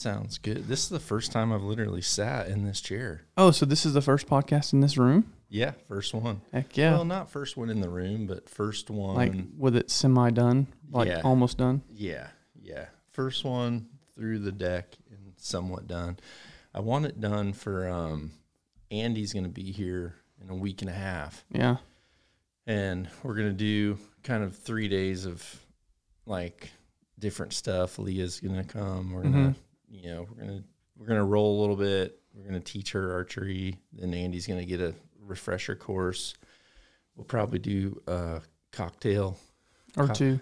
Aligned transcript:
sounds 0.00 0.38
good. 0.38 0.66
This 0.68 0.82
is 0.84 0.88
the 0.88 1.00
first 1.00 1.30
time 1.32 1.52
I've 1.52 1.62
literally 1.62 2.00
sat 2.02 2.48
in 2.48 2.64
this 2.64 2.80
chair. 2.80 3.22
Oh, 3.36 3.50
so 3.50 3.66
this 3.66 3.84
is 3.86 3.92
the 3.94 4.00
first 4.02 4.26
podcast 4.26 4.72
in 4.72 4.80
this 4.80 4.96
room? 4.96 5.32
Yeah, 5.48 5.72
first 5.88 6.14
one. 6.14 6.40
Heck 6.52 6.76
yeah. 6.76 6.92
Well, 6.92 7.04
not 7.04 7.30
first 7.30 7.56
one 7.56 7.70
in 7.70 7.80
the 7.80 7.88
room, 7.90 8.26
but 8.26 8.48
first 8.48 8.88
one. 8.90 9.16
like 9.16 9.32
with 9.58 9.76
it 9.76 9.90
semi 9.90 10.30
done, 10.30 10.68
like 10.90 11.08
Yeah. 11.08 11.20
almost 11.24 11.58
done. 11.58 11.82
yeah, 11.90 12.28
yeah. 12.60 12.86
First 13.12 13.44
one 13.44 13.88
through 14.14 14.38
the 14.40 14.52
deck 14.52 14.96
and 15.10 15.32
somewhat 15.36 15.86
done. 15.88 16.18
I 16.72 16.80
want 16.80 17.06
it 17.06 17.20
done 17.20 17.52
for 17.52 17.88
um 17.88 18.30
Andy's 18.92 19.32
going 19.32 19.44
to 19.44 19.50
be 19.50 19.70
here 19.72 20.14
in 20.40 20.50
a 20.50 20.54
week 20.54 20.82
and 20.82 20.90
a 20.90 20.94
half. 20.94 21.44
Yeah. 21.50 21.76
and 22.66 23.08
we're 23.22 23.34
gonna 23.34 23.52
do 23.52 23.98
kind 24.22 24.44
of 24.44 24.56
three 24.56 24.86
days 24.88 25.24
of 25.26 25.44
like 26.26 26.70
different 27.18 27.52
stuff. 27.52 27.98
Leah's 27.98 28.38
gonna 28.40 28.62
come. 28.64 29.12
We're 29.12 29.22
gonna, 29.22 29.54
you 29.90 30.10
know, 30.10 30.26
we're 30.30 30.42
gonna 30.44 30.62
we're 30.96 31.06
gonna 31.06 31.24
roll 31.24 31.58
a 31.58 31.60
little 31.60 31.76
bit. 31.76 32.18
We're 32.34 32.44
gonna 32.46 32.60
teach 32.60 32.92
her 32.92 33.12
archery. 33.12 33.76
Then 33.92 34.14
Andy's 34.14 34.46
gonna 34.46 34.64
get 34.64 34.80
a 34.80 34.94
refresher 35.20 35.74
course. 35.74 36.34
We'll 37.16 37.24
probably 37.24 37.58
do 37.58 38.00
a 38.06 38.40
cocktail 38.72 39.36
Or 39.96 40.06
Co- 40.06 40.14
two. 40.14 40.40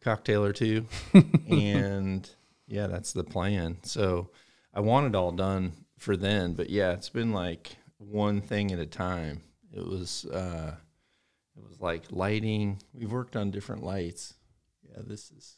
cocktail 0.00 0.44
or 0.44 0.52
two, 0.52 0.86
and 1.48 2.28
yeah, 2.66 2.86
that's 2.88 3.12
the 3.12 3.24
plan. 3.24 3.78
So 3.82 4.30
I 4.74 4.80
want 4.80 5.06
it 5.06 5.14
all 5.14 5.32
done 5.32 5.72
for 5.98 6.16
then, 6.16 6.54
but 6.54 6.70
yeah, 6.70 6.92
it's 6.92 7.08
been 7.08 7.32
like 7.32 7.76
one 7.98 8.40
thing 8.40 8.72
at 8.72 8.78
a 8.78 8.86
time. 8.86 9.42
It 9.72 9.84
was 9.86 10.24
uh, 10.26 10.74
it 11.56 11.62
was 11.62 11.80
like 11.80 12.04
lighting. 12.10 12.82
We've 12.92 13.12
worked 13.12 13.36
on 13.36 13.50
different 13.50 13.82
lights. 13.84 14.34
Yeah, 14.82 15.02
this 15.06 15.30
is. 15.30 15.56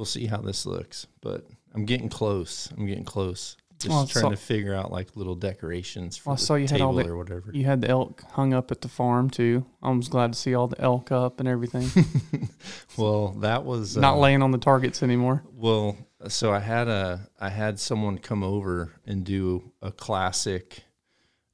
We'll 0.00 0.06
see 0.06 0.24
how 0.24 0.38
this 0.38 0.64
looks, 0.64 1.06
but 1.20 1.46
I'm 1.74 1.84
getting 1.84 2.08
close. 2.08 2.72
I'm 2.74 2.86
getting 2.86 3.04
close. 3.04 3.58
Just 3.78 3.90
Well, 3.90 4.06
trying 4.06 4.22
so- 4.24 4.30
to 4.30 4.36
figure 4.38 4.74
out 4.74 4.90
like 4.90 5.14
little 5.14 5.34
decorations 5.34 6.16
for 6.16 6.30
Well, 6.30 6.36
I 6.36 6.36
the 6.38 6.42
saw 6.42 6.54
you 6.54 6.62
had 6.62 6.70
table 6.78 6.86
all 6.86 6.94
the- 6.94 7.06
or 7.06 7.18
whatever. 7.18 7.50
You 7.52 7.66
had 7.66 7.82
the 7.82 7.90
elk 7.90 8.22
hung 8.32 8.54
up 8.54 8.70
at 8.70 8.80
the 8.80 8.88
farm 8.88 9.28
too. 9.28 9.66
I 9.82 9.90
was 9.90 10.08
glad 10.08 10.32
to 10.32 10.38
see 10.38 10.54
all 10.54 10.68
the 10.68 10.80
elk 10.80 11.12
up 11.12 11.38
and 11.38 11.46
everything. 11.46 11.90
well, 12.96 13.32
that 13.40 13.66
was 13.66 13.94
Not 13.94 14.14
uh, 14.14 14.20
laying 14.20 14.40
on 14.40 14.52
the 14.52 14.58
targets 14.58 15.02
anymore. 15.02 15.42
Well, 15.54 15.98
so 16.28 16.50
I 16.50 16.60
had 16.60 16.88
a 16.88 17.28
I 17.38 17.50
had 17.50 17.78
someone 17.78 18.16
come 18.16 18.42
over 18.42 18.92
and 19.06 19.22
do 19.22 19.70
a 19.82 19.92
classic 19.92 20.82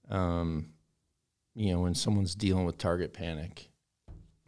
um 0.09 0.69
you 1.57 1.73
know, 1.73 1.81
when 1.81 1.97
someone's 1.97 2.37
dealing 2.37 2.65
with 2.65 2.79
target 2.79 3.13
panic. 3.13 3.71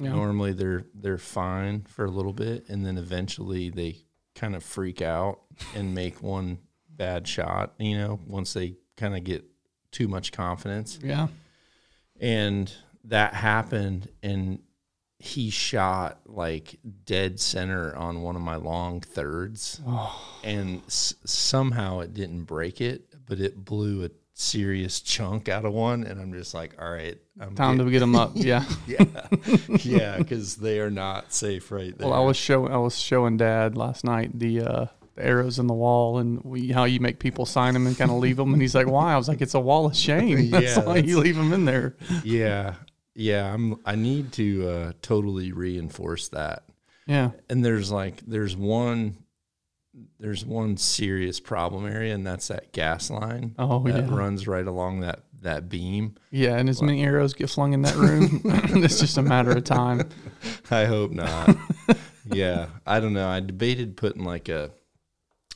Yeah. 0.01 0.11
Normally 0.11 0.53
they're 0.53 0.85
they're 0.95 1.19
fine 1.19 1.83
for 1.83 2.05
a 2.05 2.11
little 2.11 2.33
bit 2.33 2.69
and 2.69 2.85
then 2.87 2.99
eventually 2.99 3.69
they 3.71 3.97
kind 4.35 4.55
of 4.55 4.63
freak 4.63 5.03
out 5.03 5.41
and 5.75 5.95
make 6.03 6.23
one 6.23 6.59
bad 6.89 7.27
shot, 7.27 7.75
you 7.79 7.97
know, 7.99 8.21
once 8.27 8.53
they 8.53 8.77
kind 8.97 9.17
of 9.17 9.25
get 9.25 9.45
too 9.91 10.07
much 10.09 10.31
confidence 10.33 10.99
Yeah. 11.03 11.29
and 12.21 12.73
that 13.05 13.35
happened 13.35 14.09
and 14.23 14.61
he 15.21 15.51
shot 15.51 16.21
like 16.27 16.79
dead 17.05 17.41
center 17.41 17.95
on 17.97 18.23
one 18.23 18.37
of 18.37 18.42
my 18.42 18.57
long 18.57 19.01
thirds 19.01 19.81
Oh, 19.87 20.39
and 20.45 20.83
s- 20.87 21.14
somehow 21.25 22.01
it 22.01 22.14
didn't 22.14 22.45
break 22.45 22.81
it 22.81 23.14
but 23.27 23.41
it 23.41 23.64
blew 23.64 24.05
a 24.05 24.11
serious 24.41 25.01
chunk 25.01 25.49
out 25.49 25.65
of 25.65 25.73
one 25.73 26.05
and 26.05 26.21
i'm 26.21 26.33
just 26.33 26.55
like 26.55 26.73
all 26.81 26.89
right 26.89 27.19
i'm 27.41 27.57
time 27.57 27.77
to 27.77 27.91
get- 27.91 27.99
them 27.99 28.15
up. 28.15 28.31
Yeah. 28.37 28.65
yeah 28.87 29.05
yeah 29.83 30.17
because 30.19 30.55
they 30.57 30.79
are 30.79 30.91
not 30.93 31.33
safe 31.33 31.73
right 31.73 31.97
there 31.99 32.07
Well, 32.09 32.17
I 32.17 32.25
was 32.25 32.37
showing 32.37 32.73
I 32.73 32.77
was 32.77 32.97
showing 32.97 33.37
Dad 33.37 33.77
last 33.77 34.05
night 34.05 34.39
the 34.39 34.61
uh, 34.61 34.87
arrows 35.17 35.59
in 35.59 35.67
the 35.67 35.75
wall 35.75 36.19
and 36.19 36.41
we, 36.45 36.69
how 36.71 36.85
you 36.85 37.01
make 37.01 37.19
people 37.19 37.47
sign 37.47 37.75
them 37.75 37.89
and 37.89 37.99
kind 37.99 38.13
of 38.13 38.19
leave 38.19 38.37
them. 38.37 38.53
And 38.53 38.63
he's 38.63 38.77
like, 38.77 38.87
"Why?" 38.87 39.13
I 39.13 39.17
was 39.17 39.27
like, 39.27 39.41
"It's 39.41 39.55
a 39.55 39.61
wall 39.61 39.87
of 39.87 39.97
shame. 39.97 40.51
That's 40.53 40.77
Yeah, 40.77 40.85
why 40.85 40.99
you 40.99 41.19
leave 41.19 41.35
them 41.35 41.53
in 41.53 41.65
there." 41.65 41.97
yeah 42.23 42.75
yeah 43.17 43.53
i'm 43.53 43.75
i 43.85 43.97
need 43.97 44.31
to 44.35 44.69
uh 44.69 44.93
totally 45.03 45.51
reinforce 45.51 46.29
that 46.29 46.63
Yeah. 47.09 47.33
and 47.51 47.65
there's 47.65 47.91
like 47.91 48.20
there's 48.25 48.57
one 48.57 49.17
there's 50.20 50.45
one 50.45 50.77
serious 50.77 51.41
problem 51.41 51.86
area 51.86 52.14
and 52.14 52.27
that's 52.27 52.48
that 52.48 52.73
gas 52.73 53.11
line 53.11 53.55
Oh 53.59 53.83
that 53.85 54.07
yeah. 54.09 54.14
runs 54.14 54.47
right 54.48 54.67
along 54.67 55.01
that 55.01 55.20
that 55.41 55.69
beam 55.69 56.17
Yeah, 56.31 56.57
and 56.57 56.69
as 56.69 56.83
many 56.83 57.03
arrows 57.05 57.33
get 57.35 57.48
flung 57.48 57.73
in 57.73 57.83
that 57.83 57.95
room, 57.95 58.41
it's 58.45 58.98
just 58.98 59.19
a 59.19 59.23
matter 59.23 59.53
of 59.53 59.63
time. 59.64 60.08
i 60.70 60.85
hope 60.85 61.13
not 61.13 61.57
yeah 62.27 62.67
i 62.87 62.98
don't 63.01 63.13
know 63.14 63.29
i 63.29 63.41
debated 63.41 63.97
putting 63.97 64.25
like 64.25 64.48
a 64.48 64.70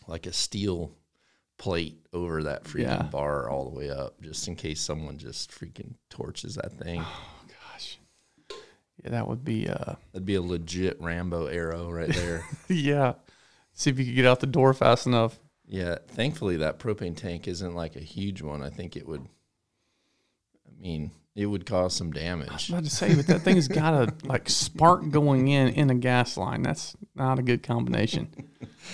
like 0.07 0.27
a 0.27 0.33
steel 0.33 0.93
plate 1.59 1.99
over 2.13 2.43
that 2.45 2.65
freaking 2.65 2.81
Yeah. 2.83 3.03
bar 3.03 3.49
all 3.49 3.69
the 3.71 3.77
way 3.77 3.91
up 3.91 4.21
just 4.21 4.47
in 4.49 4.57
case 4.57 4.81
someone 4.81 5.19
just 5.19 5.51
freaking 5.51 5.95
torches 6.11 6.55
that 6.57 6.73
thing 6.73 7.01
Oh 7.05 7.25
Gosh, 7.73 7.99
yeah, 9.05 9.11
that 9.11 9.27
would 9.29 9.45
be. 9.45 9.69
uh 9.69 9.95
that'd 10.13 10.27
be 10.27 10.35
a 10.37 10.43
legit 10.43 11.01
rambo 11.01 11.47
arrow 11.47 11.91
right 11.91 12.13
there 12.13 12.45
Yeah, 12.69 13.15
see 13.73 13.91
if 13.91 13.99
you 13.99 14.05
could 14.05 14.15
get 14.15 14.27
out 14.27 14.41
the 14.41 14.47
door 14.47 14.75
fast 14.75 15.07
enough. 15.07 15.39
Yeah, 15.67 15.97
thankfully 16.09 16.57
that 16.59 16.79
propane 16.79 17.17
tank 17.17 17.49
isn't 17.49 17.75
like 17.75 17.97
a 17.97 18.01
huge 18.01 18.43
one. 18.43 18.63
I 18.63 18.71
think 18.71 18.97
it 18.97 19.07
would. 19.07 19.27
I 20.67 20.81
mean, 20.81 21.13
it 21.35 21.47
would 21.47 21.65
cause 21.65 21.95
some 21.95 22.13
damage. 22.13 22.51
I 22.51 22.55
was 22.55 22.69
about 22.69 22.85
to 22.85 22.91
say, 22.91 23.15
but 23.15 23.27
that 23.29 23.41
thing's 23.41 23.69
got 23.69 23.95
a 23.95 24.15
like 24.27 24.49
spark 24.51 25.09
going 25.11 25.49
in 25.49 25.69
in 25.71 25.89
a 25.91 25.95
gas 25.95 26.37
line. 26.37 26.63
That's 26.63 26.95
not 27.15 27.39
a 27.39 27.43
good 27.43 27.63
combination. 27.63 28.29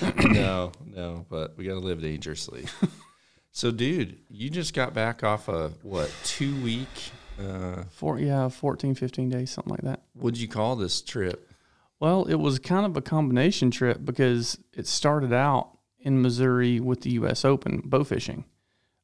no, 0.30 0.72
no, 0.84 1.26
but 1.28 1.56
we 1.56 1.64
got 1.64 1.74
to 1.74 1.80
live 1.80 2.00
dangerously. 2.02 2.66
so, 3.50 3.70
dude, 3.70 4.18
you 4.28 4.50
just 4.50 4.74
got 4.74 4.94
back 4.94 5.24
off 5.24 5.48
a 5.48 5.70
what 5.82 6.12
two 6.24 6.60
week? 6.62 7.10
Uh, 7.40 7.84
Four, 7.90 8.18
yeah, 8.18 8.48
14, 8.48 8.94
15 8.96 9.28
days, 9.30 9.50
something 9.50 9.70
like 9.70 9.82
that. 9.82 10.02
what'd 10.14 10.40
you 10.40 10.48
call 10.48 10.74
this 10.74 11.00
trip? 11.00 11.47
Well, 12.00 12.24
it 12.26 12.36
was 12.36 12.58
kind 12.58 12.86
of 12.86 12.96
a 12.96 13.02
combination 13.02 13.70
trip 13.70 14.04
because 14.04 14.58
it 14.72 14.86
started 14.86 15.32
out 15.32 15.70
in 15.98 16.22
Missouri 16.22 16.78
with 16.80 17.00
the 17.02 17.10
U.S. 17.10 17.44
Open 17.44 17.82
bow 17.84 18.04
fishing. 18.04 18.44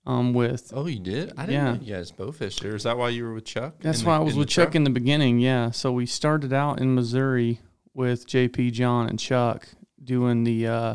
Um, 0.06 0.34
with 0.34 0.70
Oh, 0.74 0.86
you 0.86 1.00
did? 1.00 1.32
I 1.36 1.46
didn't 1.46 1.52
Yeah. 1.54 1.72
know 1.74 1.80
you 1.80 1.94
guys 1.94 2.10
bow 2.12 2.30
fished 2.30 2.62
Is 2.62 2.82
that 2.82 2.98
why 2.98 3.08
you 3.08 3.24
were 3.24 3.32
with 3.32 3.46
Chuck? 3.46 3.76
That's 3.80 4.04
why 4.04 4.16
the- 4.16 4.20
I 4.20 4.24
was 4.24 4.36
with 4.36 4.48
Chuck 4.48 4.66
truck? 4.66 4.74
in 4.74 4.84
the 4.84 4.90
beginning. 4.90 5.38
Yeah. 5.38 5.70
So 5.70 5.92
we 5.92 6.04
started 6.04 6.52
out 6.52 6.78
in 6.78 6.94
Missouri 6.94 7.60
with 7.94 8.26
JP, 8.28 8.70
John, 8.72 9.08
and 9.08 9.18
Chuck 9.18 9.66
doing 10.02 10.44
the 10.44 10.66
uh, 10.66 10.94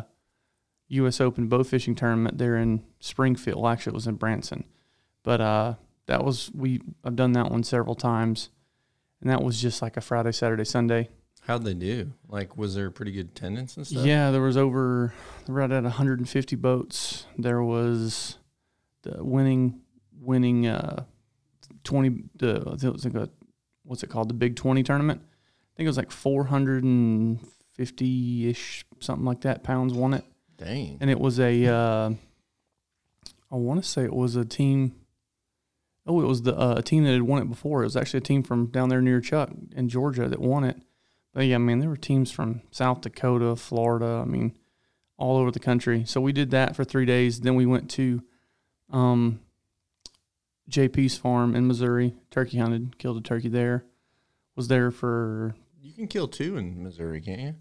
U.S. 0.88 1.20
Open 1.20 1.48
bow 1.48 1.64
fishing 1.64 1.96
tournament 1.96 2.38
there 2.38 2.56
in 2.56 2.84
Springfield. 3.00 3.60
Well, 3.60 3.72
actually, 3.72 3.92
it 3.92 3.94
was 3.94 4.06
in 4.06 4.14
Branson, 4.14 4.64
but 5.24 5.40
uh, 5.40 5.74
that 6.06 6.24
was 6.24 6.50
we. 6.54 6.80
I've 7.04 7.16
done 7.16 7.32
that 7.32 7.50
one 7.50 7.64
several 7.64 7.96
times, 7.96 8.50
and 9.20 9.28
that 9.30 9.42
was 9.42 9.60
just 9.60 9.82
like 9.82 9.96
a 9.96 10.00
Friday, 10.00 10.30
Saturday, 10.32 10.64
Sunday. 10.64 11.08
How'd 11.40 11.64
they 11.64 11.74
do? 11.74 12.12
Like, 12.28 12.56
was 12.56 12.74
there 12.74 12.90
pretty 12.90 13.12
good 13.12 13.28
attendance 13.28 13.76
and 13.76 13.86
stuff? 13.86 14.04
Yeah, 14.04 14.30
there 14.30 14.42
was 14.42 14.56
over 14.56 15.12
right 15.48 15.70
at 15.70 15.82
150 15.82 16.56
boats. 16.56 17.26
There 17.38 17.62
was 17.62 18.36
the 19.02 19.22
winning 19.24 19.80
winning 20.20 20.66
uh 20.66 21.04
20 21.84 22.24
the 22.36 22.60
I 22.66 22.70
think 22.70 22.84
it 22.84 22.92
was 22.92 23.04
like 23.04 23.14
a 23.14 23.28
what's 23.84 24.02
it 24.02 24.10
called 24.10 24.28
the 24.28 24.34
Big 24.34 24.56
20 24.56 24.82
tournament. 24.82 25.22
I 25.22 25.26
think 25.76 25.86
it 25.86 25.90
was 25.90 25.96
like 25.96 26.10
450 26.10 28.48
ish 28.48 28.84
something 29.00 29.24
like 29.24 29.40
that 29.42 29.62
pounds 29.62 29.94
won 29.94 30.12
it, 30.14 30.24
Dang. 30.58 30.98
and 31.00 31.08
it 31.10 31.18
was 31.18 31.40
a 31.40 31.66
uh, 31.66 32.10
I 33.50 33.56
want 33.56 33.82
to 33.82 33.88
say 33.88 34.04
it 34.04 34.12
was 34.12 34.36
a 34.36 34.44
team. 34.44 34.94
Oh, 36.06 36.20
it 36.20 36.26
was 36.26 36.42
the 36.42 36.54
uh, 36.56 36.74
a 36.78 36.82
team 36.82 37.04
that 37.04 37.12
had 37.12 37.22
won 37.22 37.40
it 37.40 37.48
before. 37.48 37.80
It 37.82 37.86
was 37.86 37.96
actually 37.96 38.18
a 38.18 38.22
team 38.22 38.42
from 38.42 38.66
down 38.66 38.88
there 38.90 39.00
near 39.00 39.20
Chuck 39.20 39.50
in 39.74 39.88
Georgia 39.88 40.28
that 40.28 40.40
won 40.40 40.64
it. 40.64 40.76
But 41.32 41.46
yeah, 41.46 41.54
I 41.56 41.58
mean, 41.58 41.78
there 41.78 41.88
were 41.88 41.96
teams 41.96 42.30
from 42.30 42.62
South 42.70 43.00
Dakota, 43.02 43.54
Florida. 43.56 44.20
I 44.22 44.28
mean, 44.28 44.56
all 45.16 45.36
over 45.36 45.50
the 45.50 45.60
country. 45.60 46.04
So 46.04 46.20
we 46.20 46.32
did 46.32 46.50
that 46.50 46.74
for 46.74 46.84
three 46.84 47.04
days. 47.06 47.40
Then 47.40 47.54
we 47.54 47.66
went 47.66 47.88
to 47.92 48.22
um, 48.90 49.40
JP's 50.70 51.16
farm 51.16 51.54
in 51.54 51.66
Missouri. 51.66 52.14
Turkey 52.30 52.58
hunted, 52.58 52.98
killed 52.98 53.18
a 53.18 53.20
turkey 53.20 53.48
there. 53.48 53.84
Was 54.56 54.68
there 54.68 54.90
for 54.90 55.54
You 55.80 55.92
can 55.92 56.08
kill 56.08 56.28
two 56.28 56.56
in 56.56 56.82
Missouri, 56.82 57.20
can't 57.20 57.40
you? 57.40 57.54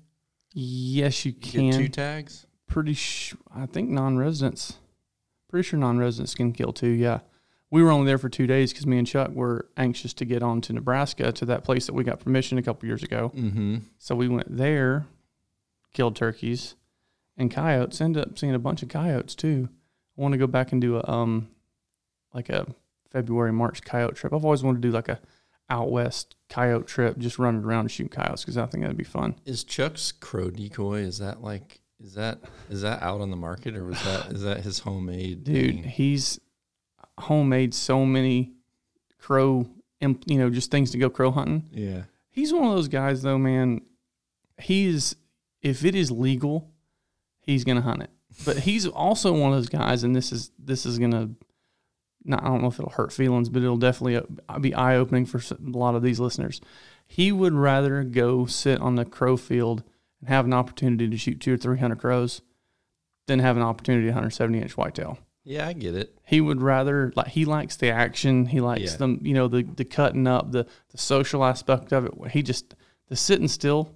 yes, 0.54 1.25
you 1.25 1.33
You 1.33 1.51
can. 1.72 1.74
two 1.74 1.88
tags. 1.89 2.48
pretty 2.68 2.94
sh- 2.94 3.36
I 3.54 3.65
think 3.68 3.89
non-residents. 3.89 4.77
Pretty 5.48 5.68
sure 5.68 5.80
non-residents 5.80 6.33
can 6.36 6.54
kill 6.54 6.74
two. 6.74 6.89
Yeah, 6.89 7.19
we 7.71 7.83
were 7.83 7.92
only 7.92 8.07
there 8.07 8.18
for 8.18 8.30
two 8.30 8.48
days 8.48 8.71
because 8.71 8.88
me 8.88 8.98
and 8.98 9.07
Chuck 9.07 9.31
were 9.31 9.68
anxious 9.77 10.13
to 10.16 10.25
get 10.25 10.42
on 10.42 10.62
to 10.62 10.74
Nebraska 10.74 11.31
to 11.31 11.45
that 11.45 11.63
place 11.63 11.86
that 11.86 11.94
we 11.94 12.04
got 12.04 12.19
permission 12.19 12.57
a 12.57 12.63
couple 12.63 12.88
years 12.88 13.04
ago. 13.04 13.31
Mm-hmm. 13.36 13.77
So 14.00 14.16
we 14.16 14.27
went 14.27 14.57
there, 14.57 15.06
killed 15.94 16.16
turkeys 16.16 16.75
and 17.38 17.51
coyotes. 17.51 18.01
Ended 18.01 18.24
up 18.24 18.38
seeing 18.38 18.56
a 18.56 18.60
bunch 18.60 18.81
of 18.81 18.89
coyotes 18.89 19.36
too. 19.36 19.69
I 20.18 20.21
want 20.21 20.33
to 20.33 20.38
go 20.38 20.48
back 20.48 20.71
and 20.71 20.81
do 20.81 20.98
a 20.98 21.10
um, 21.10 21.50
like 22.33 22.50
a 22.50 22.68
February 23.12 23.54
March 23.54 23.83
coyote 23.83 24.15
trip. 24.15 24.33
I've 24.33 24.45
always 24.45 24.63
wanted 24.63 24.81
to 24.81 24.88
do 24.88 24.94
like 24.94 25.10
a 25.10 25.19
out 25.69 25.92
west 25.92 26.36
coyote 26.50 26.88
trip, 26.88 27.19
just 27.19 27.38
running 27.38 27.63
around 27.63 27.81
and 27.81 27.92
shooting 27.92 28.10
coyotes 28.10 28.42
because 28.42 28.57
I 28.57 28.65
think 28.65 28.83
that'd 28.83 28.98
be 28.98 29.04
fun. 29.04 29.36
Is 29.45 29.63
Chuck's 29.63 30.12
crow 30.12 30.50
decoy? 30.50 31.01
Is 31.01 31.19
that 31.19 31.42
like? 31.42 31.81
Is 32.01 32.13
that 32.13 32.39
is 32.69 32.81
that 32.81 33.04
out 33.04 33.19
on 33.19 33.30
the 33.30 33.36
market 33.36 33.75
or 33.75 33.83
was 33.83 34.01
that 34.04 34.31
is 34.31 34.42
that 34.44 34.62
his 34.62 34.80
homemade? 34.80 35.44
Dude, 35.44 35.75
thing? 35.75 35.83
he's 35.83 36.39
homemade 37.19 37.74
so 37.74 38.06
many 38.06 38.51
crow, 39.19 39.68
you 40.01 40.38
know, 40.38 40.50
just 40.50 40.71
things 40.71 40.92
to 40.92 40.98
go 40.98 41.10
crow 41.10 41.31
hunting. 41.31 41.66
Yeah. 41.71 42.04
He's 42.30 42.54
one 42.54 42.66
of 42.66 42.75
those 42.75 42.88
guys, 42.88 43.21
though, 43.21 43.38
man. 43.38 43.81
He's, 44.57 45.16
if 45.62 45.86
it 45.86 45.95
is 45.95 46.12
legal, 46.12 46.71
he's 47.39 47.63
gonna 47.63 47.81
hunt 47.81 48.04
it. 48.04 48.10
But 48.45 48.60
he's 48.60 48.88
also 48.88 49.33
one 49.33 49.51
of 49.51 49.57
those 49.57 49.69
guys, 49.69 50.04
and 50.04 50.16
this 50.16 50.31
is 50.31 50.51
this 50.60 50.86
is 50.86 51.00
gonna, 51.00 51.31
not 52.24 52.44
I 52.44 52.48
don't 52.48 52.62
know 52.62 52.68
if 52.68 52.80
it'll 52.80 52.92
hurt 52.92 53.12
feelings, 53.12 53.50
but 53.50 53.63
it'll 53.63 53.77
definitely 53.77 54.22
uh, 54.48 54.60
be 54.60 54.74
eye 54.74 54.95
opening 54.95 55.25
for 55.25 55.39
a 55.39 55.57
lot 55.62 55.95
of 55.95 56.04
these 56.04 56.19
listeners. 56.19 56.62
He 57.06 57.31
would 57.31 57.54
rather 57.54 58.04
go 58.04 58.45
sit 58.45 58.80
on 58.80 58.95
the 58.95 59.06
crow 59.06 59.36
field 59.36 59.83
and 60.19 60.30
have 60.30 60.45
an 60.45 60.54
opportunity 60.54 61.10
to 61.10 61.18
shoot 61.18 61.39
two 61.39 61.56
or 61.56 61.57
three 61.57 61.80
hundred 61.80 62.00
crows 62.00 62.42
than 63.27 63.39
have 63.39 63.57
an 63.57 63.63
opportunity 63.63 64.07
to 64.07 64.13
hunt 64.13 64.27
a 64.27 64.31
seventy 64.31 64.60
inch 64.60 64.77
whitetail 64.77 65.18
Yeah, 65.50 65.68
I 65.68 65.74
get 65.74 65.96
it. 65.96 66.16
he 66.25 66.42
would 66.42 66.62
rather 66.62 67.12
like 67.16 67.28
he 67.28 67.44
likes 67.46 67.75
the 67.75 67.90
action 67.90 68.46
he 68.46 68.62
likes 68.62 68.92
Yeah. 68.92 68.98
them 68.98 69.19
you 69.24 69.34
know 69.34 69.48
the 69.48 69.63
the 69.63 69.84
cutting 69.86 70.28
up 70.28 70.51
the 70.51 70.68
the 70.92 70.98
social 70.98 71.44
aspect 71.44 71.92
of 71.92 72.06
it 72.06 72.13
he 72.31 72.44
just 72.44 72.75
the 73.07 73.16
sitting 73.16 73.48
still 73.48 73.96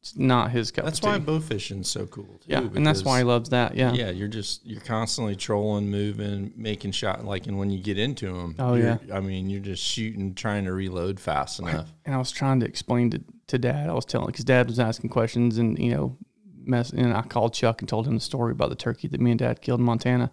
it's 0.00 0.16
not 0.16 0.50
his 0.50 0.70
cup 0.70 0.86
That's 0.86 1.02
why 1.02 1.18
bow 1.18 1.38
fishing's 1.40 1.90
so 1.90 2.06
cool 2.06 2.24
too. 2.24 2.46
yeah 2.46 2.60
and 2.74 2.86
that's 2.86 3.04
why 3.04 3.18
he 3.18 3.24
loves 3.24 3.50
that 3.50 3.74
yeah 3.76 3.92
Yeah, 3.92 4.08
you're 4.08 4.28
just 4.28 4.64
you're 4.64 4.80
constantly 4.80 5.36
trolling, 5.36 5.90
moving, 5.90 6.52
making 6.56 6.92
shot. 6.92 7.22
Like, 7.26 7.46
and 7.46 7.58
when 7.58 7.68
you 7.70 7.78
get 7.82 7.98
into 7.98 8.32
them, 8.32 8.54
Oh, 8.58 8.74
yeah. 8.76 8.96
I 9.12 9.20
mean, 9.20 9.50
you're 9.50 9.60
just 9.60 9.82
shooting, 9.82 10.34
trying 10.34 10.64
to 10.64 10.72
reload 10.72 11.20
fast 11.20 11.60
enough. 11.60 11.92
and 12.06 12.14
I 12.14 12.18
was 12.18 12.30
trying 12.30 12.60
to 12.60 12.66
explain 12.66 13.10
to, 13.10 13.20
to 13.48 13.58
dad 13.58 13.90
I 13.90 13.92
was 13.92 14.06
telling 14.06 14.28
because 14.28 14.46
dad 14.46 14.68
was 14.68 14.80
asking 14.80 15.10
questions 15.10 15.58
and 15.58 15.78
you 15.78 15.90
know 15.94 16.16
mess 16.64 16.88
and 16.90 17.12
I 17.12 17.20
called 17.20 17.52
Chuck 17.52 17.82
and 17.82 17.88
told 17.88 18.06
him 18.06 18.14
the 18.14 18.20
story 18.20 18.52
about 18.52 18.70
the 18.70 18.76
turkey 18.76 19.06
that 19.08 19.20
me 19.20 19.32
and 19.32 19.38
dad 19.38 19.60
killed 19.60 19.80
in 19.80 19.84
Montana 19.86 20.30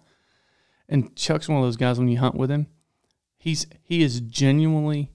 and 0.88 1.14
Chuck's 1.16 1.48
one 1.48 1.58
of 1.58 1.64
those 1.64 1.76
guys 1.76 1.98
when 1.98 2.08
you 2.08 2.18
hunt 2.18 2.34
with 2.34 2.50
him 2.50 2.66
he's 3.38 3.66
he 3.82 4.02
is 4.02 4.20
genuinely 4.20 5.10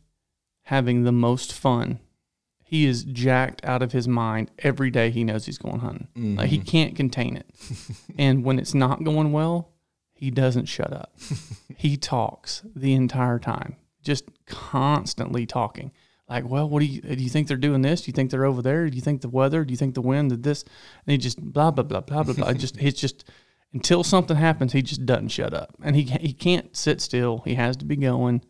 having 0.64 1.04
the 1.04 1.12
most 1.12 1.54
fun. 1.54 2.00
He 2.64 2.88
is 2.88 3.04
jacked 3.04 3.64
out 3.64 3.84
of 3.84 3.92
his 3.92 4.08
mind 4.08 4.50
every 4.60 4.90
day 4.90 5.12
he 5.12 5.24
knows 5.24 5.46
he's 5.46 5.60
going 5.60 5.80
hunting. 5.80 6.08
Like 6.38 6.50
he 6.50 6.58
mm-hmm. 6.58 6.66
can't 6.66 6.96
contain 6.96 7.38
it. 7.38 7.48
And 8.18 8.44
when 8.44 8.60
it's 8.60 8.74
not 8.74 9.04
going 9.04 9.32
well 9.32 9.70
he 10.14 10.32
doesn't 10.32 10.66
shut 10.66 10.92
up. 10.92 11.14
He 11.76 11.98
talks 11.98 12.62
the 12.76 12.94
entire 12.94 13.40
time 13.40 13.76
just 14.02 14.26
constantly 14.46 15.46
talking. 15.46 15.92
Like 16.30 16.48
well 16.48 16.70
what 16.70 16.80
do 16.80 16.86
you 16.86 17.02
do 17.02 17.22
you 17.22 17.30
think 17.30 17.48
they're 17.48 17.58
doing 17.58 17.82
this? 17.82 18.02
Do 18.02 18.10
you 18.10 18.14
think 18.14 18.32
they're 18.32 18.46
over 18.46 18.62
there? 18.62 18.90
Do 18.90 18.96
you 18.96 19.02
think 19.02 19.22
the 19.22 19.30
weather? 19.30 19.66
Do 19.66 19.72
you 19.72 19.78
think 19.78 19.94
the 19.96 20.02
wind? 20.02 20.30
Did 20.30 20.44
this? 20.44 20.64
And 21.06 21.12
he 21.12 21.18
just 21.18 21.42
blah 21.42 21.72
blah 21.72 21.84
blah 21.84 22.02
blah 22.02 22.24
blah 22.24 22.34
blah. 22.34 22.54
Just 22.54 22.78
it's 22.80 23.00
just 23.00 23.26
until 23.74 24.04
something 24.04 24.38
happens 24.38 24.74
he 24.74 24.82
just 24.82 25.06
doesn't 25.06 25.30
shut 25.30 25.54
up 25.54 25.76
and 25.84 25.96
he 25.96 26.04
he 26.04 26.34
can't 26.34 26.76
sit 26.76 27.02
still 27.02 27.42
he 27.46 27.56
has 27.56 27.76
to 27.78 27.86
be 27.86 27.96
going 27.96 28.42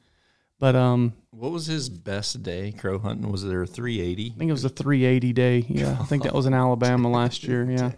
but 0.59 0.75
um 0.75 1.13
What 1.31 1.51
was 1.51 1.65
his 1.65 1.89
best 1.89 2.41
day 2.43 2.71
crow 2.71 2.99
hunting? 2.99 3.31
Was 3.31 3.43
there 3.43 3.63
a 3.63 3.67
380? 3.67 4.33
I 4.35 4.37
think 4.37 4.49
it 4.49 4.53
was 4.53 4.65
a 4.65 4.69
380 4.69 5.33
day 5.33 5.65
yeah 5.67 5.97
I 5.99 6.03
think 6.05 6.23
that 6.23 6.33
was 6.33 6.45
in 6.45 6.53
Alabama 6.53 7.09
last 7.09 7.43
year 7.43 7.63
yeah 7.69 7.91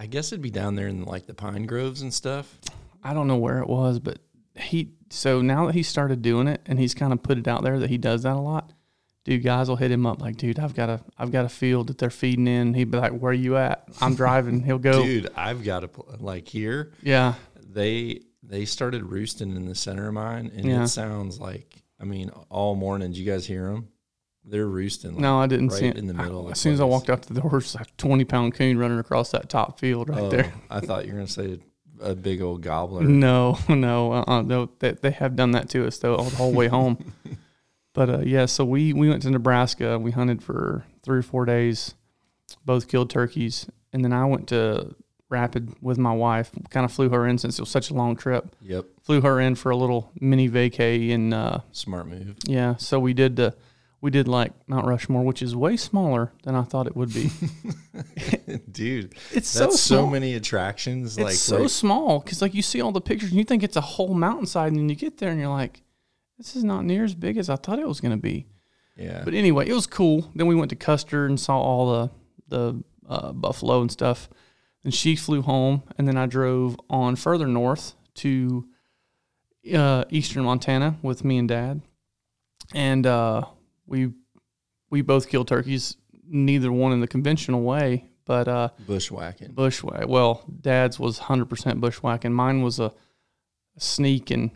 I 0.00 0.06
guess 0.06 0.32
it'd 0.32 0.40
be 0.40 0.50
down 0.50 0.76
there 0.76 0.88
in 0.88 1.04
like 1.04 1.26
the 1.26 1.34
pine 1.34 1.66
groves 1.66 2.00
and 2.00 2.12
stuff. 2.12 2.58
I 3.04 3.12
don't 3.12 3.28
know 3.28 3.36
where 3.36 3.58
it 3.58 3.68
was, 3.68 3.98
but 3.98 4.18
he 4.56 4.92
so 5.10 5.42
now 5.42 5.66
that 5.66 5.74
he 5.74 5.82
started 5.82 6.22
doing 6.22 6.48
it 6.48 6.62
and 6.64 6.78
he's 6.78 6.94
kind 6.94 7.12
of 7.12 7.22
put 7.22 7.36
it 7.36 7.46
out 7.46 7.62
there 7.62 7.78
that 7.78 7.90
he 7.90 7.98
does 7.98 8.22
that 8.22 8.34
a 8.36 8.40
lot. 8.40 8.72
Dude, 9.24 9.42
guys 9.42 9.68
will 9.68 9.76
hit 9.76 9.90
him 9.90 10.06
up 10.06 10.20
like, 10.20 10.36
dude, 10.38 10.58
I've 10.58 10.74
got 10.74 10.88
a 10.88 11.00
I've 11.18 11.30
got 11.30 11.44
a 11.44 11.48
field 11.48 11.88
that 11.88 11.98
they're 11.98 12.08
feeding 12.10 12.46
in. 12.46 12.72
He'd 12.74 12.90
be 12.90 12.98
like, 12.98 13.12
where 13.12 13.32
you 13.34 13.56
at? 13.58 13.84
I'm 14.00 14.14
driving. 14.16 14.60
He'll 14.62 14.78
go. 14.78 15.02
Dude, 15.02 15.28
I've 15.36 15.62
got 15.62 15.84
a 15.84 15.90
like 16.18 16.48
here. 16.48 16.92
Yeah, 17.02 17.34
They 17.62 18.20
they 18.42 18.64
started 18.64 19.04
roosting 19.04 19.54
in 19.56 19.66
the 19.66 19.74
center 19.74 20.08
of 20.08 20.14
mine, 20.14 20.50
and 20.56 20.64
Yeah. 20.64 20.84
it 20.84 20.88
sounds 20.88 21.38
like 21.38 21.82
I 22.00 22.04
mean 22.04 22.30
all 22.48 22.74
morning. 22.74 23.10
Did 23.12 23.18
you 23.18 23.30
guys 23.30 23.46
hear 23.46 23.66
them? 23.70 23.88
They're 24.42 24.66
roosting. 24.66 25.12
Like, 25.12 25.20
no, 25.20 25.38
I 25.38 25.46
didn't 25.46 25.68
right 25.68 25.78
see 25.78 25.86
it. 25.86 25.98
in 25.98 26.06
the 26.06 26.14
middle. 26.14 26.38
I- 26.38 26.40
of 26.40 26.46
the 26.46 26.52
as 26.52 26.60
soon 26.60 26.72
as 26.72 26.80
I 26.80 26.84
walked 26.84 27.10
out 27.10 27.20
the 27.22 27.34
door, 27.40 27.62
like 27.74 27.94
20 27.98 28.24
pound 28.24 28.54
coon 28.54 28.78
running 28.78 28.98
across 28.98 29.30
that 29.32 29.50
top 29.50 29.78
field 29.78 30.08
right 30.08 30.18
Oh, 30.20 30.30
there. 30.30 30.52
I 30.70 30.80
thought 30.80 31.04
you 31.04 31.12
were 31.12 31.18
gonna 31.18 31.28
say 31.28 31.58
a 32.00 32.14
big 32.14 32.40
old 32.40 32.62
gobbler. 32.62 33.02
No, 33.02 33.58
no, 33.68 34.12
uh-uh, 34.12 34.40
no. 34.42 34.70
They, 34.78 34.92
they 34.92 35.10
have 35.10 35.36
done 35.36 35.50
that 35.50 35.68
to 35.70 35.86
us 35.86 35.98
though 35.98 36.16
all 36.16 36.24
the 36.24 36.36
whole 36.36 36.52
way 36.54 36.68
home. 36.68 37.12
But 37.92 38.10
uh, 38.10 38.18
yeah, 38.20 38.46
so 38.46 38.64
we 38.64 38.92
we 38.92 39.08
went 39.08 39.22
to 39.22 39.30
Nebraska. 39.30 39.98
We 39.98 40.10
hunted 40.12 40.42
for 40.42 40.84
three 41.02 41.18
or 41.18 41.22
four 41.22 41.44
days. 41.44 41.94
Both 42.64 42.88
killed 42.88 43.10
turkeys, 43.10 43.66
and 43.92 44.04
then 44.04 44.12
I 44.12 44.24
went 44.24 44.48
to 44.48 44.94
Rapid 45.28 45.74
with 45.80 45.96
my 45.98 46.12
wife. 46.12 46.50
Kind 46.70 46.84
of 46.84 46.92
flew 46.92 47.08
her 47.10 47.24
in 47.26 47.38
since 47.38 47.58
it 47.58 47.62
was 47.62 47.68
such 47.68 47.90
a 47.90 47.94
long 47.94 48.16
trip. 48.16 48.54
Yep, 48.62 48.84
Flew 49.02 49.20
her 49.20 49.38
in 49.40 49.54
for 49.54 49.70
a 49.70 49.76
little 49.76 50.10
mini 50.20 50.48
vacay, 50.48 51.12
and 51.14 51.32
uh, 51.32 51.60
smart 51.70 52.08
move. 52.08 52.34
yeah, 52.46 52.74
so 52.76 52.98
we 52.98 53.14
did 53.14 53.36
the 53.36 53.54
we 54.00 54.10
did 54.10 54.26
like 54.26 54.52
Mount 54.66 54.86
Rushmore, 54.86 55.22
which 55.24 55.40
is 55.42 55.54
way 55.54 55.76
smaller 55.76 56.32
than 56.42 56.54
I 56.56 56.62
thought 56.62 56.86
it 56.88 56.96
would 56.96 57.12
be. 57.14 57.30
Dude, 58.72 59.14
It's 59.32 59.52
that's 59.52 59.78
so 59.80 59.96
so, 60.02 60.06
many 60.06 60.34
attractions. 60.34 61.16
It's 61.16 61.24
like 61.24 61.34
so 61.34 61.58
right- 61.60 61.70
small 61.70 62.20
because 62.20 62.42
like 62.42 62.54
you 62.54 62.62
see 62.62 62.80
all 62.80 62.92
the 62.92 63.00
pictures 63.00 63.30
and 63.30 63.38
you 63.38 63.44
think 63.44 63.62
it's 63.62 63.76
a 63.76 63.80
whole 63.80 64.14
mountainside, 64.14 64.68
and 64.68 64.78
then 64.78 64.88
you 64.88 64.94
get 64.96 65.18
there 65.18 65.30
and 65.30 65.38
you're 65.40 65.48
like, 65.48 65.82
this 66.40 66.56
is 66.56 66.64
not 66.64 66.86
near 66.86 67.04
as 67.04 67.14
big 67.14 67.36
as 67.36 67.50
I 67.50 67.56
thought 67.56 67.78
it 67.78 67.86
was 67.86 68.00
going 68.00 68.12
to 68.12 68.22
be. 68.22 68.46
yeah. 68.96 69.20
But 69.22 69.34
anyway, 69.34 69.68
it 69.68 69.74
was 69.74 69.86
cool. 69.86 70.30
Then 70.34 70.46
we 70.46 70.54
went 70.54 70.70
to 70.70 70.76
Custer 70.76 71.26
and 71.26 71.38
saw 71.38 71.60
all 71.60 71.92
the 71.92 72.10
the 72.48 72.82
uh, 73.06 73.32
buffalo 73.32 73.82
and 73.82 73.92
stuff. 73.92 74.30
And 74.82 74.94
she 74.94 75.14
flew 75.16 75.42
home, 75.42 75.82
and 75.98 76.08
then 76.08 76.16
I 76.16 76.24
drove 76.24 76.80
on 76.88 77.14
further 77.16 77.46
north 77.46 77.92
to 78.14 78.66
uh, 79.74 80.04
eastern 80.08 80.44
Montana 80.44 80.96
with 81.02 81.22
me 81.22 81.36
and 81.36 81.46
Dad, 81.46 81.82
and 82.72 83.06
uh, 83.06 83.42
we 83.86 84.12
we 84.88 85.02
both 85.02 85.28
killed 85.28 85.48
turkeys. 85.48 85.98
Neither 86.26 86.72
one 86.72 86.92
in 86.92 87.00
the 87.00 87.06
conventional 87.08 87.60
way, 87.62 88.06
but 88.24 88.48
uh, 88.48 88.70
bushwhacking. 88.86 89.52
bushwhack. 89.52 90.08
Well, 90.08 90.44
Dad's 90.62 90.98
was 90.98 91.18
hundred 91.18 91.50
percent 91.50 91.78
bushwhacking. 91.82 92.32
Mine 92.32 92.62
was 92.62 92.80
a, 92.80 92.94
a 93.76 93.80
sneak 93.80 94.30
and 94.30 94.50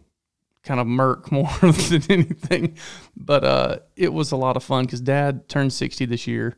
kind 0.64 0.80
of 0.80 0.86
murk 0.86 1.30
more 1.32 1.48
than 1.60 2.02
anything. 2.10 2.76
But 3.16 3.44
uh, 3.44 3.78
it 3.96 4.12
was 4.12 4.32
a 4.32 4.36
lot 4.36 4.56
of 4.56 4.64
fun 4.64 4.84
because 4.84 5.00
Dad 5.00 5.48
turned 5.48 5.72
sixty 5.72 6.04
this 6.06 6.26
year, 6.26 6.56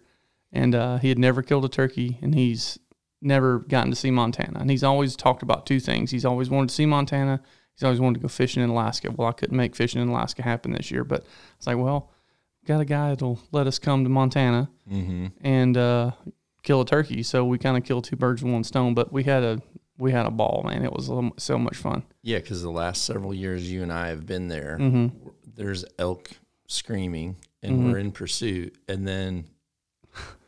and 0.52 0.74
uh, 0.74 0.98
he 0.98 1.08
had 1.08 1.18
never 1.18 1.42
killed 1.42 1.64
a 1.64 1.68
turkey, 1.68 2.18
and 2.22 2.34
he's 2.34 2.78
never 3.22 3.58
gotten 3.60 3.90
to 3.90 3.96
see 3.96 4.10
Montana. 4.10 4.60
And 4.60 4.70
he's 4.70 4.84
always 4.84 5.16
talked 5.16 5.42
about 5.42 5.66
two 5.66 5.80
things. 5.80 6.10
He's 6.10 6.24
always 6.24 6.48
wanted 6.50 6.68
to 6.68 6.74
see 6.74 6.86
Montana. 6.86 7.40
He's 7.74 7.82
always 7.82 8.00
wanted 8.00 8.14
to 8.14 8.20
go 8.20 8.28
fishing 8.28 8.62
in 8.62 8.70
Alaska. 8.70 9.10
Well, 9.10 9.28
I 9.28 9.32
couldn't 9.32 9.56
make 9.56 9.74
fishing 9.76 10.00
in 10.00 10.08
Alaska 10.08 10.42
happen 10.42 10.72
this 10.72 10.90
year, 10.90 11.04
but 11.04 11.24
it's 11.58 11.66
like, 11.66 11.76
well, 11.78 12.10
got 12.66 12.80
a 12.80 12.84
guy 12.84 13.10
that'll 13.10 13.38
let 13.52 13.66
us 13.66 13.78
come 13.78 14.04
to 14.04 14.10
Montana 14.10 14.70
Mm-hmm. 14.90 15.26
and 15.40 15.76
uh, 15.76 16.12
kill 16.62 16.80
a 16.80 16.86
turkey. 16.86 17.22
So 17.24 17.44
we 17.44 17.58
kind 17.58 17.76
of 17.76 17.82
killed 17.84 18.04
two 18.04 18.16
birds 18.16 18.42
with 18.42 18.52
one 18.52 18.64
stone. 18.64 18.94
But 18.94 19.12
we 19.12 19.24
had 19.24 19.42
a 19.42 19.60
we 19.98 20.12
had 20.12 20.26
a 20.26 20.30
ball, 20.30 20.62
man. 20.66 20.84
It 20.84 20.92
was 20.92 21.10
so 21.38 21.58
much 21.58 21.76
fun. 21.76 22.02
Yeah, 22.22 22.38
because 22.38 22.62
the 22.62 22.70
last 22.70 23.04
several 23.04 23.32
years 23.34 23.70
you 23.70 23.82
and 23.82 23.92
I 23.92 24.08
have 24.08 24.26
been 24.26 24.48
there. 24.48 24.76
Mm-hmm. 24.80 25.28
There's 25.54 25.84
elk 25.98 26.30
screaming, 26.66 27.36
and 27.62 27.80
Mhm. 27.80 27.84
we're 27.92 27.98
in 27.98 28.12
pursuit, 28.12 28.76
and 28.88 29.06
then 29.08 29.46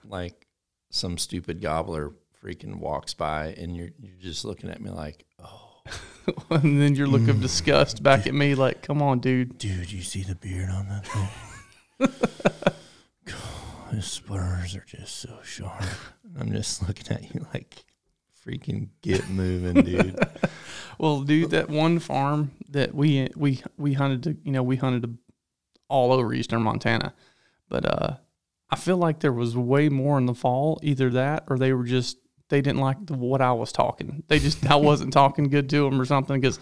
like 0.05 0.47
some 0.91 1.17
stupid 1.19 1.61
gobbler 1.61 2.13
freaking 2.43 2.77
walks 2.77 3.15
by, 3.15 3.49
and 3.59 3.77
you're 3.77 3.91
you're 3.99 4.17
just 4.21 4.45
looking 4.45 4.71
at 4.71 4.81
me 4.81 4.91
like, 4.91 5.25
oh, 5.43 5.83
and 6.51 6.81
then 6.81 6.95
your 6.95 7.07
look 7.07 7.29
of 7.29 7.41
disgust 7.41 8.03
back 8.03 8.27
at 8.27 8.35
me, 8.35 8.55
like, 8.55 8.83
"Come 8.83 9.01
on, 9.03 9.19
dude." 9.21 9.57
dude, 9.59 9.91
you 9.93 10.03
see 10.03 10.23
the 10.23 10.35
beard 10.35 10.69
on 10.71 10.89
that 10.89 11.07
thing? 11.07 11.29
God, 13.25 13.95
his 13.95 14.07
spurs 14.07 14.75
are 14.77 14.85
just 14.87 15.17
so 15.17 15.39
sharp. 15.43 15.83
I'm 16.39 16.53
just 16.53 16.87
looking 16.87 17.15
at 17.17 17.35
you 17.35 17.47
like, 17.53 17.85
freaking 18.49 18.89
get 19.03 19.29
moving, 19.29 19.85
dude. 19.85 20.19
Well, 21.01 21.21
dude, 21.21 21.51
that 21.51 21.71
one 21.71 22.01
farm 22.01 22.51
that 22.71 22.93
we 22.93 23.29
we 23.37 23.63
we 23.77 23.93
hunted 23.93 24.25
to, 24.25 24.37
you 24.43 24.51
know, 24.51 24.65
we 24.65 24.75
hunted 24.75 25.17
all 25.89 26.13
over 26.13 26.35
eastern 26.35 26.63
Montana, 26.63 27.15
but 27.69 27.87
uh, 27.87 28.17
I 28.69 28.75
feel 28.75 28.97
like 28.97 29.21
there 29.21 29.33
was 29.33 29.57
way 29.57 29.89
more 29.89 30.19
in 30.19 30.27
the 30.27 30.35
fall. 30.35 30.81
Either 30.83 31.09
that, 31.11 31.45
or 31.49 31.57
they 31.57 31.73
were 31.73 31.85
just 31.85 32.19
they 32.49 32.61
didn't 32.61 32.81
like 32.81 33.07
the, 33.07 33.15
what 33.15 33.41
I 33.41 33.53
was 33.53 33.71
talking. 33.71 34.25
They 34.27 34.41
just 34.41 34.69
I 34.69 34.75
wasn't 34.75 35.13
talking 35.13 35.45
good 35.45 35.71
to 35.71 35.85
them 35.85 36.01
or 36.01 36.05
something 36.05 36.41
because 36.41 36.59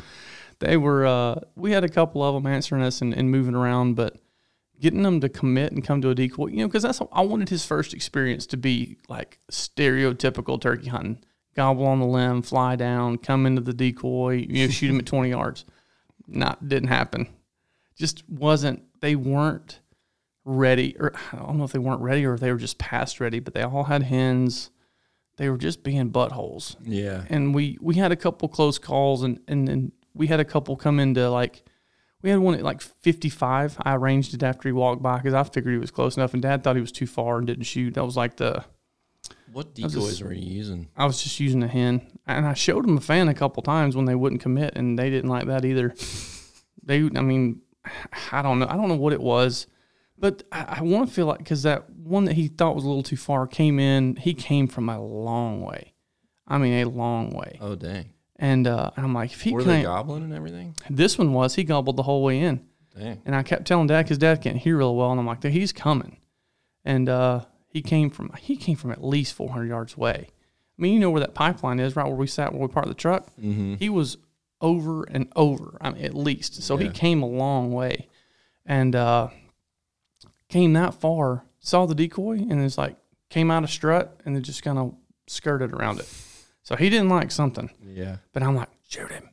they 0.58 0.76
were. 0.76 1.06
Uh, 1.06 1.40
we 1.54 1.72
had 1.72 1.84
a 1.84 1.88
couple 1.88 2.22
of 2.22 2.34
them 2.34 2.46
answering 2.46 2.82
us 2.82 3.00
and, 3.00 3.14
and 3.14 3.30
moving 3.30 3.54
around, 3.54 3.94
but 3.94 4.18
getting 4.80 5.02
them 5.02 5.20
to 5.20 5.30
commit 5.30 5.72
and 5.72 5.82
come 5.82 6.02
to 6.02 6.10
a 6.10 6.14
decoy, 6.14 6.48
you 6.48 6.58
know, 6.58 6.68
because 6.68 6.82
that's 6.82 7.00
I 7.12 7.22
wanted 7.22 7.48
his 7.48 7.64
first 7.64 7.94
experience 7.94 8.46
to 8.48 8.56
be 8.56 8.98
like 9.08 9.38
stereotypical 9.50 10.60
turkey 10.60 10.88
hunting. 10.88 11.24
Gobble 11.56 11.86
on 11.86 11.98
the 12.00 12.06
limb, 12.06 12.42
fly 12.42 12.76
down, 12.76 13.16
come 13.18 13.46
into 13.46 13.62
the 13.62 13.72
decoy, 13.72 14.46
you 14.48 14.66
know, 14.66 14.70
shoot 14.72 14.90
him 14.90 14.98
at 14.98 15.06
twenty 15.06 15.30
yards. 15.30 15.64
Not 16.28 16.68
didn't 16.68 16.88
happen. 16.90 17.28
Just 17.96 18.28
wasn't. 18.28 18.82
They 19.00 19.16
weren't 19.16 19.80
ready, 20.44 20.96
or 20.98 21.12
I 21.32 21.36
don't 21.38 21.56
know 21.58 21.64
if 21.64 21.72
they 21.72 21.78
weren't 21.78 22.02
ready 22.02 22.24
or 22.26 22.34
if 22.34 22.40
they 22.40 22.52
were 22.52 22.58
just 22.58 22.78
past 22.78 23.20
ready. 23.20 23.40
But 23.40 23.54
they 23.54 23.62
all 23.62 23.84
had 23.84 24.02
hens. 24.02 24.70
They 25.38 25.50
were 25.50 25.58
just 25.58 25.82
being 25.82 26.10
buttholes 26.10 26.76
Yeah. 26.82 27.24
and 27.28 27.54
we 27.54 27.76
we 27.82 27.96
had 27.96 28.10
a 28.10 28.16
couple 28.16 28.48
close 28.48 28.78
calls 28.78 29.22
and 29.22 29.38
and 29.46 29.68
then 29.68 29.92
we 30.14 30.28
had 30.28 30.40
a 30.40 30.46
couple 30.46 30.76
come 30.76 30.98
into 30.98 31.28
like 31.28 31.62
we 32.22 32.30
had 32.30 32.38
one 32.38 32.54
at 32.54 32.62
like 32.62 32.80
55 32.80 33.76
i 33.82 33.94
arranged 33.94 34.32
it 34.32 34.42
after 34.42 34.66
he 34.66 34.72
walked 34.72 35.02
by 35.02 35.18
because 35.18 35.34
i 35.34 35.42
figured 35.44 35.74
he 35.74 35.78
was 35.78 35.90
close 35.90 36.16
enough 36.16 36.32
and 36.32 36.40
dad 36.42 36.64
thought 36.64 36.74
he 36.74 36.80
was 36.80 36.90
too 36.90 37.06
far 37.06 37.36
and 37.36 37.46
didn't 37.46 37.64
shoot 37.64 37.92
that 37.92 38.04
was 38.06 38.16
like 38.16 38.36
the 38.36 38.64
What 39.56 39.74
decoys 39.74 39.94
just- 39.94 40.22
were 40.22 40.34
you 40.34 40.46
using? 40.60 40.88
i 40.98 41.06
was 41.06 41.22
just 41.22 41.40
using 41.40 41.62
a 41.62 41.66
hen 41.68 42.02
and 42.26 42.44
i 42.44 42.52
showed 42.52 42.84
him 42.84 42.98
a 42.98 43.00
fan 43.00 43.28
a 43.28 43.34
couple 43.34 43.62
times 43.62 43.96
when 43.96 44.04
they 44.04 44.14
wouldn't 44.14 44.42
commit 44.42 44.74
and 44.76 44.98
they 44.98 45.08
didn't 45.08 45.30
like 45.30 45.46
that 45.46 45.64
either 45.64 45.94
they 46.82 46.98
i 47.16 47.22
mean 47.22 47.62
i 48.32 48.42
don't 48.42 48.58
know 48.58 48.66
i 48.68 48.76
don't 48.76 48.88
know 48.88 48.96
what 49.04 49.14
it 49.14 49.20
was 49.20 49.66
but 50.18 50.42
i, 50.52 50.76
I 50.78 50.82
want 50.82 51.08
to 51.08 51.14
feel 51.14 51.24
like 51.24 51.38
because 51.38 51.62
that 51.62 51.88
one 51.88 52.24
that 52.26 52.34
he 52.34 52.48
thought 52.48 52.74
was 52.74 52.84
a 52.84 52.86
little 52.88 53.02
too 53.02 53.16
far 53.16 53.46
came 53.46 53.78
in 53.78 54.16
he 54.16 54.34
came 54.34 54.66
from 54.68 54.90
a 54.90 55.00
long 55.02 55.62
way 55.62 55.94
i 56.46 56.58
mean 56.58 56.74
a 56.74 56.84
long 56.90 57.30
way 57.30 57.58
Oh 57.62 57.76
dang. 57.76 58.10
and 58.36 58.66
uh, 58.66 58.90
I'm 58.98 59.14
like, 59.14 59.32
if 59.32 59.40
he 59.40 59.52
Were 59.52 59.64
they 59.64 59.84
gobbling 59.84 60.22
and 60.24 60.34
everything? 60.34 60.76
this 60.90 61.16
one 61.16 61.32
was 61.32 61.54
he 61.54 61.64
gobbled 61.64 61.96
the 61.96 62.02
whole 62.02 62.22
way 62.22 62.40
in, 62.40 62.60
Dang. 62.94 63.22
and 63.24 63.34
I 63.34 63.42
kept 63.42 63.64
telling 63.66 63.86
Dad 63.86 64.02
because 64.02 64.18
Dad 64.18 64.42
can't 64.42 64.58
hear 64.58 64.76
real 64.76 64.94
well, 64.94 65.10
and 65.12 65.18
I'm 65.18 65.26
like, 65.26 65.42
he's 65.42 65.72
coming, 65.72 66.18
and 66.84 67.08
uh, 67.08 67.46
he 67.76 67.82
came 67.82 68.08
from 68.08 68.32
he 68.40 68.56
came 68.56 68.74
from 68.74 68.90
at 68.90 69.04
least 69.04 69.34
400 69.34 69.66
yards 69.66 69.96
away. 69.96 70.28
I 70.30 70.82
mean, 70.82 70.94
you 70.94 70.98
know 70.98 71.10
where 71.10 71.20
that 71.20 71.34
pipeline 71.34 71.78
is, 71.78 71.94
right 71.94 72.06
where 72.06 72.16
we 72.16 72.26
sat, 72.26 72.52
where 72.52 72.62
we 72.62 72.68
parked 72.68 72.88
the 72.88 72.94
truck. 72.94 73.26
Mm-hmm. 73.38 73.74
He 73.74 73.90
was 73.90 74.16
over 74.62 75.04
and 75.04 75.30
over, 75.36 75.76
I 75.82 75.90
mean, 75.90 76.02
at 76.02 76.14
least. 76.14 76.62
So 76.62 76.78
he 76.78 76.88
came 76.88 77.22
a 77.22 77.26
long 77.26 77.72
way, 77.72 78.08
and 78.64 78.96
uh, 78.96 79.28
came 80.48 80.72
that 80.72 80.94
far, 80.94 81.44
saw 81.60 81.84
the 81.84 81.94
decoy, 81.94 82.38
and 82.38 82.64
it's 82.64 82.78
like 82.78 82.96
came 83.28 83.50
out 83.50 83.62
of 83.62 83.68
strut, 83.68 84.18
and 84.24 84.34
then 84.34 84.42
just 84.42 84.62
kind 84.62 84.78
of 84.78 84.94
skirted 85.26 85.74
around 85.74 86.00
it. 86.00 86.08
So 86.62 86.76
he 86.76 86.88
didn't 86.88 87.10
like 87.10 87.30
something. 87.30 87.70
Yeah. 87.86 88.16
But 88.32 88.42
I'm 88.42 88.56
like, 88.56 88.70
shoot 88.88 89.10
him, 89.10 89.28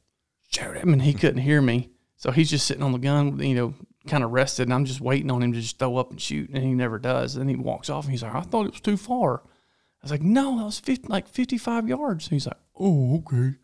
shoot 0.50 0.76
him. 0.76 0.92
And 0.92 1.02
he 1.02 1.14
couldn't 1.14 1.42
hear 1.42 1.62
me. 1.62 1.92
So 2.18 2.32
he's 2.32 2.50
just 2.50 2.68
sitting 2.68 2.84
on 2.84 2.92
the 2.92 3.00
gun, 3.00 3.40
you 3.40 3.56
know, 3.56 3.74
kind 4.08 4.24
of 4.24 4.32
rested. 4.32 4.64
And 4.64 4.74
I'm 4.74 4.86
just 4.86 5.02
waiting 5.02 5.32
on 5.32 5.44
him 5.44 5.54
to 5.54 5.62
just 5.62 5.80
throw 5.80 5.98
up 5.98 6.12
and 6.12 6.22
shoot. 6.22 6.50
And 6.50 6.64
he 6.64 6.74
never 6.74 7.00
does. 7.00 7.36
And 7.36 7.50
he 7.50 7.56
walks 7.56 7.90
off 7.90 8.06
and 8.06 8.12
he's 8.12 8.24
like, 8.24 8.36
I 8.36 8.42
thought 8.42 8.66
it 8.66 8.72
was 8.72 8.82
too 8.82 8.98
far. 8.98 9.42
I 9.44 10.04
was 10.04 10.12
like, 10.12 10.22
no, 10.22 10.58
that 10.58 10.66
was 10.66 10.80
50, 10.80 11.08
like 11.08 11.28
55 11.28 11.88
yards. 11.88 12.28
He's 12.28 12.48
like, 12.48 12.58
oh, 12.80 13.18
okay. 13.18 13.56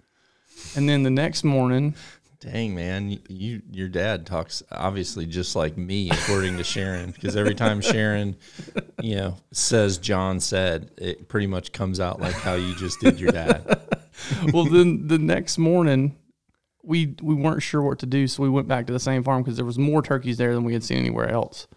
And 0.76 0.88
then 0.88 1.04
the 1.04 1.10
next 1.10 1.44
morning, 1.44 1.96
Dang 2.42 2.74
man, 2.74 3.20
you 3.28 3.62
your 3.70 3.90
dad 3.90 4.26
talks 4.26 4.64
obviously 4.72 5.26
just 5.26 5.58
like 5.58 5.78
me, 5.78 6.10
according 6.10 6.56
to 6.56 6.64
Sharon, 6.64 7.12
because 7.12 7.36
every 7.36 7.54
time 7.54 7.82
Sharon, 7.82 8.38
you 9.02 9.18
know, 9.18 9.38
says 9.52 9.98
John 9.98 10.40
said, 10.40 10.90
it 10.98 11.28
pretty 11.28 11.48
much 11.48 11.74
comes 11.74 12.00
out 12.00 12.22
like 12.22 12.36
how 12.36 12.54
you 12.54 12.74
just 12.76 13.02
did 13.02 13.20
your 13.20 13.34
dad. 13.34 13.82
well, 14.54 14.64
then 14.64 15.10
the 15.10 15.18
next 15.18 15.58
morning, 15.58 16.16
we 16.84 17.16
we 17.22 17.36
weren't 17.36 17.62
sure 17.62 17.82
what 17.82 18.00
to 18.00 18.06
do, 18.06 18.28
so 18.28 18.44
we 18.44 18.50
went 18.50 18.68
back 18.68 18.88
to 18.88 18.94
the 18.94 19.00
same 19.00 19.24
farm 19.24 19.44
because 19.44 19.58
there 19.58 19.66
was 19.66 19.78
more 19.78 20.02
turkeys 20.02 20.38
there 20.38 20.54
than 20.54 20.64
we 20.64 20.74
had 20.74 20.84
seen 20.84 20.98
anywhere 20.98 21.30
else, 21.30 21.68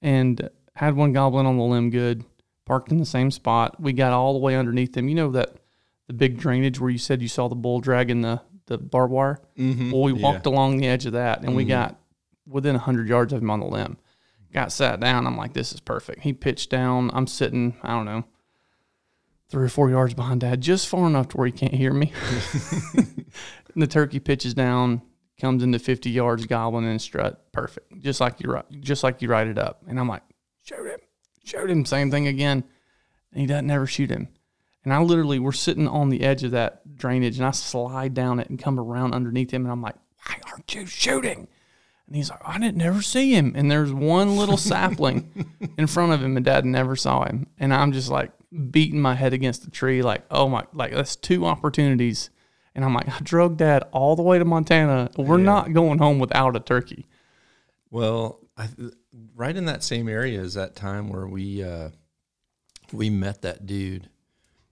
and 0.00 0.48
had 0.74 0.96
one 0.96 1.12
goblin 1.12 1.46
on 1.46 1.56
the 1.56 1.64
limb 1.64 1.90
good, 1.90 2.24
parked 2.64 2.90
in 2.90 2.98
the 2.98 3.06
same 3.06 3.30
spot. 3.30 3.80
We 3.80 3.92
got 3.92 4.12
all 4.12 4.32
the 4.32 4.38
way 4.38 4.56
underneath 4.56 4.94
them. 4.94 5.08
You 5.08 5.14
know 5.14 5.30
that 5.32 5.56
the 6.06 6.14
big 6.14 6.38
drainage 6.38 6.80
where 6.80 6.90
you 6.90 6.98
said 6.98 7.22
you 7.22 7.28
saw 7.28 7.48
the 7.48 7.54
bull 7.54 7.80
dragging 7.80 8.22
the 8.22 8.40
the 8.66 8.78
barbed 8.78 9.12
wire. 9.12 9.40
Mm-hmm. 9.58 9.90
Well, 9.90 10.02
we 10.02 10.12
walked 10.12 10.46
along 10.46 10.78
the 10.78 10.86
edge 10.86 11.04
of 11.06 11.12
that, 11.12 11.42
and 11.42 11.54
we 11.54 11.64
got 11.64 11.96
within 12.46 12.76
hundred 12.76 13.08
yards 13.08 13.32
of 13.32 13.42
him 13.42 13.50
on 13.50 13.60
the 13.60 13.66
limb. 13.66 13.98
Got 14.52 14.72
sat 14.72 14.98
down. 15.00 15.26
I'm 15.26 15.36
like, 15.36 15.52
this 15.52 15.72
is 15.72 15.80
perfect. 15.80 16.22
He 16.22 16.32
pitched 16.32 16.70
down. 16.70 17.10
I'm 17.12 17.26
sitting. 17.26 17.76
I 17.82 17.90
don't 17.90 18.06
know. 18.06 18.24
Three 19.48 19.66
or 19.66 19.68
four 19.68 19.90
yards 19.90 20.14
behind 20.14 20.40
dad, 20.40 20.60
just 20.60 20.88
far 20.88 21.06
enough 21.06 21.28
to 21.28 21.36
where 21.36 21.46
he 21.46 21.52
can't 21.52 21.74
hear 21.74 21.92
me. 21.92 22.12
the 23.76 23.86
turkey 23.86 24.20
pitches 24.20 24.54
down, 24.54 25.02
comes 25.40 25.62
into 25.62 25.78
50 25.78 26.10
yards, 26.10 26.46
gobbling 26.46 26.86
and 26.86 27.00
strut, 27.00 27.50
perfect, 27.52 28.00
just 28.00 28.20
like 28.20 28.40
you 28.40 28.62
just 28.80 29.02
like 29.02 29.22
you 29.22 29.28
write 29.28 29.48
it 29.48 29.58
up. 29.58 29.82
And 29.88 29.98
I'm 29.98 30.08
like, 30.08 30.22
shoot 30.62 30.86
him, 30.86 31.00
shoot 31.44 31.70
him, 31.70 31.84
same 31.84 32.10
thing 32.10 32.26
again. 32.26 32.64
And 33.32 33.40
he 33.40 33.46
doesn't 33.46 33.70
ever 33.70 33.86
shoot 33.86 34.10
him. 34.10 34.28
And 34.84 34.94
I 34.94 35.00
literally, 35.00 35.38
we're 35.38 35.52
sitting 35.52 35.86
on 35.86 36.08
the 36.08 36.22
edge 36.22 36.42
of 36.42 36.52
that 36.52 36.96
drainage, 36.96 37.36
and 37.36 37.46
I 37.46 37.50
slide 37.50 38.14
down 38.14 38.40
it 38.40 38.48
and 38.48 38.58
come 38.58 38.78
around 38.78 39.14
underneath 39.14 39.50
him, 39.50 39.64
and 39.64 39.72
I'm 39.72 39.82
like, 39.82 39.96
why 40.26 40.36
aren't 40.50 40.74
you 40.74 40.86
shooting? 40.86 41.48
And 42.06 42.16
he's 42.16 42.30
like, 42.30 42.40
I 42.44 42.58
didn't 42.58 42.78
never 42.78 43.02
see 43.02 43.32
him. 43.32 43.52
And 43.54 43.70
there's 43.70 43.92
one 43.92 44.36
little 44.36 44.56
sapling 44.56 45.54
in 45.78 45.86
front 45.86 46.12
of 46.12 46.22
him, 46.22 46.36
and 46.36 46.44
dad 46.44 46.64
never 46.64 46.96
saw 46.96 47.24
him. 47.24 47.46
And 47.58 47.72
I'm 47.72 47.92
just 47.92 48.08
like 48.08 48.32
beating 48.70 49.00
my 49.00 49.14
head 49.14 49.32
against 49.32 49.64
the 49.64 49.70
tree, 49.70 50.02
like, 50.02 50.24
oh 50.30 50.48
my, 50.48 50.64
like 50.72 50.92
that's 50.92 51.14
two 51.14 51.46
opportunities. 51.46 52.30
And 52.74 52.84
I'm 52.84 52.94
like, 52.94 53.08
I 53.08 53.18
drug 53.22 53.56
dad 53.56 53.84
all 53.92 54.14
the 54.16 54.22
way 54.22 54.38
to 54.38 54.44
Montana. 54.44 55.10
We're 55.16 55.38
Yeah. 55.38 55.44
not 55.44 55.72
going 55.72 55.98
home 55.98 56.18
without 56.18 56.54
a 56.56 56.60
turkey. 56.60 57.06
Well, 57.90 58.38
I, 58.56 58.68
right 59.34 59.56
in 59.56 59.64
that 59.66 59.82
same 59.82 60.08
area 60.08 60.40
is 60.40 60.54
that 60.54 60.76
time 60.76 61.08
where 61.08 61.26
we 61.26 61.62
uh, 61.64 61.90
we 62.92 63.10
met 63.10 63.42
that 63.42 63.66
dude. 63.66 64.08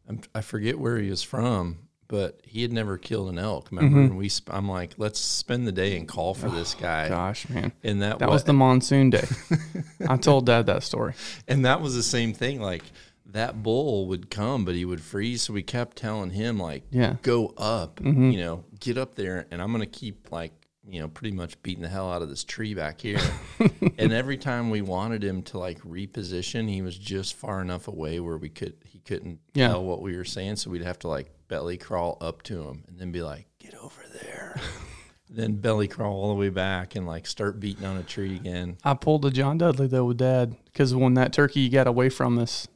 I'm, 0.08 0.20
I 0.34 0.40
forget 0.40 0.78
where 0.78 0.98
he 0.98 1.10
was 1.10 1.22
from, 1.22 1.78
but 2.06 2.40
he 2.44 2.62
had 2.62 2.72
never 2.72 2.96
killed 2.98 3.28
an 3.30 3.38
elk. 3.38 3.68
Remember? 3.70 4.00
And 4.00 4.16
we, 4.16 4.28
sp- 4.30 4.50
I'm 4.54 4.68
like, 4.68 4.94
let's 4.96 5.20
spend 5.20 5.66
the 5.66 5.72
day 5.72 5.96
and 5.96 6.06
call 6.08 6.34
for 6.34 6.48
this 6.48 6.74
guy. 6.74 7.08
Gosh, 7.08 7.48
man. 7.48 7.72
And 7.82 8.00
that, 8.02 8.18
That 8.20 8.28
wa- 8.28 8.34
was 8.34 8.44
the 8.44 8.52
monsoon 8.54 9.10
day. 9.10 9.26
I 10.08 10.16
told 10.16 10.46
dad 10.46 10.66
that 10.66 10.82
story. 10.82 11.14
and 11.46 11.64
that 11.64 11.80
was 11.80 11.94
the 11.94 12.02
same 12.02 12.32
thing. 12.32 12.60
Like 12.60 12.84
that 13.28 13.62
bull 13.62 14.06
would 14.06 14.30
come, 14.30 14.64
but 14.64 14.74
he 14.74 14.84
would 14.84 15.00
freeze. 15.00 15.42
So 15.42 15.52
we 15.52 15.62
kept 15.62 15.96
telling 15.96 16.30
him 16.30 16.58
like, 16.58 16.84
Yeah. 16.90 17.16
go 17.22 17.52
up, 17.56 18.00
mm-hmm. 18.00 18.30
you 18.30 18.38
know, 18.38 18.64
get 18.80 18.96
up 18.98 19.14
there, 19.14 19.46
and 19.50 19.60
I'm 19.60 19.70
gonna 19.72 19.86
keep 19.86 20.32
like, 20.32 20.52
you 20.86 21.00
know, 21.00 21.08
pretty 21.08 21.36
much 21.36 21.60
beating 21.62 21.82
the 21.82 21.88
hell 21.88 22.10
out 22.10 22.22
of 22.22 22.30
this 22.30 22.44
tree 22.44 22.72
back 22.72 23.00
here. 23.00 23.20
and 23.98 24.12
every 24.12 24.38
time 24.38 24.70
we 24.70 24.80
wanted 24.80 25.22
him 25.22 25.42
to 25.42 25.58
like 25.58 25.78
reposition, 25.80 26.68
he 26.68 26.80
was 26.80 26.96
just 26.96 27.34
far 27.34 27.60
enough 27.60 27.88
away 27.88 28.20
where 28.20 28.38
we 28.38 28.48
could 28.48 28.74
he 28.84 28.98
couldn't 29.00 29.40
Yeah. 29.54 29.68
tell 29.68 29.84
what 29.84 30.00
we 30.00 30.16
were 30.16 30.24
saying. 30.24 30.56
So 30.56 30.70
we'd 30.70 30.82
have 30.82 30.98
to 31.00 31.08
like 31.08 31.30
belly 31.48 31.76
crawl 31.76 32.16
up 32.20 32.42
to 32.44 32.62
him 32.62 32.84
and 32.88 32.98
then 32.98 33.12
be 33.12 33.20
like, 33.22 33.46
get 33.58 33.74
over 33.74 34.02
there. 34.22 34.58
then 35.30 35.56
belly 35.56 35.88
crawl 35.88 36.14
all 36.22 36.28
the 36.28 36.40
way 36.40 36.48
back 36.48 36.96
and 36.96 37.06
like 37.06 37.26
start 37.26 37.60
beating 37.60 37.84
on 37.84 37.98
a 37.98 38.02
tree 38.02 38.36
again. 38.36 38.78
I 38.82 38.94
pulled 38.94 39.26
a 39.26 39.30
John 39.30 39.58
Dudley 39.58 39.86
though 39.86 40.06
with 40.06 40.16
Dad 40.16 40.56
because 40.64 40.94
when 40.94 41.12
that 41.14 41.34
turkey 41.34 41.68
got 41.68 41.86
away 41.86 42.08
from 42.08 42.38
us 42.38 42.66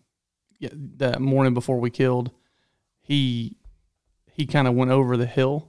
yeah, 0.63 0.69
that 0.99 1.21
morning 1.21 1.55
before 1.55 1.81
we 1.81 1.91
killed, 1.91 2.31
he 3.01 3.57
he 4.33 4.47
kind 4.47 4.69
of 4.69 4.75
went 4.75 4.93
over 4.93 5.17
the 5.17 5.27
hill, 5.27 5.69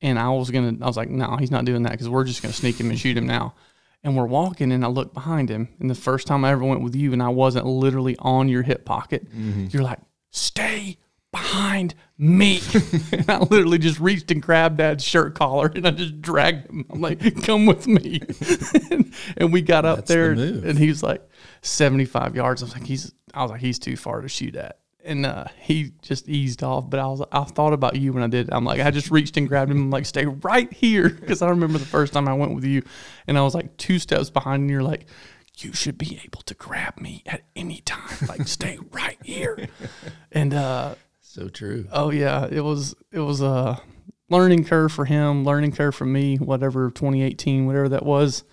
and 0.00 0.20
I 0.20 0.30
was 0.30 0.52
gonna 0.52 0.76
I 0.80 0.86
was 0.86 0.96
like, 0.96 1.10
no, 1.10 1.36
he's 1.36 1.50
not 1.50 1.64
doing 1.64 1.82
that 1.82 1.90
because 1.90 2.08
we're 2.08 2.22
just 2.22 2.40
gonna 2.40 2.54
sneak 2.54 2.78
him 2.78 2.90
and 2.90 2.98
shoot 2.98 3.16
him 3.16 3.26
now. 3.26 3.54
And 4.04 4.16
we're 4.16 4.26
walking, 4.26 4.70
and 4.70 4.84
I 4.84 4.88
look 4.88 5.12
behind 5.12 5.50
him, 5.50 5.68
and 5.80 5.90
the 5.90 5.96
first 5.96 6.28
time 6.28 6.44
I 6.44 6.52
ever 6.52 6.64
went 6.64 6.80
with 6.82 6.94
you, 6.94 7.12
and 7.12 7.20
I 7.20 7.28
wasn't 7.30 7.66
literally 7.66 8.14
on 8.20 8.48
your 8.48 8.62
hip 8.62 8.84
pocket, 8.84 9.28
mm-hmm. 9.28 9.66
you're 9.72 9.82
like, 9.82 9.98
stay 10.30 10.96
behind 11.32 11.96
me. 12.16 12.60
and 13.12 13.28
I 13.28 13.38
literally 13.40 13.78
just 13.78 13.98
reached 13.98 14.30
and 14.30 14.40
grabbed 14.40 14.78
Dad's 14.78 15.02
shirt 15.02 15.34
collar, 15.34 15.72
and 15.74 15.88
I 15.88 15.90
just 15.90 16.22
dragged 16.22 16.70
him. 16.70 16.86
I'm 16.88 17.00
like, 17.00 17.42
come 17.42 17.66
with 17.66 17.88
me. 17.88 18.22
and 19.36 19.52
we 19.52 19.60
got 19.60 19.84
up 19.84 19.98
That's 19.98 20.08
there, 20.08 20.36
move. 20.36 20.64
and 20.64 20.78
he's 20.78 21.02
like 21.02 21.28
75 21.62 22.34
yards. 22.36 22.62
I 22.62 22.66
was 22.66 22.74
like, 22.74 22.86
he's, 22.86 23.12
I 23.34 23.42
was 23.42 23.50
like, 23.50 23.60
he's 23.60 23.78
too 23.78 23.96
far 23.96 24.20
to 24.20 24.28
shoot 24.28 24.56
at. 24.56 24.78
And 25.02 25.24
uh, 25.24 25.46
he 25.58 25.92
just 26.02 26.28
eased 26.28 26.62
off, 26.62 26.90
but 26.90 27.00
I 27.00 27.06
was, 27.06 27.22
I 27.32 27.44
thought 27.44 27.72
about 27.72 27.96
you 27.96 28.12
when 28.12 28.22
I 28.22 28.26
did. 28.26 28.48
it. 28.48 28.54
I'm 28.54 28.64
like, 28.66 28.80
I 28.80 28.90
just 28.90 29.10
reached 29.10 29.36
and 29.38 29.48
grabbed 29.48 29.70
him. 29.70 29.78
I'm 29.78 29.90
like, 29.90 30.04
stay 30.04 30.26
right 30.26 30.70
here, 30.72 31.08
because 31.20 31.40
I 31.40 31.48
remember 31.48 31.78
the 31.78 31.86
first 31.86 32.12
time 32.12 32.28
I 32.28 32.34
went 32.34 32.54
with 32.54 32.64
you, 32.64 32.82
and 33.26 33.38
I 33.38 33.42
was 33.42 33.54
like 33.54 33.76
two 33.78 33.98
steps 33.98 34.28
behind, 34.28 34.60
and 34.62 34.70
you're 34.70 34.82
like, 34.82 35.06
you 35.58 35.72
should 35.72 35.96
be 35.98 36.20
able 36.24 36.40
to 36.42 36.54
grab 36.54 37.00
me 37.00 37.22
at 37.26 37.42
any 37.56 37.80
time. 37.80 38.28
Like, 38.28 38.46
stay 38.46 38.78
right 38.92 39.18
here. 39.22 39.68
And 40.32 40.52
uh, 40.54 40.94
So 41.22 41.48
true. 41.48 41.86
oh 41.92 42.10
yeah, 42.10 42.46
it 42.50 42.60
was 42.60 42.94
it 43.12 43.20
was 43.20 43.40
a 43.40 43.80
learning 44.28 44.64
curve 44.64 44.92
for 44.92 45.04
him, 45.06 45.44
learning 45.44 45.72
curve 45.72 45.94
for 45.94 46.06
me. 46.06 46.36
Whatever 46.36 46.90
2018, 46.90 47.66
whatever 47.66 47.88
that 47.90 48.04
was. 48.04 48.44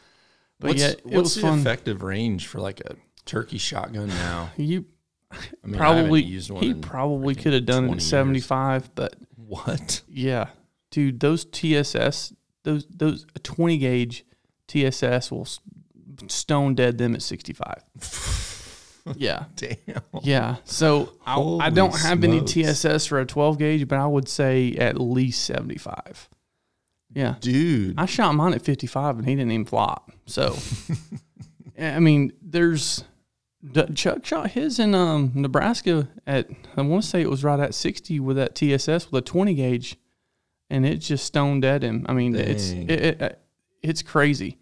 But 0.60 0.70
what's 0.70 0.82
yeah, 0.82 0.88
it 0.90 1.06
what's 1.06 1.16
was 1.16 1.36
the 1.36 1.42
fun. 1.42 1.60
effective 1.60 2.04
range 2.04 2.48
for 2.48 2.60
like 2.60 2.80
a 2.82 2.96
turkey 3.26 3.58
shotgun 3.58 4.08
now? 4.08 4.52
You 4.58 4.86
I 5.30 5.36
mean, 5.66 5.76
I 5.76 5.78
probably 5.78 6.24
used 6.24 6.50
one 6.50 6.64
he 6.64 6.70
in 6.70 6.82
probably 6.82 7.36
could 7.36 7.52
have 7.52 7.66
done 7.66 7.84
it 7.84 7.88
20 7.88 7.92
at 7.92 8.02
years. 8.02 8.10
75, 8.10 8.96
but 8.96 9.16
what? 9.36 10.02
yeah, 10.08 10.48
dude, 10.90 11.20
those 11.20 11.44
TSS 11.44 12.34
those 12.64 12.86
those 12.90 13.26
a 13.36 13.40
20 13.40 13.78
gauge 13.78 14.26
TSS 14.68 15.32
will 15.32 15.48
stone 16.28 16.76
dead 16.76 16.98
them 16.98 17.16
at 17.16 17.22
65. 17.22 19.04
yeah. 19.16 19.46
Damn. 19.56 19.78
Yeah. 20.22 20.58
So 20.66 21.14
I, 21.26 21.40
I 21.62 21.70
don't 21.70 21.98
have 21.98 22.24
any. 22.24 22.42
TSS 22.42 23.06
for 23.06 23.20
a 23.20 23.26
12 23.26 23.58
gauge, 23.58 23.88
but 23.88 24.00
I 24.00 24.06
would 24.06 24.28
say 24.28 24.74
at 24.74 25.00
least 25.00 25.46
75. 25.46 26.30
Yeah. 27.18 27.36
Dude. 27.40 27.96
I 27.98 28.06
shot 28.06 28.34
mine 28.36 28.54
at 28.54 28.62
55 28.62 29.18
and 29.18 29.28
he 29.28 29.34
didn't 29.36 29.52
even 29.52 29.66
flop. 29.66 30.12
So, 30.28 30.56
I 31.80 32.00
mean, 32.00 32.32
there's 32.42 33.04
Chuck 33.96 34.24
shot 34.24 34.52
his 34.52 34.78
in 34.80 34.94
um, 34.94 35.32
Nebraska 35.34 36.08
at, 36.28 36.48
I 36.78 36.82
want 36.82 37.04
to 37.04 37.10
say 37.10 37.22
it 37.22 37.30
was 37.30 37.44
right 37.44 37.60
at 37.60 37.74
60 37.74 38.20
with 38.20 38.38
that 38.38 38.54
TSS 38.54 39.12
with 39.12 39.24
a 39.24 39.26
20 39.26 39.56
gauge, 39.56 39.98
and 40.70 40.86
it 40.86 40.98
just 40.98 41.26
stoned 41.26 41.66
at 41.66 41.82
him. 41.84 42.06
I 42.08 42.14
mean, 42.14 42.36
it's 42.36 42.70
it, 42.70 42.92
it, 42.92 43.40
it's 43.82 44.04
crazy. 44.04 44.60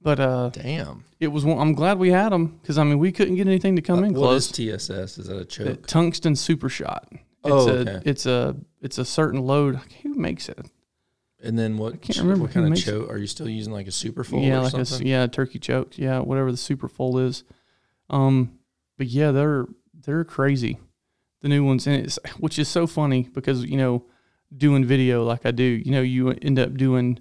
But 0.00 0.20
uh, 0.20 0.50
Damn. 0.50 1.04
it 1.20 1.28
was. 1.28 1.44
one- 1.44 1.58
I'm 1.58 1.74
glad 1.74 1.98
we 1.98 2.10
had 2.10 2.30
them 2.30 2.58
because 2.62 2.76
I 2.78 2.84
mean 2.84 2.98
we 2.98 3.10
couldn't 3.12 3.36
get 3.36 3.46
anything 3.46 3.76
to 3.76 3.82
come 3.82 4.04
in 4.04 4.12
What 4.14 4.20
close. 4.20 4.46
is 4.46 4.52
TSS? 4.52 5.18
Is 5.18 5.26
that 5.28 5.36
a 5.38 5.44
choke? 5.44 5.86
tungsten 5.86 6.34
super 6.36 6.68
shot. 6.68 7.08
It's 7.10 7.20
Oh, 7.44 7.68
a 7.68 7.72
okay. 7.80 8.00
it's 8.04 8.26
a 8.26 8.56
it's 8.82 8.98
a 8.98 9.04
certain 9.04 9.40
load. 9.40 9.80
Who 10.02 10.14
makes 10.14 10.48
it? 10.48 10.58
And 11.44 11.58
then 11.58 11.76
what? 11.76 12.00
can't 12.00 12.18
remember 12.18 12.44
What 12.44 12.52
kind 12.52 12.66
of 12.66 12.72
it. 12.72 12.76
choke? 12.76 13.10
Are 13.10 13.18
you 13.18 13.26
still 13.26 13.48
using 13.48 13.72
like 13.72 13.86
a 13.86 13.92
super 13.92 14.24
full 14.24 14.40
yeah, 14.42 14.60
or 14.60 14.62
like 14.62 14.74
a 14.74 15.06
yeah 15.06 15.26
turkey 15.26 15.58
choke. 15.58 15.98
Yeah, 15.98 16.20
whatever 16.20 16.50
the 16.50 16.56
super 16.56 16.88
full 16.88 17.18
is. 17.18 17.44
Um, 18.10 18.58
but 18.96 19.06
yeah, 19.08 19.30
they're 19.30 19.66
they're 19.92 20.24
crazy. 20.24 20.78
The 21.42 21.48
new 21.48 21.64
ones, 21.64 21.86
and 21.86 22.02
it's 22.04 22.18
which 22.38 22.58
is 22.58 22.68
so 22.68 22.86
funny 22.86 23.28
because 23.32 23.64
you 23.64 23.76
know 23.76 24.04
doing 24.56 24.84
video 24.84 25.24
like 25.24 25.44
I 25.44 25.50
do, 25.50 25.64
you 25.64 25.92
know, 25.92 26.00
you 26.00 26.30
end 26.30 26.58
up 26.58 26.74
doing 26.74 27.18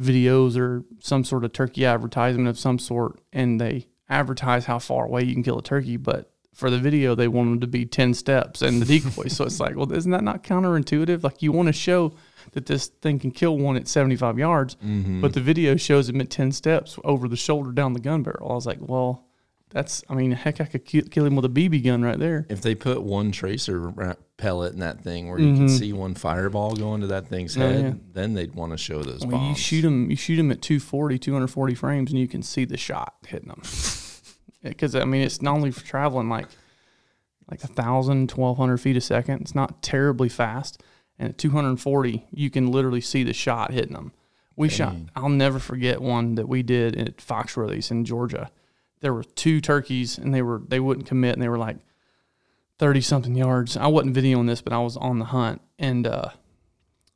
videos 0.00 0.56
or 0.58 0.82
some 0.98 1.22
sort 1.24 1.44
of 1.44 1.52
turkey 1.52 1.84
advertisement 1.86 2.48
of 2.48 2.58
some 2.58 2.78
sort, 2.78 3.20
and 3.32 3.60
they 3.60 3.86
advertise 4.08 4.64
how 4.66 4.78
far 4.78 5.04
away 5.06 5.22
you 5.22 5.34
can 5.34 5.42
kill 5.44 5.58
a 5.58 5.62
turkey, 5.62 5.96
but 5.96 6.32
for 6.54 6.70
the 6.70 6.78
video 6.78 7.14
they 7.14 7.28
want 7.28 7.50
them 7.50 7.60
to 7.60 7.66
be 7.66 7.84
10 7.84 8.14
steps 8.14 8.62
and 8.62 8.80
the 8.80 8.86
decoy 9.00 9.26
so 9.28 9.44
it's 9.44 9.60
like 9.60 9.76
well 9.76 9.92
isn't 9.92 10.12
that 10.12 10.22
not 10.24 10.42
counterintuitive 10.44 11.22
like 11.24 11.42
you 11.42 11.52
want 11.52 11.66
to 11.66 11.72
show 11.72 12.14
that 12.52 12.66
this 12.66 12.86
thing 12.86 13.18
can 13.18 13.30
kill 13.32 13.58
one 13.58 13.76
at 13.76 13.88
75 13.88 14.38
yards 14.38 14.76
Mm-hmm. 14.76 15.20
but 15.20 15.32
the 15.34 15.40
video 15.40 15.76
shows 15.76 16.08
him 16.08 16.20
at 16.20 16.30
10 16.30 16.52
steps 16.52 16.96
over 17.04 17.26
the 17.28 17.36
shoulder 17.36 17.72
down 17.72 17.92
the 17.92 18.00
gun 18.00 18.22
barrel 18.22 18.50
i 18.52 18.54
was 18.54 18.66
like 18.66 18.78
well 18.80 19.26
that's 19.70 20.04
i 20.08 20.14
mean 20.14 20.30
heck 20.30 20.60
i 20.60 20.64
could 20.64 20.84
kill 20.84 21.24
him 21.26 21.34
with 21.34 21.44
a 21.44 21.48
bb 21.48 21.82
gun 21.82 22.02
right 22.02 22.18
there 22.20 22.46
If 22.48 22.60
they 22.62 22.76
put 22.76 23.02
one 23.02 23.32
tracer 23.32 23.92
pellet 24.36 24.72
in 24.74 24.78
that 24.80 25.00
thing 25.02 25.28
where 25.30 25.40
you 25.40 25.54
can 25.54 25.68
see 25.68 25.92
one 25.92 26.14
fireball 26.14 26.76
going 26.76 27.00
to 27.00 27.08
that 27.08 27.26
thing's 27.28 27.56
Mm-hmm. 27.56 27.62
Oh, 27.62 27.72
head, 27.72 27.84
yeah. 27.84 27.92
then 28.12 28.34
they'd 28.34 28.54
want 28.54 28.70
to 28.72 28.78
show 28.78 29.02
those 29.02 29.26
Well, 29.26 29.42
you 29.48 29.54
shoot 29.56 29.84
him, 29.84 30.10
you 30.10 30.16
shoot 30.16 30.38
him 30.38 30.52
at 30.52 30.62
240, 30.62 31.18
240 31.18 31.74
frames, 31.74 32.10
and 32.12 32.20
you 32.20 32.28
can 32.28 32.42
see 32.42 32.64
the 32.64 32.76
shot 32.76 33.14
hitting 33.26 33.48
them. 33.48 33.62
Because 34.64 34.94
I 34.94 35.04
mean, 35.04 35.22
it's 35.22 35.42
not 35.42 35.54
only 35.54 35.70
for 35.70 35.84
traveling 35.84 36.28
like 36.28 36.48
like 37.50 37.62
a 37.62 37.68
thousand, 37.68 38.30
twelve 38.30 38.56
hundred 38.56 38.78
feet 38.78 38.96
a 38.96 39.00
second. 39.00 39.42
It's 39.42 39.54
not 39.54 39.82
terribly 39.82 40.28
fast, 40.28 40.82
and 41.18 41.28
at 41.28 41.38
240, 41.38 42.26
you 42.32 42.50
can 42.50 42.70
literally 42.70 43.00
see 43.00 43.22
the 43.22 43.32
shot 43.32 43.72
hitting 43.72 43.92
them. 43.92 44.12
We 44.56 44.68
shot. 44.68 44.94
I'll 45.16 45.28
never 45.28 45.58
forget 45.58 46.00
one 46.00 46.36
that 46.36 46.48
we 46.48 46.62
did 46.62 46.96
at 46.96 47.16
Foxworthy's 47.16 47.90
in 47.90 48.04
Georgia. 48.04 48.50
There 49.00 49.12
were 49.12 49.24
two 49.24 49.60
turkeys, 49.60 50.16
and 50.16 50.32
they 50.32 50.42
were 50.42 50.62
they 50.66 50.80
wouldn't 50.80 51.06
commit, 51.06 51.34
and 51.34 51.42
they 51.42 51.48
were 51.48 51.58
like 51.58 51.78
thirty 52.78 53.00
something 53.00 53.34
yards. 53.34 53.76
I 53.76 53.88
wasn't 53.88 54.16
videoing 54.16 54.46
this, 54.46 54.62
but 54.62 54.72
I 54.72 54.78
was 54.78 54.96
on 54.96 55.18
the 55.18 55.26
hunt, 55.26 55.60
and 55.78 56.06
uh, 56.06 56.30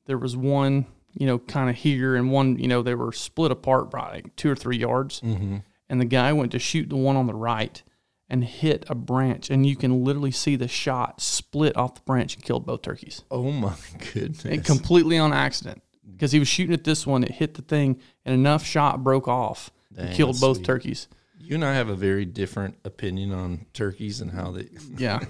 there 0.06 0.18
was 0.18 0.36
one, 0.36 0.86
you 1.14 1.26
know, 1.26 1.38
kind 1.38 1.70
of 1.70 1.76
here, 1.76 2.16
and 2.16 2.32
one, 2.32 2.58
you 2.58 2.66
know, 2.66 2.82
they 2.82 2.94
were 2.94 3.12
split 3.12 3.52
apart 3.52 3.90
by 3.90 4.10
like 4.10 4.36
two 4.36 4.50
or 4.50 4.56
three 4.56 4.78
yards. 4.78 5.20
Mm-hmm. 5.20 5.58
And 5.90 6.00
the 6.00 6.04
guy 6.06 6.32
went 6.32 6.52
to 6.52 6.58
shoot 6.58 6.88
the 6.90 6.96
one 6.96 7.16
on 7.16 7.26
the 7.26 7.34
right 7.34 7.82
and 8.28 8.44
hit 8.44 8.84
a 8.88 8.94
branch, 8.94 9.48
and 9.48 9.64
you 9.64 9.74
can 9.74 10.04
literally 10.04 10.30
see 10.30 10.54
the 10.54 10.68
shot 10.68 11.20
split 11.20 11.76
off 11.78 11.94
the 11.94 12.02
branch 12.02 12.34
and 12.34 12.44
killed 12.44 12.66
both 12.66 12.82
turkeys. 12.82 13.22
Oh 13.30 13.50
my 13.50 13.74
goodness! 14.12 14.44
And 14.44 14.64
completely 14.64 15.16
on 15.18 15.32
accident 15.32 15.82
because 16.12 16.32
he 16.32 16.38
was 16.38 16.48
shooting 16.48 16.74
at 16.74 16.84
this 16.84 17.06
one, 17.06 17.22
it 17.24 17.30
hit 17.30 17.54
the 17.54 17.62
thing, 17.62 18.00
and 18.26 18.34
enough 18.34 18.64
shot 18.64 19.02
broke 19.02 19.28
off 19.28 19.70
and 19.96 20.14
killed 20.14 20.38
both 20.40 20.58
sweet. 20.58 20.66
turkeys. 20.66 21.08
you 21.38 21.54
and 21.54 21.64
I 21.64 21.72
have 21.74 21.88
a 21.88 21.94
very 21.94 22.26
different 22.26 22.76
opinion 22.84 23.32
on 23.32 23.64
turkeys 23.72 24.20
and 24.20 24.30
how 24.30 24.50
they. 24.50 24.68
Yeah. 24.98 25.20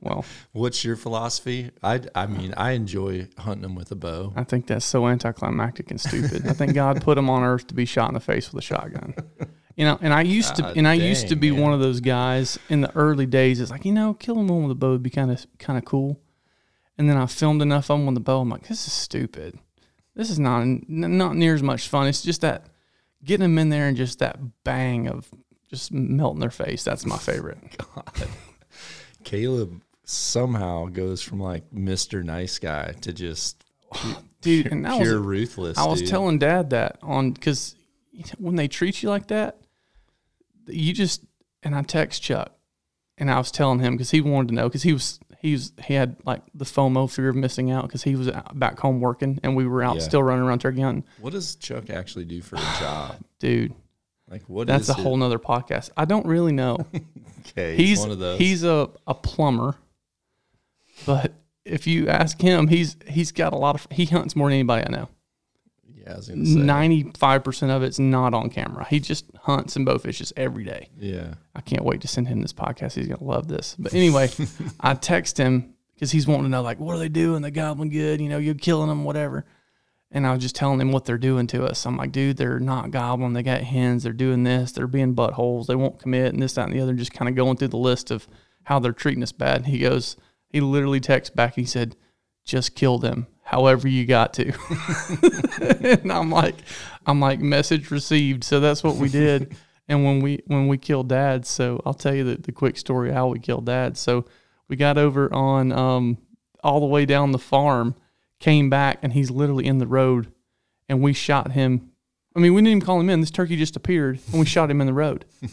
Well, 0.00 0.24
What's 0.52 0.84
your 0.84 0.96
philosophy? 0.96 1.70
I, 1.82 2.00
I 2.14 2.26
mean, 2.26 2.54
I 2.56 2.72
enjoy 2.72 3.28
hunting 3.38 3.62
them 3.62 3.74
with 3.76 3.92
a 3.92 3.94
bow. 3.94 4.32
I 4.34 4.42
think 4.44 4.66
that's 4.66 4.84
so 4.86 5.06
anticlimactic 5.06 5.90
and 5.90 6.00
stupid. 6.00 6.46
I 6.46 6.54
think 6.54 6.74
God 6.74 7.02
put 7.02 7.14
them 7.16 7.28
on 7.30 7.42
earth 7.44 7.66
to 7.68 7.74
be 7.74 7.84
shot 7.84 8.08
in 8.08 8.14
the 8.14 8.20
face 8.20 8.50
with 8.52 8.62
a 8.64 8.66
shotgun. 8.66 9.14
You 9.78 9.84
know, 9.84 9.96
and 10.02 10.12
I 10.12 10.22
used 10.22 10.56
to, 10.56 10.62
God 10.62 10.76
and 10.76 10.88
I 10.88 10.94
used 10.94 11.28
to 11.28 11.36
be 11.36 11.52
man. 11.52 11.60
one 11.60 11.72
of 11.72 11.78
those 11.78 12.00
guys 12.00 12.58
in 12.68 12.80
the 12.80 12.92
early 12.96 13.26
days. 13.26 13.60
It's 13.60 13.70
like, 13.70 13.84
you 13.84 13.92
know, 13.92 14.12
killing 14.12 14.48
one 14.48 14.64
with 14.64 14.72
a 14.72 14.74
bow 14.74 14.90
would 14.90 15.04
be 15.04 15.08
kind 15.08 15.30
of, 15.30 15.46
kind 15.60 15.78
of 15.78 15.84
cool. 15.84 16.20
And 16.98 17.08
then 17.08 17.16
I 17.16 17.26
filmed 17.26 17.62
enough 17.62 17.88
of 17.88 17.96
them 17.96 18.06
with 18.06 18.16
the 18.16 18.20
bow. 18.20 18.40
I'm 18.40 18.48
like, 18.48 18.66
this 18.66 18.88
is 18.88 18.92
stupid. 18.92 19.56
This 20.16 20.30
is 20.30 20.38
not, 20.40 20.64
not 20.88 21.36
near 21.36 21.54
as 21.54 21.62
much 21.62 21.86
fun. 21.86 22.08
It's 22.08 22.22
just 22.22 22.40
that 22.40 22.66
getting 23.24 23.44
them 23.44 23.56
in 23.56 23.68
there 23.68 23.86
and 23.86 23.96
just 23.96 24.18
that 24.18 24.40
bang 24.64 25.06
of 25.06 25.28
just 25.70 25.92
melting 25.92 26.40
their 26.40 26.50
face. 26.50 26.82
That's 26.82 27.06
my 27.06 27.16
favorite. 27.16 27.58
God, 27.94 28.28
Caleb 29.22 29.80
somehow 30.02 30.86
goes 30.86 31.22
from 31.22 31.38
like 31.38 31.70
Mr. 31.70 32.24
Nice 32.24 32.58
Guy 32.58 32.96
to 33.02 33.12
just 33.12 33.64
Dude, 34.40 34.66
and 34.66 34.84
that 34.84 34.98
was 34.98 35.08
ruthless. 35.08 35.78
I 35.78 35.86
was 35.86 36.00
dude. 36.00 36.10
telling 36.10 36.38
Dad 36.40 36.70
that 36.70 36.98
on 37.00 37.30
because 37.30 37.76
when 38.38 38.56
they 38.56 38.66
treat 38.66 39.04
you 39.04 39.08
like 39.08 39.28
that, 39.28 39.58
you 40.68 40.92
just 40.92 41.24
and 41.62 41.74
I 41.74 41.82
text 41.82 42.22
Chuck, 42.22 42.52
and 43.16 43.30
I 43.30 43.38
was 43.38 43.50
telling 43.50 43.80
him 43.80 43.94
because 43.94 44.10
he 44.10 44.20
wanted 44.20 44.48
to 44.48 44.54
know 44.54 44.68
because 44.68 44.82
he 44.82 44.92
was 44.92 45.18
he 45.40 45.52
was 45.52 45.72
he 45.84 45.94
had 45.94 46.16
like 46.24 46.42
the 46.54 46.64
FOMO 46.64 47.10
fear 47.10 47.28
of 47.28 47.36
missing 47.36 47.70
out 47.70 47.82
because 47.84 48.02
he 48.02 48.16
was 48.16 48.28
uh, 48.28 48.42
back 48.54 48.78
home 48.80 49.00
working 49.00 49.38
and 49.42 49.54
we 49.56 49.66
were 49.66 49.82
out 49.82 49.96
Yeah. 49.96 50.02
still 50.02 50.22
running 50.22 50.44
around 50.44 50.60
turkey 50.60 50.80
hunting. 50.80 51.04
What 51.20 51.32
does 51.32 51.54
Chuck 51.56 51.90
actually 51.90 52.24
do 52.24 52.40
for 52.42 52.56
a 52.56 52.58
job? 52.80 53.16
Dude, 53.38 53.72
Like 54.28 54.42
what? 54.48 54.66
that's 54.66 54.88
a 54.88 54.92
it? 54.92 54.98
whole 54.98 55.16
nother 55.16 55.38
podcast. 55.38 55.90
I 55.96 56.04
don't 56.04 56.26
really 56.26 56.52
know. 56.52 56.78
Okay, 57.50 57.76
he's 57.76 58.00
one 58.00 58.10
of 58.10 58.18
those. 58.18 58.38
he's 58.38 58.62
a, 58.62 58.90
a 59.06 59.14
plumber, 59.14 59.74
but 61.06 61.32
if 61.64 61.86
you 61.86 62.08
ask 62.08 62.38
him, 62.40 62.68
he's 62.68 62.96
he's 63.06 63.32
got 63.32 63.52
a 63.54 63.56
lot 63.56 63.74
of 63.74 63.86
he 63.90 64.04
hunts 64.04 64.36
more 64.36 64.48
than 64.48 64.54
anybody 64.58 64.86
I 64.86 64.90
know. 64.90 65.08
Yeah, 66.08 66.14
I 66.14 66.16
was 66.16 66.28
gonna 66.28 66.46
say. 66.46 66.58
Ninety 66.58 67.10
five 67.16 67.44
percent 67.44 67.70
of 67.70 67.82
it's 67.82 67.98
not 67.98 68.34
on 68.34 68.50
camera. 68.50 68.86
He 68.88 69.00
just 69.00 69.26
hunts 69.42 69.76
and 69.76 69.84
bow 69.84 69.98
fishes 69.98 70.32
every 70.36 70.64
day. 70.64 70.88
Yeah, 70.98 71.34
I 71.54 71.60
can't 71.60 71.84
wait 71.84 72.00
to 72.00 72.08
send 72.08 72.28
him 72.28 72.40
this 72.40 72.52
podcast. 72.52 72.94
He's 72.94 73.08
gonna 73.08 73.22
love 73.22 73.48
this. 73.48 73.76
But 73.78 73.94
anyway, 73.94 74.30
I 74.80 74.94
text 74.94 75.38
him 75.38 75.74
because 75.94 76.10
he's 76.10 76.26
wanting 76.26 76.44
to 76.44 76.50
know 76.50 76.62
like 76.62 76.80
what 76.80 76.94
are 76.96 76.98
they 76.98 77.08
doing? 77.08 77.42
They 77.42 77.50
gobbling 77.50 77.90
good, 77.90 78.20
you 78.20 78.28
know, 78.28 78.38
you're 78.38 78.54
killing 78.54 78.88
them, 78.88 79.04
whatever. 79.04 79.44
And 80.10 80.26
I 80.26 80.32
was 80.32 80.40
just 80.40 80.54
telling 80.54 80.80
him 80.80 80.90
what 80.90 81.04
they're 81.04 81.18
doing 81.18 81.46
to 81.48 81.66
us. 81.66 81.84
I'm 81.84 81.98
like, 81.98 82.12
dude, 82.12 82.38
they're 82.38 82.58
not 82.58 82.90
gobbling. 82.90 83.34
They 83.34 83.42
got 83.42 83.60
hens. 83.60 84.04
They're 84.04 84.14
doing 84.14 84.42
this. 84.42 84.72
They're 84.72 84.86
being 84.86 85.14
buttholes. 85.14 85.66
They 85.66 85.74
won't 85.74 86.00
commit 86.00 86.32
and 86.32 86.42
this, 86.42 86.54
that, 86.54 86.66
and 86.66 86.74
the 86.74 86.80
other. 86.80 86.94
Just 86.94 87.12
kind 87.12 87.28
of 87.28 87.34
going 87.34 87.58
through 87.58 87.68
the 87.68 87.76
list 87.76 88.10
of 88.10 88.26
how 88.64 88.78
they're 88.78 88.92
treating 88.92 89.22
us 89.22 89.32
bad. 89.32 89.58
And 89.58 89.66
He 89.66 89.78
goes, 89.80 90.16
he 90.48 90.62
literally 90.62 91.00
texts 91.00 91.34
back. 91.34 91.56
He 91.56 91.66
said, 91.66 91.94
just 92.46 92.74
kill 92.74 92.98
them 92.98 93.26
however 93.48 93.88
you 93.88 94.04
got 94.04 94.34
to. 94.34 94.52
and 96.00 96.12
I'm 96.12 96.30
like, 96.30 96.56
I'm 97.06 97.18
like, 97.18 97.40
message 97.40 97.90
received. 97.90 98.44
So 98.44 98.60
that's 98.60 98.84
what 98.84 98.96
we 98.96 99.08
did. 99.08 99.56
and 99.88 100.04
when 100.04 100.20
we 100.20 100.42
when 100.46 100.68
we 100.68 100.76
killed 100.76 101.08
dad, 101.08 101.46
so 101.46 101.80
I'll 101.86 101.94
tell 101.94 102.14
you 102.14 102.24
the, 102.24 102.36
the 102.36 102.52
quick 102.52 102.76
story 102.76 103.08
of 103.08 103.14
how 103.14 103.28
we 103.28 103.38
killed 103.38 103.64
dad. 103.64 103.96
So 103.96 104.26
we 104.68 104.76
got 104.76 104.98
over 104.98 105.32
on 105.32 105.72
um 105.72 106.18
all 106.62 106.80
the 106.80 106.86
way 106.86 107.06
down 107.06 107.32
the 107.32 107.38
farm, 107.38 107.94
came 108.38 108.68
back, 108.68 108.98
and 109.02 109.14
he's 109.14 109.30
literally 109.30 109.64
in 109.64 109.78
the 109.78 109.86
road, 109.86 110.30
and 110.86 111.00
we 111.00 111.14
shot 111.14 111.52
him. 111.52 111.90
I 112.36 112.40
mean, 112.40 112.52
we 112.52 112.60
didn't 112.60 112.68
even 112.68 112.80
call 112.82 113.00
him 113.00 113.08
in. 113.08 113.20
This 113.20 113.30
turkey 113.30 113.56
just 113.56 113.76
appeared, 113.76 114.20
and 114.30 114.40
we 114.40 114.44
shot 114.44 114.70
him 114.70 114.82
in 114.82 114.86
the 114.86 114.92
road. 114.92 115.24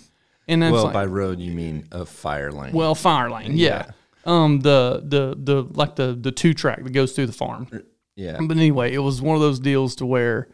And 0.48 0.62
that's 0.62 0.74
well, 0.74 0.84
like, 0.84 0.94
by 0.94 1.06
road 1.06 1.40
you 1.40 1.52
mean 1.52 1.88
a 1.92 2.06
fire 2.06 2.52
lane. 2.52 2.72
well, 2.72 2.94
fire 2.94 3.32
lane, 3.32 3.58
yeah. 3.58 3.90
Um, 4.26 4.62
the 4.62 5.02
the 5.04 5.36
the 5.38 5.68
like 5.74 5.96
the 5.96 6.18
the 6.20 6.32
two 6.32 6.54
track 6.54 6.84
that 6.84 6.94
goes 6.94 7.14
through 7.14 7.28
the 7.28 7.34
farm. 7.34 7.68
yeah, 8.16 8.38
But 8.42 8.58
anyway, 8.58 8.94
it 8.94 9.00
was 9.00 9.22
one 9.22 9.36
of 9.36 9.42
those 9.42 9.60
deals 9.60 9.96
to 9.98 10.06
where 10.06 10.50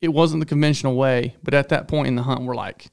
it 0.00 0.08
wasn't 0.08 0.40
the 0.40 0.46
conventional 0.46 0.94
way. 0.94 1.36
But 1.42 1.54
at 1.54 1.70
that 1.70 1.88
point 1.88 2.08
in 2.08 2.16
the 2.16 2.22
hunt, 2.22 2.42
we're 2.42 2.54
like, 2.54 2.90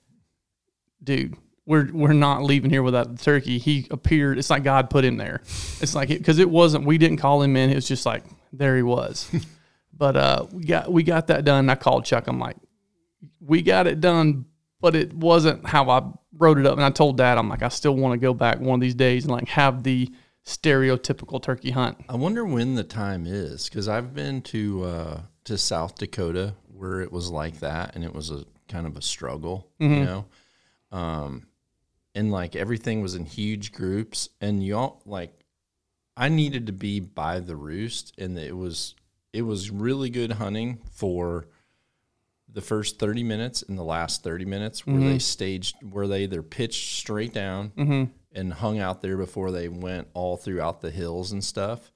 dude, 1.04 1.36
we're 1.66 1.92
we're 1.92 2.14
not 2.14 2.44
leaving 2.44 2.70
here 2.70 2.84
without 2.84 3.16
the 3.16 3.22
turkey. 3.22 3.58
He 3.58 3.88
appeared. 3.92 4.38
It's 4.38 4.50
like 4.50 4.64
God 4.64 4.90
put 4.90 5.04
him 5.04 5.18
there. 5.18 5.42
It's 5.82 5.94
like 5.96 6.10
because 6.10 6.40
it, 6.40 6.50
wasn't. 6.50 6.86
We 6.86 6.98
didn't 6.98 7.18
call 7.18 7.42
him 7.42 7.56
in. 7.56 7.70
It 7.70 7.76
was 7.76 7.88
just 7.88 8.06
like 8.06 8.24
there 8.54 8.76
he 8.76 8.84
was. 8.84 9.30
but 9.94 10.16
uh, 10.16 10.48
we 10.52 10.64
got 10.64 10.92
we 10.92 11.04
got 11.04 11.28
that 11.28 11.46
done. 11.46 11.70
I 11.70 11.76
called 11.76 12.06
Chuck. 12.06 12.28
I'm 12.28 12.40
like, 12.40 12.58
we 13.40 13.62
got 13.62 13.88
it 13.88 14.00
done, 14.02 14.46
but 14.82 14.96
it 14.96 15.14
wasn't 15.14 15.66
how 15.68 15.90
I 15.90 16.04
wrote 16.38 16.58
it 16.58 16.66
up. 16.66 16.74
And 16.74 16.84
I 16.84 16.90
told 16.90 17.18
Dad, 17.18 17.38
I'm 17.38 17.48
like, 17.50 17.62
I 17.64 17.70
still 17.70 17.96
want 17.96 18.14
to 18.14 18.18
go 18.18 18.34
back 18.34 18.60
one 18.60 18.76
of 18.76 18.82
these 18.82 18.96
days 18.96 19.24
and 19.24 19.32
like 19.32 19.48
have 19.50 19.84
the 19.84 20.10
stereotypical 20.46 21.42
turkey 21.42 21.72
hunt. 21.72 21.98
I 22.10 22.16
wonder 22.16 22.44
when 22.46 22.76
the 22.76 22.84
time 22.84 23.26
is 23.26 23.70
because 23.70 23.88
I've 23.88 24.14
been 24.14 24.42
to 24.44 24.84
uh, 24.84 25.22
to 25.46 25.58
South 25.58 25.98
Dakota 25.98 26.54
where 26.74 27.02
it 27.02 27.12
was 27.12 27.30
like 27.30 27.60
that 27.60 27.96
and 27.96 28.04
it 28.04 28.14
was 28.14 28.32
a 28.32 28.44
kind 28.68 28.86
of 28.88 28.98
a 28.98 29.02
struggle, 29.02 29.68
Mm-hmm. 29.80 29.94
you 29.94 30.06
know. 30.06 30.26
Um 30.92 31.48
and 32.14 32.32
like 32.32 32.56
everything 32.58 33.02
was 33.02 33.16
in 33.16 33.26
huge 33.26 33.72
groups 33.72 34.30
and 34.42 34.66
y'all 34.66 35.02
like 35.06 35.32
I 36.18 36.28
needed 36.28 36.66
to 36.68 36.74
be 36.74 37.00
by 37.00 37.40
the 37.40 37.56
roost 37.56 38.14
and 38.18 38.38
it 38.38 38.56
was 38.58 38.96
it 39.32 39.44
was 39.44 39.70
really 39.72 40.10
good 40.10 40.34
hunting 40.34 40.80
for 40.92 41.48
the 42.54 42.62
first 42.62 43.00
30 43.00 43.24
minutes 43.24 43.64
and 43.64 43.78
the 43.78 43.84
last 43.84 44.24
30 44.24 44.46
minutes 44.46 44.86
where 44.86 44.98
they 44.98 45.04
mm-hmm. 45.04 45.18
staged 45.18 45.76
where 45.90 46.08
they 46.08 46.24
either 46.24 46.42
pitched 46.42 46.98
straight 46.98 47.34
down 47.34 47.72
mm-hmm. 47.78 48.04
and 48.34 48.54
hung 48.54 48.80
out 48.80 49.02
there 49.02 49.18
before 49.18 49.52
they 49.52 49.70
went 49.70 50.08
all 50.14 50.38
throughout 50.38 50.82
the 50.82 50.92
hills 50.92 51.32
and 51.32 51.44
stuff. 51.44 51.92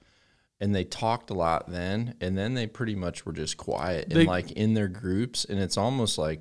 And 0.58 0.74
they 0.74 0.84
talked 0.84 1.28
a 1.28 1.34
lot 1.34 1.70
then 1.70 2.14
and 2.20 2.36
then 2.36 2.54
they 2.54 2.66
pretty 2.66 2.94
much 2.94 3.26
were 3.26 3.32
just 3.32 3.56
quiet 3.56 4.08
They- 4.08 4.20
and 4.20 4.28
like 4.28 4.52
in 4.52 4.74
their 4.74 4.88
groups. 4.88 5.44
And 5.44 5.58
it's 5.58 5.76
almost 5.76 6.16
like 6.16 6.40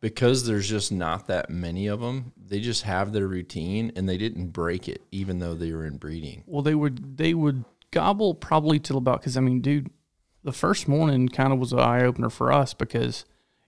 because 0.00 0.46
there's 0.46 0.68
just 0.68 0.92
not 0.92 1.26
that 1.28 1.48
many 1.48 1.86
of 1.86 2.00
them 2.00 2.32
they 2.36 2.60
just 2.60 2.82
have 2.82 3.12
their 3.12 3.26
routine 3.26 3.90
and 3.96 4.08
they 4.08 4.18
didn't 4.18 4.48
break 4.48 4.88
it 4.88 5.02
even 5.10 5.38
though 5.38 5.54
they 5.54 5.72
were 5.72 5.86
in 5.86 5.96
breeding. 5.96 6.44
Well, 6.46 6.62
they 6.62 6.74
would 6.74 7.16
they 7.16 7.34
would 7.34 7.64
gobble 7.90 8.34
probably 8.34 8.78
till 8.78 8.98
about 8.98 9.20
because 9.20 9.36
I 9.36 9.40
mean, 9.40 9.60
dude, 9.60 9.90
the 10.44 10.52
first 10.52 10.86
morning 10.86 11.28
kind 11.28 11.52
of 11.52 11.58
was 11.58 11.72
an 11.72 11.80
eye 11.80 12.04
opener 12.04 12.28
for 12.30 12.52
us 12.52 12.74
because, 12.74 13.24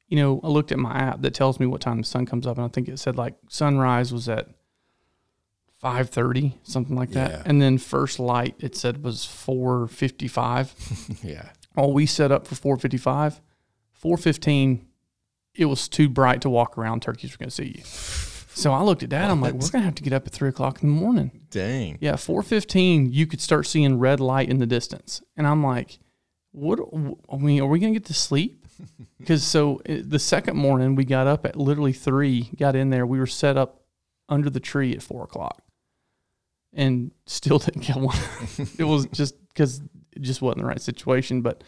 you 0.09 0.17
know, 0.19 0.41
I 0.45 0.49
looked 0.49 0.71
at 0.73 0.79
my 0.79 0.95
app 0.97 1.23
that 1.23 1.35
tells 1.35 1.59
me 1.59 1.67
what 1.67 1.81
time 1.81 1.99
the 1.99 2.05
sun 2.05 2.27
comes 2.27 2.47
up, 2.47 2.57
and 2.59 2.65
I 2.65 2.69
think 2.69 2.89
it 2.89 2.99
said 2.99 3.17
like 3.17 3.35
sunrise 3.49 4.13
was 4.13 4.29
at 4.29 4.49
five 5.79 6.11
thirty, 6.11 6.59
something 6.63 6.97
like 6.97 7.11
that, 7.11 7.31
Yeah. 7.31 7.43
and 7.47 7.61
then 7.61 7.79
first 7.79 8.19
light 8.19 8.55
it 8.59 8.77
said 8.77 9.03
was 9.03 9.25
four 9.25 9.89
fifty 9.89 10.29
five. 10.29 10.75
yeah 11.23 11.51
All 11.77 11.93
we 11.93 12.07
set 12.07 12.33
up 12.33 12.47
for 12.47 12.55
four 12.55 12.77
fifty 12.77 12.97
five, 12.97 13.41
four 13.93 14.17
fifteen, 14.17 14.87
it 15.55 15.67
was 15.67 15.89
too 15.89 16.09
bright 16.09 16.41
to 16.43 16.51
walk 16.51 16.77
around. 16.79 17.03
Turkeys 17.03 17.33
were 17.33 17.39
going 17.39 17.49
to 17.51 17.55
see 17.55 17.75
you. 17.79 17.83
So 17.85 18.73
I 18.73 18.83
looked 18.83 19.03
at 19.03 19.11
that. 19.11 19.31
I'm 19.31 19.41
like, 19.43 19.53
we're 19.53 19.69
gonna 19.69 19.85
have 19.85 19.95
to 19.97 20.03
get 20.03 20.15
up 20.15 20.27
at 20.27 20.33
three 20.33 20.49
o'clock 20.49 20.83
in 20.83 20.89
the 20.89 20.95
morning. 20.95 21.31
dang 21.51 21.99
Yeah, 22.01 22.17
four 22.17 22.43
fifteen, 22.43 23.13
you 23.13 23.27
could 23.27 23.41
start 23.43 23.67
seeing 23.67 23.99
red 23.99 24.19
light 24.21 24.49
in 24.49 24.59
the 24.59 24.67
distance, 24.67 25.21
and 25.37 25.47
I'm 25.47 25.63
like, 25.63 25.99
"What? 26.57 26.81
I 27.31 27.37
mean, 27.37 27.61
are 27.63 27.67
we 27.67 27.79
gonna 27.79 27.93
get 27.93 28.07
to 28.07 28.15
sleep?" 28.15 28.63
Because 29.19 29.43
so 29.43 29.81
uh, 29.89 30.03
the 30.05 30.19
second 30.19 30.57
morning 30.57 30.95
we 30.95 31.05
got 31.05 31.27
up 31.27 31.47
at 31.47 31.57
literally 31.57 31.95
three, 31.95 32.51
got 32.59 32.77
in 32.77 32.91
there, 32.91 33.07
we 33.07 33.19
were 33.19 33.27
set 33.27 33.57
up 33.57 33.83
under 34.29 34.51
the 34.51 34.61
tree 34.61 34.93
at 34.93 35.03
four 35.03 35.25
o'clock, 35.25 35.63
and 36.73 37.11
still 37.27 37.59
didn't 37.67 37.83
get 37.83 37.97
one. 37.97 38.19
it 38.79 38.85
was 38.85 39.07
just 39.07 39.35
because 39.49 39.81
it 40.13 40.23
just 40.23 40.43
wasn't 40.43 40.61
the 40.63 40.67
right 40.69 40.81
situation. 40.81 41.41
But 41.43 41.65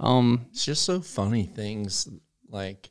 um, 0.00 0.46
It's 0.50 0.64
just 0.64 0.84
so 0.84 1.00
funny 1.00 1.44
things 1.44 2.08
like 2.48 2.90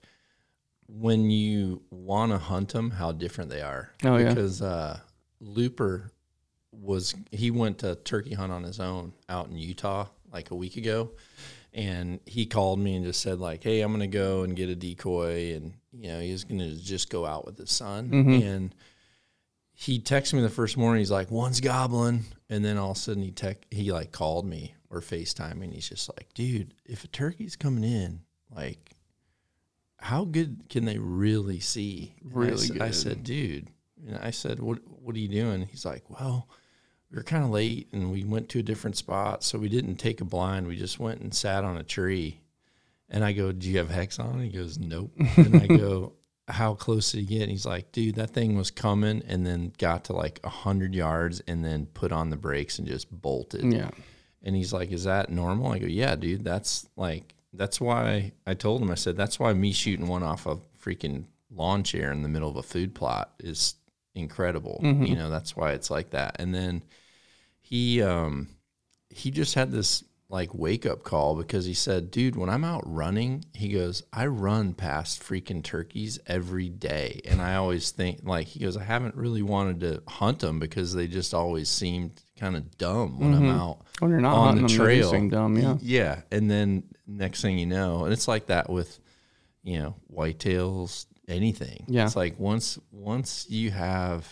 when 0.88 1.30
you 1.32 1.82
want 1.90 2.32
to 2.32 2.38
hunt 2.38 2.74
them, 2.74 2.92
how 2.92 3.12
different 3.12 3.50
they 3.50 3.62
are. 3.62 3.92
Oh, 4.04 4.18
yeah. 4.18 4.30
Because 4.30 4.62
uh, 4.62 5.00
Looper 5.40 6.12
was 6.72 7.16
he 7.32 7.52
went 7.52 7.80
to 7.80 7.96
turkey 7.96 8.34
hunt 8.34 8.52
on 8.52 8.64
his 8.64 8.80
own 8.80 9.14
out 9.30 9.50
in 9.50 9.58
Utah 9.58 10.08
like 10.32 10.52
a 10.52 10.56
week 10.56 10.78
ago, 10.78 11.12
and 11.74 12.20
he 12.26 12.46
called 12.46 12.80
me 12.80 12.96
and 12.96 13.06
just 13.06 13.22
said 13.22 13.40
like, 13.40 13.64
"Hey, 13.64 13.82
I'm 13.82 13.92
gonna 13.92 14.08
go 14.08 14.44
and 14.44 14.56
get 14.56 14.70
a 14.70 14.76
decoy," 14.76 15.54
and 15.56 15.74
you 15.92 16.08
know 16.08 16.20
he's 16.20 16.44
gonna 16.44 16.76
just 16.76 17.10
go 17.10 17.26
out 17.26 17.46
with 17.46 17.58
his 17.58 17.72
son 17.72 18.10
Mm-hmm. 18.10 18.48
and. 18.48 18.76
He 19.74 20.00
texted 20.00 20.34
me 20.36 20.42
the 20.42 20.50
first 20.50 20.78
morning. 20.78 21.00
He's 21.00 21.10
like, 21.10 21.32
"One's 21.32 21.60
gobbling," 21.60 22.26
and 22.52 22.64
then 22.64 22.78
all 22.78 22.92
of 22.92 22.98
a 22.98 23.00
sudden 23.00 23.24
he 23.24 23.32
tech 23.32 23.66
he 23.72 23.92
like 23.92 24.12
called 24.12 24.46
me 24.46 24.76
or 24.92 25.02
Facetime 25.02 25.64
and 25.64 25.74
he's 25.74 25.90
just 25.90 26.08
like, 26.16 26.32
"Dude, 26.36 26.76
if 26.86 27.04
a 27.04 27.08
turkey's 27.08 27.56
coming 27.56 27.84
in, 27.84 28.20
like, 28.56 28.92
how 29.98 30.26
good 30.26 30.66
can 30.70 30.86
they 30.86 31.00
really 31.00 31.60
see?" 31.60 32.14
And 32.22 32.32
I 32.32 32.36
Really 32.38 32.58
said- 32.68 32.82
I 32.82 32.88
good. 32.90 32.96
said, 32.96 33.24
"Dude," 33.24 33.70
and 34.08 34.18
I 34.18 34.30
said, 34.30 34.60
"What 34.60 34.80
What 34.88 35.16
are 35.16 35.20
you 35.20 35.28
doing?" 35.30 35.66
He's 35.66 35.86
like, 35.86 36.08
"Well, 36.12 36.48
we 37.12 37.18
were 37.18 37.24
kind 37.24 37.44
of 37.44 37.50
late, 37.50 37.90
and 37.92 38.12
we 38.12 38.24
went 38.24 38.48
to 38.50 38.60
a 38.60 38.64
different 38.64 38.96
spot, 38.96 39.44
so 39.44 39.60
we 39.60 39.68
didn't 39.68 39.96
take 39.96 40.22
a 40.22 40.26
blind. 40.26 40.68
We 40.68 40.78
just 40.78 41.00
went 41.00 41.22
and 41.22 41.34
sat 41.34 41.64
on 41.64 41.78
a 41.78 41.84
tree." 41.84 42.40
And 43.10 43.26
I 43.26 43.34
go, 43.34 43.52
"Do 43.52 43.70
you 43.70 43.78
have 43.80 43.90
hex 43.90 44.18
on?" 44.20 44.42
He 44.42 44.50
goes, 44.50 44.80
"Nope." 44.80 45.12
and 45.36 45.58
I 45.58 45.68
go, 45.68 46.14
"How 46.48 46.74
close 46.74 47.12
did 47.12 47.20
he 47.20 47.26
get?" 47.26 47.42
And 47.44 47.52
he's 47.52 47.66
like, 47.66 47.92
"Dude, 47.92 48.16
that 48.16 48.32
thing 48.32 48.56
was 48.56 48.72
coming, 48.72 49.22
and 49.28 49.46
then 49.46 49.74
got 49.78 50.06
to 50.06 50.14
like 50.14 50.40
a 50.44 50.50
hundred 50.50 50.96
yards, 50.96 51.42
and 51.48 51.66
then 51.66 51.88
put 51.88 52.14
on 52.14 52.30
the 52.30 52.38
brakes 52.38 52.80
and 52.80 52.88
just 52.88 53.12
bolted." 53.12 53.66
yeah, 53.74 53.90
And 54.42 54.56
he's 54.56 54.72
like, 54.72 54.92
"Is 54.92 55.04
that 55.04 55.30
normal?" 55.30 55.74
I 55.74 55.80
go, 55.80 55.88
"Yeah, 55.88 56.16
dude. 56.16 56.46
That's 56.46 56.88
like 56.96 57.36
that's 57.54 57.82
why 57.82 58.32
I 58.48 58.54
told 58.54 58.82
him. 58.82 58.90
I 58.90 58.96
said 58.96 59.18
that's 59.18 59.38
why 59.38 59.52
me 59.52 59.74
shooting 59.74 60.08
one 60.08 60.24
off 60.24 60.46
a 60.46 60.58
freaking 60.82 61.26
lawn 61.54 61.84
chair 61.84 62.14
in 62.14 62.24
the 62.24 62.30
middle 62.30 62.50
of 62.50 62.56
a 62.56 62.64
food 62.64 62.96
plot 62.96 63.34
is 63.40 63.76
incredible. 64.16 64.80
Mm-hmm. 64.82 65.04
You 65.04 65.16
know, 65.16 65.30
that's 65.30 65.58
why 65.58 65.74
it's 65.74 65.92
like 65.92 66.12
that." 66.12 66.38
And 66.40 66.56
then 66.56 66.84
he 67.72 68.02
um 68.02 68.50
he 69.10 69.32
just 69.32 69.56
had 69.56 69.72
this 69.72 70.04
like 70.30 70.54
wake 70.54 70.86
up 70.86 71.04
call 71.04 71.36
because 71.36 71.66
he 71.66 71.74
said, 71.74 72.12
"Dude, 72.12 72.36
when 72.36 72.50
I'm 72.50 72.64
out 72.64 72.84
running, 72.86 73.44
he 73.54 73.70
goes, 73.70 74.04
I 74.14 74.28
run 74.28 74.74
past 74.74 75.22
freaking 75.22 75.64
turkeys 75.64 76.20
every 76.28 76.70
day, 76.70 77.22
and 77.26 77.42
I 77.42 77.56
always 77.56 77.92
think 77.92 78.20
like 78.24 78.48
he 78.48 78.60
goes, 78.60 78.78
I 78.78 78.84
haven't 78.84 79.16
really 79.16 79.42
wanted 79.42 79.80
to 79.82 80.04
hunt 80.08 80.40
them 80.40 80.60
because 80.60 80.94
they 80.94 81.08
just 81.08 81.34
always 81.34 81.70
seemed 81.70 82.22
kind 82.38 82.56
of 82.56 82.78
dumb 82.78 83.20
when 83.20 83.34
I'm 83.34 83.50
out 83.50 83.86
when 84.00 84.12
you're 84.12 84.20
not 84.20 84.36
on 84.36 84.56
the 84.56 84.62
them, 84.62 84.70
trail. 84.70 85.10
seem 85.12 85.30
dumb, 85.30 85.58
yeah. 85.58 85.78
yeah, 85.82 86.22
and 86.32 86.52
then 86.52 86.84
next 87.08 87.42
thing 87.42 87.58
you 87.58 87.66
know, 87.66 88.04
and 88.04 88.14
it's 88.14 88.28
like 88.28 88.48
that 88.48 88.70
with 88.70 89.00
you 89.64 89.80
know 89.80 89.96
whitetails, 90.14 91.06
anything. 91.28 91.86
Yeah. 91.88 92.06
it's 92.06 92.18
like 92.18 92.38
once 92.38 92.78
once 92.92 93.46
you 93.50 93.72
have 93.72 94.28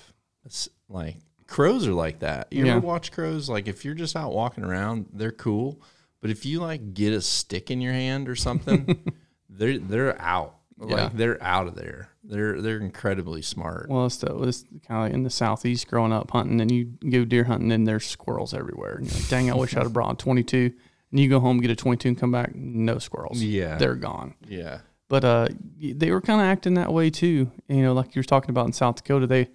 like 0.90 1.16
crows 1.50 1.88
are 1.88 1.94
like 1.94 2.20
that. 2.20 2.48
You 2.52 2.66
Yeah. 2.66 2.76
ever 2.78 2.86
watch 2.86 3.12
crows? 3.12 3.50
Like 3.50 3.68
if 3.68 3.84
you're 3.84 3.94
just 3.96 4.16
out 4.16 4.34
walking 4.34 4.64
around, 4.64 5.08
they're 5.14 5.32
cool, 5.32 5.82
but 6.22 6.30
if 6.30 6.46
you 6.46 6.60
like 6.60 6.94
get 6.94 7.14
a 7.14 7.22
stick 7.22 7.72
in 7.72 7.82
your 7.82 7.94
hand 7.94 8.30
or 8.30 8.36
something, 8.36 9.00
they're 9.50 9.78
they're 9.80 10.22
out. 10.22 10.56
Like 10.78 10.92
Yeah. 10.92 11.10
they're 11.14 11.44
out 11.44 11.68
of 11.68 11.76
there. 11.76 12.10
They're 12.24 12.62
they're 12.62 12.78
incredibly 12.80 13.42
smart. 13.42 13.90
Well, 13.90 14.06
it's, 14.06 14.18
the, 14.18 14.38
it's 14.44 14.64
kind 14.88 15.00
of 15.00 15.06
like 15.06 15.14
in 15.14 15.24
the 15.24 15.30
southeast 15.30 15.88
growing 15.88 16.14
up 16.14 16.32
hunting, 16.32 16.62
and 16.62 16.72
you 16.72 16.86
go 17.10 17.26
deer 17.26 17.44
hunting, 17.46 17.72
and 17.72 17.88
there's 17.88 18.06
squirrels 18.06 18.54
everywhere. 18.54 18.96
And 18.96 19.08
you're 19.08 19.16
like, 19.20 19.28
dang, 19.30 19.52
I 19.52 19.56
wish 19.56 19.76
I'd 19.76 19.84
have 19.84 19.94
brought 19.94 20.14
a 20.14 20.16
22. 20.16 20.72
And 21.12 21.20
you 21.20 21.28
go 21.28 21.40
home, 21.40 21.60
get 21.60 21.72
a 21.72 21.76
22, 21.76 22.10
and 22.10 22.18
come 22.20 22.32
back, 22.32 22.54
no 22.56 23.00
squirrels. 23.00 23.42
Yeah. 23.42 23.78
They're 23.80 23.96
gone. 23.96 24.36
yeah, 24.48 24.82
But 25.08 25.26
uh, 25.26 25.48
they 25.82 26.12
were 26.12 26.22
kind 26.22 26.40
of 26.40 26.46
acting 26.46 26.76
that 26.76 26.94
way 26.94 27.10
too. 27.10 27.50
You 27.68 27.82
know, 27.82 27.94
like 27.94 28.14
you 28.16 28.20
were 28.20 28.24
talking 28.24 28.52
about 28.52 28.68
in 28.68 28.74
South 28.74 28.98
Dakota, 28.98 29.26
they, 29.26 29.50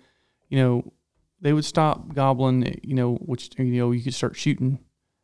you 0.49 0.59
know, 0.59 0.93
they 1.45 1.53
would 1.53 1.67
stop 1.67 2.15
gobbling, 2.15 2.81
you 2.83 2.95
know, 2.95 3.17
which, 3.17 3.51
you 3.59 3.65
know, 3.65 3.93
you 3.93 4.03
could 4.03 4.15
start 4.15 4.35
shooting 4.35 4.79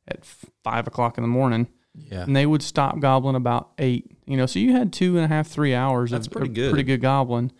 at 0.06 0.22
five 0.62 0.86
o'clock 0.86 1.16
in 1.16 1.22
the 1.22 1.28
morning, 1.28 1.66
yeah. 1.94 2.24
and 2.24 2.36
they 2.36 2.44
would 2.44 2.62
stop 2.62 3.00
gobbling 3.00 3.36
about 3.36 3.70
eight. 3.78 4.18
You 4.26 4.36
know, 4.36 4.44
so 4.44 4.58
you 4.58 4.72
had 4.72 4.92
two 4.92 5.16
and 5.16 5.24
a 5.24 5.28
half, 5.28 5.48
three 5.48 5.74
hours. 5.74 6.10
That's 6.10 6.26
of, 6.26 6.32
pretty 6.34 6.50
good. 6.50 6.70
Pretty 6.70 6.84
good 6.84 7.00
gobbling, 7.00 7.52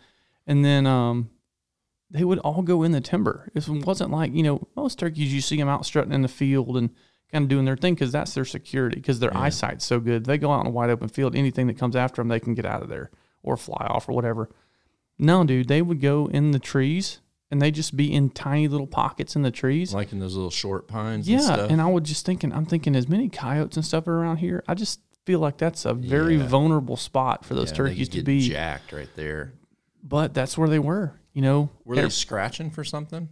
and 0.46 0.62
then 0.62 0.86
um, 0.86 1.30
they 2.10 2.22
would 2.22 2.38
all 2.40 2.60
go 2.60 2.82
in 2.82 2.92
the 2.92 3.00
timber. 3.00 3.50
It 3.54 3.66
wasn't 3.66 4.10
like 4.10 4.34
you 4.34 4.42
know 4.42 4.68
most 4.76 4.98
turkeys 4.98 5.32
you 5.32 5.40
see 5.40 5.56
them 5.56 5.68
out 5.68 5.86
strutting 5.86 6.12
in 6.12 6.20
the 6.20 6.28
field 6.28 6.76
and 6.76 6.90
kind 7.32 7.44
of 7.44 7.48
doing 7.48 7.64
their 7.64 7.78
thing 7.78 7.94
because 7.94 8.12
that's 8.12 8.34
their 8.34 8.44
security 8.44 8.96
because 8.96 9.20
their 9.20 9.32
Yeah. 9.32 9.40
eyesight's 9.40 9.86
so 9.86 10.00
good. 10.00 10.26
They 10.26 10.36
go 10.36 10.52
out 10.52 10.60
in 10.60 10.66
a 10.66 10.70
wide 10.70 10.90
open 10.90 11.08
field. 11.08 11.34
Anything 11.34 11.66
that 11.68 11.78
comes 11.78 11.96
after 11.96 12.20
them, 12.20 12.28
they 12.28 12.40
can 12.40 12.52
get 12.52 12.66
out 12.66 12.82
of 12.82 12.90
there 12.90 13.10
or 13.42 13.56
fly 13.56 13.86
off 13.88 14.06
or 14.06 14.12
whatever. 14.12 14.50
No, 15.18 15.44
dude, 15.44 15.68
they 15.68 15.80
would 15.80 16.02
go 16.02 16.26
in 16.26 16.50
the 16.50 16.58
trees 16.58 17.20
and 17.50 17.60
they 17.60 17.70
just 17.70 17.96
be 17.96 18.12
in 18.12 18.30
tiny 18.30 18.68
little 18.68 18.86
pockets 18.86 19.34
in 19.36 19.42
the 19.42 19.50
trees. 19.50 19.92
Like 19.94 20.12
in 20.12 20.20
those 20.20 20.34
little 20.36 20.50
short 20.50 20.86
pines. 20.88 21.26
and 21.28 21.36
Yeah, 21.38 21.44
stuff. 21.44 21.70
and 21.70 21.80
I 21.80 21.86
was 21.86 22.04
just 22.04 22.24
thinking, 22.26 22.52
I'm 22.52 22.66
thinking, 22.66 22.94
as 22.96 23.08
many 23.08 23.28
coyotes 23.28 23.76
and 23.76 23.84
stuff 23.84 24.06
are 24.08 24.18
around 24.20 24.38
here. 24.38 24.62
I 24.68 24.74
just 24.74 25.00
feel 25.26 25.40
like 25.40 25.58
that's 25.58 25.84
a 25.84 25.92
very 25.94 26.36
Yeah. 26.36 26.46
vulnerable 26.46 26.96
spot 26.96 27.44
for 27.44 27.54
those 27.54 27.70
Yeah, 27.70 27.76
turkeys 27.76 28.08
to 28.10 28.22
be. 28.22 28.40
jacked 28.48 28.92
right 28.92 29.08
there. 29.16 29.52
But 30.02 30.32
that's 30.32 30.56
where 30.56 30.68
they 30.68 30.78
were, 30.78 31.12
you 31.32 31.42
know. 31.42 31.70
Were 31.84 31.96
they 31.96 32.08
scratching 32.08 32.70
for 32.70 32.84
something? 32.84 33.28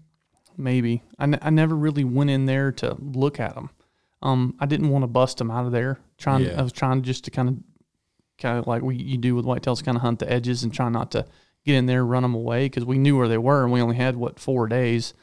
maybe 0.60 1.04
I, 1.20 1.22
n- 1.22 1.38
I 1.40 1.50
never 1.50 1.76
really 1.76 2.02
went 2.02 2.30
in 2.30 2.46
there 2.46 2.72
to 2.72 2.96
look 3.00 3.38
at 3.38 3.54
them. 3.54 3.70
Um, 4.22 4.56
I 4.58 4.66
didn't 4.66 4.88
want 4.88 5.04
to 5.04 5.06
bust 5.06 5.38
them 5.38 5.52
out 5.52 5.66
of 5.66 5.70
there. 5.70 6.00
Trying, 6.16 6.46
Yeah. 6.46 6.58
I 6.58 6.62
was 6.62 6.72
trying 6.72 7.02
just 7.02 7.22
to 7.26 7.30
kind 7.30 7.48
of, 7.48 7.56
kind 8.38 8.58
of 8.58 8.66
like 8.66 8.82
we 8.82 8.96
you 8.96 9.18
do 9.18 9.36
with 9.36 9.44
whitetails, 9.44 9.84
kind 9.84 9.96
of 9.96 10.02
hunt 10.02 10.18
the 10.18 10.28
edges 10.28 10.64
and 10.64 10.74
try 10.74 10.88
not 10.88 11.12
to 11.12 11.24
get 11.64 11.76
in 11.76 11.86
there, 11.86 12.04
run 12.04 12.22
them 12.22 12.34
away 12.34 12.66
because 12.66 12.84
we 12.84 12.98
knew 12.98 13.16
where 13.16 13.28
they 13.28 13.38
were 13.38 13.62
and 13.64 13.72
we 13.72 13.80
only 13.80 13.96
had 13.96 14.16
what 14.16 14.38
four 14.38 14.66
days. 14.68 15.14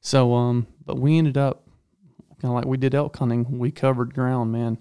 So 0.00 0.34
um, 0.34 0.66
but 0.84 0.98
we 0.98 1.18
ended 1.18 1.36
up 1.36 1.66
kind 2.40 2.50
of 2.52 2.56
like 2.56 2.64
we 2.64 2.76
did 2.78 2.94
elk 2.94 3.16
hunting. 3.16 3.58
We 3.58 3.70
covered 3.70 4.14
ground, 4.14 4.52
man, 4.52 4.78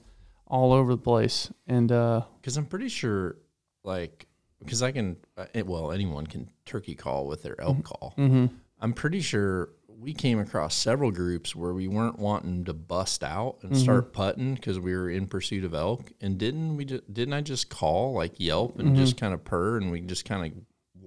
all 0.47 0.71
over 0.73 0.91
the 0.93 1.01
place, 1.01 1.51
and 1.67 1.91
uh, 1.91 2.21
Because 2.41 2.55
I'm 2.57 2.65
pretty 2.65 2.87
sure, 2.89 3.35
like, 3.83 4.27
because 4.59 4.81
I 4.81 4.91
can, 4.91 5.17
uh, 5.37 5.45
well, 5.65 5.91
anyone 5.91 6.25
can 6.25 6.49
turkey 6.65 6.95
call 6.95 7.27
with 7.27 7.43
their 7.43 7.59
elk 7.59 7.83
call. 7.83 8.13
mhm. 8.17 8.49
I'm 8.81 8.93
pretty 8.93 9.19
sure 9.19 9.71
we 9.87 10.13
came 10.13 10.39
across 10.39 10.73
several 10.73 11.11
groups 11.11 11.53
where 11.53 11.73
we 11.73 11.89
weren't 11.89 12.17
wanting 12.17 12.63
to 12.63 12.73
bust 12.73 13.21
out 13.25 13.57
and 13.61 13.77
start 13.77 14.13
putting 14.13 14.55
because 14.55 14.79
we 14.79 14.95
were 14.95 15.09
in 15.09 15.27
pursuit 15.27 15.65
of 15.65 15.73
elk. 15.73 16.13
And 16.21 16.37
didn't 16.37 16.77
we? 16.77 16.85
Just, 16.85 17.13
didn't 17.13 17.33
I 17.33 17.41
just 17.41 17.67
call 17.69 18.13
like 18.13 18.39
Yelp 18.39 18.79
and 18.79 18.95
just 18.95 19.17
kind 19.17 19.33
of 19.33 19.43
purr 19.43 19.75
and 19.75 19.91
we 19.91 19.99
just 19.99 20.23
kind 20.23 20.45
of 20.53 20.57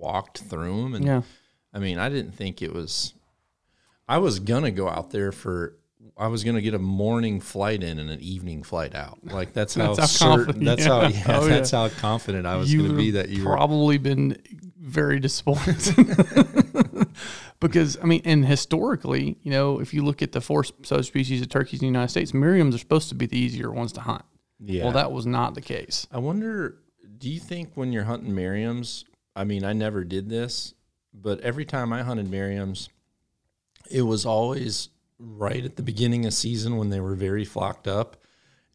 walked 0.02 0.40
through 0.40 0.82
them? 0.82 0.94
And 0.94 1.04
Yeah. 1.04 1.22
I 1.72 1.78
mean, 1.78 1.98
I 1.98 2.08
didn't 2.10 2.32
think 2.32 2.60
it 2.60 2.74
was. 2.74 3.14
I 4.08 4.18
was 4.18 4.40
gonna 4.40 4.70
go 4.72 4.88
out 4.88 5.10
there 5.10 5.32
for. 5.32 5.76
I 6.18 6.26
was 6.26 6.44
gonna 6.44 6.60
get 6.60 6.74
a 6.74 6.78
morning 6.78 7.40
flight 7.40 7.82
in 7.82 7.98
and 7.98 8.10
an 8.10 8.20
evening 8.20 8.62
flight 8.62 8.94
out. 8.94 9.18
Like 9.24 9.52
that's 9.54 9.74
how, 9.76 9.94
That's 9.94 10.18
how 10.20 10.36
certain. 10.36 10.64
That's 10.64 10.84
yeah. 10.84 10.88
how. 10.88 11.08
Yeah, 11.08 11.38
Oh, 11.40 11.48
that's 11.48 11.70
how 11.70 11.88
confident 11.88 12.46
I 12.46 12.56
was 12.56 12.72
you 12.72 12.82
gonna 12.82 12.94
be 12.98 13.12
that 13.12 13.28
you 13.30 13.44
were. 13.44 13.54
probably 13.56 13.96
been 13.98 14.36
very 14.78 15.20
disappointed 15.20 15.94
because 17.60 17.96
I 18.02 18.04
mean, 18.06 18.22
and 18.24 18.44
historically, 18.44 19.38
you 19.42 19.50
know, 19.50 19.80
if 19.80 19.94
you 19.94 20.02
look 20.04 20.22
at 20.22 20.32
the 20.32 20.40
four 20.40 20.64
subspecies 20.64 21.40
of 21.40 21.48
turkeys 21.48 21.80
in 21.80 21.84
the 21.86 21.92
United 21.92 22.08
States, 22.08 22.34
Merriam's 22.34 22.74
are 22.74 22.78
supposed 22.78 23.08
to 23.10 23.14
be 23.14 23.26
the 23.26 23.38
easier 23.38 23.70
ones 23.70 23.92
to 23.92 24.00
hunt. 24.00 24.24
Yeah. 24.60 24.84
Well, 24.84 24.92
that 24.92 25.12
was 25.12 25.26
not 25.26 25.54
the 25.54 25.60
case. 25.60 26.06
I 26.12 26.18
wonder, 26.18 26.78
do 27.18 27.30
you 27.30 27.40
think 27.40 27.70
when 27.74 27.92
you're 27.92 28.04
hunting 28.04 28.34
Merriam's, 28.34 29.04
I 29.34 29.44
mean, 29.44 29.64
I 29.64 29.72
never 29.72 30.04
did 30.04 30.28
this, 30.28 30.74
but 31.14 31.40
every 31.40 31.64
time 31.64 31.92
I 31.92 32.02
hunted 32.02 32.30
Merriam's, 32.30 32.88
it 33.90 34.02
was 34.02 34.24
always 34.26 34.88
right 35.18 35.64
at 35.64 35.76
the 35.76 35.82
beginning 35.82 36.26
of 36.26 36.34
season 36.34 36.76
when 36.76 36.90
they 36.90 37.00
were 37.00 37.14
very 37.14 37.44
flocked 37.44 37.86
up. 37.88 38.16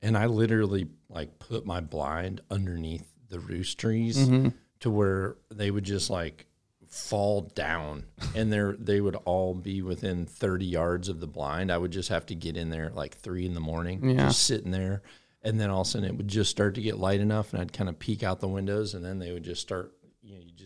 And 0.02 0.18
I 0.18 0.26
literally 0.28 0.88
like 1.10 1.40
put 1.40 1.66
my 1.66 1.82
blind 1.82 2.42
underneath 2.52 3.06
the 3.30 3.40
roost 3.40 3.78
trees 3.80 4.18
Mm-hmm. 4.18 4.50
to 4.82 4.90
where 4.92 5.36
they 5.52 5.72
would 5.72 5.84
just 5.84 6.10
like 6.10 6.46
fall 6.88 7.42
down 7.54 8.06
and 8.34 8.52
they 8.52 8.62
they 8.80 9.02
would 9.02 9.16
all 9.26 9.54
be 9.54 9.82
within 9.82 10.26
30 10.26 10.66
yards 10.66 11.10
of 11.10 11.20
the 11.20 11.28
blind. 11.28 11.72
I 11.72 11.78
would 11.78 11.92
just 11.92 12.10
have 12.10 12.26
to 12.28 12.36
get 12.36 12.56
in 12.56 12.70
there 12.70 12.86
at 12.86 12.96
like 12.96 13.16
three 13.18 13.46
in 13.46 13.54
the 13.56 13.60
morning, 13.60 14.08
Yeah. 14.10 14.28
just 14.28 14.44
sitting 14.44 14.72
there. 14.72 15.02
And 15.44 15.60
then 15.60 15.70
all 15.70 15.82
of 15.82 15.88
a 15.88 15.90
sudden 15.90 16.08
it 16.10 16.16
would 16.16 16.28
just 16.28 16.50
start 16.52 16.76
to 16.76 16.82
get 16.82 16.98
light 16.98 17.20
enough 17.20 17.52
and 17.54 17.62
I'd 17.62 17.74
kind 17.74 17.90
of 17.90 18.00
peek 18.00 18.24
out 18.24 18.40
the 18.40 18.48
windows 18.48 18.94
and 18.94 19.04
then 19.04 19.20
they 19.20 19.32
would 19.32 19.44
just 19.44 19.62
start, 19.62 19.94
you 19.97 19.97
know, 19.97 19.97
you 19.97 19.97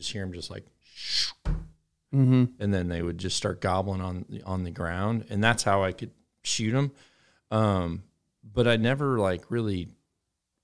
just 0.01 0.11
hear 0.11 0.23
them 0.23 0.33
just 0.33 0.49
like, 0.51 0.65
Mm-hmm. 2.13 2.61
and 2.61 2.73
then 2.73 2.89
they 2.89 3.01
would 3.01 3.17
just 3.17 3.37
start 3.37 3.61
gobbling 3.61 4.01
on 4.01 4.25
the, 4.27 4.41
on 4.43 4.65
the 4.65 4.71
ground. 4.71 5.25
And 5.29 5.41
that's 5.41 5.63
how 5.63 5.81
I 5.81 5.93
could 5.93 6.11
shoot 6.43 6.73
them. 6.73 6.91
Um, 7.51 8.03
but 8.43 8.67
I 8.67 8.75
never 8.75 9.17
like 9.17 9.45
really, 9.49 9.87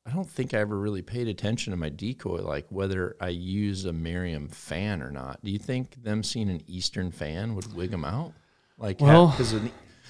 I 0.06 0.12
don't 0.12 0.30
think 0.30 0.54
I 0.54 0.58
ever 0.58 0.78
really 0.78 1.02
paid 1.02 1.30
attention 1.30 1.72
to 1.72 1.78
my 1.78 1.88
decoy, 1.88 2.42
like 2.42 2.66
whether 2.70 3.16
I 3.22 3.30
use 3.30 3.86
a 3.86 3.94
Merriam 3.94 4.50
fan 4.50 5.02
or 5.02 5.10
not. 5.10 5.40
Do 5.42 5.50
you 5.50 5.58
think 5.60 6.04
them 6.04 6.22
seeing 6.22 6.50
an 6.50 6.64
Eastern 6.68 7.12
fan 7.12 7.56
would 7.56 7.74
wig 7.74 7.92
them 7.92 8.04
out? 8.04 8.34
Like, 8.78 9.00
Well- 9.00 9.28
because 9.30 9.56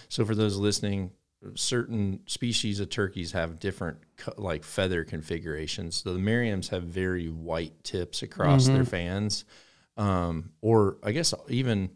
so 0.09 0.25
for 0.25 0.33
those 0.33 0.57
listening, 0.57 1.11
certain 1.53 2.21
species 2.25 2.79
of 2.79 2.89
turkeys 2.89 3.33
have 3.33 3.59
different 3.59 3.99
like 4.37 4.63
feather 4.63 5.03
configurations. 5.03 5.97
So 5.97 6.13
the 6.13 6.19
Merriams 6.19 6.69
have 6.69 6.83
very 6.83 7.27
white 7.27 7.83
tips 7.83 8.21
across 8.23 8.67
their 8.67 8.85
fans, 8.85 9.45
um, 9.97 10.51
or 10.61 10.97
I 11.03 11.11
guess 11.11 11.33
even 11.49 11.91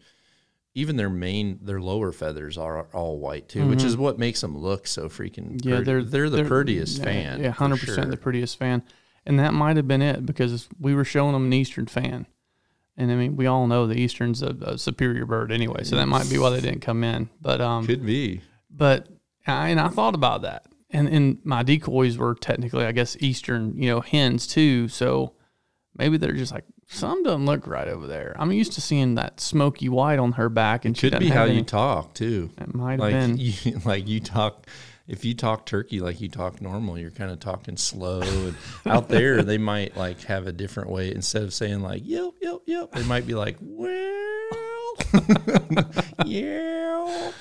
even 0.73 0.95
their 0.95 1.09
main 1.09 1.59
their 1.61 1.81
lower 1.81 2.11
feathers 2.11 2.57
are 2.57 2.83
all 2.93 3.19
white 3.19 3.49
too, 3.49 3.67
which 3.67 3.83
is 3.83 3.97
what 3.97 4.17
makes 4.17 4.41
them 4.41 4.57
look 4.57 4.87
so 4.87 5.09
freaking. 5.09 5.57
Mm-hmm. 5.57 5.67
Yeah, 5.69 5.75
pretty. 5.75 5.83
they're 5.85 6.03
they're 6.03 6.29
the 6.29 6.37
they're- 6.37 6.45
prettiest 6.45 6.99
yeah, 6.99 7.03
fan. 7.03 7.43
Yeah, 7.43 7.49
hundred 7.51 7.79
percent 7.79 8.03
sure. 8.03 8.11
the 8.11 8.17
prettiest 8.17 8.57
fan, 8.57 8.83
and 9.25 9.39
that 9.39 9.53
might 9.53 9.75
have 9.77 9.87
been 9.87 10.01
it 10.01 10.25
because 10.25 10.69
we 10.79 10.93
were 10.95 11.03
showing 11.05 11.33
them 11.33 11.45
an 11.45 11.53
Eastern 11.53 11.87
fan, 11.87 12.25
and 12.97 13.11
I 13.11 13.15
mean 13.15 13.35
we 13.35 13.47
all 13.47 13.67
know 13.67 13.85
the 13.87 13.99
Eastern's 13.99 14.41
a, 14.41 14.55
a 14.61 14.77
superior 14.77 15.25
bird 15.25 15.51
anyway, 15.51 15.83
so 15.83 15.95
that 15.97 16.07
might 16.07 16.29
be 16.29 16.37
why 16.37 16.51
they 16.51 16.61
didn't 16.61 16.81
come 16.81 17.03
in. 17.03 17.29
But 17.41 17.59
um, 17.61 17.85
Could 17.85 18.05
be. 18.05 18.41
but 18.69 19.07
I, 19.45 19.69
and 19.69 19.79
I 19.79 19.89
thought 19.89 20.15
about 20.15 20.43
that, 20.43 20.67
and 20.91 21.07
and 21.09 21.37
my 21.43 21.63
decoys 21.63 22.17
were 22.17 22.35
technically 22.35 22.85
I 22.85 22.91
guess 22.91 23.15
Eastern, 23.19 23.75
you 23.77 23.89
know, 23.89 24.01
hens 24.01 24.47
too. 24.47 24.87
So 24.87 25.33
maybe 25.97 26.17
they're 26.17 26.33
just 26.33 26.51
like 26.53 26.65
some 26.87 27.23
doesn't 27.23 27.45
look 27.45 27.67
right 27.67 27.87
over 27.87 28.05
there. 28.07 28.35
I'm 28.37 28.51
used 28.51 28.73
to 28.73 28.81
seeing 28.81 29.15
that 29.15 29.39
smoky 29.39 29.87
white 29.87 30.19
on 30.19 30.33
her 30.33 30.49
back, 30.49 30.83
and 30.83 30.97
she 30.97 31.09
Could 31.09 31.19
be 31.19 31.27
have 31.27 31.35
how 31.35 31.43
any- 31.45 31.55
you 31.57 31.63
talk 31.63 32.13
too. 32.13 32.49
It 32.59 32.75
might 32.75 32.91
have 32.91 32.99
Like 32.99 33.13
been. 33.13 33.37
you, 33.39 33.81
like 33.85 34.07
you 34.07 34.19
talk. 34.19 34.67
If 35.07 35.25
you 35.25 35.33
talk 35.33 35.65
turkey 35.65 35.99
like 35.99 36.21
you 36.21 36.29
talk 36.29 36.61
normal, 36.61 36.97
you're 36.97 37.11
kind 37.11 37.31
of 37.31 37.39
talking 37.39 37.75
slow. 37.75 38.21
And 38.21 38.55
out 38.85 39.09
there, 39.09 39.41
they 39.43 39.57
might 39.57 39.97
like 39.97 40.21
have 40.23 40.47
a 40.47 40.53
different 40.53 40.89
way. 40.89 41.13
Instead 41.13 41.43
of 41.43 41.53
saying 41.53 41.81
like 41.81 42.01
yelp 42.05 42.35
yelp 42.41 42.63
yelp, 42.65 42.93
they 42.93 43.03
might 43.03 43.25
be 43.27 43.33
like 43.33 43.57
well 43.61 44.95
yelp 46.25 47.33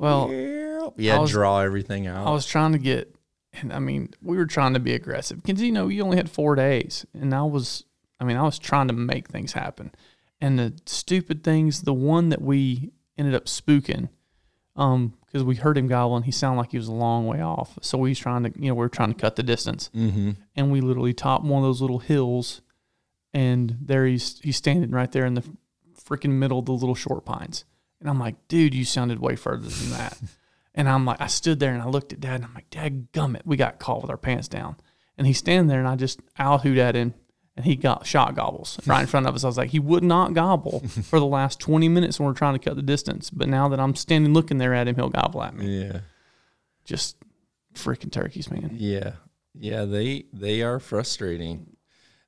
well, 0.00 0.32
yelp. 0.32 0.94
Yeah, 0.98 1.18
was- 1.18 1.30
draw 1.30 1.60
everything 1.60 2.06
out. 2.06 2.26
I 2.26 2.30
was 2.30 2.46
trying 2.46 2.72
to 2.72 2.78
get, 2.78 3.14
and 3.52 3.72
I 3.72 3.78
mean, 3.78 4.10
we 4.22 4.36
were 4.36 4.46
trying 4.46 4.74
to 4.74 4.80
be 4.80 4.94
aggressive 4.94 5.42
because 5.42 5.60
you 5.60 5.72
know 5.72 5.88
you 5.88 6.02
only 6.02 6.16
had 6.16 6.30
four 6.30 6.54
days, 6.54 7.06
and 7.14 7.34
I 7.34 7.42
was, 7.42 7.84
I 8.18 8.24
mean, 8.24 8.36
I 8.36 8.42
was 8.42 8.58
trying 8.58 8.88
to 8.88 8.94
make 8.94 9.28
things 9.28 9.52
happen, 9.52 9.92
and 10.40 10.58
the 10.58 10.74
stupid 10.86 11.44
things, 11.44 11.82
the 11.82 11.94
one 11.94 12.30
that 12.30 12.40
we 12.40 12.92
ended 13.18 13.34
up 13.34 13.44
spooking, 13.44 14.08
um, 14.76 15.14
because 15.26 15.44
we 15.44 15.56
heard 15.56 15.76
him 15.76 15.86
gobbling, 15.86 16.22
he 16.22 16.32
sounded 16.32 16.58
like 16.58 16.70
he 16.70 16.78
was 16.78 16.88
a 16.88 16.92
long 16.92 17.26
way 17.26 17.42
off, 17.42 17.78
so 17.82 17.98
we 17.98 18.10
was 18.10 18.18
trying 18.18 18.44
to, 18.44 18.52
you 18.56 18.68
know, 18.68 18.74
we 18.74 18.80
were 18.80 18.88
trying 18.88 19.12
to 19.12 19.20
cut 19.20 19.36
the 19.36 19.42
distance, 19.42 19.90
mm-hmm. 19.94 20.30
and 20.56 20.72
we 20.72 20.80
literally 20.80 21.12
topped 21.12 21.44
one 21.44 21.62
of 21.62 21.68
those 21.68 21.82
little 21.82 21.98
hills, 21.98 22.62
and 23.34 23.76
there 23.82 24.06
he's 24.06 24.40
he's 24.40 24.56
standing 24.56 24.90
right 24.90 25.12
there 25.12 25.26
in 25.26 25.34
the 25.34 25.44
freaking 26.02 26.32
middle 26.32 26.58
of 26.58 26.66
the 26.66 26.72
little 26.72 26.94
short 26.94 27.24
pines, 27.24 27.64
and 28.00 28.08
I'm 28.10 28.18
like, 28.18 28.48
dude, 28.48 28.74
you 28.74 28.84
sounded 28.84 29.18
way 29.20 29.36
further 29.36 29.68
than 29.68 29.90
that. 29.90 30.18
And 30.72 30.88
I'm 30.88 31.04
like, 31.04 31.20
I 31.20 31.26
stood 31.26 31.58
there 31.58 31.74
and 31.74 31.82
I 31.82 31.88
looked 31.88 32.12
at 32.12 32.20
dad 32.20 32.36
and 32.36 32.44
I'm 32.44 32.54
like, 32.54 32.70
Dad, 32.70 33.08
gummit, 33.12 33.42
we 33.44 33.56
got 33.56 33.80
caught 33.80 34.02
with 34.02 34.10
our 34.10 34.16
pants 34.16 34.46
down. 34.46 34.76
And 35.18 35.26
he's 35.26 35.36
standing 35.38 35.66
there 35.66 35.80
and 35.80 35.88
I 35.88 35.96
just 35.96 36.20
owl 36.38 36.58
hoot 36.58 36.78
at 36.78 36.94
him 36.94 37.12
and 37.56 37.66
he 37.66 37.74
got 37.74 38.06
shot 38.06 38.36
gobbles 38.36 38.78
right 38.86 39.00
in 39.00 39.08
front 39.08 39.26
of 39.26 39.34
us. 39.34 39.42
I 39.42 39.48
was 39.48 39.58
like, 39.58 39.70
he 39.70 39.80
would 39.80 40.04
not 40.04 40.32
gobble 40.32 40.78
for 41.02 41.18
the 41.18 41.26
last 41.26 41.58
20 41.58 41.88
minutes 41.88 42.20
when 42.20 42.28
we're 42.28 42.34
trying 42.34 42.54
to 42.56 42.60
cut 42.64 42.76
the 42.76 42.82
distance. 42.82 43.30
But 43.30 43.48
now 43.48 43.68
that 43.68 43.80
I'm 43.80 43.96
standing 43.96 44.32
looking 44.32 44.58
there 44.58 44.72
at 44.72 44.86
him, 44.86 44.94
he'll 44.94 45.08
gobble 45.10 45.42
at 45.42 45.56
me. 45.56 45.80
Yeah, 45.86 46.00
Just 46.84 47.16
freaking 47.74 48.12
turkeys, 48.12 48.48
man. 48.48 48.70
yeah, 48.78 49.14
yeah. 49.58 49.84
They 49.84 50.26
they 50.32 50.62
are 50.62 50.78
frustrating. 50.78 51.76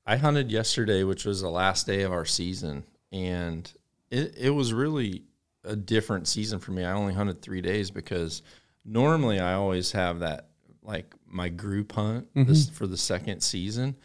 I 0.05 0.17
hunted 0.17 0.51
yesterday, 0.51 1.05
which 1.05 1.25
was 1.25 1.41
the 1.43 1.49
last 1.49 1.87
day 1.87 2.03
of 2.03 2.11
our 2.13 2.25
season, 2.27 2.85
and 3.13 3.73
it 4.11 4.35
it 4.37 4.51
was 4.51 4.73
really 4.75 5.23
a 5.65 5.77
different 5.77 6.29
season 6.29 6.59
for 6.59 6.73
me. 6.73 6.85
I 6.85 6.93
only 6.93 7.15
hunted 7.15 7.43
three 7.43 7.61
days 7.61 7.91
because 7.91 8.43
normally 8.85 9.39
I 9.39 9.55
always 9.55 9.93
have 9.93 10.21
that 10.21 10.49
like 10.83 11.15
my 11.27 11.49
group 11.49 11.93
hunt 11.93 12.29
this 12.35 12.67
mm-hmm. 12.67 12.75
for 12.75 12.87
the 12.87 12.97
second 12.97 13.41
season. 13.41 13.97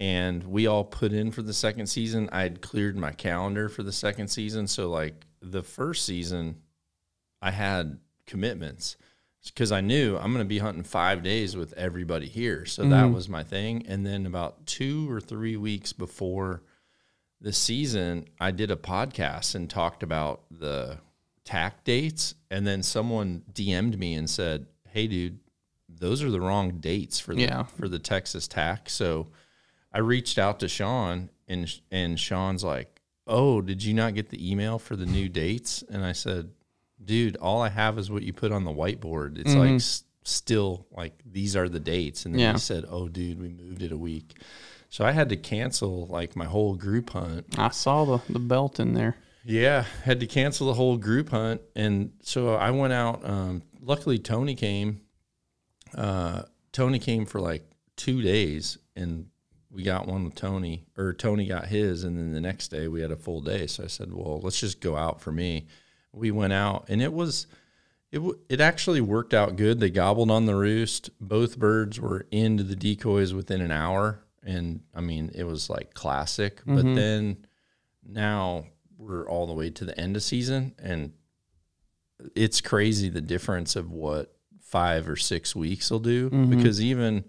And 0.00 0.42
we 0.44 0.66
all 0.66 0.84
put 0.84 1.12
in 1.12 1.30
for 1.30 1.42
the 1.42 1.52
second 1.52 1.86
season. 1.86 2.28
I 2.32 2.42
had 2.42 2.60
cleared 2.60 2.96
my 2.96 3.12
calendar 3.12 3.68
for 3.68 3.82
the 3.82 3.92
second 3.92 4.28
season. 4.28 4.66
So 4.66 4.90
like 4.90 5.26
the 5.40 5.62
first 5.62 6.04
season, 6.04 6.56
I 7.40 7.50
had 7.50 7.98
commitments 8.26 8.96
because 9.44 9.72
I 9.72 9.80
knew 9.80 10.16
I'm 10.16 10.32
going 10.32 10.44
to 10.44 10.48
be 10.48 10.58
hunting 10.58 10.84
five 10.84 11.22
days 11.22 11.56
with 11.56 11.72
everybody 11.74 12.26
here. 12.26 12.64
So 12.64 12.82
that 12.82 13.04
mm-hmm. 13.04 13.14
was 13.14 13.28
my 13.28 13.42
thing. 13.42 13.84
And 13.86 14.06
then 14.06 14.26
about 14.26 14.66
two 14.66 15.10
or 15.10 15.20
three 15.20 15.56
weeks 15.56 15.92
before 15.92 16.62
the 17.42 17.52
season, 17.52 18.26
I 18.40 18.52
did 18.52 18.70
a 18.70 18.76
podcast 18.76 19.54
and 19.56 19.68
talked 19.68 20.02
about 20.02 20.42
the 20.50 20.98
TAC 21.44 21.82
dates. 21.84 22.34
And 22.50 22.66
then 22.66 22.82
someone 22.82 23.42
DM'd 23.52 23.98
me 23.98 24.14
and 24.14 24.30
said, 24.30 24.66
Hey, 24.88 25.08
dude, 25.08 25.40
those 25.88 26.22
are 26.22 26.30
the 26.30 26.40
wrong 26.40 26.78
dates 26.78 27.18
for 27.18 27.34
the, 27.34 27.42
Yeah. 27.42 27.64
for 27.64 27.88
the 27.88 27.98
Texas 27.98 28.46
TAC. 28.46 28.88
So 28.88 29.28
I 29.92 29.98
reached 29.98 30.38
out 30.38 30.60
to 30.60 30.68
Sean 30.68 31.30
and, 31.48 31.68
and 31.90 32.18
Sean's 32.18 32.62
like, 32.62 33.00
Oh, 33.26 33.60
did 33.60 33.82
you 33.82 33.92
not 33.92 34.14
get 34.14 34.30
the 34.30 34.50
email 34.50 34.78
for 34.78 34.96
the 34.96 35.06
new 35.06 35.28
dates? 35.28 35.82
And 35.88 36.04
I 36.04 36.12
said, 36.12 36.50
dude, 37.04 37.36
all 37.36 37.60
I 37.60 37.68
have 37.68 37.98
is 37.98 38.10
what 38.10 38.22
you 38.22 38.32
put 38.32 38.52
on 38.52 38.64
the 38.64 38.72
whiteboard. 38.72 39.38
It's 39.38 39.54
like 39.54 39.68
mm-hmm. 39.68 39.76
s- 39.76 40.04
still 40.24 40.86
like 40.92 41.14
these 41.24 41.56
are 41.56 41.68
the 41.68 41.80
dates. 41.80 42.24
And 42.24 42.34
then 42.34 42.40
Yeah. 42.40 42.52
he 42.52 42.58
said, 42.58 42.84
oh, 42.88 43.08
dude, 43.08 43.40
we 43.40 43.48
moved 43.48 43.82
it 43.82 43.90
a 43.92 43.96
week. 43.96 44.38
So 44.92 45.06
I 45.06 45.12
had 45.12 45.30
to 45.30 45.38
cancel 45.38 46.06
like 46.08 46.36
my 46.36 46.44
whole 46.44 46.74
group 46.74 47.08
hunt. 47.10 47.46
I 47.56 47.70
saw 47.70 48.04
the, 48.04 48.18
the 48.30 48.38
belt 48.38 48.78
in 48.78 48.92
there. 48.92 49.16
Yeah, 49.42 49.86
had 50.04 50.20
to 50.20 50.26
cancel 50.26 50.66
the 50.66 50.74
whole 50.74 50.98
group 50.98 51.30
hunt, 51.30 51.62
and 51.74 52.12
so 52.20 52.54
I 52.56 52.72
went 52.72 52.92
out. 52.92 53.24
Um, 53.24 53.62
luckily, 53.80 54.18
Tony 54.18 54.54
came. 54.54 55.00
Uh, 55.96 56.42
Tony 56.72 56.98
came 56.98 57.24
for 57.24 57.40
like 57.40 57.64
two 57.96 58.20
days, 58.20 58.76
and 58.94 59.28
we 59.70 59.82
got 59.82 60.06
one 60.06 60.24
with 60.24 60.34
Tony, 60.34 60.84
or 60.98 61.14
Tony 61.14 61.46
got 61.46 61.68
his, 61.68 62.04
and 62.04 62.18
then 62.18 62.34
the 62.34 62.40
next 62.42 62.68
day 62.68 62.86
we 62.86 63.00
had 63.00 63.10
a 63.10 63.16
full 63.16 63.40
day. 63.40 63.66
So 63.68 63.84
I 63.84 63.86
said, 63.86 64.12
"Well, 64.12 64.42
let's 64.42 64.60
just 64.60 64.82
go 64.82 64.94
out 64.94 65.22
for 65.22 65.32
me." 65.32 65.68
We 66.12 66.30
went 66.30 66.52
out, 66.52 66.84
and 66.88 67.00
it 67.00 67.14
was. 67.14 67.46
It, 68.10 68.18
w- 68.18 68.38
it 68.50 68.60
actually 68.60 69.00
worked 69.00 69.32
out 69.32 69.56
good. 69.56 69.80
They 69.80 69.88
gobbled 69.88 70.30
on 70.30 70.44
the 70.44 70.54
roost. 70.54 71.08
Both 71.18 71.58
birds 71.58 71.98
were 71.98 72.26
into 72.30 72.62
the 72.62 72.76
decoys 72.76 73.32
within 73.32 73.62
an 73.62 73.70
hour. 73.70 74.22
And 74.44 74.80
I 74.94 75.00
mean, 75.00 75.30
it 75.34 75.44
was 75.44 75.70
like 75.70 75.94
classic. 75.94 76.60
But 76.66 76.82
then 76.94 77.46
now 78.04 78.66
we're 78.98 79.28
all 79.28 79.46
the 79.46 79.52
way 79.52 79.70
to 79.70 79.84
the 79.84 79.98
end 79.98 80.16
of 80.16 80.22
season 80.22 80.74
and 80.78 81.12
it's 82.36 82.60
crazy 82.60 83.08
the 83.08 83.20
difference 83.20 83.74
of 83.76 83.90
what 83.90 84.36
five 84.60 85.08
or 85.08 85.16
six 85.16 85.56
weeks 85.56 85.90
will 85.90 85.98
do 85.98 86.30
Mhm. 86.30 86.50
because 86.50 86.80
even 86.80 87.24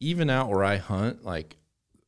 even 0.00 0.28
out 0.28 0.48
where 0.48 0.64
I 0.64 0.76
hunt, 0.78 1.24
like 1.24 1.56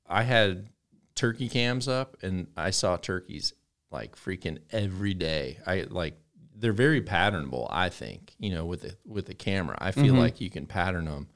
I 0.07 0.25
had 0.25 0.69
turkey 1.15 1.49
cams 1.49 1.87
up 1.87 2.17
and 2.23 2.49
I 2.57 2.71
saw 2.71 2.97
turkeys 2.97 3.53
like 3.93 4.17
freaking 4.17 4.59
every 4.71 5.15
day. 5.15 5.59
I 5.65 5.83
like 5.83 6.19
they're 6.57 6.73
very 6.73 7.01
patternable, 7.03 7.69
I 7.71 7.89
think, 7.89 8.35
you 8.39 8.51
know, 8.51 8.67
with 8.67 8.83
the 8.83 8.97
with 9.07 9.27
the 9.27 9.35
camera. 9.35 9.77
I 9.81 9.93
feel 9.93 10.15
Mhm. 10.15 10.19
like 10.19 10.41
you 10.41 10.51
can 10.51 10.67
pattern 10.67 11.05
them. 11.05 11.29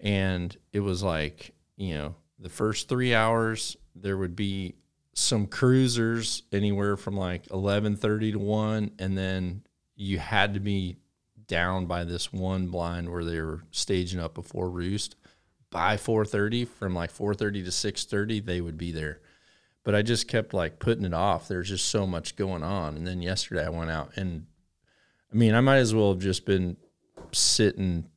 And 0.00 0.56
it 0.72 0.80
was 0.80 1.02
like, 1.02 1.54
you 1.76 1.94
know, 1.94 2.16
the 2.42 2.48
first 2.48 2.88
3 2.88 3.14
hours 3.14 3.76
there 3.94 4.16
would 4.16 4.34
be 4.34 4.74
some 5.14 5.46
cruisers 5.46 6.42
anywhere 6.52 6.96
from 6.96 7.16
like 7.16 7.46
11:30 7.48 8.32
to 8.32 8.38
1 8.38 8.90
and 8.98 9.16
then 9.16 9.62
you 9.94 10.18
had 10.18 10.54
to 10.54 10.60
be 10.60 10.96
down 11.46 11.86
by 11.86 12.04
this 12.04 12.32
one 12.32 12.68
blind 12.68 13.10
where 13.10 13.24
they 13.24 13.40
were 13.40 13.62
staging 13.70 14.18
up 14.18 14.34
before 14.34 14.70
roost. 14.70 15.16
By 15.70 15.96
4:30 15.96 16.66
from 16.66 16.94
like 16.94 17.12
4:30 17.12 17.64
to 17.64 17.70
6:30 17.70 18.40
they 18.40 18.60
would 18.60 18.78
be 18.78 18.92
there. 18.92 19.20
But 19.84 19.94
I 19.94 20.02
just 20.02 20.28
kept 20.28 20.54
like 20.54 20.78
putting 20.78 21.04
it 21.04 21.14
off. 21.14 21.48
There's 21.48 21.68
just 21.68 21.86
so 21.86 22.06
much 22.06 22.36
going 22.36 22.62
on. 22.62 22.96
And 22.96 23.06
then 23.06 23.20
yesterday 23.20 23.66
I 23.66 23.70
went 23.70 23.90
out 23.90 24.12
and 24.16 24.46
I 25.32 25.36
mean 25.36 25.54
I 25.54 25.60
might 25.60 25.78
as 25.78 25.94
well 25.94 26.10
have 26.12 26.22
just 26.22 26.46
been 26.46 26.76
sitting 27.32 28.08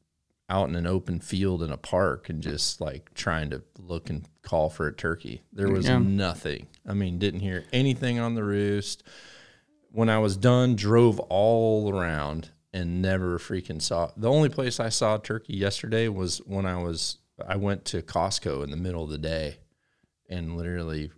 out 0.49 0.69
in 0.69 0.75
an 0.75 0.85
open 0.87 1.19
field 1.19 1.63
in 1.63 1.71
a 1.71 1.77
park 1.77 2.29
and 2.29 2.41
just 2.43 2.79
like 2.79 3.13
trying 3.13 3.49
to 3.49 3.61
look 3.79 4.09
and 4.09 4.27
call 4.43 4.69
for 4.69 4.87
a 4.87 4.93
turkey 4.93 5.41
there 5.51 5.69
was 5.69 5.87
Yeah. 5.87 5.97
nothing 5.99 6.67
I 6.87 6.93
mean 6.93 7.17
didn't 7.17 7.39
hear 7.39 7.65
anything 7.73 8.19
on 8.19 8.35
the 8.35 8.43
roost 8.43 9.03
when 9.91 10.09
I 10.09 10.19
was 10.19 10.35
done, 10.35 10.75
drove 10.75 11.19
all 11.21 11.89
around 11.89 12.49
and 12.73 13.01
never 13.01 13.39
freaking 13.39 13.81
saw. 13.81 14.11
The 14.17 14.29
only 14.29 14.49
place 14.49 14.77
I 14.77 14.89
saw 14.89 15.15
a 15.15 15.19
turkey 15.21 15.55
yesterday 15.55 16.09
was 16.09 16.39
when 16.39 16.65
I 16.65 16.75
was 16.83 17.19
I 17.47 17.55
went 17.55 17.85
to 17.85 18.01
Costco 18.01 18.61
in 18.65 18.71
the 18.71 18.75
middle 18.77 19.05
of 19.05 19.09
the 19.09 19.17
day, 19.17 19.59
and 20.29 20.57
literally, 20.57 21.11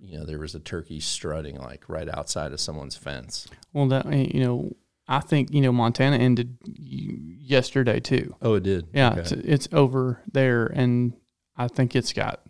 you 0.00 0.18
know, 0.18 0.24
there 0.24 0.38
was 0.38 0.54
a 0.54 0.60
turkey 0.60 0.98
strutting 0.98 1.58
like 1.58 1.90
right 1.90 2.08
outside 2.08 2.52
of 2.52 2.60
someone's 2.60 2.96
fence. 2.96 3.46
Well, 3.74 3.86
that 3.88 4.06
you 4.34 4.42
know, 4.42 4.76
I 5.08 5.20
think 5.20 5.52
you 5.52 5.60
know 5.60 5.72
Montana 5.72 6.16
ended 6.16 6.56
yesterday 6.64 7.98
too. 8.00 8.34
Oh, 8.40 8.54
it 8.54 8.62
did. 8.62 8.86
Yeah, 8.94 9.10
Okay. 9.10 9.20
it's, 9.20 9.32
it's 9.32 9.68
over 9.72 10.22
there, 10.30 10.66
and 10.66 11.14
I 11.56 11.68
think 11.68 11.94
it's 11.96 12.12
got 12.12 12.40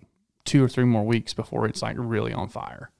two 0.44 0.62
or 0.62 0.68
three 0.68 0.84
more 0.84 1.04
weeks 1.04 1.34
before 1.34 1.66
it's 1.66 1.82
like 1.82 1.96
really 1.98 2.32
on 2.32 2.48
fire. 2.48 2.90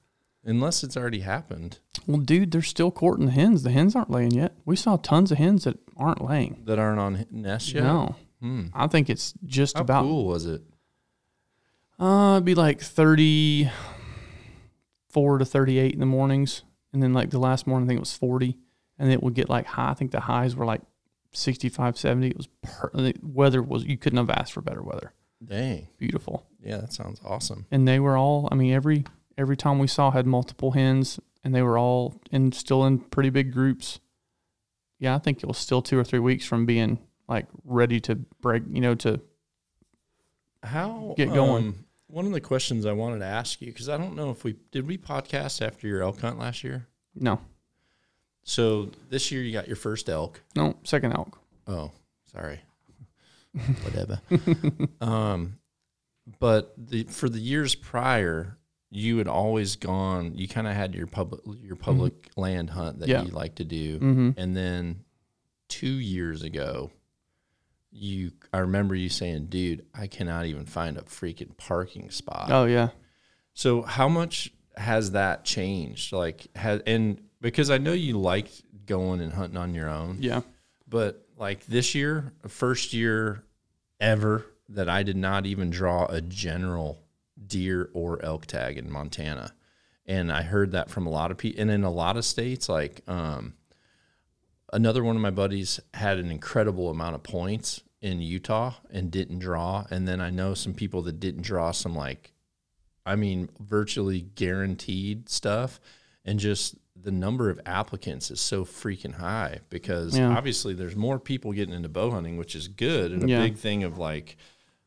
unless 0.45 0.83
it's 0.83 0.97
already 0.97 1.21
happened. 1.21 1.79
Well, 2.05 2.19
dude, 2.19 2.51
they're 2.51 2.61
still 2.61 2.91
courting 2.91 3.27
the 3.27 3.31
hens. 3.31 3.63
The 3.63 3.71
hens 3.71 3.95
aren't 3.95 4.09
laying 4.09 4.31
yet. 4.31 4.53
We 4.65 4.75
saw 4.75 4.97
tons 4.97 5.31
of 5.31 5.37
hens 5.37 5.63
that 5.63 5.77
aren't 5.95 6.21
laying. 6.21 6.63
That 6.65 6.77
aren't 6.79 6.99
on 6.99 7.25
nest 7.31 7.71
yet. 7.73 7.83
No, 7.83 8.15
Hmm. 8.41 8.65
I 8.73 8.87
think 8.87 9.09
it's 9.09 9.33
just 9.45 9.77
How 9.77 9.83
about. 9.83 10.03
How 10.03 10.09
cool 10.09 10.25
was 10.25 10.45
it? 10.45 10.61
Uh, 11.97 12.33
it'd 12.35 12.45
be 12.45 12.55
like 12.55 12.81
thirty-four 12.81 13.71
to 15.37 15.45
thirty-eight 15.45 15.93
in 15.93 15.99
the 15.99 16.05
mornings, 16.05 16.63
and 16.91 17.01
then 17.01 17.13
like 17.13 17.29
the 17.29 17.39
last 17.39 17.65
morning, 17.67 17.87
I 17.87 17.89
think 17.89 17.97
it 17.97 18.01
was 18.01 18.17
forty, 18.17 18.57
and 18.99 19.11
it 19.11 19.21
would 19.23 19.33
get 19.33 19.49
like 19.49 19.65
high. 19.65 19.91
I 19.91 19.93
think 19.93 20.11
the 20.11 20.19
highs 20.21 20.55
were 20.55 20.65
like 20.65 20.81
65, 21.31 21.97
70. 21.97 22.27
It 22.27 22.37
was 22.37 22.47
per- 22.61 22.91
the 22.93 23.13
weather 23.23 23.61
was 23.61 23.83
you 23.85 23.97
couldn't 23.97 24.17
have 24.17 24.29
asked 24.29 24.53
for 24.53 24.61
better 24.61 24.81
weather. 24.83 25.13
Dang. 25.43 25.87
Beautiful. 25.97 26.45
Yeah, 26.63 26.77
that 26.77 26.93
sounds 26.93 27.19
awesome. 27.25 27.65
and 27.71 27.85
they 27.87 27.99
were 27.99 28.15
all 28.15 28.47
i 28.51 28.55
mean 28.55 28.71
every 28.73 29.03
every 29.37 29.57
time 29.57 29.79
we 29.79 29.87
saw 29.87 30.11
had 30.11 30.25
multiple 30.25 30.71
hens 30.71 31.19
and 31.43 31.53
they 31.53 31.61
were 31.61 31.77
all 31.77 32.21
in 32.31 32.53
still 32.53 32.85
in 32.85 32.99
pretty 32.99 33.29
big 33.29 33.51
groups 33.51 33.99
yeah 34.99 35.13
i 35.13 35.17
think 35.19 35.43
it 35.43 35.47
was 35.47 35.57
still 35.57 35.81
two 35.81 35.99
or 35.99 36.05
three 36.05 36.19
weeks 36.19 36.45
from 36.45 36.65
being 36.65 36.97
like 37.27 37.47
ready 37.65 37.99
to 37.99 38.15
break 38.39 38.63
you 38.71 38.79
know 38.79 38.95
to 38.95 39.19
How 40.63 41.13
Get 41.17 41.33
going. 41.33 41.67
um, 41.67 41.85
one 42.07 42.25
of 42.25 42.31
the 42.31 42.39
questions 42.41 42.85
I 42.85 42.93
wanted 42.93 43.19
to 43.19 43.25
ask 43.25 43.59
you 43.59 43.67
because 43.67 43.89
I 43.89 43.97
don't 43.97 44.15
know 44.15 44.29
if 44.29 44.43
we 44.43 44.55
did 44.71 44.87
we 44.87 44.97
podcast 44.97 45.65
after 45.65 45.87
your 45.87 46.01
elk 46.03 46.21
hunt 46.21 46.39
last 46.39 46.63
year. 46.63 46.87
no 47.15 47.39
So 48.43 48.89
this 49.09 49.31
year 49.31 49.41
you 49.41 49.53
got 49.53 49.67
your 49.67 49.75
first 49.77 50.09
elk. 50.09 50.41
no 50.55 50.75
second 50.83 51.13
elk 51.13 51.39
Oh, 51.67 51.91
sorry. 52.31 52.59
Whatever. 53.83 54.19
um, 55.01 55.57
but 56.39 56.73
the 56.77 57.03
for 57.03 57.29
the 57.29 57.39
years 57.39 57.75
prior, 57.75 58.57
you 58.89 59.17
had 59.17 59.27
always 59.27 59.75
gone. 59.75 60.33
You 60.35 60.47
kind 60.47 60.67
of 60.67 60.73
had 60.73 60.93
your 60.95 61.07
public 61.07 61.41
your 61.61 61.75
public 61.75 62.29
land 62.35 62.69
hunt 62.71 62.99
that 62.99 63.09
Yeah. 63.09 63.23
you 63.23 63.29
like 63.31 63.55
to 63.55 63.63
do, 63.63 63.99
mm-hmm. 63.99 64.29
and 64.37 64.55
then 64.55 65.03
two 65.69 65.93
years 65.93 66.43
ago, 66.43 66.91
you 67.91 68.31
I 68.51 68.59
remember 68.59 68.95
you 68.95 69.09
saying, 69.09 69.47
"Dude, 69.47 69.85
I 69.93 70.07
cannot 70.07 70.45
even 70.47 70.65
find 70.65 70.97
a 70.97 71.01
freaking 71.01 71.55
parking 71.57 72.09
spot." 72.11 72.51
oh 72.51 72.65
yeah 72.65 72.89
So 73.53 73.83
how 73.83 74.09
much 74.09 74.51
has 74.75 75.11
that 75.11 75.45
changed? 75.45 76.11
Like, 76.11 76.47
has 76.55 76.81
and 76.87 77.21
because 77.43 77.69
I 77.69 77.77
know 77.77 77.93
you 77.93 78.17
liked 78.17 78.63
going 78.87 79.21
and 79.21 79.31
hunting 79.31 79.57
on 79.57 79.75
your 79.75 79.89
own, 79.89 80.17
yeah 80.19 80.41
but 80.93 81.25
like 81.39 81.65
this 81.65 81.95
year, 81.95 82.33
first 82.47 82.93
year 82.93 83.43
ever 83.99 84.45
that 84.69 84.87
I 84.87 85.01
did 85.01 85.17
not 85.17 85.47
even 85.47 85.71
draw 85.71 86.05
a 86.05 86.21
general 86.21 87.01
deer 87.47 87.89
or 87.93 88.23
elk 88.23 88.45
tag 88.45 88.77
in 88.77 88.91
Montana. 88.91 89.55
And 90.05 90.31
I 90.31 90.43
heard 90.43 90.73
that 90.73 90.91
from 90.91 91.07
a 91.07 91.09
lot 91.09 91.31
of 91.31 91.37
people. 91.37 91.59
And 91.59 91.71
in 91.71 91.83
a 91.83 91.89
lot 91.89 92.15
of 92.15 92.25
states, 92.25 92.69
like 92.69 93.01
um, 93.07 93.55
another 94.71 95.03
one 95.03 95.15
of 95.15 95.21
my 95.23 95.31
buddies 95.31 95.79
had 95.95 96.19
an 96.19 96.29
incredible 96.29 96.91
amount 96.91 97.15
of 97.15 97.23
points 97.23 97.81
in 97.99 98.21
Utah 98.21 98.73
and 98.91 99.09
didn't 99.09 99.39
draw. 99.39 99.85
And 99.89 100.07
then 100.07 100.21
I 100.21 100.29
know 100.29 100.53
some 100.53 100.75
people 100.75 101.01
that 101.01 101.19
didn't 101.19 101.41
draw 101.41 101.71
some, 101.71 101.95
like, 101.95 102.33
I 103.03 103.15
mean, 103.15 103.49
virtually 103.59 104.21
guaranteed 104.21 105.27
stuff. 105.27 105.79
And 106.23 106.37
just 106.37 106.75
the 107.03 107.11
number 107.11 107.49
of 107.49 107.59
applicants 107.65 108.31
is 108.31 108.39
so 108.39 108.63
freaking 108.63 109.13
high 109.15 109.59
because 109.69 110.17
Yeah. 110.17 110.29
obviously 110.35 110.73
there's 110.73 110.95
more 110.95 111.19
people 111.19 111.51
getting 111.51 111.75
into 111.75 111.89
bow 111.89 112.11
hunting, 112.11 112.37
which 112.37 112.55
is 112.55 112.67
good. 112.67 113.11
And 113.11 113.23
a 113.23 113.27
Yeah. 113.27 113.39
big 113.41 113.57
thing 113.57 113.83
of 113.83 113.97
like, 113.97 114.37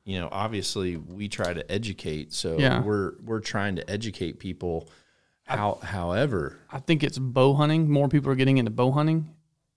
you 0.05 0.19
know, 0.19 0.29
obviously 0.33 0.97
we 0.97 1.29
try 1.29 1.53
to 1.53 1.71
educate. 1.71 2.33
So 2.33 2.59
Yeah. 2.59 2.83
we're 2.83 3.13
we're 3.23 3.41
trying 3.41 3.77
to 3.77 3.89
educate 3.91 4.39
people. 4.39 4.89
How, 5.45 5.79
however, 5.83 6.59
i 6.73 6.81
think 6.81 7.05
it's 7.05 7.19
bow 7.19 7.55
hunting 7.55 7.89
more 7.89 8.09
people 8.09 8.33
are 8.33 8.35
getting 8.35 8.59
into 8.59 8.71
bow 8.73 8.91
hunting 8.91 9.29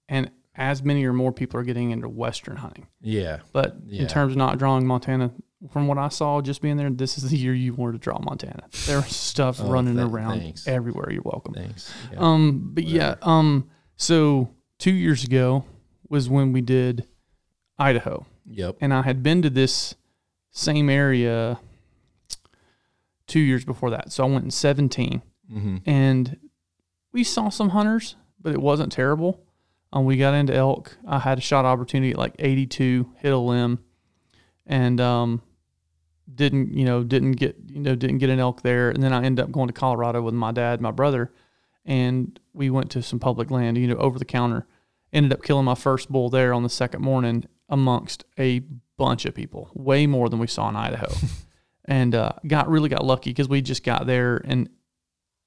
and 0.08 0.32
as 0.56 0.82
many 0.82 1.06
or 1.06 1.14
more 1.14 1.32
people 1.32 1.60
are 1.60 1.64
getting 1.64 1.92
into 1.92 2.10
western 2.10 2.56
hunting 2.56 2.88
yeah, 3.02 3.40
but 3.54 3.78
in 3.88 4.08
terms 4.08 4.32
of 4.34 4.38
not 4.38 4.58
drawing 4.58 4.88
montana 4.88 5.32
from 5.72 5.88
what 5.88 5.98
i 5.98 6.08
saw 6.08 6.40
just 6.42 6.62
being 6.62 6.78
there 6.78 6.90
this 6.90 7.18
is 7.18 7.30
the 7.30 7.36
year 7.38 7.54
you 7.54 7.74
wanted 7.74 7.94
to 7.94 7.98
draw 8.00 8.18
montana 8.20 8.64
there 8.86 8.98
was 8.98 9.16
stuff 9.16 9.60
Oh, 9.62 9.70
running 9.70 10.00
around 10.00 10.40
thanks. 10.40 10.68
everywhere 10.68 11.12
you're 11.12 11.22
welcome 11.24 11.54
thanks. 11.54 11.92
Yeah. 12.14 12.20
Um, 12.20 12.72
but 12.74 12.86
yeah, 12.86 13.16
um, 13.22 13.70
so 13.98 14.50
two 14.78 14.92
years 14.94 15.24
ago 15.26 15.66
was 16.08 16.30
when 16.30 16.54
we 16.54 16.62
did 16.62 17.06
Idaho, 17.78 18.26
yep. 18.46 18.78
and 18.82 18.94
I 18.94 19.02
had 19.04 19.22
been 19.24 19.42
to 19.42 19.50
this 19.50 19.96
same 20.52 20.90
area 20.90 21.60
two 23.28 23.40
years 23.40 23.64
before 23.66 23.90
that. 23.92 24.12
So 24.12 24.26
I 24.26 24.30
went 24.30 24.46
in 24.46 24.52
17, 24.52 25.22
Mm-hmm. 25.52 25.78
and 25.90 26.38
we 27.12 27.24
saw 27.24 27.50
some 27.50 27.70
hunters, 27.70 28.16
but 28.40 28.54
it 28.54 28.62
wasn't 28.62 28.92
terrible. 28.92 29.42
Um, 29.92 30.06
we 30.06 30.16
got 30.18 30.36
into 30.36 30.54
elk. 30.54 30.96
I 31.08 31.18
had 31.20 31.40
a 31.40 31.42
shot 31.42 31.66
opportunity 31.66 32.12
at 32.12 32.18
like 32.20 32.36
82, 32.38 33.14
hit 33.18 33.34
a 33.34 33.38
limb, 33.38 33.80
and 34.68 35.02
um, 35.02 35.42
didn't 36.34 36.74
you 36.74 36.86
know 36.86 37.04
didn't 37.04 37.34
get 37.34 37.56
you 37.68 37.80
know 37.80 37.96
didn't 37.96 38.20
get 38.20 38.30
an 38.30 38.40
elk 38.40 38.62
there. 38.62 38.90
And 38.90 39.02
then 39.02 39.14
I 39.14 39.24
ended 39.24 39.44
up 39.44 39.52
going 39.52 39.68
to 39.68 39.74
Colorado 39.74 40.22
with 40.22 40.34
my 40.34 40.52
dad, 40.52 40.82
my 40.82 40.92
brother, 40.92 41.32
and 41.86 42.40
we 42.54 42.70
went 42.70 42.92
to 42.92 43.02
some 43.02 43.20
public 43.20 43.52
land, 43.52 43.78
you 43.78 43.88
know, 43.88 43.96
over 43.96 44.20
the 44.20 44.26
counter. 44.26 44.68
Ended 45.12 45.34
up 45.34 45.42
killing 45.42 45.66
my 45.66 45.76
first 45.76 46.12
bull 46.12 46.30
there 46.30 46.54
on 46.54 46.62
the 46.62 46.70
second 46.70 47.02
morning 47.02 47.46
amongst 47.68 48.26
a 48.38 48.60
bunch 48.98 49.26
of 49.26 49.34
people, 49.34 49.72
way 49.74 50.06
more 50.06 50.30
than 50.30 50.38
we 50.40 50.46
saw 50.46 50.70
in 50.70 50.76
Idaho. 50.76 51.08
and 51.86 52.14
uh, 52.14 52.34
got 52.46 52.70
really 52.70 52.90
got 52.90 53.04
lucky 53.04 53.32
because 53.32 53.50
we 53.50 53.62
just 53.62 53.84
got 53.84 54.06
there 54.06 54.42
and 54.46 54.70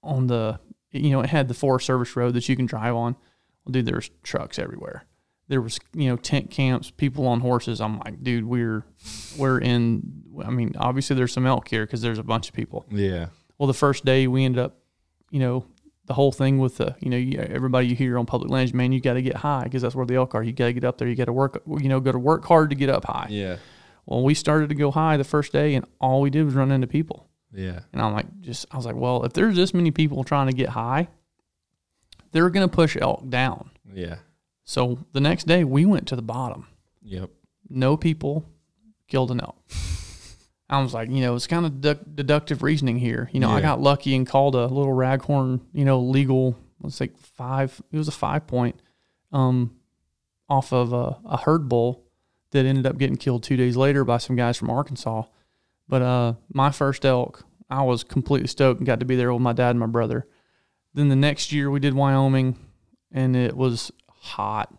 on 0.03 0.27
the 0.27 0.59
you 0.91 1.11
know 1.11 1.21
it 1.21 1.31
had 1.31 1.49
the 1.49 1.55
Forest 1.55 1.87
Service 1.87 2.17
road 2.17 2.35
that 2.35 2.49
you 2.49 2.57
can 2.57 2.67
drive 2.67 2.95
on. 2.95 3.17
Well, 3.65 3.73
dude, 3.73 3.87
there's 3.87 4.11
trucks 4.25 4.59
everywhere. 4.59 5.07
There 5.53 5.61
was 5.61 5.79
you 5.93 6.09
know 6.09 6.17
tent 6.17 6.51
camps, 6.51 6.91
people 6.91 7.27
on 7.27 7.41
horses. 7.41 7.79
I'm 7.83 7.99
like, 7.99 8.25
dude, 8.25 8.47
we're 8.47 8.87
we're 9.37 9.59
in. 9.59 10.25
I 10.43 10.49
mean, 10.49 10.75
obviously 10.79 11.15
there's 11.15 11.33
some 11.33 11.47
elk 11.47 11.69
here 11.69 11.85
because 11.85 12.01
there's 12.01 12.19
a 12.19 12.23
bunch 12.23 12.49
of 12.49 12.55
people. 12.55 12.87
Yeah. 12.91 13.27
Well, 13.59 13.67
the 13.67 13.75
first 13.75 14.07
day 14.07 14.27
we 14.27 14.47
ended 14.47 14.65
up, 14.65 14.79
you 15.31 15.41
know, 15.41 15.67
the 16.07 16.15
whole 16.15 16.33
thing 16.33 16.59
with 16.59 16.79
the, 16.79 16.97
you 17.01 17.11
know, 17.11 17.19
you, 17.19 17.39
everybody 17.39 17.87
you 17.87 17.95
hear 17.95 18.19
on 18.19 18.25
public 18.25 18.51
lands, 18.51 18.73
man, 18.73 18.93
you 18.93 19.01
got 19.01 19.15
to 19.15 19.23
get 19.23 19.37
high 19.37 19.65
because 19.65 19.83
that's 19.83 19.95
where 19.95 20.07
the 20.07 20.15
elk 20.15 20.35
are. 20.35 20.43
You 20.43 20.53
got 20.53 20.67
to 20.67 20.73
get 20.73 20.85
up 20.85 20.99
there. 20.99 21.07
You 21.07 21.15
got 21.15 21.27
to 21.27 21.33
work, 21.35 21.63
you 21.67 21.89
know, 21.91 22.01
go 22.01 22.13
to 22.13 22.19
work 22.19 22.47
hard 22.47 22.71
to 22.71 22.77
get 22.77 22.89
up 22.89 23.05
high. 23.05 23.27
Yeah. 23.29 23.59
Well, 24.07 24.23
we 24.23 24.35
started 24.35 24.71
to 24.71 24.75
go 24.75 24.91
high 24.91 25.17
the 25.17 25.25
first 25.25 25.53
day, 25.53 25.75
and 25.75 25.87
all 26.01 26.21
we 26.23 26.31
did 26.31 26.45
was 26.45 26.55
run 26.55 26.73
into 26.73 26.87
people. 26.87 27.29
Yeah. 27.53 27.81
And 27.93 28.03
I'm 28.03 28.15
like, 28.15 28.41
just, 28.41 28.67
I 28.73 28.77
was 28.77 28.87
like, 28.87 28.97
well, 28.97 29.25
if 29.25 29.33
there's 29.33 29.55
this 29.55 29.75
many 29.75 29.91
people 29.91 30.25
trying 30.25 30.49
to 30.49 30.53
get 30.53 30.71
high, 30.71 31.09
they're 32.33 32.51
going 32.51 32.69
to 32.69 32.75
push 32.75 32.97
elk 33.01 33.29
down. 33.29 33.71
Yeah. 33.95 34.17
So 34.73 35.01
the 35.13 35.21
next 35.21 35.47
day 35.47 35.65
we 35.65 35.85
went 35.85 36.09
to 36.09 36.17
the 36.17 36.23
bottom. 36.23 36.67
Yep. 37.03 37.29
No 37.69 37.99
people 37.99 38.49
killed 39.07 39.31
an 39.31 39.43
elk. 39.43 39.63
I 40.71 40.81
was 40.81 40.95
like, 40.95 41.11
you 41.11 41.21
know, 41.21 41.35
it's 41.35 41.47
kind 41.47 41.67
of 41.67 41.83
deduct- 41.83 42.17
deductive 42.17 42.63
reasoning 42.63 42.97
here. 42.97 43.29
You 43.35 43.41
know, 43.41 43.51
I 43.51 43.61
got 43.61 43.83
lucky 43.83 44.15
and 44.17 44.27
called 44.27 44.55
a 44.55 44.65
little 44.65 44.95
raghorn, 44.95 45.61
you 45.75 45.85
know, 45.85 46.01
legal, 46.01 46.57
let's 46.81 46.97
say 46.97 47.11
five, 47.19 47.83
it 47.93 47.99
was 47.99 48.09
a 48.09 48.13
five 48.13 48.47
point 48.47 48.81
um, 49.31 49.77
off 50.49 50.73
of 50.73 50.95
a, 50.95 51.19
a 51.27 51.37
herd 51.37 51.69
bull 51.69 52.07
that 52.53 52.65
ended 52.65 52.87
up 52.87 52.97
getting 52.97 53.19
killed 53.19 53.43
two 53.43 53.59
days 53.59 53.77
later 53.77 54.07
by 54.07 54.17
some 54.17 54.37
guys 54.37 54.57
from 54.57 54.71
Arkansas. 54.71 55.25
But 55.87 56.01
uh, 56.01 56.35
my 56.51 56.71
first 56.71 57.05
elk, 57.05 57.45
I 57.69 57.83
was 57.83 58.05
completely 58.05 58.49
stoked 58.49 58.81
and 58.81 58.87
got 58.87 59.01
to 59.01 59.07
be 59.07 59.17
there 59.17 59.35
with 59.35 59.43
my 59.43 59.53
dad 59.53 59.73
and 59.73 59.81
my 59.81 59.87
brother. 59.87 60.27
Then 60.95 61.11
the 61.11 61.17
next 61.17 61.53
year 61.53 61.71
we 61.71 61.79
did 61.79 61.93
Wyoming 61.93 62.57
and 63.13 63.37
it 63.37 63.55
was 63.55 63.93
hot. 64.23 64.73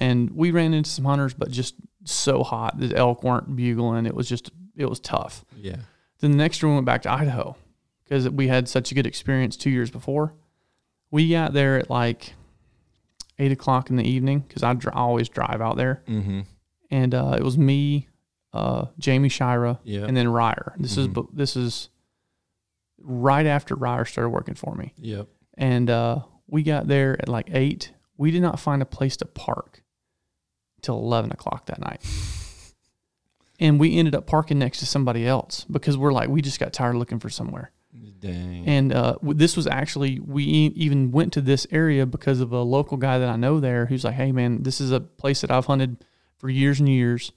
And 0.00 0.30
we 0.32 0.50
ran 0.50 0.74
into 0.74 0.90
some 0.90 1.04
hunters, 1.04 1.32
but 1.34 1.50
just 1.50 1.76
so 2.04 2.42
hot. 2.42 2.78
The 2.78 2.94
elk 2.96 3.22
weren't 3.22 3.54
bugling. 3.54 4.06
It 4.06 4.14
was 4.14 4.28
just, 4.28 4.50
it 4.76 4.86
was 4.86 4.98
tough. 5.00 5.44
Yeah. 5.56 5.76
Then 6.20 6.32
the 6.32 6.36
next 6.36 6.60
year 6.62 6.68
we 6.70 6.74
went 6.74 6.86
back 6.86 7.02
to 7.02 7.10
Idaho 7.12 7.56
because 8.02 8.28
we 8.28 8.48
had 8.48 8.68
such 8.68 8.90
a 8.90 8.94
good 8.94 9.06
experience 9.06 9.56
two 9.56 9.70
years 9.70 9.90
before. 9.90 10.34
We 11.10 11.30
got 11.30 11.52
there 11.52 11.78
at 11.78 11.88
like 11.90 12.34
eight 13.38 13.52
o'clock 13.52 13.88
in 13.90 13.96
the 13.96 14.08
evening 14.08 14.40
because 14.40 14.62
I, 14.64 14.74
dr- 14.74 14.94
I 14.96 15.00
always 15.00 15.28
drive 15.28 15.60
out 15.60 15.76
there. 15.76 16.02
Mm-hmm. 16.08 16.40
And 16.90 17.14
uh, 17.14 17.36
it 17.38 17.42
was 17.44 17.56
me, 17.56 18.08
uh, 18.52 18.86
Jamie 18.98 19.28
Shira, 19.28 19.78
Yeah. 19.84 20.04
and 20.06 20.16
then 20.16 20.28
Ryer. 20.28 20.74
This 20.78 20.96
is 20.96 21.06
Mhm. 21.08 21.12
bu- 21.14 21.28
this 21.32 21.56
is 21.56 21.88
right 22.98 23.46
after 23.46 23.74
Ryer 23.74 24.04
started 24.04 24.30
working 24.30 24.54
for 24.54 24.74
me. 24.74 24.92
Yep. 24.98 25.28
And 25.56 25.88
uh, 25.90 26.20
we 26.48 26.62
got 26.62 26.88
there 26.88 27.16
at 27.20 27.28
like 27.28 27.48
eight. 27.52 27.92
We 28.16 28.30
did 28.30 28.42
not 28.42 28.60
find 28.60 28.82
a 28.82 28.86
place 28.86 29.16
to 29.18 29.26
park 29.26 29.82
till 30.82 30.96
eleven 30.96 31.32
o'clock 31.32 31.66
that 31.66 31.80
night. 31.80 32.02
And 33.60 33.78
we 33.78 33.96
ended 33.96 34.16
up 34.16 34.26
parking 34.26 34.58
next 34.58 34.80
to 34.80 34.86
somebody 34.86 35.26
else 35.26 35.64
because 35.70 35.96
we're 35.96 36.12
like 36.12 36.28
we 36.28 36.42
just 36.42 36.58
got 36.58 36.72
tired 36.72 36.96
of 36.96 36.98
looking 36.98 37.20
for 37.20 37.30
somewhere. 37.30 37.70
Dang. 38.18 38.66
And 38.66 38.92
uh, 38.92 39.16
this 39.22 39.56
was 39.56 39.66
actually 39.66 40.18
we 40.18 40.42
even 40.42 41.12
went 41.12 41.32
to 41.34 41.40
this 41.40 41.66
area 41.70 42.06
because 42.06 42.40
of 42.40 42.52
a 42.52 42.62
local 42.62 42.96
guy 42.96 43.18
that 43.18 43.28
I 43.28 43.36
know 43.36 43.60
there 43.60 43.86
who's 43.86 44.02
like, 44.04 44.14
"Hey 44.14 44.32
man, 44.32 44.62
this 44.62 44.80
is 44.80 44.90
a 44.90 45.00
place 45.00 45.42
that 45.42 45.50
I've 45.50 45.66
hunted 45.66 46.04
for 46.38 46.48
years 46.48 46.80
and 46.80 46.88
years." 46.88 47.32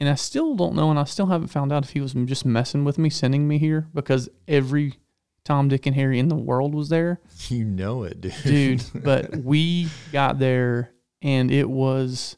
And 0.00 0.08
I 0.08 0.14
still 0.14 0.56
don't 0.56 0.74
know, 0.74 0.88
and 0.90 0.98
I 0.98 1.04
still 1.04 1.26
haven't 1.26 1.48
found 1.48 1.72
out 1.72 1.84
if 1.84 1.90
he 1.90 2.00
was 2.00 2.14
just 2.14 2.46
messing 2.46 2.84
with 2.84 2.96
me, 2.96 3.10
sending 3.10 3.46
me 3.46 3.58
here 3.58 3.88
because 3.92 4.30
every 4.48 4.94
Tom, 5.44 5.68
Dick, 5.68 5.86
and 5.86 5.96
Harry 5.96 6.18
in 6.18 6.28
the 6.28 6.36
world 6.36 6.74
was 6.74 6.88
there 6.88 7.20
you 7.48 7.64
know 7.64 8.02
it, 8.02 8.20
dude. 8.20 8.34
dude. 8.44 8.84
But 9.04 9.36
we 9.36 9.88
got 10.12 10.38
there 10.38 10.92
and 11.22 11.50
it 11.50 11.68
was 11.68 12.36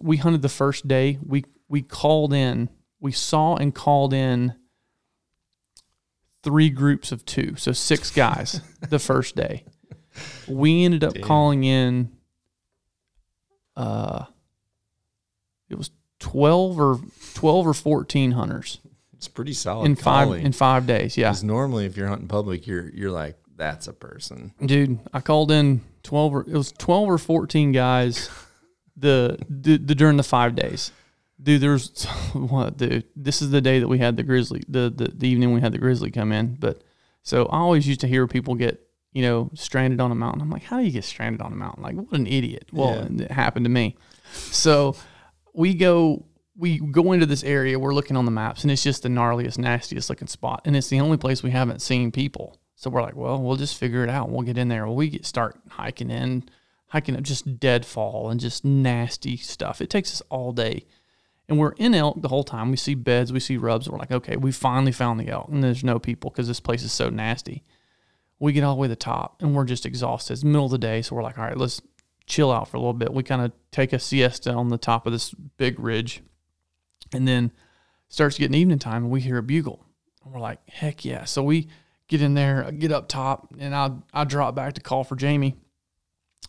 we 0.00 0.16
hunted 0.18 0.42
the 0.42 0.48
first 0.48 0.88
day. 0.88 1.18
We 1.24 1.44
we 1.68 1.82
called 1.82 2.32
in. 2.32 2.68
We 3.00 3.12
saw 3.12 3.56
and 3.56 3.74
called 3.74 4.12
in 4.12 4.54
three 6.42 6.70
groups 6.70 7.12
of 7.12 7.24
two, 7.24 7.54
so 7.56 7.72
six 7.72 8.10
guys 8.10 8.60
the 8.88 8.98
first 8.98 9.36
day. 9.36 9.64
We 10.46 10.84
ended 10.84 11.04
up 11.04 11.14
Damn. 11.14 11.22
calling 11.22 11.64
in 11.64 12.12
uh 13.76 14.24
it 15.68 15.78
was 15.78 15.90
12 16.18 16.80
or 16.80 16.98
12 17.34 17.66
or 17.68 17.74
14 17.74 18.32
hunters 18.32 18.80
It's 19.18 19.28
pretty 19.28 19.52
solid. 19.52 19.84
in 19.86 19.94
five 19.96 20.26
calling. 20.28 20.46
in 20.46 20.52
5 20.52 20.86
days. 20.86 21.16
Yeah. 21.16 21.28
Because 21.30 21.44
normally, 21.44 21.84
if 21.86 21.96
you're 21.96 22.08
hunting 22.08 22.28
public, 22.28 22.66
you're 22.66 22.88
you're 22.90 23.10
like, 23.10 23.36
that's 23.56 23.86
a 23.88 23.92
person. 23.92 24.54
Dude, 24.64 24.98
I 25.12 25.20
called 25.20 25.50
in 25.50 25.82
twelve 26.02 26.32
or 26.34 26.40
it 26.42 26.52
was 26.56 26.72
twelve 26.72 27.08
or 27.08 27.18
fourteen 27.18 27.72
guys 27.72 28.30
the, 28.96 29.38
the, 29.48 29.76
the 29.78 29.94
during 29.94 30.16
the 30.16 30.22
five 30.22 30.54
days. 30.54 30.92
Dude, 31.42 31.60
there's 31.60 32.04
what 32.32 32.76
dude. 32.76 33.04
This 33.16 33.42
is 33.42 33.50
the 33.50 33.60
day 33.60 33.78
that 33.80 33.88
we 33.88 33.98
had 33.98 34.16
the 34.16 34.22
grizzly 34.22 34.62
the, 34.68 34.90
the 34.94 35.08
the 35.08 35.28
evening 35.28 35.52
we 35.52 35.60
had 35.60 35.72
the 35.72 35.78
grizzly 35.78 36.10
come 36.10 36.30
in. 36.32 36.54
But 36.54 36.82
so 37.24 37.46
I 37.46 37.58
always 37.58 37.86
used 37.86 38.00
to 38.00 38.06
hear 38.08 38.26
people 38.28 38.54
get, 38.54 38.80
you 39.12 39.22
know, 39.22 39.50
stranded 39.54 40.00
on 40.00 40.10
a 40.12 40.14
mountain. 40.14 40.40
I'm 40.42 40.50
like, 40.50 40.62
how 40.62 40.78
do 40.78 40.84
you 40.84 40.92
get 40.92 41.04
stranded 41.04 41.40
on 41.42 41.52
a 41.52 41.56
mountain? 41.56 41.82
Like 41.82 41.96
what 41.96 42.12
an 42.18 42.26
idiot. 42.28 42.68
Well, 42.72 43.06
Yeah. 43.10 43.24
it 43.24 43.30
happened 43.32 43.64
to 43.66 43.70
me. 43.70 43.96
So 44.32 44.94
we 45.54 45.74
go 45.74 46.24
we 46.58 46.78
go 46.78 47.12
into 47.12 47.24
this 47.24 47.44
area, 47.44 47.78
we're 47.78 47.94
looking 47.94 48.16
on 48.16 48.24
the 48.24 48.32
maps, 48.32 48.62
and 48.62 48.70
it's 48.70 48.82
just 48.82 49.04
the 49.04 49.08
gnarliest, 49.08 49.58
nastiest 49.58 50.10
looking 50.10 50.26
spot. 50.26 50.62
And 50.64 50.76
it's 50.76 50.88
the 50.88 51.00
only 51.00 51.16
place 51.16 51.42
we 51.42 51.52
haven't 51.52 51.80
seen 51.80 52.10
people. 52.10 52.58
So 52.74 52.90
we're 52.90 53.02
like, 53.02 53.16
well, 53.16 53.40
we'll 53.40 53.56
just 53.56 53.78
figure 53.78 54.02
it 54.02 54.10
out. 54.10 54.28
We'll 54.28 54.42
get 54.42 54.58
in 54.58 54.68
there. 54.68 54.86
We 54.88 55.08
get 55.08 55.24
start 55.24 55.56
hiking 55.70 56.10
in, 56.10 56.48
hiking 56.88 57.16
up 57.16 57.22
just 57.22 57.60
deadfall 57.60 58.28
and 58.28 58.40
just 58.40 58.64
nasty 58.64 59.36
stuff. 59.36 59.80
It 59.80 59.88
takes 59.88 60.12
us 60.12 60.22
all 60.30 60.52
day. 60.52 60.86
And 61.48 61.58
we're 61.58 61.72
in 61.72 61.94
elk 61.94 62.20
the 62.20 62.28
whole 62.28 62.44
time. 62.44 62.70
We 62.70 62.76
see 62.76 62.94
beds, 62.94 63.32
we 63.32 63.40
see 63.40 63.56
rubs. 63.56 63.88
We're 63.88 63.98
like, 63.98 64.12
okay, 64.12 64.36
we 64.36 64.52
finally 64.52 64.92
found 64.92 65.18
the 65.18 65.28
elk. 65.28 65.48
And 65.48 65.62
there's 65.62 65.84
no 65.84 65.98
people 65.98 66.30
because 66.30 66.48
this 66.48 66.60
place 66.60 66.82
is 66.82 66.92
so 66.92 67.08
nasty. 67.08 67.64
We 68.38 68.52
get 68.52 68.64
all 68.64 68.74
the 68.74 68.80
way 68.80 68.86
to 68.86 68.90
the 68.90 68.96
top 68.96 69.42
and 69.42 69.54
we're 69.54 69.64
just 69.64 69.86
exhausted. 69.86 70.34
It's 70.34 70.44
middle 70.44 70.66
of 70.66 70.70
the 70.70 70.78
day. 70.78 71.02
So 71.02 71.16
we're 71.16 71.22
like, 71.22 71.38
all 71.38 71.44
right, 71.44 71.56
let's 71.56 71.80
chill 72.26 72.52
out 72.52 72.68
for 72.68 72.76
a 72.76 72.80
little 72.80 72.92
bit. 72.92 73.14
We 73.14 73.22
kind 73.22 73.42
of 73.42 73.52
take 73.72 73.92
a 73.92 73.98
siesta 73.98 74.52
on 74.52 74.68
the 74.68 74.78
top 74.78 75.06
of 75.06 75.12
this 75.12 75.32
big 75.32 75.80
ridge. 75.80 76.22
And 77.12 77.26
then 77.26 77.52
starts 78.08 78.38
getting 78.38 78.54
evening 78.54 78.78
time 78.78 79.04
and 79.04 79.12
we 79.12 79.20
hear 79.20 79.38
a 79.38 79.42
bugle. 79.42 79.84
And 80.24 80.32
we're 80.32 80.40
like, 80.40 80.60
heck 80.68 81.04
yeah. 81.04 81.24
So 81.24 81.42
we 81.42 81.68
get 82.08 82.22
in 82.22 82.34
there, 82.34 82.64
uh, 82.64 82.70
get 82.70 82.92
up 82.92 83.08
top, 83.08 83.48
and 83.58 83.74
I 83.74 83.92
I 84.12 84.24
drop 84.24 84.54
back 84.54 84.74
to 84.74 84.80
call 84.80 85.04
for 85.04 85.16
Jamie. 85.16 85.56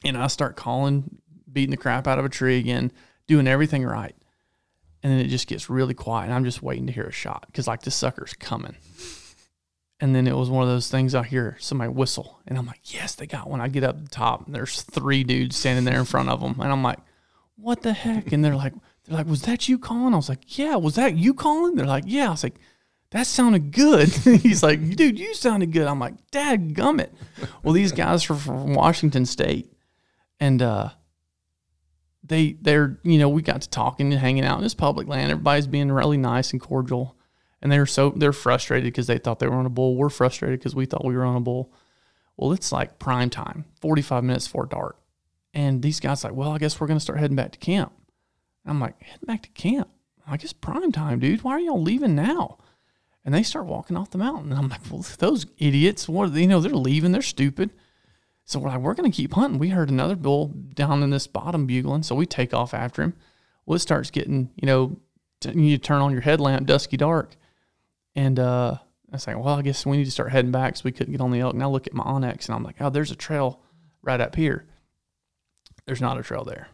And 0.03 0.18
I 0.18 0.28
start 0.28 0.55
calling, 0.55 1.18
beating 1.51 1.72
the 1.72 1.78
crap 1.78 2.07
out 2.07 2.20
of 2.20 2.26
a 2.26 2.30
tree 2.30 2.57
again, 2.57 2.91
doing 3.28 3.47
everything 3.47 3.84
right. 3.84 4.16
And 5.03 5.12
then 5.12 5.20
it 5.20 5.28
just 5.28 5.47
gets 5.47 5.70
really 5.70 5.93
quiet. 5.93 6.26
And 6.26 6.34
I'm 6.34 6.45
just 6.45 6.64
waiting 6.64 6.88
to 6.88 6.93
hear 6.93 7.05
a 7.05 7.12
shot 7.12 7.45
because, 7.47 7.68
like, 7.68 7.82
this 7.82 7.95
sucker's 7.95 8.34
coming. 8.34 8.76
And 9.99 10.16
then 10.16 10.28
it 10.28 10.36
was 10.36 10.49
one 10.49 10.64
of 10.64 10.70
those 10.70 10.89
things 10.89 11.14
I 11.14 11.24
hear 11.24 11.57
somebody 11.60 11.89
whistle. 11.89 12.39
And 12.47 12.57
I'm 12.57 12.66
like, 12.66 12.93
yes, 12.93 13.16
they 13.16 13.28
got 13.28 13.49
one. 13.49 13.60
I 13.60 13.68
get 13.68 13.84
up 13.84 14.01
the 14.01 14.10
top 14.10 14.45
and 14.45 14.55
there's 14.55 14.82
three 14.84 15.26
dudes 15.26 15.57
standing 15.57 15.84
there 15.84 15.99
in 15.99 16.05
front 16.05 16.30
of 16.30 16.39
them. 16.39 16.55
And 16.60 16.72
I'm 16.72 16.84
like, 16.84 16.99
what 17.55 17.82
the 17.82 17.91
heck? 17.91 18.32
And 18.32 18.43
they're 18.43 18.55
like, 18.55 18.74
they're 19.10 19.18
like, 19.18 19.28
was 19.28 19.41
that 19.43 19.68
you 19.68 19.80
calling? 19.80 20.14
I 20.14 20.18
was 20.18 20.30
like, 20.30 20.57
yeah, 20.57 20.76
was 20.76 20.95
that 20.95 21.18
you 21.18 21.34
calling? 21.34 21.76
They're 21.76 21.86
like, 21.86 22.03
yeah. 22.05 22.28
I 22.28 22.32
was 22.32 22.43
like, 22.43 22.60
that 23.12 23.26
sounded 23.26 23.72
good. 23.72 24.10
He's 24.24 24.62
like, 24.62 24.95
dude, 24.95 25.18
you 25.18 25.34
sounded 25.34 25.72
good. 25.72 25.88
I'm 25.88 25.99
like, 25.99 26.14
dad 26.32 26.76
gummit. 26.76 27.10
Well, 27.64 27.74
these 27.74 27.91
guys 27.91 28.30
are 28.30 28.36
from 28.36 28.74
Washington 28.76 29.26
State. 29.26 29.74
And 30.39 30.62
uh 30.62 30.91
they 32.24 32.53
they're 32.62 32.99
you 33.03 33.18
know, 33.18 33.30
we 33.30 33.41
got 33.41 33.62
to 33.64 33.70
talking 33.70 34.14
and 34.14 34.22
hanging 34.22 34.45
out 34.45 34.57
in 34.57 34.64
this 34.64 34.76
public 34.76 35.07
land. 35.07 35.32
Everybody's 35.32 35.68
being 35.68 35.91
really 35.91 36.18
nice 36.18 36.51
and 36.51 36.62
cordial. 36.62 37.18
And 37.62 37.72
they're 37.72 37.88
so 37.88 38.12
they're 38.16 38.32
frustrated 38.32 38.86
because 38.86 39.07
they 39.07 39.18
thought 39.18 39.39
they 39.39 39.47
were 39.47 39.55
on 39.55 39.66
a 39.66 39.72
bull. 39.72 39.95
We're 39.95 40.10
frustrated 40.10 40.60
because 40.60 40.76
we 40.76 40.86
thought 40.86 41.03
we 41.03 41.18
were 41.18 41.26
on 41.26 41.36
a 41.36 41.41
bull. 41.41 41.74
Well, 42.38 42.53
it's 42.53 42.72
like 42.72 42.99
prime 42.99 43.30
time, 43.30 43.66
45 43.82 44.24
minutes 44.24 44.47
before 44.47 44.68
dark. 44.68 44.97
And 45.53 45.82
these 45.82 45.99
guys 45.99 46.24
like, 46.24 46.34
well, 46.34 46.51
I 46.51 46.57
guess 46.57 46.80
we're 46.80 46.88
gonna 46.88 46.99
start 47.01 47.20
heading 47.20 47.36
back 47.36 47.51
to 47.51 47.60
camp. 47.60 47.91
I'm 48.70 48.80
like, 48.80 49.01
heading 49.01 49.26
back 49.26 49.43
to 49.43 49.49
camp. 49.49 49.89
I 50.28 50.38
guess 50.38 50.53
prime 50.53 50.91
time, 50.91 51.20
dude. 51.20 51.43
Why 51.43 51.53
are 51.53 51.59
y'all 51.59 51.82
leaving 51.82 52.15
now? 52.15 52.57
And 53.26 53.34
they 53.34 53.43
start 53.43 53.65
walking 53.65 53.97
off 53.97 54.11
the 54.11 54.17
mountain. 54.17 54.51
And 54.51 54.59
I'm 54.59 54.70
like, 54.70 54.82
well, 54.89 55.05
those 55.17 55.45
idiots, 55.57 56.07
what 56.07 56.34
they, 56.34 56.41
you 56.41 56.47
know, 56.47 56.61
they're 56.61 56.72
leaving, 56.72 57.11
they're 57.11 57.22
stupid. 57.22 57.72
So 58.45 58.59
we're 58.59 58.70
like, 58.70 58.80
we're 58.80 58.93
gonna 58.93 59.11
keep 59.11 59.34
hunting. 59.34 59.59
We 59.59 59.70
heard 59.70 59.89
another 59.89 60.15
bull 60.15 60.47
down 60.47 61.03
in 61.03 61.09
this 61.09 61.28
bottom 61.28 61.67
bugling, 61.67 62.03
so 62.03 62.15
we 62.15 62.26
take 62.26 62.53
off 62.53 62.74
after 62.74 63.03
him. 63.03 63.13
Well, 63.65 63.76
it 63.76 63.80
starts 63.80 64.09
getting, 64.09 64.49
you 64.55 64.65
know, 64.65 64.99
t- 65.39 65.51
you 65.51 65.78
turn 65.78 66.01
on 66.01 66.11
your 66.11 66.22
headlamp, 66.22 66.65
dusky 66.65 66.97
dark. 66.97 67.36
And 68.15 68.39
uh 68.39 68.78
I 69.11 69.15
was 69.15 69.28
like, 69.28 69.38
well, 69.38 69.55
I 69.55 69.61
guess 69.63 69.86
we 69.86 69.97
need 69.97 70.05
to 70.05 70.11
start 70.11 70.32
heading 70.32 70.51
back 70.51 70.78
so 70.78 70.84
we 70.86 70.91
couldn't 70.91 71.13
get 71.13 71.22
on 71.22 71.32
the 71.32 71.39
elk. 71.39 71.55
Now 71.55 71.70
look 71.70 71.88
at 71.88 71.93
my 71.93 72.03
onX 72.03 72.45
and 72.45 72.55
I'm 72.55 72.63
like, 72.63 72.76
oh, 72.80 72.89
there's 72.89 73.11
a 73.11 73.15
trail 73.15 73.59
right 74.03 74.22
up 74.22 74.36
here. 74.36 74.65
There's 75.86 76.01
not 76.01 76.20
a 76.20 76.24
trail 76.24 76.43
there. 76.43 76.67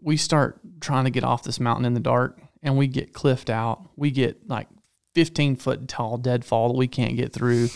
We 0.00 0.16
start 0.16 0.60
trying 0.80 1.04
to 1.04 1.10
get 1.10 1.24
off 1.24 1.42
this 1.42 1.60
mountain 1.60 1.84
in 1.84 1.94
the 1.94 2.00
dark 2.00 2.40
and 2.62 2.76
we 2.76 2.86
get 2.86 3.12
cliffed 3.12 3.50
out. 3.50 3.88
We 3.96 4.10
get 4.10 4.48
like 4.48 4.68
15 5.14 5.56
foot 5.56 5.88
tall 5.88 6.16
deadfall 6.16 6.72
that 6.72 6.78
we 6.78 6.86
can't 6.86 7.16
get 7.16 7.32
through. 7.32 7.68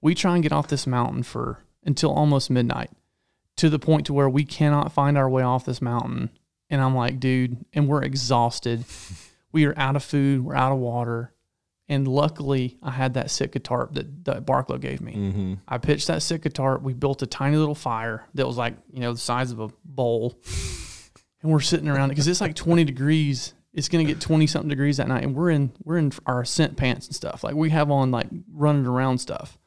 We 0.00 0.14
try 0.14 0.34
and 0.34 0.42
get 0.42 0.52
off 0.52 0.68
this 0.68 0.86
mountain 0.86 1.22
for 1.22 1.64
until 1.84 2.12
almost 2.12 2.50
midnight 2.50 2.90
to 3.56 3.70
the 3.70 3.78
point 3.78 4.06
to 4.06 4.12
where 4.12 4.28
we 4.28 4.44
cannot 4.44 4.92
find 4.92 5.16
our 5.16 5.28
way 5.28 5.42
off 5.42 5.64
this 5.64 5.80
mountain. 5.80 6.30
And 6.70 6.80
I'm 6.80 6.94
like, 6.94 7.20
dude, 7.20 7.64
and 7.72 7.88
we're 7.88 8.02
exhausted. 8.02 8.84
We 9.52 9.66
are 9.66 9.78
out 9.78 9.96
of 9.96 10.02
food, 10.02 10.44
we're 10.44 10.56
out 10.56 10.72
of 10.72 10.78
water. 10.78 11.32
And 11.88 12.08
luckily, 12.08 12.78
I 12.82 12.90
had 12.90 13.14
that 13.14 13.30
Sitka 13.30 13.58
tarp 13.58 13.94
that, 13.94 14.24
that 14.24 14.46
Barklow 14.46 14.80
gave 14.80 15.02
me. 15.02 15.12
Mm-hmm. 15.12 15.54
I 15.68 15.78
pitched 15.78 16.06
that 16.06 16.22
Sitka 16.22 16.48
tarp. 16.48 16.82
We 16.82 16.94
built 16.94 17.20
a 17.22 17.26
tiny 17.26 17.58
little 17.58 17.74
fire 17.74 18.26
that 18.34 18.46
was 18.46 18.56
like, 18.56 18.74
you 18.90 19.00
know, 19.00 19.12
the 19.12 19.18
size 19.18 19.52
of 19.52 19.60
a 19.60 19.68
bowl. 19.84 20.40
And 21.44 21.52
we're 21.52 21.60
sitting 21.60 21.88
around 21.88 22.10
it 22.10 22.14
because 22.14 22.26
it's 22.26 22.40
like 22.40 22.54
20 22.54 22.84
degrees. 22.84 23.52
It's 23.74 23.90
going 23.90 24.04
to 24.04 24.10
get 24.10 24.20
20 24.20 24.46
something 24.46 24.70
degrees 24.70 24.96
that 24.96 25.08
night. 25.08 25.24
And 25.24 25.34
we're 25.34 25.50
in, 25.50 25.72
we're 25.84 25.98
in 25.98 26.10
our 26.24 26.40
ascent 26.40 26.78
pants 26.78 27.06
and 27.06 27.14
stuff. 27.14 27.44
Like 27.44 27.54
we 27.54 27.68
have 27.68 27.90
on 27.90 28.10
like 28.10 28.28
running 28.50 28.86
around 28.86 29.18
stuff. 29.18 29.58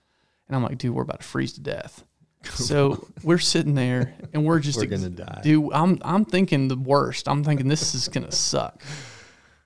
And 0.48 0.56
I'm 0.56 0.64
like, 0.64 0.80
dude, 0.80 0.96
we're 0.96 1.04
about 1.04 1.20
to 1.20 1.26
freeze 1.28 1.54
to 1.54 1.62
death. 1.62 2.04
So 2.46 3.08
we're 3.24 3.38
sitting 3.38 3.76
there 3.76 4.16
and 4.34 4.44
we're 4.44 4.60
just 4.60 4.80
We're 4.80 4.86
gonna 4.86 5.10
die. 5.10 5.42
Dude, 5.44 5.72
I'm 5.72 6.00
I'm 6.02 6.26
thinking 6.26 6.68
the 6.68 6.78
worst. 6.78 7.28
I'm 7.28 7.44
thinking 7.44 7.68
this 7.68 7.94
is 7.94 8.08
gonna 8.08 8.32
suck. 8.32 8.82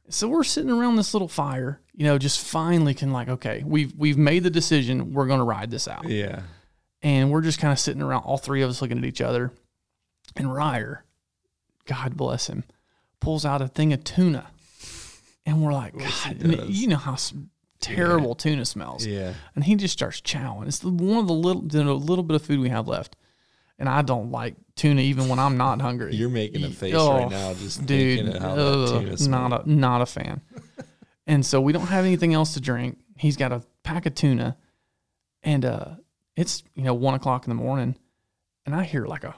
So 0.09 0.28
we're 0.28 0.43
sitting 0.43 0.72
around 0.72 0.97
this 0.97 1.14
little 1.14 1.30
fire, 1.30 1.80
you 1.93 2.03
know, 2.03 2.18
just 2.18 2.41
finally 2.41 2.93
can 2.93 3.14
like, 3.14 3.30
okay, 3.30 3.64
we've 3.66 3.93
we've 3.95 4.18
made 4.18 4.43
the 4.43 4.49
decision, 4.49 5.14
we're 5.14 5.28
gonna 5.28 5.45
ride 5.45 5.72
this 5.72 5.88
out. 5.88 6.09
Yeah. 6.09 6.41
And 7.01 7.32
we're 7.32 7.41
just 7.41 7.59
kind 7.59 7.72
of 7.72 7.80
sitting 7.80 8.01
around, 8.01 8.24
all 8.24 8.38
three 8.38 8.62
of 8.62 8.70
us 8.70 8.82
looking 8.82 8.97
at 8.97 9.05
each 9.05 9.22
other. 9.22 9.53
And 10.36 10.53
Ryer, 10.53 11.05
God 11.86 12.15
bless 12.17 12.47
him, 12.47 12.63
pulls 13.19 13.45
out 13.45 13.61
a 13.61 13.67
thing 13.67 13.93
of 13.93 14.03
tuna. 14.03 14.47
And 15.45 15.61
we're 15.63 15.73
like, 15.73 15.97
God, 15.97 16.43
it- 16.43 16.69
you 16.69 16.88
know 16.88 16.97
how 16.97 17.17
terrible 17.79 18.36
tuna 18.36 18.65
smells. 18.65 19.05
Yeah. 19.05 19.34
And 19.55 19.63
he 19.63 19.75
just 19.75 19.93
starts 19.93 20.21
chowing. 20.21 20.67
It's 20.67 20.79
the, 20.79 20.89
one 20.89 21.17
of 21.17 21.27
the 21.27 21.34
little, 21.34 21.61
the 21.63 21.84
little 21.84 22.23
bit 22.23 22.36
of 22.36 22.43
food 22.43 22.59
we 22.59 22.69
have 22.69 22.88
left. 22.88 23.15
And 23.79 23.89
I 23.89 24.03
don't 24.03 24.29
like 24.32 24.53
tuna 24.75 25.01
even 25.01 25.27
when 25.27 25.39
I'm 25.39 25.57
not 25.57 25.82
hungry. 25.82 26.13
You're 26.15 26.29
making 26.29 26.63
a 26.63 26.69
face 26.69 26.93
Oh, 26.95 27.17
right 27.17 27.29
now, 27.32 27.53
just 27.55 27.84
dude, 27.84 28.19
thinking 28.25 28.39
how 28.41 28.53
that 28.53 29.17
tuna 29.17 29.29
not 29.29 29.65
a 29.65 29.71
not 29.71 30.01
a 30.01 30.05
fan. 30.05 30.41
and 31.25 31.43
so 31.43 31.59
we 31.59 31.73
don't 31.73 31.88
have 31.88 32.05
anything 32.05 32.36
else 32.36 32.53
to 32.53 32.59
drink. 32.61 32.99
He's 33.17 33.38
got 33.38 33.51
a 33.51 33.63
pack 33.82 34.05
of 34.05 34.13
tuna, 34.13 34.55
and 35.41 35.65
uh, 35.65 35.86
it's 36.36 36.61
you 36.75 36.84
know 36.84 36.93
one 36.93 37.15
o'clock 37.15 37.47
in 37.47 37.49
the 37.49 37.55
morning, 37.55 37.95
and 38.67 38.75
I 38.75 38.84
hear 38.84 39.07
like 39.07 39.23
a 39.23 39.34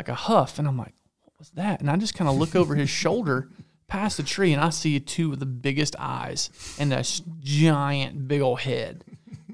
like 0.00 0.08
a 0.08 0.14
huff, 0.14 0.58
and 0.58 0.66
I'm 0.66 0.78
like, 0.78 0.94
what 1.24 1.34
was 1.38 1.50
that? 1.50 1.80
And 1.80 1.90
I 1.90 1.96
just 1.96 2.14
kind 2.14 2.30
of 2.30 2.36
look 2.36 2.56
over 2.56 2.74
his 2.74 2.88
shoulder 3.02 3.50
past 3.86 4.16
the 4.16 4.22
tree, 4.22 4.54
and 4.54 4.62
I 4.62 4.70
see 4.70 4.98
two 4.98 5.34
of 5.34 5.40
the 5.40 5.46
biggest 5.46 5.94
eyes 5.98 6.48
and 6.78 6.90
this 6.90 7.20
giant 7.40 8.26
big 8.26 8.40
old 8.40 8.60
head 8.60 9.04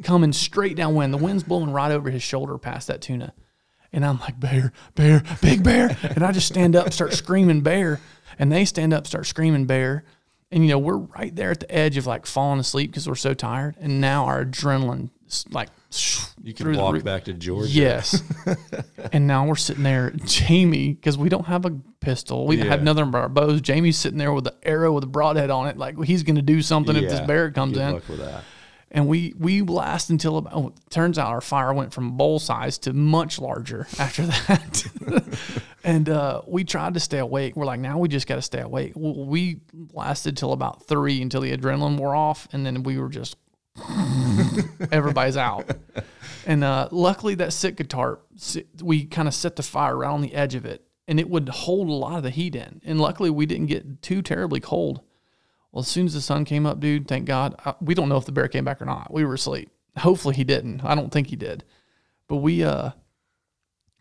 coming 0.04 0.32
straight 0.32 0.76
downwind. 0.76 1.12
The 1.12 1.18
wind's 1.18 1.42
blowing 1.42 1.72
right 1.72 1.90
over 1.90 2.10
his 2.10 2.22
shoulder 2.22 2.58
past 2.58 2.86
that 2.86 3.00
tuna. 3.00 3.34
And 3.92 4.06
I'm 4.06 4.20
like, 4.20 4.38
bear, 4.38 4.72
bear, 4.94 5.24
big 5.42 5.64
bear. 5.64 5.96
And 6.02 6.22
I 6.22 6.30
just 6.30 6.46
stand 6.46 6.76
up, 6.76 6.92
start 6.92 7.12
screaming 7.12 7.62
bear. 7.62 7.98
And 8.38 8.52
they 8.52 8.64
stand 8.66 8.94
up, 8.94 9.06
start 9.08 9.26
screaming 9.26 9.66
bear. 9.66 10.04
And, 10.52 10.62
you 10.62 10.68
know, 10.68 10.78
we're 10.78 10.98
right 10.98 11.34
there 11.34 11.50
at 11.50 11.60
the 11.60 11.74
edge 11.74 11.96
of 11.96 12.06
like 12.06 12.24
falling 12.24 12.60
asleep 12.60 12.92
because 12.92 13.08
we're 13.08 13.16
so 13.16 13.34
tired. 13.34 13.74
And 13.80 14.00
now 14.00 14.26
our 14.26 14.44
adrenaline 14.44 15.10
is 15.26 15.44
like, 15.50 15.70
You 16.42 16.54
can 16.54 16.76
walk 16.76 16.94
roof. 16.94 17.04
back 17.04 17.24
to 17.24 17.32
Georgia. 17.32 17.70
Yes. 17.70 18.22
and 19.12 19.26
now 19.26 19.46
we're 19.46 19.56
sitting 19.56 19.82
there, 19.82 20.10
Jamie, 20.24 20.92
because 20.94 21.18
we 21.18 21.28
don't 21.28 21.46
have 21.46 21.64
a 21.64 21.70
pistol. 22.00 22.46
We 22.46 22.58
Yeah. 22.58 22.64
had 22.66 22.80
another 22.80 23.02
of 23.02 23.14
our 23.14 23.28
bows. 23.28 23.60
Jamie's 23.60 23.98
sitting 23.98 24.18
there 24.18 24.32
with 24.32 24.46
an 24.46 24.54
arrow 24.62 24.92
with 24.92 25.04
a 25.04 25.08
broadhead 25.08 25.50
on 25.50 25.66
it, 25.68 25.76
like 25.76 26.02
he's 26.04 26.22
going 26.22 26.36
to 26.36 26.42
do 26.42 26.62
something 26.62 26.94
if 26.96 27.08
this 27.10 27.20
bear 27.20 27.50
comes 27.50 27.74
Good 27.74 27.82
in 27.88 27.92
luck 27.94 28.08
with 28.08 28.18
that. 28.20 28.44
and 28.92 29.08
we 29.08 29.34
we 29.38 29.60
blast 29.62 30.10
until 30.10 30.38
about 30.38 30.52
oh, 30.54 30.72
turns 30.90 31.18
out 31.18 31.28
our 31.28 31.40
fire 31.40 31.74
went 31.74 31.92
from 31.92 32.16
bowl 32.16 32.38
size 32.38 32.78
to 32.78 32.92
much 32.92 33.40
larger 33.40 33.86
after 33.98 34.22
that 34.26 34.84
and 35.84 36.08
uh, 36.08 36.40
we 36.46 36.62
tried 36.62 36.94
to 36.94 37.00
stay 37.00 37.18
awake 37.18 37.56
we're 37.56 37.64
like 37.66 37.80
now 37.80 37.98
we 37.98 38.08
just 38.08 38.28
got 38.28 38.36
to 38.36 38.42
stay 38.42 38.60
awake 38.60 38.92
well, 38.94 39.26
we 39.26 39.58
lasted 39.92 40.36
till 40.36 40.52
about 40.52 40.84
three 40.86 41.20
until 41.20 41.40
the 41.40 41.56
adrenaline 41.56 41.96
wore 41.98 42.14
off 42.14 42.46
and 42.52 42.64
then 42.64 42.84
we 42.84 42.96
were 42.98 43.08
just 43.08 43.36
everybody's 44.92 45.36
out 45.36 45.68
and 46.46 46.64
uh, 46.64 46.88
luckily 46.90 47.34
that 47.34 47.52
sitka 47.52 47.84
tarp 47.84 48.26
we 48.82 49.04
kind 49.04 49.28
of 49.28 49.34
set 49.34 49.56
the 49.56 49.62
fire 49.62 49.96
right 49.96 50.08
on 50.08 50.22
the 50.22 50.34
edge 50.34 50.54
of 50.54 50.64
it 50.64 50.82
and 51.08 51.20
it 51.20 51.28
would 51.28 51.48
hold 51.48 51.88
a 51.88 51.92
lot 51.92 52.16
of 52.16 52.22
the 52.22 52.30
heat 52.30 52.54
in 52.54 52.80
and 52.84 53.00
luckily 53.00 53.30
we 53.30 53.46
didn't 53.46 53.66
get 53.66 54.00
too 54.02 54.22
terribly 54.22 54.60
cold 54.60 55.02
well, 55.76 55.82
as 55.82 55.88
soon 55.88 56.06
as 56.06 56.14
the 56.14 56.22
sun 56.22 56.46
came 56.46 56.64
up, 56.64 56.80
dude, 56.80 57.06
thank 57.06 57.26
God. 57.26 57.54
I, 57.62 57.74
we 57.82 57.92
don't 57.92 58.08
know 58.08 58.16
if 58.16 58.24
the 58.24 58.32
bear 58.32 58.48
came 58.48 58.64
back 58.64 58.80
or 58.80 58.86
not. 58.86 59.12
We 59.12 59.26
were 59.26 59.34
asleep. 59.34 59.68
Hopefully 59.98 60.34
he 60.34 60.42
didn't. 60.42 60.82
I 60.82 60.94
don't 60.94 61.12
think 61.12 61.26
he 61.26 61.36
did. 61.36 61.64
But 62.28 62.36
we 62.36 62.64
uh 62.64 62.92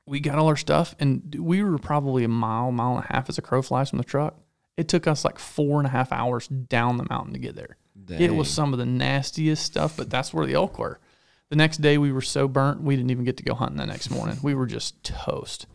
we 0.05 0.21
got 0.21 0.38
all 0.38 0.47
our 0.47 0.55
stuff 0.55 0.95
and 0.99 1.36
we 1.38 1.61
were 1.61 1.78
probably 1.78 2.23
a 2.23 2.30
mile, 2.30 2.71
mile 2.71 2.95
and 2.95 3.03
a 3.03 3.13
half 3.13 3.28
as 3.28 3.38
a 3.38 3.41
crow 3.41 3.61
flies 3.61 3.89
from 3.89 3.97
the 3.97 4.05
truck. 4.05 4.38
It 4.78 4.88
took 4.88 5.05
us 5.05 5.26
like 5.26 5.38
four 5.38 5.80
and 5.80 5.86
a 5.86 5.89
half 5.89 6.13
hours 6.13 6.47
down 6.47 6.95
the 6.95 7.07
mountain 7.09 7.34
to 7.34 7.39
get 7.39 7.57
there. 7.57 7.76
It 8.09 8.33
was 8.33 8.49
some 8.49 8.73
of 8.73 8.79
the 8.79 8.85
nastiest 8.85 9.63
stuff, 9.63 9.95
but 9.97 10.09
that's 10.09 10.33
where 10.33 10.45
the 10.45 10.53
elk 10.53 10.77
were. 10.77 10.99
The 11.49 11.55
next 11.55 11.77
day 11.77 11.97
we 11.97 12.11
were 12.11 12.21
so 12.21 12.47
burnt 12.47 12.81
we 12.81 12.95
didn't 12.95 13.11
even 13.11 13.23
get 13.23 13.37
to 13.37 13.43
go 13.43 13.53
hunting 13.53 13.77
the 13.77 13.85
next 13.85 14.09
morning. 14.09 14.37
We 14.41 14.55
were 14.55 14.65
just 14.65 15.03
toast. 15.03 15.67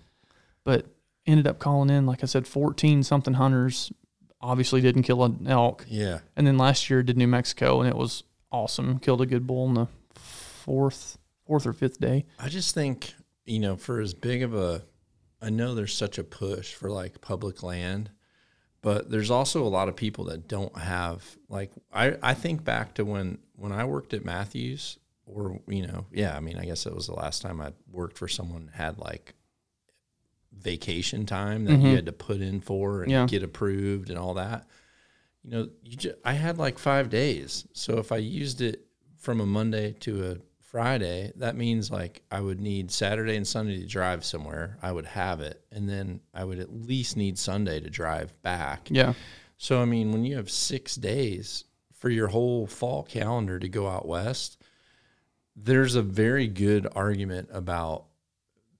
But 0.64 0.86
ended 1.26 1.46
up 1.46 1.58
calling 1.58 1.90
in, 1.90 2.06
like 2.06 2.22
I 2.22 2.26
said, 2.26 2.46
fourteen 2.46 3.02
something 3.02 3.34
hunters. 3.34 3.92
Obviously 4.40 4.80
didn't 4.80 5.02
kill 5.02 5.22
an 5.24 5.46
elk. 5.46 5.86
Yeah. 5.88 6.20
And 6.36 6.46
then 6.46 6.58
last 6.58 6.90
year 6.90 7.02
did 7.02 7.16
New 7.16 7.26
Mexico 7.26 7.80
and 7.80 7.88
it 7.88 7.96
was 7.96 8.24
awesome. 8.50 8.98
Killed 8.98 9.20
a 9.20 9.26
good 9.26 9.46
bull 9.46 9.66
on 9.66 9.74
the 9.74 9.86
fourth 10.14 11.18
fourth 11.46 11.66
or 11.66 11.72
fifth 11.72 12.00
day. 12.00 12.26
I 12.38 12.48
just 12.48 12.74
think, 12.74 13.14
you 13.44 13.58
know, 13.58 13.76
for 13.76 14.00
as 14.00 14.14
big 14.14 14.42
of 14.42 14.54
a, 14.54 14.82
I 15.42 15.50
know 15.50 15.74
there's 15.74 15.94
such 15.94 16.18
a 16.18 16.24
push 16.24 16.74
for 16.74 16.90
like 16.90 17.20
public 17.20 17.62
land, 17.62 18.10
but 18.82 19.10
there's 19.10 19.30
also 19.30 19.62
a 19.62 19.68
lot 19.68 19.88
of 19.88 19.96
people 19.96 20.24
that 20.24 20.48
don't 20.48 20.76
have, 20.76 21.24
like, 21.48 21.70
I, 21.92 22.16
I 22.22 22.34
think 22.34 22.64
back 22.64 22.94
to 22.94 23.04
when, 23.04 23.38
when 23.56 23.72
I 23.72 23.84
worked 23.84 24.14
at 24.14 24.24
Mathews 24.24 24.98
or, 25.26 25.60
you 25.66 25.86
know, 25.86 26.06
yeah, 26.10 26.36
I 26.36 26.40
mean, 26.40 26.58
I 26.58 26.64
guess 26.64 26.86
it 26.86 26.94
was 26.94 27.06
the 27.06 27.14
last 27.14 27.42
time 27.42 27.60
I 27.60 27.72
worked 27.90 28.16
for 28.16 28.26
someone 28.28 28.70
had 28.72 28.98
like 28.98 29.34
vacation 30.52 31.26
time 31.26 31.64
that 31.64 31.72
you 31.72 31.78
mm-hmm. 31.78 31.94
had 31.94 32.06
to 32.06 32.12
put 32.12 32.40
in 32.40 32.60
for 32.60 33.02
and 33.02 33.10
Yeah. 33.10 33.26
get 33.26 33.42
approved 33.42 34.10
and 34.10 34.18
all 34.18 34.34
that. 34.34 34.66
You 35.42 35.50
know, 35.50 35.68
you 35.82 35.96
just, 35.96 36.16
I 36.24 36.32
had 36.32 36.58
like 36.58 36.78
five 36.78 37.10
days. 37.10 37.66
So 37.72 37.98
if 37.98 38.12
I 38.12 38.16
used 38.16 38.60
it 38.60 38.86
from 39.18 39.40
a 39.40 39.46
Monday 39.46 39.92
to 40.00 40.30
a 40.32 40.36
Friday, 40.70 41.32
that 41.34 41.56
means 41.56 41.90
like 41.90 42.22
I 42.30 42.40
would 42.40 42.60
need 42.60 42.92
Saturday 42.92 43.34
and 43.34 43.44
Sunday 43.46 43.80
to 43.80 43.86
drive 43.86 44.24
somewhere. 44.24 44.78
I 44.80 44.92
would 44.92 45.06
have 45.06 45.40
it. 45.40 45.64
And 45.72 45.88
then 45.88 46.20
I 46.32 46.44
would 46.44 46.60
at 46.60 46.72
least 46.72 47.16
need 47.16 47.36
Sunday 47.36 47.80
to 47.80 47.90
drive 47.90 48.40
back. 48.42 48.86
Yeah. 48.88 49.14
So, 49.58 49.82
I 49.82 49.84
mean, 49.84 50.12
when 50.12 50.24
you 50.24 50.36
have 50.36 50.48
six 50.48 50.94
days 50.94 51.64
for 51.92 52.08
your 52.08 52.28
whole 52.28 52.68
fall 52.68 53.02
calendar 53.02 53.58
to 53.58 53.68
go 53.68 53.88
out 53.88 54.06
west, 54.06 54.62
there's 55.56 55.96
a 55.96 56.02
very 56.02 56.46
good 56.46 56.86
argument 56.94 57.48
about 57.52 58.04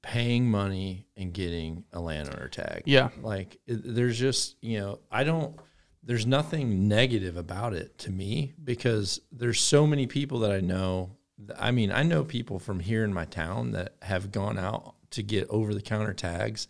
paying 0.00 0.48
money 0.48 1.08
and 1.16 1.34
getting 1.34 1.82
a 1.92 1.98
landowner 1.98 2.46
tag. 2.46 2.84
Yeah. 2.86 3.08
Like, 3.20 3.58
there's 3.66 4.16
just, 4.16 4.54
you 4.62 4.78
know, 4.78 5.00
I 5.10 5.24
don't, 5.24 5.58
there's 6.04 6.24
nothing 6.24 6.86
negative 6.86 7.36
about 7.36 7.74
it 7.74 7.98
to 7.98 8.12
me 8.12 8.54
because 8.62 9.20
there's 9.32 9.60
so 9.60 9.88
many 9.88 10.06
people 10.06 10.38
that 10.38 10.52
I 10.52 10.60
know. 10.60 11.16
I 11.58 11.70
mean, 11.70 11.90
I 11.92 12.02
know 12.02 12.24
people 12.24 12.58
from 12.58 12.80
here 12.80 13.04
in 13.04 13.12
my 13.14 13.24
town 13.24 13.72
that 13.72 13.94
have 14.02 14.32
gone 14.32 14.58
out 14.58 14.94
to 15.12 15.22
get 15.22 15.48
over 15.48 15.74
the 15.74 15.82
counter 15.82 16.14
tags 16.14 16.68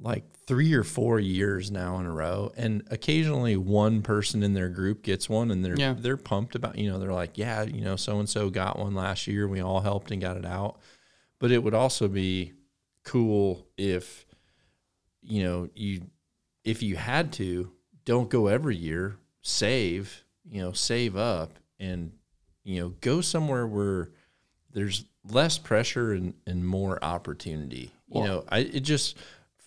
like 0.00 0.24
three 0.46 0.74
or 0.74 0.82
four 0.82 1.20
years 1.20 1.70
now 1.70 1.98
in 1.98 2.06
a 2.06 2.12
row, 2.12 2.52
and 2.56 2.82
occasionally 2.90 3.56
one 3.56 4.02
person 4.02 4.42
in 4.42 4.52
their 4.52 4.68
group 4.68 5.02
gets 5.02 5.28
one, 5.28 5.50
and 5.50 5.64
they're 5.64 5.76
Yeah. 5.78 5.94
they're 5.94 6.16
pumped 6.16 6.54
about 6.54 6.76
you 6.76 6.90
know 6.90 6.98
they're 6.98 7.12
like 7.12 7.38
yeah 7.38 7.62
you 7.62 7.80
know 7.80 7.96
so 7.96 8.18
and 8.18 8.28
so 8.28 8.50
got 8.50 8.78
one 8.78 8.94
last 8.94 9.26
year, 9.26 9.46
we 9.48 9.60
all 9.60 9.80
helped 9.80 10.10
and 10.10 10.20
got 10.20 10.36
it 10.36 10.44
out, 10.44 10.78
but 11.38 11.50
it 11.50 11.62
would 11.62 11.74
also 11.74 12.08
be 12.08 12.52
cool 13.04 13.66
if 13.76 14.26
you 15.22 15.42
know 15.42 15.68
you 15.74 16.02
if 16.64 16.82
you 16.82 16.96
had 16.96 17.32
to 17.34 17.70
don't 18.04 18.30
go 18.30 18.46
every 18.48 18.76
year 18.76 19.16
save 19.42 20.24
you 20.44 20.60
know 20.60 20.72
save 20.72 21.16
up 21.16 21.58
and 21.78 22.12
you 22.64 22.80
know 22.80 22.88
go 23.00 23.20
somewhere 23.20 23.66
where 23.66 24.10
there's 24.72 25.04
less 25.30 25.56
pressure 25.58 26.12
and, 26.12 26.34
and 26.46 26.66
more 26.66 27.02
opportunity 27.04 27.92
you 28.10 28.22
know 28.24 28.44
i 28.48 28.58
it 28.58 28.80
just 28.80 29.16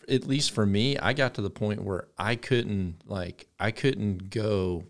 at 0.10 0.26
least 0.28 0.52
for 0.52 0.66
me 0.66 0.98
i 1.00 1.14
got 1.14 1.34
to 1.36 1.41
the 1.41 1.50
point 1.50 1.82
where 1.84 2.08
i 2.18 2.36
couldn't 2.36 2.95
like 3.06 3.48
i 3.60 3.72
couldn't 3.72 4.30
go 4.30 4.84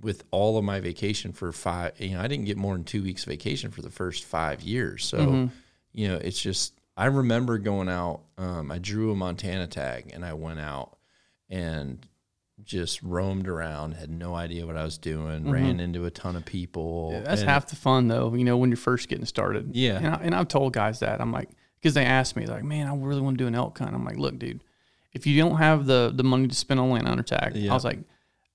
with 0.00 0.24
all 0.30 0.56
of 0.58 0.64
my 0.64 0.80
vacation 0.80 1.32
for 1.32 1.52
five 1.52 1.92
you 2.00 2.10
know 2.10 2.20
i 2.20 2.26
didn't 2.28 2.44
get 2.46 2.56
more 2.56 2.74
than 2.74 2.84
two 2.84 3.02
weeks 3.02 3.24
vacation 3.24 3.70
for 3.70 3.82
the 3.82 3.90
first 3.90 4.24
five 4.24 4.60
years 4.62 5.04
so 5.04 5.18
Mhm. 5.18 5.50
you 5.92 6.08
know 6.08 6.16
it's 6.16 6.40
just 6.40 6.74
i 6.96 7.06
remember 7.06 7.58
going 7.58 7.88
out 7.88 8.20
um, 8.38 8.70
i 8.70 8.78
drew 8.78 9.10
a 9.12 9.14
montana 9.16 9.66
tag 9.66 10.10
and 10.14 10.24
i 10.24 10.32
went 10.32 10.58
out 10.60 10.96
and 11.50 12.04
just 12.64 13.02
roamed 13.02 13.48
around 13.48 13.92
had 13.92 14.08
no 14.10 14.34
idea 14.34 14.64
what 14.66 14.76
i 14.76 14.84
was 14.84 14.96
doing 14.98 15.50
ran 15.50 15.80
into 15.80 16.04
a 16.04 16.10
ton 16.10 16.36
of 16.36 16.44
people 16.44 17.10
Mm-hmm. 17.12 17.24
That's 17.24 17.40
and- 17.40 17.50
half 17.50 17.66
the 17.66 17.76
fun 17.76 18.08
though, 18.08 18.34
you 18.34 18.44
know, 18.44 18.56
when 18.56 18.70
you're 18.70 18.76
first 18.76 19.08
getting 19.08 19.24
started. 19.26 19.74
Yeah. 19.74 19.96
And, 19.98 20.06
I, 20.06 20.14
and 20.22 20.34
I've 20.34 20.48
told 20.48 20.72
guys 20.72 21.00
that. 21.00 21.20
I'm 21.20 21.32
like, 21.32 21.48
because 21.80 21.94
they 21.94 22.04
ask 22.04 22.36
me, 22.36 22.46
like, 22.46 22.62
man, 22.64 22.86
I 22.86 22.94
really 22.94 23.20
want 23.20 23.36
to 23.38 23.42
do 23.44 23.48
an 23.48 23.54
elk 23.54 23.78
hunt. 23.78 23.94
I'm 23.94 24.04
like, 24.04 24.16
look, 24.16 24.38
dude, 24.38 24.62
if 25.12 25.26
you 25.26 25.36
don't 25.40 25.56
have 25.56 25.86
the 25.86 26.12
the 26.14 26.22
money 26.22 26.46
to 26.48 26.54
spend 26.54 26.78
on 26.80 26.90
landowner 26.90 27.22
tag, 27.22 27.56
Yeah. 27.56 27.70
I 27.72 27.74
was 27.74 27.84
like, 27.84 27.98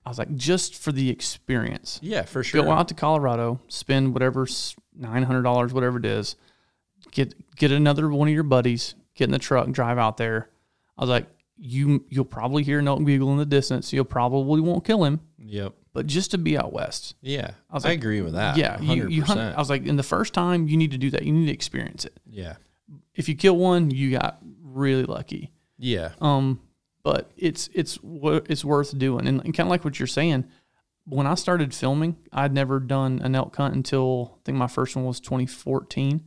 I 0.06 0.08
was 0.08 0.18
like, 0.18 0.34
just 0.34 0.74
for 0.74 0.90
the 0.92 1.10
experience, 1.10 2.00
yeah 2.02 2.22
for 2.22 2.42
sure 2.42 2.62
go 2.62 2.70
out 2.70 2.88
to 2.88 2.94
Colorado, 2.94 3.60
spend 3.68 4.14
whatever 4.14 4.46
nine 4.96 5.22
hundred 5.22 5.42
dollars, 5.42 5.72
whatever 5.72 5.98
it 5.98 6.06
is, 6.06 6.36
get 7.12 7.34
get 7.56 7.70
another 7.70 8.08
one 8.08 8.28
of 8.28 8.34
your 8.34 8.42
buddies, 8.42 8.94
get 9.14 9.24
in 9.24 9.30
the 9.30 9.38
truck, 9.38 9.66
and 9.66 9.74
drive 9.74 9.98
out 9.98 10.16
there. 10.16 10.48
I 10.96 11.02
was 11.02 11.10
like, 11.10 11.26
you 11.58 12.04
you'll 12.08 12.24
probably 12.24 12.62
hear 12.62 12.78
an 12.78 12.88
elk 12.88 13.04
bugle 13.04 13.32
in 13.32 13.38
the 13.38 13.46
distance. 13.46 13.92
You'll 13.92 14.04
probably 14.04 14.60
won't 14.60 14.84
kill 14.84 15.04
him, 15.04 15.20
yep 15.38 15.74
but 15.94 16.06
just 16.06 16.30
to 16.30 16.38
be 16.38 16.56
out 16.56 16.72
west. 16.72 17.16
Yeah, 17.22 17.50
I, 17.68 17.74
was 17.74 17.84
I 17.84 17.88
like, 17.88 17.98
agree 17.98 18.20
with 18.20 18.34
that. 18.34 18.56
yeah, 18.56 18.80
you, 18.80 19.08
you 19.08 19.24
hunt. 19.24 19.40
I 19.40 19.58
was 19.58 19.68
like, 19.68 19.84
in 19.84 19.96
the 19.96 20.04
first 20.04 20.32
time, 20.32 20.68
you 20.68 20.76
need 20.76 20.92
to 20.92 20.98
do 20.98 21.10
that. 21.10 21.24
You 21.24 21.32
need 21.32 21.46
to 21.46 21.52
experience 21.52 22.04
it. 22.04 22.16
yeah, 22.24 22.54
If 23.16 23.28
you 23.28 23.34
kill 23.34 23.56
one, 23.56 23.90
you 23.90 24.12
got 24.16 24.38
really 24.62 25.02
lucky. 25.02 25.50
yeah, 25.76 26.10
Um, 26.20 26.60
but 27.02 27.32
it's 27.36 27.68
it's 27.74 27.98
it's 28.04 28.64
worth 28.64 28.96
doing, 28.96 29.26
and, 29.26 29.42
kind 29.42 29.60
of 29.66 29.68
like 29.68 29.84
what 29.84 29.98
you're 29.98 30.06
saying. 30.06 30.44
When 31.04 31.26
I 31.26 31.34
started 31.34 31.74
filming, 31.74 32.16
I'd 32.32 32.52
never 32.54 32.78
done 32.78 33.20
an 33.24 33.34
elk 33.34 33.56
hunt 33.56 33.74
until 33.74 34.34
I 34.36 34.40
think 34.44 34.58
my 34.58 34.68
first 34.68 34.94
one 34.94 35.04
was 35.04 35.18
2014. 35.18 36.22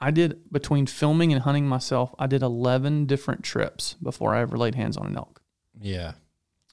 I 0.00 0.10
did 0.10 0.50
between 0.52 0.86
filming 0.86 1.32
and 1.32 1.42
hunting 1.42 1.66
myself. 1.66 2.14
I 2.18 2.26
did 2.26 2.42
11 2.42 3.06
different 3.06 3.42
trips 3.42 3.94
before 4.02 4.34
I 4.34 4.40
ever 4.42 4.56
laid 4.58 4.74
hands 4.74 4.96
on 4.96 5.06
an 5.06 5.16
elk. 5.16 5.40
yeah. 5.80 6.12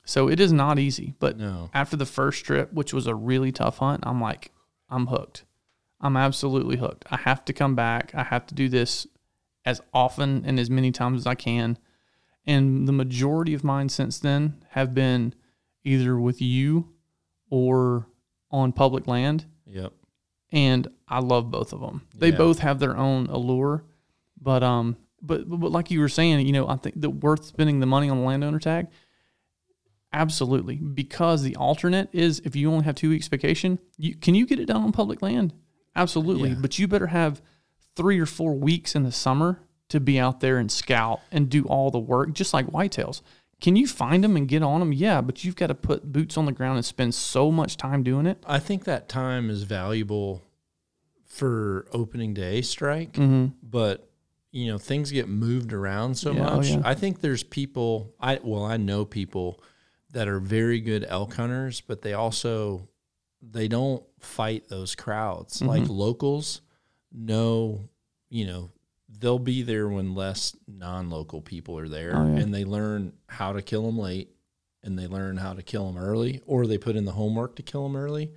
So 0.04 0.28
it 0.28 0.40
is 0.40 0.52
not 0.52 0.80
easy. 0.80 1.14
But 1.20 1.38
No, 1.38 1.70
after 1.76 1.96
the 1.96 2.08
first 2.08 2.44
trip, 2.44 2.74
which 2.74 2.92
was 2.92 3.06
a 3.06 3.14
really 3.16 3.52
tough 3.52 3.78
hunt, 3.78 4.04
I'm 4.06 4.20
like, 4.20 4.52
I'm 4.90 5.06
hooked. 5.08 5.46
I'm 6.02 6.18
absolutely 6.18 6.78
hooked. 6.78 7.06
I 7.12 7.18
have 7.18 7.46
to 7.46 7.54
come 7.54 7.76
back. 7.76 8.12
I 8.16 8.24
have 8.24 8.48
to 8.48 8.56
do 8.56 8.68
this 8.68 9.06
as 9.64 9.80
often 9.94 10.44
and 10.44 10.60
as 10.60 10.72
many 10.72 10.92
times 10.92 11.22
as 11.22 11.28
I 11.28 11.36
can. 11.36 11.78
And 12.48 12.88
the 12.88 12.92
majority 12.92 13.54
of 13.54 13.64
mine 13.64 13.90
since 13.90 14.18
then 14.18 14.66
have 14.70 14.96
been 14.96 15.36
either 15.84 16.20
with 16.20 16.42
you 16.42 16.90
or 17.52 18.08
on 18.50 18.72
public 18.74 19.06
land. 19.08 19.46
yep, 19.68 19.94
And 20.52 20.88
I 21.12 21.20
love 21.20 21.52
both 21.52 21.74
of 21.74 21.82
them. 21.82 22.02
They 22.18 22.30
Yeah. 22.32 22.38
both 22.38 22.60
have 22.60 22.80
their 22.80 22.96
own 22.98 23.28
allure. 23.28 23.84
But 24.42 24.64
um 24.64 24.96
but, 25.24 25.48
but 25.48 25.72
like 25.72 25.92
you 25.92 26.00
were 26.00 26.10
saying, 26.10 26.44
you 26.48 26.52
know, 26.54 26.68
I 26.68 26.78
think 26.78 27.00
that 27.02 27.12
worth 27.12 27.46
spending 27.46 27.80
the 27.80 27.86
money 27.86 28.10
on 28.10 28.18
the 28.18 28.24
landowner 28.26 28.58
tag. 28.58 28.88
Absolutely, 30.14 30.76
because 30.76 31.42
the 31.44 31.56
alternate 31.56 32.10
is 32.12 32.40
if 32.44 32.56
you 32.56 32.70
only 32.72 32.84
have 32.84 32.96
two 32.96 33.10
weeks 33.10 33.28
vacation, 33.30 33.80
you 33.98 34.16
can 34.16 34.36
you 34.36 34.46
get 34.46 34.60
it 34.60 34.66
done 34.66 34.82
on 34.84 34.92
public 34.92 35.22
land? 35.22 35.54
Absolutely, 35.96 36.50
Yeah. 36.50 36.56
but 36.60 36.78
you 36.80 36.88
better 36.88 37.08
have 37.08 37.42
three 37.96 38.20
or 38.20 38.26
four 38.26 38.54
weeks 38.54 38.96
in 38.96 39.04
the 39.04 39.12
summer 39.12 39.62
to 39.90 40.00
be 40.00 40.20
out 40.20 40.40
there 40.42 40.58
and 40.58 40.72
scout 40.72 41.22
and 41.32 41.50
do 41.50 41.64
all 41.66 41.92
the 41.92 42.00
work, 42.00 42.34
just 42.34 42.54
like 42.54 42.68
whitetails. 42.68 43.22
Can 43.62 43.76
you 43.76 43.86
find 43.88 44.24
them 44.24 44.36
and 44.36 44.48
get 44.48 44.64
on 44.64 44.80
them? 44.80 44.92
Yeah, 44.92 45.22
but 45.22 45.44
you've 45.44 45.56
got 45.56 45.68
to 45.68 45.76
put 45.76 46.12
boots 46.12 46.36
on 46.38 46.46
the 46.46 46.52
ground 46.52 46.78
and 46.78 46.86
spend 46.86 47.14
so 47.14 47.52
much 47.52 47.78
time 47.78 48.02
doing 48.02 48.26
it. 48.26 48.44
I 48.48 48.58
think 48.60 48.86
that 48.86 49.08
time 49.08 49.50
is 49.50 49.64
valuable 49.64 50.42
for 51.32 51.86
opening 51.94 52.34
day 52.34 52.62
strike, 52.62 53.14
Mm-hmm. 53.14 53.48
but 53.64 54.08
you 54.52 54.68
know 54.68 54.78
things 54.78 55.12
get 55.12 55.30
moved 55.30 55.72
around 55.72 56.16
so 56.16 56.34
Yeah, 56.34 56.50
oh, 56.52 56.58
much. 56.58 56.70
yeah. 56.70 56.82
I 56.84 56.94
think 56.94 57.22
there's 57.22 57.42
people. 57.44 58.14
I 58.20 58.40
well, 58.44 58.66
I 58.66 58.78
know 58.78 59.06
people 59.06 59.62
that 60.12 60.28
are 60.28 60.40
very 60.40 60.82
good 60.82 61.06
elk 61.08 61.34
hunters, 61.36 61.80
but 61.82 62.02
they 62.02 62.14
also 62.14 62.88
they 63.42 63.68
don't 63.70 64.04
fight 64.20 64.68
those 64.68 64.94
crowds 64.96 65.58
Mm-hmm. 65.60 65.68
like 65.68 65.90
locals. 65.90 66.62
Know, 67.14 67.90
you 68.30 68.46
know, 68.46 68.72
they'll 69.20 69.40
be 69.40 69.64
there 69.64 69.88
when 69.90 70.16
less 70.16 70.56
non-local 70.68 71.42
people 71.42 71.78
are 71.78 71.90
there, 71.90 72.14
Oh, 72.16 72.26
yeah. 72.36 72.40
and 72.42 72.54
they 72.54 72.64
learn 72.66 73.14
how 73.28 73.52
to 73.54 73.62
kill 73.62 73.86
them 73.86 73.98
late, 74.00 74.30
and 74.84 74.98
they 74.98 75.08
learn 75.08 75.36
how 75.38 75.54
to 75.54 75.62
kill 75.62 75.92
them 75.92 76.02
early, 76.02 76.42
or 76.46 76.66
they 76.68 76.78
put 76.78 76.96
in 76.96 77.04
the 77.06 77.12
homework 77.12 77.56
to 77.58 77.64
kill 77.64 77.84
them 77.84 77.98
early. 77.98 78.32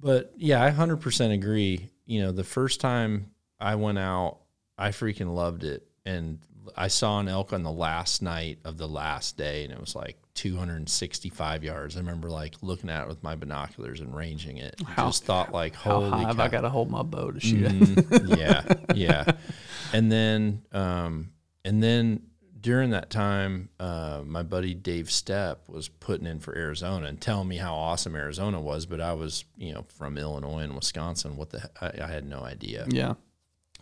But 0.00 0.32
yeah, 0.36 0.62
I 0.64 0.70
100% 0.72 1.32
agree. 1.32 1.88
You 2.06 2.22
know, 2.22 2.32
the 2.32 2.44
first 2.44 2.80
time 2.80 3.30
I 3.60 3.74
went 3.74 3.98
out, 3.98 4.38
I 4.78 4.88
freaking 4.90 5.34
loved 5.34 5.64
it. 5.64 5.86
And 6.04 6.38
I 6.76 6.88
saw 6.88 7.18
an 7.20 7.28
elk 7.28 7.52
on 7.52 7.62
the 7.62 7.70
last 7.70 8.22
night 8.22 8.58
of 8.64 8.76
the 8.78 8.88
last 8.88 9.36
day, 9.36 9.64
and 9.64 9.72
it 9.72 9.80
was 9.80 9.94
like 9.96 10.16
265 10.34 11.64
yards. 11.64 11.96
I 11.96 12.00
remember 12.00 12.28
like 12.30 12.54
looking 12.62 12.90
at 12.90 13.02
it 13.02 13.08
with 13.08 13.22
my 13.22 13.34
binoculars 13.34 14.00
and 14.00 14.14
ranging 14.14 14.58
it. 14.58 14.80
How- 14.86 15.06
just 15.06 15.24
thought 15.24 15.52
like, 15.52 15.74
How 15.74 16.00
holy 16.00 16.10
high 16.10 16.22
have 16.28 16.40
I 16.40 16.48
got 16.48 16.62
to 16.62 16.68
hold 16.68 16.90
my 16.90 17.02
bow 17.02 17.30
to 17.32 17.40
shoot 17.40 17.62
it? 17.64 17.72
Mhm. 17.72 18.36
yeah, 18.38 18.62
yeah. 18.94 19.24
And 19.92 20.10
then, 20.10 20.62
um, 20.72 21.30
and 21.64 21.82
then 21.82 22.22
during 22.60 22.90
that 22.90 23.10
time, 23.10 23.68
uh, 23.78 24.22
my 24.24 24.42
buddy 24.42 24.74
Dave 24.74 25.06
Stepp 25.06 25.56
was 25.68 25.88
putting 25.88 26.26
in 26.26 26.40
for 26.40 26.56
Arizona 26.56 27.06
and 27.06 27.20
telling 27.20 27.48
me 27.48 27.56
how 27.56 27.74
awesome 27.74 28.16
Arizona 28.16 28.60
was. 28.60 28.86
But 28.86 29.00
I 29.00 29.12
was, 29.12 29.44
you 29.56 29.72
know, 29.72 29.84
from 29.88 30.18
Illinois 30.18 30.60
and 30.60 30.74
Wisconsin. 30.74 31.36
What 31.36 31.50
the? 31.50 31.70
I, 31.80 32.04
I 32.04 32.06
had 32.06 32.26
no 32.26 32.40
idea. 32.40 32.86
Yeah. 32.88 33.14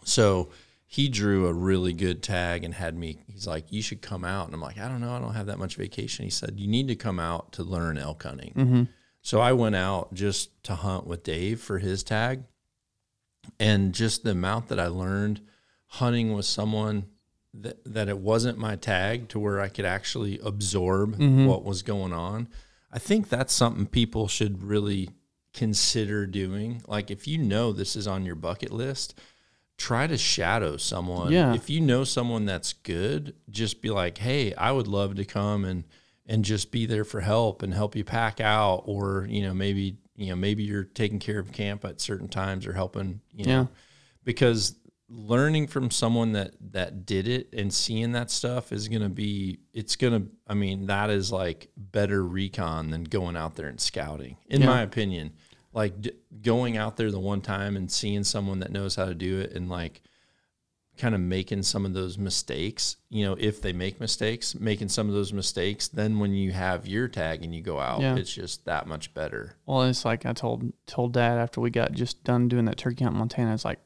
So 0.04 0.50
he 0.86 1.08
drew 1.08 1.46
a 1.46 1.52
really 1.52 1.92
good 1.92 2.22
tag 2.22 2.64
and 2.64 2.74
had 2.74 2.96
me. 2.96 3.18
He's 3.32 3.46
like, 3.46 3.70
"You 3.70 3.82
should 3.82 4.02
come 4.02 4.24
out." 4.24 4.46
And 4.46 4.54
I'm 4.54 4.60
like, 4.60 4.78
"I 4.78 4.88
don't 4.88 5.00
know. 5.00 5.14
I 5.14 5.20
don't 5.20 5.34
have 5.34 5.46
that 5.46 5.58
much 5.58 5.76
vacation." 5.76 6.24
He 6.24 6.30
said, 6.30 6.54
"You 6.56 6.68
need 6.68 6.88
to 6.88 6.96
come 6.96 7.20
out 7.20 7.52
to 7.52 7.62
learn 7.62 7.98
elk 7.98 8.22
hunting." 8.22 8.52
Mm-hmm. 8.56 8.82
So 9.22 9.40
I 9.40 9.52
went 9.52 9.74
out 9.74 10.12
just 10.12 10.62
to 10.64 10.74
hunt 10.74 11.06
with 11.06 11.22
Dave 11.22 11.60
for 11.60 11.78
his 11.78 12.02
tag. 12.02 12.44
And 13.58 13.92
just 13.94 14.24
the 14.24 14.30
amount 14.30 14.68
that 14.68 14.80
I 14.80 14.86
learned 14.86 15.40
hunting 15.86 16.32
with 16.32 16.46
someone 16.46 17.06
that, 17.61 17.78
that 17.84 18.09
it 18.09 18.18
wasn't 18.18 18.59
my 18.59 18.76
tag 18.76 19.28
to 19.30 19.38
where 19.38 19.61
I 19.61 19.68
could 19.68 19.84
actually 19.84 20.38
absorb 20.40 21.16
mm-hmm. 21.16 21.46
what 21.46 21.64
was 21.64 21.82
going 21.82 22.12
on. 22.12 22.48
I 22.92 22.98
think 22.98 23.28
that's 23.28 23.52
something 23.52 23.86
people 23.86 24.28
should 24.28 24.62
really 24.62 25.11
consider 25.52 26.26
doing. 26.26 26.82
Like 26.86 27.11
if 27.11 27.26
you 27.26 27.38
know 27.38 27.72
this 27.72 27.96
is 27.96 28.07
on 28.07 28.24
your 28.24 28.34
bucket 28.34 28.72
list, 28.72 29.18
try 29.76 30.07
to 30.07 30.18
shadow 30.18 30.76
someone. 30.76 31.32
Yeah. 31.32 31.55
If 31.55 31.70
you 31.70 31.80
know 31.80 32.05
someone 32.05 32.44
that's 32.44 32.72
good, 32.72 33.34
just 33.50 33.80
be 33.80 33.90
like, 33.90 34.18
"Hey, 34.18 34.55
I 34.55 34.72
would 34.72 34.86
love 34.88 35.14
to 35.16 35.24
come 35.24 35.64
and 35.64 35.84
and 36.26 36.44
just 36.44 36.70
be 36.70 36.86
there 36.86 37.05
for 37.05 37.20
help 37.20 37.62
and 37.62 37.74
help 37.74 37.94
you 37.94 38.05
pack 38.05 38.40
out 38.40 38.82
or, 38.86 39.26
you 39.28 39.42
know, 39.42 39.52
maybe, 39.52 39.98
you 40.16 40.28
know, 40.28 40.36
maybe 40.36 40.62
you're 40.62 40.84
taking 40.84 41.18
care 41.18 41.38
of 41.38 41.52
camp 41.52 41.84
at 41.84 42.00
certain 42.00 42.28
times 42.28 42.66
or 42.66 42.72
helping, 42.72 43.20
you 43.34 43.44
know, 43.44 43.61
Yeah. 43.62 43.66
because 44.24 44.74
learning 45.09 45.66
from 45.66 45.90
someone 45.90 46.32
that 46.32 46.52
that 46.72 47.05
did 47.05 47.28
it 47.28 47.52
and 47.52 47.72
seeing 47.72 48.12
that 48.12 48.30
stuff 48.30 48.72
is 48.72 48.88
going 48.88 49.02
to 49.02 49.09
be 49.11 49.59
it's 49.74 49.96
going 49.96 50.12
to 50.22 50.28
I 50.48 50.55
mean 50.55 50.86
that 50.86 51.11
is 51.11 51.30
like 51.30 51.68
better 51.76 52.24
recon 52.24 52.90
than 52.90 53.05
going 53.05 53.36
out 53.36 53.55
there 53.55 53.68
and 53.68 53.78
scouting 53.80 54.38
in 54.48 54.62
Yeah. 54.62 54.68
my 54.68 54.80
opinion 54.82 55.32
like 55.74 56.00
d- 56.00 56.12
going 56.40 56.78
out 56.78 56.96
there 56.96 57.11
the 57.11 57.18
one 57.20 57.42
time 57.42 57.76
and 57.76 57.90
seeing 57.90 58.24
someone 58.24 58.61
that 58.61 58.72
knows 58.72 58.96
how 58.96 59.05
to 59.05 59.14
do 59.14 59.40
it 59.40 59.52
and 59.52 59.68
like 59.68 60.00
kind 60.96 61.14
of 61.14 61.20
making 61.20 61.62
some 61.64 61.84
of 61.84 61.92
those 61.92 62.16
mistakes 62.16 62.96
you 63.11 63.26
know 63.26 63.36
if 63.38 63.61
they 63.61 63.74
make 63.74 64.00
mistakes 64.00 64.55
making 64.55 64.88
some 64.88 65.09
of 65.09 65.14
those 65.14 65.32
mistakes 65.34 65.86
then 65.88 66.18
when 66.18 66.32
you 66.32 66.50
have 66.52 66.86
your 66.86 67.09
tag 67.09 67.44
and 67.44 67.55
you 67.55 67.61
go 67.61 67.78
out 67.78 68.00
Yeah. 68.00 68.16
it's 68.16 68.32
just 68.32 68.64
that 68.64 68.86
much 68.86 69.12
better 69.12 69.57
Well, 69.66 69.82
it's 69.82 70.05
like 70.07 70.24
I 70.24 70.32
told 70.32 70.72
told 70.86 71.12
Dad 71.12 71.36
after 71.38 71.61
we 71.61 71.68
got 71.68 71.92
just 71.92 72.24
done 72.24 72.48
doing 72.48 72.64
that 72.66 72.78
turkey 72.78 73.05
hunt 73.05 73.14
in 73.14 73.18
Montana. 73.18 73.52
It's 73.52 73.64
like 73.66 73.80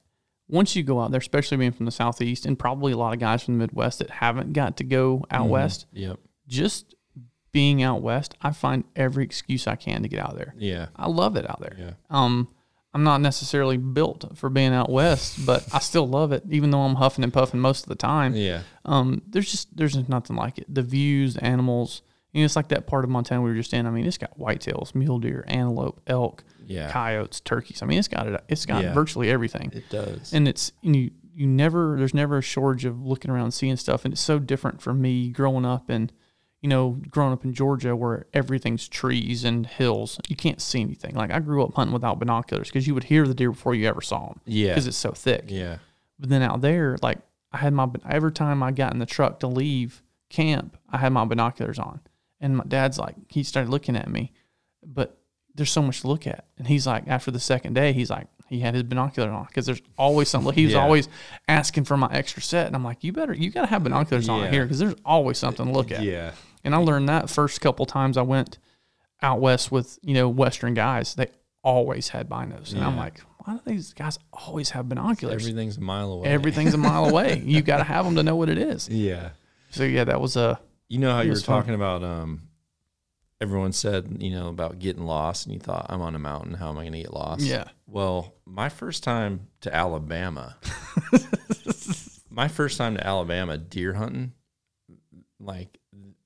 once 0.49 0.75
you 0.75 0.83
go 0.83 1.01
out 1.01 1.11
there, 1.11 1.21
especially 1.21 1.57
being 1.59 1.73
from 1.73 1.87
the 1.87 1.93
southeast, 1.93 2.47
and 2.47 2.59
probably 2.59 2.93
a 2.93 2.97
lot 2.97 3.13
of 3.13 3.21
guys 3.21 3.43
from 3.43 3.55
the 3.55 3.59
Midwest 3.65 3.99
that 4.01 4.11
haven't 4.11 4.53
got 4.53 4.77
to 4.79 4.85
go 4.85 5.25
out 5.31 5.47
Mhm. 5.47 5.51
west, 5.51 5.87
yep 5.93 6.19
just 6.47 6.95
being 7.53 7.83
out 7.83 8.01
west, 8.03 8.35
I 8.43 8.51
find 8.53 8.85
every 8.97 9.25
excuse 9.25 9.67
I 9.67 9.77
can 9.77 10.03
to 10.03 10.09
get 10.09 10.21
out 10.21 10.37
there. 10.37 10.55
yeah 10.59 10.87
I 10.97 11.09
love 11.09 11.37
it 11.37 11.49
out 11.49 11.61
there. 11.61 11.77
yeah 11.79 11.91
Um, 12.11 12.49
I'm 12.95 13.05
not 13.05 13.21
necessarily 13.21 13.77
built 13.77 14.37
for 14.37 14.49
being 14.49 14.73
out 14.73 14.91
west, 14.91 15.45
but 15.45 15.67
I 15.75 15.79
still 15.79 16.09
love 16.09 16.33
it, 16.33 16.43
even 16.51 16.71
though 16.71 16.81
I'm 16.83 16.95
huffing 16.97 17.23
and 17.23 17.33
puffing 17.33 17.61
most 17.61 17.83
of 17.85 17.89
the 17.89 17.95
time. 17.95 18.35
yeah 18.35 18.63
Um, 18.85 19.23
there's 19.29 19.51
just 19.51 19.77
there's 19.77 19.95
just 19.95 20.09
nothing 20.09 20.37
like 20.37 20.59
it. 20.59 20.67
The 20.75 20.83
views, 20.83 21.35
the 21.35 21.45
animals. 21.45 22.03
You 22.33 22.41
know, 22.43 22.45
it's 22.47 22.57
like 22.57 22.69
that 22.69 22.87
part 22.87 23.05
of 23.05 23.11
Montana 23.11 23.41
we 23.43 23.51
were 23.51 23.57
just 23.57 23.73
in. 23.75 23.87
I 23.87 23.91
mean, 23.91 24.07
it's 24.07 24.19
got 24.19 24.39
whitetails, 24.39 24.95
mule 24.95 25.19
deer, 25.19 25.45
antelope, 25.49 26.01
elk, 26.07 26.45
yeah 26.69 26.91
coyotes, 26.91 27.41
turkeys. 27.41 27.83
I 27.83 27.87
mean, 27.87 27.99
it's 27.99 28.09
got 28.09 28.27
it. 28.29 28.45
It's 28.49 28.67
got 28.67 28.83
Yeah. 28.85 28.93
virtually 28.95 29.31
everything, 29.31 29.71
it 29.75 29.89
does 29.91 30.33
and 30.33 30.47
it's 30.49 30.73
and 30.85 30.95
you 30.95 31.11
you 31.35 31.47
never 31.47 31.97
there's 31.99 32.15
never 32.15 32.39
a 32.39 32.43
shortage 32.43 32.85
of 32.85 33.05
looking 33.05 33.31
around 33.31 33.45
and 33.45 33.55
seeing 33.55 33.77
stuff, 33.77 34.05
and 34.05 34.13
it's 34.13 34.21
so 34.21 34.39
different 34.39 34.81
for 34.83 34.93
me 34.93 35.31
growing 35.31 35.65
up 35.65 35.89
in, 35.89 36.11
you 36.61 36.69
know, 36.69 36.99
growing 37.11 37.33
up 37.33 37.45
in 37.45 37.53
Georgia 37.55 37.95
where 37.95 38.27
everything's 38.35 38.89
trees 38.89 39.45
and 39.45 39.65
hills. 39.67 40.19
You 40.29 40.35
can't 40.35 40.61
see 40.61 40.81
anything. 40.81 41.15
Like 41.15 41.31
I 41.31 41.39
grew 41.39 41.63
up 41.63 41.75
hunting 41.75 41.93
without 41.93 42.19
binoculars 42.19 42.69
because 42.69 42.87
you 42.89 42.95
would 42.95 43.05
hear 43.05 43.27
the 43.27 43.35
deer 43.35 43.53
before 43.53 43.75
you 43.77 43.87
ever 43.87 44.01
saw 44.01 44.27
them 44.29 44.41
yeah 44.47 44.71
because 44.71 44.87
it's 44.89 44.97
so 44.97 45.13
thick. 45.13 45.45
yeah 45.47 45.79
But 46.19 46.29
then 46.31 46.43
out 46.43 46.61
there, 46.61 46.97
like 47.03 47.19
I 47.53 47.59
had 47.59 47.73
my 47.73 47.89
every 48.11 48.33
time 48.33 48.63
I 48.63 48.73
got 48.73 48.93
in 48.93 48.99
the 48.99 49.07
truck 49.07 49.39
to 49.41 49.47
leave 49.47 50.03
camp, 50.31 50.77
I 50.91 50.99
had 50.99 51.13
my 51.13 51.25
binoculars 51.25 51.79
on, 51.79 52.01
and 52.41 52.57
my 52.57 52.65
dad's 52.67 52.99
like, 52.99 53.15
he 53.29 53.43
started 53.45 53.71
looking 53.71 53.95
at 53.97 54.11
me, 54.11 54.33
but 54.85 55.18
there's 55.59 55.71
so 55.71 55.83
much 55.83 56.01
to 56.01 56.09
look 56.09 56.27
at, 56.27 56.47
and 56.57 56.67
he's 56.67 56.87
like, 56.87 57.05
after 57.07 57.31
the 57.31 57.39
second 57.41 57.75
day, 57.75 57.93
he's 57.93 58.09
like, 58.09 58.27
he 58.49 58.61
had 58.61 58.73
his 58.73 58.83
binoculars 58.85 59.31
on 59.31 59.45
because 59.45 59.67
there's 59.67 59.83
always 59.99 60.31
something. 60.31 60.55
He 60.55 60.65
was 60.65 60.73
Yeah. 60.73 60.81
always 60.81 61.07
asking 61.49 61.85
for 61.85 61.99
my 61.99 62.09
extra 62.11 62.41
set, 62.41 62.67
and 62.67 62.75
I'm 62.75 62.83
like, 62.85 63.05
you 63.05 63.13
better, 63.13 63.35
you 63.35 63.51
got 63.51 63.61
to 63.63 63.67
have 63.67 63.85
binoculars 63.85 64.27
on 64.31 64.51
here 64.51 64.65
because 64.65 64.79
there's 64.79 64.95
always 65.05 65.37
something 65.37 65.67
to 65.67 65.73
look 65.73 65.93
at. 65.93 66.03
yeah 66.03 66.33
And 66.65 66.75
I 66.75 66.79
learned 66.79 67.11
that 67.11 67.29
first 67.29 67.61
couple 67.61 67.85
times 67.85 68.17
I 68.17 68.23
went 68.23 68.57
out 69.21 69.41
west 69.41 69.71
with 69.71 69.99
you 70.03 70.15
know 70.15 70.29
Western 70.31 70.73
guys, 70.75 71.15
they 71.15 71.27
always 71.63 72.09
had 72.09 72.29
binos, 72.31 72.73
and 72.73 72.83
I'm 72.83 72.97
like, 72.97 73.21
why 73.45 73.55
do 73.55 73.61
these 73.67 73.93
guys 73.93 74.19
always 74.33 74.71
have 74.71 74.89
binoculars? 74.89 75.43
everything's 75.43 75.77
a 75.77 75.81
mile 75.81 76.13
away 76.13 76.29
Everything's 76.29 76.73
a 76.75 76.79
mile 76.79 77.07
away. 77.07 77.43
You 77.45 77.61
got 77.63 77.79
to 77.79 77.85
have 77.85 78.05
them 78.05 78.15
to 78.17 78.23
know 78.23 78.37
what 78.37 78.49
it 78.49 78.59
is. 78.59 78.89
yeah 78.89 79.31
So 79.71 79.85
yeah, 79.85 80.05
that 80.05 80.21
was 80.21 80.37
a 80.37 80.59
You 80.89 80.99
know 80.99 81.11
how 81.13 81.21
you 81.21 81.31
were 81.31 81.37
fun. 81.37 81.57
talking 81.61 81.75
about 81.75 82.03
um 82.03 82.48
everyone 83.41 83.73
said, 83.73 84.17
you 84.21 84.31
know, 84.31 84.49
about 84.49 84.79
getting 84.79 85.05
lost, 85.05 85.47
and 85.47 85.55
you 85.55 85.61
thought, 85.61 85.87
I'm 85.89 86.01
on 86.01 86.15
a 86.15 86.19
mountain. 86.19 86.55
How 86.55 86.71
am 86.71 86.79
I 86.79 86.83
going 86.83 86.93
to 86.93 87.03
get 87.03 87.13
lost? 87.13 87.43
Yeah. 87.43 87.65
Well, 87.87 88.35
my 88.45 88.69
first 88.69 89.03
time 89.03 89.49
to 89.63 89.75
Alabama, 89.75 90.57
my 92.31 92.49
first 92.49 92.79
time 92.79 92.97
to 92.97 93.07
Alabama 93.07 93.59
deer 93.59 93.95
hunting, 93.95 94.33
like 95.41 95.79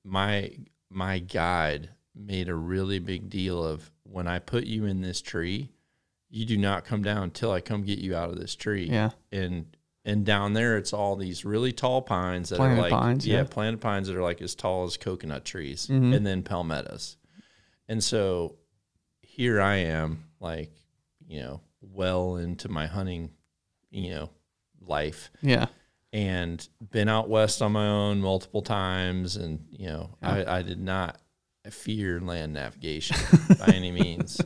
my 0.03 0.51
my 0.89 1.19
guide 1.19 1.89
made 2.15 2.49
a 2.49 2.55
really 2.55 2.99
big 2.99 3.29
deal 3.29 3.63
of 3.63 3.91
when 4.03 4.27
I 4.27 4.39
put 4.39 4.65
you 4.65 4.85
in 4.85 5.01
this 5.01 5.21
tree, 5.21 5.71
you 6.29 6.45
do 6.45 6.57
not 6.57 6.85
come 6.85 7.03
down 7.03 7.23
until 7.23 7.51
I 7.51 7.61
come 7.61 7.83
get 7.83 7.99
you 7.99 8.15
out 8.15 8.29
of 8.29 8.39
this 8.39 8.55
tree. 8.55 8.85
Yeah. 8.85 9.11
And 9.31 9.72
and 10.05 10.25
down 10.25 10.53
there 10.53 10.77
it's 10.77 10.91
all 10.93 11.15
these 11.15 11.45
really 11.45 11.71
tall 11.71 12.01
pines 12.01 12.49
that 12.49 12.57
Planted 12.57 12.77
are 12.77 12.81
like 12.81 12.91
pines, 12.91 13.25
yeah, 13.27 13.37
yeah. 13.37 13.43
planted 13.45 13.79
pines 13.81 14.07
that 14.07 14.15
are 14.17 14.21
like 14.23 14.41
as 14.41 14.53
tall 14.55 14.83
as 14.83 14.97
coconut 14.97 15.45
trees 15.45 15.87
Mhm. 15.87 16.15
and 16.15 16.25
then 16.25 16.43
palmettos. 16.43 17.17
And 17.87 18.03
so 18.03 18.55
here 19.21 19.61
I 19.61 19.75
am 19.77 20.25
like, 20.39 20.71
you 21.25 21.39
know, 21.41 21.61
well 21.81 22.35
into 22.37 22.69
my 22.69 22.87
hunting, 22.87 23.31
you 23.91 24.09
know, 24.11 24.29
life 24.81 25.31
Yeah. 25.41 25.67
and 26.11 26.67
been 26.91 27.07
out 27.09 27.29
west 27.29 27.61
on 27.61 27.71
my 27.71 27.87
own 27.87 28.19
multiple 28.19 28.61
times 28.61 29.35
and 29.37 29.65
you 29.71 29.87
know 29.87 30.17
Yeah. 30.21 30.29
I, 30.47 30.57
I 30.57 30.61
did 30.61 30.79
not 30.81 31.19
fear 31.69 32.19
land 32.19 32.53
navigation 32.53 33.15
by 33.59 33.67
any 33.67 33.91
means 33.91 34.41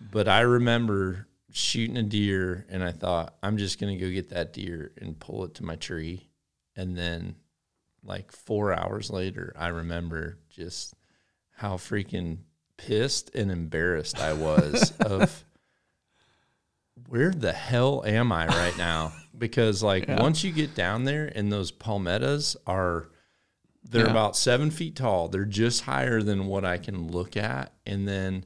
but 0.00 0.28
i 0.28 0.40
remember 0.42 1.26
shooting 1.56 1.96
a 1.96 2.02
deer 2.02 2.66
and 2.68 2.82
i 2.82 2.90
thought 2.90 3.36
i'm 3.42 3.56
just 3.56 3.78
going 3.80 3.96
to 3.96 4.04
go 4.04 4.10
get 4.12 4.30
that 4.30 4.52
deer 4.52 4.90
and 5.00 5.18
pull 5.20 5.44
it 5.44 5.54
to 5.54 5.64
my 5.64 5.76
tree 5.76 6.28
and 6.74 6.96
then 6.98 7.36
like 8.02 8.32
four 8.32 8.72
hours 8.72 9.08
later 9.08 9.52
i 9.56 9.68
remember 9.68 10.36
just 10.50 10.94
how 11.52 11.74
freaking 11.76 12.38
pissed 12.76 13.32
and 13.36 13.50
embarrassed 13.52 14.18
i 14.20 14.32
was 14.32 14.92
of 15.00 15.44
where 17.08 17.30
the 17.30 17.52
hell 17.52 18.04
am 18.06 18.30
I 18.30 18.46
right 18.46 18.76
now? 18.78 19.12
Because 19.36 19.82
like 19.82 20.06
Yeah. 20.06 20.20
once 20.20 20.44
you 20.44 20.52
get 20.52 20.76
down 20.76 21.02
there 21.04 21.26
and 21.34 21.52
those 21.52 21.70
palmettos 21.72 22.56
are 22.68 23.08
they're 23.82 24.04
Yeah. 24.06 24.10
about 24.12 24.36
seven 24.36 24.70
feet 24.70 24.94
tall. 24.96 25.28
They're 25.28 25.44
just 25.44 25.82
higher 25.82 26.22
than 26.22 26.46
what 26.46 26.64
I 26.64 26.78
can 26.78 27.10
look 27.10 27.36
at. 27.36 27.72
And 27.84 28.06
then 28.08 28.44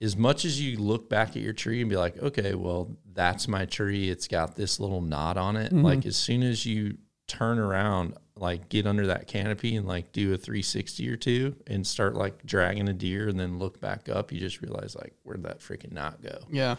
as 0.00 0.16
much 0.16 0.44
as 0.44 0.60
you 0.60 0.78
look 0.78 1.08
back 1.08 1.30
at 1.30 1.42
your 1.42 1.52
tree 1.52 1.80
and 1.80 1.90
be 1.90 1.96
like, 1.96 2.18
okay, 2.18 2.54
well, 2.54 2.96
that's 3.12 3.48
my 3.48 3.64
tree. 3.64 4.08
It's 4.08 4.28
got 4.28 4.54
this 4.54 4.78
little 4.78 5.00
knot 5.00 5.36
on 5.36 5.56
it. 5.56 5.72
Mm-hmm. 5.72 5.84
Like 5.84 6.06
as 6.06 6.16
soon 6.16 6.42
as 6.42 6.64
you 6.64 6.98
turn 7.26 7.58
around, 7.58 8.14
like 8.36 8.68
get 8.68 8.86
under 8.86 9.08
that 9.08 9.26
canopy 9.26 9.76
and 9.76 9.86
like 9.86 10.12
do 10.12 10.32
a 10.32 10.36
360 10.36 11.08
or 11.10 11.16
two 11.16 11.56
and 11.66 11.84
start 11.84 12.14
like 12.14 12.46
dragging 12.46 12.88
a 12.88 12.92
deer 12.92 13.28
and 13.28 13.38
then 13.38 13.58
look 13.58 13.80
back 13.80 14.08
up, 14.08 14.30
you 14.30 14.38
just 14.38 14.62
realize 14.62 14.94
like 14.94 15.14
where'd 15.24 15.42
that 15.42 15.58
freaking 15.58 15.92
knot 15.92 16.22
go? 16.22 16.38
Yeah. 16.50 16.76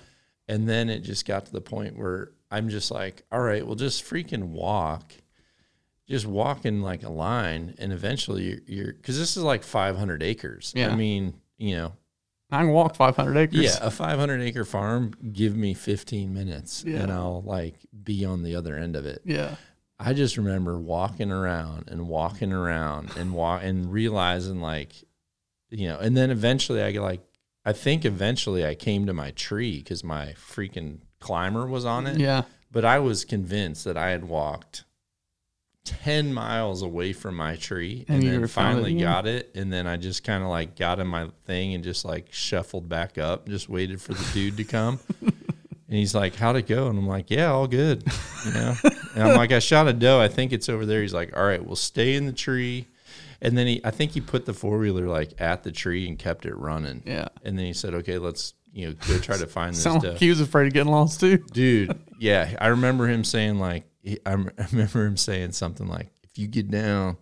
And 0.47 0.67
then 0.67 0.89
it 0.89 1.01
just 1.01 1.25
got 1.25 1.45
to 1.45 1.51
the 1.51 1.61
point 1.61 1.97
where 1.97 2.31
I'm 2.49 2.69
just 2.69 2.89
like, 2.89 3.23
all 3.31 3.41
right, 3.41 3.65
well, 3.65 3.75
just 3.75 4.03
freaking 4.03 4.45
walk, 4.45 5.11
just 6.07 6.25
walk 6.25 6.65
in 6.65 6.81
like 6.81 7.03
a 7.03 7.09
line, 7.09 7.75
and 7.77 7.93
eventually 7.93 8.43
you're, 8.43 8.59
you're 8.65 8.93
because 8.93 9.19
this 9.19 9.37
is 9.37 9.43
like 9.43 9.61
500 9.61 10.23
acres. 10.23 10.73
Yeah. 10.75 10.89
I 10.89 10.95
mean, 10.95 11.35
you 11.57 11.75
know, 11.75 11.93
I 12.51 12.61
can 12.61 12.69
walk 12.71 12.95
500 12.95 13.37
acres. 13.37 13.59
yeah, 13.59 13.77
a 13.81 13.91
500 13.91 14.41
acre 14.41 14.65
farm, 14.65 15.13
give 15.33 15.55
me 15.55 15.73
15 15.73 16.33
minutes, 16.33 16.83
and 16.83 17.11
I'll 17.11 17.43
like 17.43 17.75
be 18.03 18.25
on 18.25 18.43
the 18.43 18.55
other 18.55 18.75
end 18.75 18.95
of 18.95 19.05
it. 19.05 19.21
Yeah. 19.23 19.55
I 19.99 20.13
just 20.13 20.37
remember 20.37 20.79
walking 20.79 21.31
around 21.31 21.89
and 21.89 22.07
walking 22.07 22.53
around 22.53 23.11
and 23.17 23.33
walk 23.33 23.63
and 23.63 23.91
realizing 23.91 24.61
like, 24.61 24.93
you 25.69 25.89
know, 25.89 25.99
and 25.99 26.15
then 26.15 26.31
eventually 26.31 26.81
I 26.81 26.91
get 26.91 27.01
like, 27.01 27.21
I 27.65 27.73
think 27.73 28.05
eventually 28.05 28.65
I 28.65 28.75
came 28.75 29.05
to 29.07 29.13
my 29.13 29.31
tree 29.31 29.79
because 29.79 30.03
my 30.03 30.33
freaking 30.37 30.99
climber 31.19 31.67
was 31.67 31.85
on 31.85 32.07
it. 32.07 32.17
Yeah. 32.17 32.43
But 32.71 32.85
I 32.85 32.99
was 32.99 33.25
convinced 33.25 33.83
that 33.83 33.97
I 33.97 34.09
had 34.11 34.25
walked 34.25 34.85
10 35.85 36.33
miles 36.33 36.81
away 36.81 37.13
from 37.13 37.35
my 37.35 37.55
tree 37.55 38.05
And 38.07 38.23
and, 38.23 38.31
then 38.31 38.33
found 38.33 38.43
it 38.43 38.47
finally 38.49 38.99
got 38.99 39.25
it. 39.25 39.51
And 39.55 39.71
then 39.71 39.87
I 39.87 39.97
just 39.97 40.23
kind 40.23 40.43
of 40.43 40.49
like 40.49 40.75
got 40.75 40.99
in 40.99 41.07
my 41.07 41.29
thing 41.45 41.73
and 41.73 41.83
just 41.83 42.05
like 42.05 42.27
shuffled 42.31 42.87
back 42.87 43.17
up, 43.17 43.47
just 43.47 43.69
waited 43.69 44.01
for 44.01 44.13
the 44.13 44.29
dude 44.33 44.57
to 44.57 44.63
come. 44.63 44.99
And 45.89 45.97
he's 45.97 46.13
like, 46.13 46.35
How'd 46.35 46.55
it 46.55 46.67
go? 46.67 46.87
And 46.87 46.99
I'm 46.99 47.07
like, 47.07 47.31
Yeah, 47.31 47.51
all 47.51 47.67
good. 47.67 48.03
You 48.45 48.53
know? 48.53 48.75
and 49.15 49.23
I'm 49.23 49.35
like, 49.35 49.51
I 49.51 49.59
shot 49.59 49.87
a 49.87 49.93
doe. 49.93 50.21
I 50.21 50.27
think 50.27 50.53
it's 50.53 50.69
over 50.69 50.85
there. 50.85 51.01
He's 51.01 51.15
like, 51.15 51.35
All 51.35 51.43
right, 51.43 51.65
we'll 51.65 51.75
stay 51.75 52.15
in 52.15 52.27
the 52.27 52.31
tree. 52.31 52.85
And 53.41 53.57
then 53.57 53.65
he 53.67 53.81
I 53.83 53.89
think 53.89 54.11
he 54.11 54.21
put 54.21 54.45
the 54.45 54.53
four 54.53 54.77
wheeler 54.77 55.07
like 55.07 55.33
at 55.41 55.63
the 55.63 55.71
tree 55.71 56.07
and 56.07 56.19
kept 56.19 56.45
it 56.45 56.55
running. 56.55 57.01
Yeah. 57.05 57.29
And 57.43 57.57
then 57.57 57.65
he 57.65 57.73
said, 57.73 57.95
Okay, 57.95 58.19
let's 58.19 58.53
you 58.73 58.87
know, 58.87 58.93
go 59.07 59.17
try 59.19 59.37
to 59.37 59.47
find 59.47 59.73
this 59.75 59.83
Sound 59.83 60.01
doe 60.01 60.09
like 60.09 60.17
he 60.19 60.29
was 60.29 60.41
afraid 60.41 60.67
of 60.67 60.73
getting 60.73 60.91
lost 60.91 61.19
too. 61.19 61.37
dude 61.53 61.97
yeah 62.19 62.55
i 62.59 62.67
remember 62.67 63.07
him 63.07 63.23
saying 63.23 63.59
like 63.59 63.85
I 64.25 64.31
remember 64.71 65.05
him 65.05 65.17
saying 65.17 65.51
something 65.53 65.87
like 65.87 66.09
if 66.23 66.37
you 66.37 66.47
get 66.47 66.69
down 66.71 67.17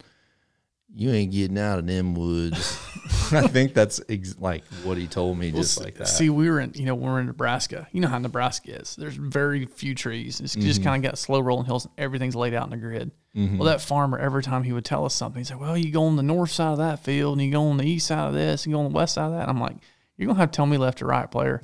you 0.94 1.12
ain't 1.12 1.32
getting 1.32 1.58
out 1.58 1.80
of 1.80 1.86
them 1.88 2.16
woods 2.16 2.80
i 3.32 3.46
think 3.48 3.74
that's 3.74 4.02
ex- 4.10 4.36
like 4.40 4.64
what 4.84 4.98
he 4.98 5.06
told 5.08 5.38
me 5.38 5.52
just 5.52 5.78
Well, 5.78 5.86
like 5.86 5.96
that 5.96 6.08
See, 6.08 6.30
we 6.30 6.50
were 6.50 6.60
in, 6.62 6.72
you 6.76 6.86
know, 6.86 6.96
we 6.96 7.04
we're 7.04 7.20
in 7.20 7.26
Nebraska. 7.28 7.88
You 7.92 8.00
know 8.02 8.08
how 8.08 8.18
Nebraska 8.18 8.80
is. 8.80 8.96
There's 8.96 9.16
very 9.16 9.66
few 9.66 9.94
trees. 9.96 10.40
It's 10.40 10.56
Mm-hmm. 10.56 10.66
just 10.68 10.84
kind 10.84 11.04
of 11.06 11.10
got 11.12 11.18
slow 11.18 11.40
rolling 11.42 11.66
hills 11.66 11.86
and 11.86 11.94
everything's 11.98 12.36
laid 12.36 12.54
out 12.54 12.68
in 12.68 12.74
a 12.74 12.78
grid. 12.78 13.12
Mm-hmm. 13.36 13.58
Well, 13.58 13.68
that 13.68 13.82
farmer, 13.82 14.18
every 14.18 14.42
time 14.44 14.64
he 14.64 14.72
would 14.74 14.86
tell 14.86 15.04
us 15.06 15.14
something, 15.14 15.40
he's 15.40 15.52
like, 15.52 15.60
well, 15.60 15.78
you 15.78 15.92
go 15.92 16.06
on 16.06 16.16
the 16.16 16.24
north 16.24 16.52
side 16.52 16.72
of 16.72 16.78
that 16.80 17.04
field 17.04 17.38
and 17.38 17.46
you 17.46 17.52
go 17.52 17.64
on 17.68 17.78
the 17.78 17.86
east 17.86 18.08
side 18.08 18.28
of 18.30 18.34
this 18.34 18.64
and 18.66 18.72
you 18.72 18.78
go 18.78 18.84
on 18.86 18.92
the 18.92 18.96
west 18.96 19.16
side 19.16 19.26
of 19.26 19.32
that. 19.34 19.42
And 19.42 19.50
I'm 19.52 19.60
like, 19.60 19.76
you're 20.18 20.34
to 20.34 20.40
have 20.40 20.52
to 20.52 20.56
tell 20.56 20.66
me 20.66 20.78
left 20.78 21.02
or 21.02 21.06
right, 21.06 21.30
player. 21.30 21.62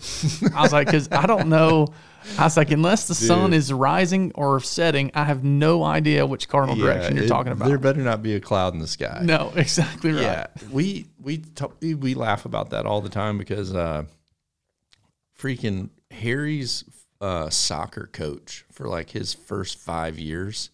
I 0.55 0.61
was 0.61 0.71
like, 0.71 0.87
because 0.87 1.09
I 1.11 1.25
don't 1.25 1.49
know. 1.49 1.87
I 2.37 2.43
was 2.43 2.55
like, 2.55 2.71
unless 2.71 3.07
the 3.07 3.15
sun 3.15 3.51
is 3.51 3.73
rising 3.73 4.31
or 4.35 4.59
setting, 4.59 5.11
I 5.13 5.23
have 5.25 5.43
no 5.43 5.83
idea 5.83 6.25
which 6.25 6.47
cardinal 6.47 6.75
direction 6.75 7.15
you're 7.15 7.25
it- 7.25 7.29
talking 7.29 7.51
about. 7.51 7.67
there 7.67 7.77
better 7.79 8.01
not 8.01 8.21
be 8.23 8.35
a 8.35 8.39
cloud 8.39 8.73
in 8.73 8.79
the 8.79 8.87
sky 8.87 9.21
no, 9.23 9.51
exactly 9.57 10.11
right. 10.11 10.21
Yeah, 10.21 10.47
we 10.71 11.07
we 11.21 11.37
t- 11.39 11.65
we 11.81 11.93
we 11.95 12.13
laugh 12.13 12.45
about 12.45 12.69
that 12.69 12.85
all 12.85 13.01
the 13.01 13.09
time 13.09 13.37
because 13.37 13.73
uh, 13.75 14.03
freaking 15.37 15.89
Harry's 16.11 16.83
uh, 17.19 17.49
soccer 17.49 18.07
coach 18.11 18.65
for 18.71 18.87
like 18.87 19.09
his 19.11 19.33
first 19.33 19.77
five 19.79 20.19
years 20.19 20.69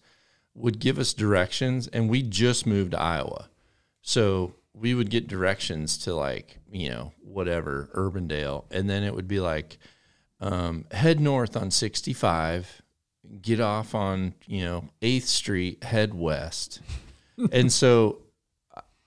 would 0.54 0.78
give 0.78 0.98
us 0.98 1.14
directions, 1.14 1.88
and 1.88 2.10
we 2.10 2.22
just 2.22 2.66
moved 2.66 2.90
to 2.92 3.00
Iowa, 3.00 3.48
so 4.02 4.54
we 4.74 4.94
would 4.94 5.10
get 5.10 5.28
directions 5.28 5.98
to 5.98 6.14
like 6.14 6.58
you 6.70 6.90
know 6.90 7.12
whatever 7.22 7.90
Urbandale, 7.94 8.64
and 8.70 8.88
then 8.88 9.02
it 9.02 9.14
would 9.14 9.28
be 9.28 9.40
like 9.40 9.78
um, 10.40 10.86
head 10.92 11.20
north 11.20 11.56
on 11.56 11.70
sixty 11.70 12.12
five. 12.12 12.82
Get 13.42 13.60
off 13.60 13.94
on 13.94 14.34
you 14.46 14.64
know 14.64 14.84
Eighth 15.02 15.26
Street, 15.26 15.84
head 15.84 16.14
west, 16.14 16.80
and 17.52 17.72
so 17.72 18.18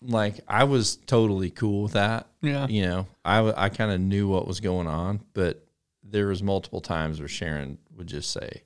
like 0.01 0.39
I 0.47 0.66
was 0.66 0.97
totally 0.97 1.49
cool 1.49 1.84
with 1.84 1.93
that. 1.93 2.28
Yeah. 2.41 2.68
You 2.68 2.84
know, 2.84 3.07
I 3.24 3.66
I 3.66 3.70
kind 3.70 3.91
of 3.91 3.99
knew 4.01 4.28
what 4.28 4.47
was 4.47 4.59
going 4.59 4.88
on, 4.88 5.22
but 5.34 5.66
there 6.03 6.28
was 6.28 6.43
multiple 6.43 6.82
times 6.82 7.20
where 7.20 7.28
Sharon 7.28 7.78
would 7.95 8.07
just 8.07 8.32
say, 8.32 8.64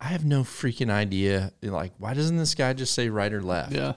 I 0.00 0.06
have 0.06 0.24
no 0.24 0.42
freaking 0.42 0.90
idea. 0.90 1.52
Like, 1.62 1.92
why 1.98 2.14
doesn't 2.14 2.38
this 2.38 2.54
guy 2.54 2.72
just 2.72 2.94
say 2.94 3.08
right 3.08 3.32
or 3.32 3.42
left? 3.42 3.72
Yeah. 3.72 3.94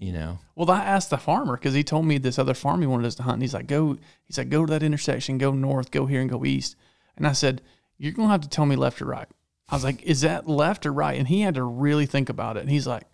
You 0.00 0.12
know? 0.12 0.38
Well, 0.56 0.70
I 0.70 0.82
asked 0.82 1.10
the 1.10 1.18
farmer 1.18 1.58
because 1.58 1.74
he 1.74 1.84
told 1.84 2.06
me 2.06 2.16
this 2.16 2.38
other 2.38 2.54
farm 2.54 2.80
he 2.80 2.86
wanted 2.86 3.06
us 3.06 3.14
to 3.16 3.22
hunt. 3.22 3.34
And 3.34 3.42
he's 3.42 3.52
like, 3.52 3.66
go. 3.66 3.98
He's 4.24 4.38
like, 4.38 4.48
go 4.48 4.64
to 4.64 4.70
that 4.72 4.82
intersection, 4.82 5.36
go 5.36 5.52
north, 5.52 5.90
go 5.90 6.06
here, 6.06 6.22
and 6.22 6.30
go 6.30 6.44
east. 6.44 6.74
And 7.18 7.26
I 7.26 7.32
said, 7.32 7.60
you're 7.98 8.12
gonna 8.12 8.30
have 8.30 8.40
to 8.40 8.48
tell 8.48 8.64
me 8.64 8.76
left 8.76 9.02
or 9.02 9.04
right. 9.04 9.28
I 9.68 9.74
was 9.76 9.84
like, 9.84 10.02
is 10.02 10.22
that 10.22 10.48
left 10.48 10.86
or 10.86 10.92
right? 10.92 11.18
And 11.18 11.28
he 11.28 11.42
had 11.42 11.54
to 11.56 11.62
really 11.62 12.06
think 12.06 12.30
about 12.30 12.56
it. 12.56 12.60
And 12.60 12.70
he's 12.70 12.86
like, 12.86 13.04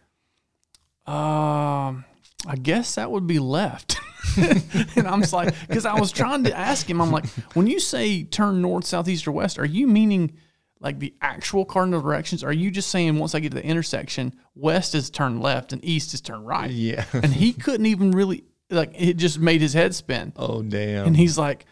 um, 1.06 2.04
I 2.46 2.54
guess 2.62 2.94
that 2.94 3.10
would 3.10 3.26
be 3.26 3.40
left. 3.40 3.98
and 4.36 5.08
I'm 5.08 5.22
just 5.22 5.32
like, 5.32 5.54
because 5.68 5.86
I 5.86 5.98
was 5.98 6.12
trying 6.12 6.44
to 6.44 6.56
ask 6.56 6.88
him, 6.88 7.02
I'm 7.02 7.10
like, 7.10 7.26
when 7.54 7.66
you 7.66 7.80
say 7.80 8.22
turn 8.22 8.62
north, 8.62 8.84
south, 8.86 9.08
east, 9.08 9.26
or 9.26 9.32
west, 9.32 9.58
are 9.58 9.66
you 9.66 9.88
meaning 9.88 10.36
like 10.80 10.98
the 10.98 11.14
actual 11.20 11.64
cardinal 11.64 12.00
directions? 12.00 12.44
Are 12.44 12.52
you 12.52 12.70
just 12.70 12.90
saying 12.90 13.18
once 13.18 13.34
I 13.34 13.40
get 13.40 13.50
to 13.50 13.56
the 13.56 13.64
intersection, 13.64 14.34
west 14.54 14.94
is 14.94 15.10
turn 15.10 15.40
left 15.40 15.72
and 15.72 15.84
east 15.84 16.14
is 16.14 16.20
turn 16.20 16.44
right? 16.44 16.70
Yeah. 16.70 17.04
and 17.12 17.32
he 17.32 17.52
couldn't 17.52 17.86
even 17.86 18.10
really 18.12 18.44
like 18.70 18.90
it 18.94 19.16
just 19.16 19.38
made 19.38 19.60
his 19.60 19.72
head 19.74 19.94
spin 19.94 20.32
oh, 20.36 20.60
damn. 20.62 21.06
and 21.06 21.16
he's 21.16 21.38
like 21.38 21.66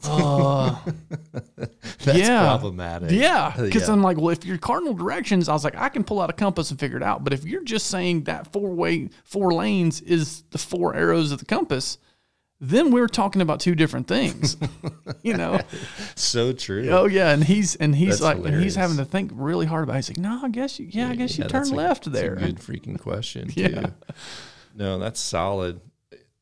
uh 0.04 0.76
That's 2.04 2.18
yeah. 2.18 2.42
problematic. 2.46 3.10
yeah 3.12 3.54
because 3.58 3.82
Yeah. 3.88 3.94
i'm 3.94 4.02
like 4.02 4.18
well 4.18 4.28
if 4.28 4.44
your 4.44 4.58
cardinal 4.58 4.92
directions 4.92 5.48
i 5.48 5.54
was 5.54 5.64
like 5.64 5.74
i 5.74 5.88
can 5.88 6.04
pull 6.04 6.20
out 6.20 6.28
a 6.30 6.34
compass 6.34 6.70
and 6.70 6.78
figure 6.78 6.98
it 6.98 7.02
out 7.02 7.24
but 7.24 7.32
if 7.32 7.44
you're 7.44 7.64
just 7.64 7.86
saying 7.86 8.24
that 8.24 8.52
four 8.52 8.74
way 8.74 9.08
four 9.24 9.54
lanes 9.54 10.02
is 10.02 10.44
the 10.50 10.58
four 10.58 10.94
arrows 10.94 11.32
of 11.32 11.38
the 11.38 11.46
compass 11.46 11.96
then 12.60 12.90
we're 12.90 13.06
talking 13.06 13.40
about 13.40 13.60
two 13.60 13.74
different 13.74 14.06
things 14.08 14.56
you 15.22 15.36
know 15.36 15.60
So 16.16 16.52
true. 16.52 16.88
oh 16.90 17.06
yeah 17.06 17.30
and 17.32 17.44
he's 17.44 17.76
and 17.76 17.94
he's 17.94 18.18
That's 18.20 18.36
like 18.38 18.44
and 18.52 18.62
he's 18.62 18.74
having 18.74 18.96
to 18.96 19.04
think 19.04 19.30
really 19.34 19.66
hard 19.66 19.84
about 19.84 19.94
it. 19.94 19.96
he's 19.98 20.08
like 20.10 20.18
no 20.18 20.40
i 20.44 20.48
guess 20.48 20.78
you 20.80 20.88
yeah, 20.90 21.08
i 21.10 21.14
guess 21.14 21.38
you 21.38 21.44
Yeah, 21.44 21.48
turn 21.48 21.60
that's 21.62 21.70
a- 21.70 21.74
left 21.74 22.04
that's 22.04 22.18
there 22.18 22.34
A 22.34 22.36
good 22.38 22.56
freaking 22.56 22.98
question. 22.98 23.48
Too. 23.48 23.60
Yeah. 23.62 23.90
No, 24.74 24.98
that's 24.98 25.20
solid. 25.20 25.80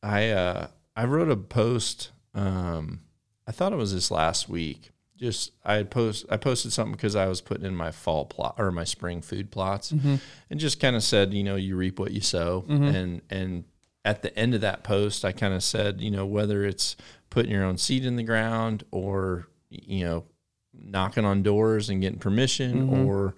I 0.03 0.29
uh 0.29 0.67
I 0.95 1.05
wrote 1.05 1.29
a 1.29 1.35
post. 1.37 2.11
Um, 2.33 3.01
I 3.47 3.51
thought 3.51 3.73
it 3.73 3.77
was 3.77 3.93
this 3.93 4.11
last 4.11 4.47
week. 4.49 4.91
Just 5.15 5.53
I 5.65 5.75
had 5.75 5.89
post 5.89 6.25
I 6.29 6.37
posted 6.37 6.71
something 6.71 6.91
because 6.91 7.15
I 7.15 7.25
was 7.27 7.41
putting 7.41 7.65
in 7.65 7.75
my 7.75 7.89
fall 7.91 8.25
plot 8.25 8.55
or 8.59 8.71
my 8.71 8.83
spring 8.83 9.21
food 9.21 9.49
plots, 9.51 9.91
and 9.91 10.19
just 10.59 10.79
kind 10.79 10.95
of 10.95 11.01
said, 11.03 11.33
you 11.33 11.43
know, 11.43 11.55
you 11.55 11.75
reap 11.75 11.97
what 11.99 12.11
you 12.11 12.21
sow, 12.21 12.63
and 12.69 13.21
and 13.31 13.63
at 14.05 14.21
the 14.21 14.37
end 14.37 14.53
of 14.53 14.61
that 14.61 14.83
post, 14.83 15.25
I 15.25 15.31
kind 15.31 15.53
of 15.53 15.63
said, 15.63 16.01
you 16.01 16.11
know, 16.11 16.25
whether 16.25 16.63
it's 16.63 16.95
putting 17.29 17.51
your 17.51 17.63
own 17.63 17.77
seed 17.77 18.05
in 18.05 18.15
the 18.15 18.23
ground 18.23 18.83
or 18.91 19.47
you 19.69 20.05
know 20.05 20.25
knocking 20.73 21.25
on 21.25 21.43
doors 21.43 21.89
and 21.89 22.01
getting 22.01 22.19
permission 22.19 22.87
mm-hmm. 22.87 23.05
or 23.05 23.35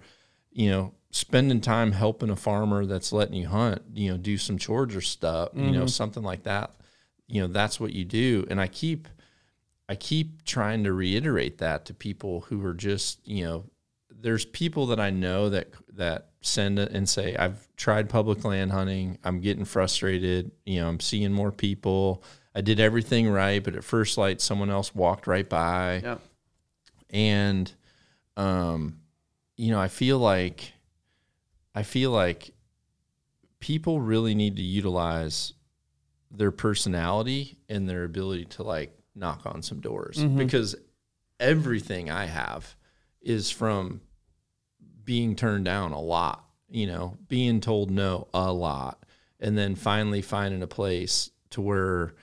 you 0.52 0.70
know 0.70 0.92
spending 1.10 1.60
time 1.60 1.92
helping 1.92 2.30
a 2.30 2.36
farmer 2.36 2.86
that's 2.86 3.12
letting 3.12 3.34
you 3.34 3.48
hunt 3.48 3.82
you 3.94 4.10
know 4.10 4.16
do 4.16 4.38
some 4.38 4.58
chores 4.58 4.94
or 4.94 5.00
stuff 5.00 5.48
you 5.54 5.70
know 5.70 5.80
mm-hmm. 5.80 5.86
something 5.86 6.22
like 6.22 6.44
that 6.44 6.70
you 7.26 7.40
know 7.40 7.48
that's 7.48 7.80
what 7.80 7.92
you 7.92 8.04
do. 8.04 8.46
And 8.50 8.60
i 8.60 8.66
keep 8.66 9.08
i 9.88 9.94
keep 9.94 10.44
trying 10.44 10.84
to 10.84 10.92
reiterate 10.92 11.58
that 11.58 11.84
to 11.86 11.94
people 11.94 12.42
who 12.42 12.64
are 12.64 12.74
just 12.74 13.26
you 13.26 13.44
know 13.44 13.64
there's 14.20 14.44
people 14.44 14.86
that 14.86 15.00
i 15.00 15.10
know 15.10 15.48
that 15.48 15.68
that 15.94 16.28
send 16.42 16.78
it 16.78 16.90
and 16.92 17.08
say 17.08 17.36
i've 17.36 17.66
tried 17.76 18.08
public 18.08 18.44
land 18.44 18.70
hunting. 18.72 19.18
I'm 19.24 19.40
getting 19.40 19.64
frustrated. 19.64 20.50
You 20.64 20.80
know 20.80 20.88
i'm 20.88 21.00
seeing 21.00 21.32
more 21.32 21.52
people. 21.52 22.22
I 22.54 22.60
did 22.62 22.80
everything 22.80 23.28
right 23.30 23.62
but 23.62 23.74
at 23.76 23.84
first 23.84 24.18
light 24.18 24.40
someone 24.40 24.70
else 24.70 24.94
walked 24.94 25.26
right 25.26 25.48
by. 25.48 26.00
Yeah. 26.02 26.18
and 27.10 27.72
um 28.36 29.00
you 29.56 29.70
know 29.70 29.80
i 29.80 29.88
feel 29.88 30.18
like 30.18 30.72
i 31.74 31.82
feel 31.82 32.10
like 32.10 32.52
people 33.58 34.00
really 34.00 34.34
need 34.34 34.56
to 34.56 34.62
utilize 34.62 35.52
their 36.30 36.50
personality 36.50 37.58
and 37.68 37.88
their 37.88 38.04
ability 38.04 38.44
to 38.46 38.62
like 38.62 38.96
knock 39.14 39.42
on 39.44 39.60
some 39.62 39.80
doors 39.80 40.22
because 40.38 40.74
everything 41.38 42.10
i 42.10 42.24
have 42.24 42.74
is 43.20 43.50
from 43.50 44.00
being 45.10 45.34
turned 45.34 45.64
down 45.64 45.90
a 45.90 46.00
lot 46.00 46.44
you 46.68 46.86
know 46.86 47.16
being 47.26 47.60
told 47.60 47.90
no 47.90 48.28
a 48.32 48.52
lot 48.52 49.04
and 49.40 49.58
then 49.58 49.74
finally 49.74 50.22
finding 50.22 50.62
a 50.62 50.68
place 50.68 51.32
to 51.50 51.60
where 51.60 52.14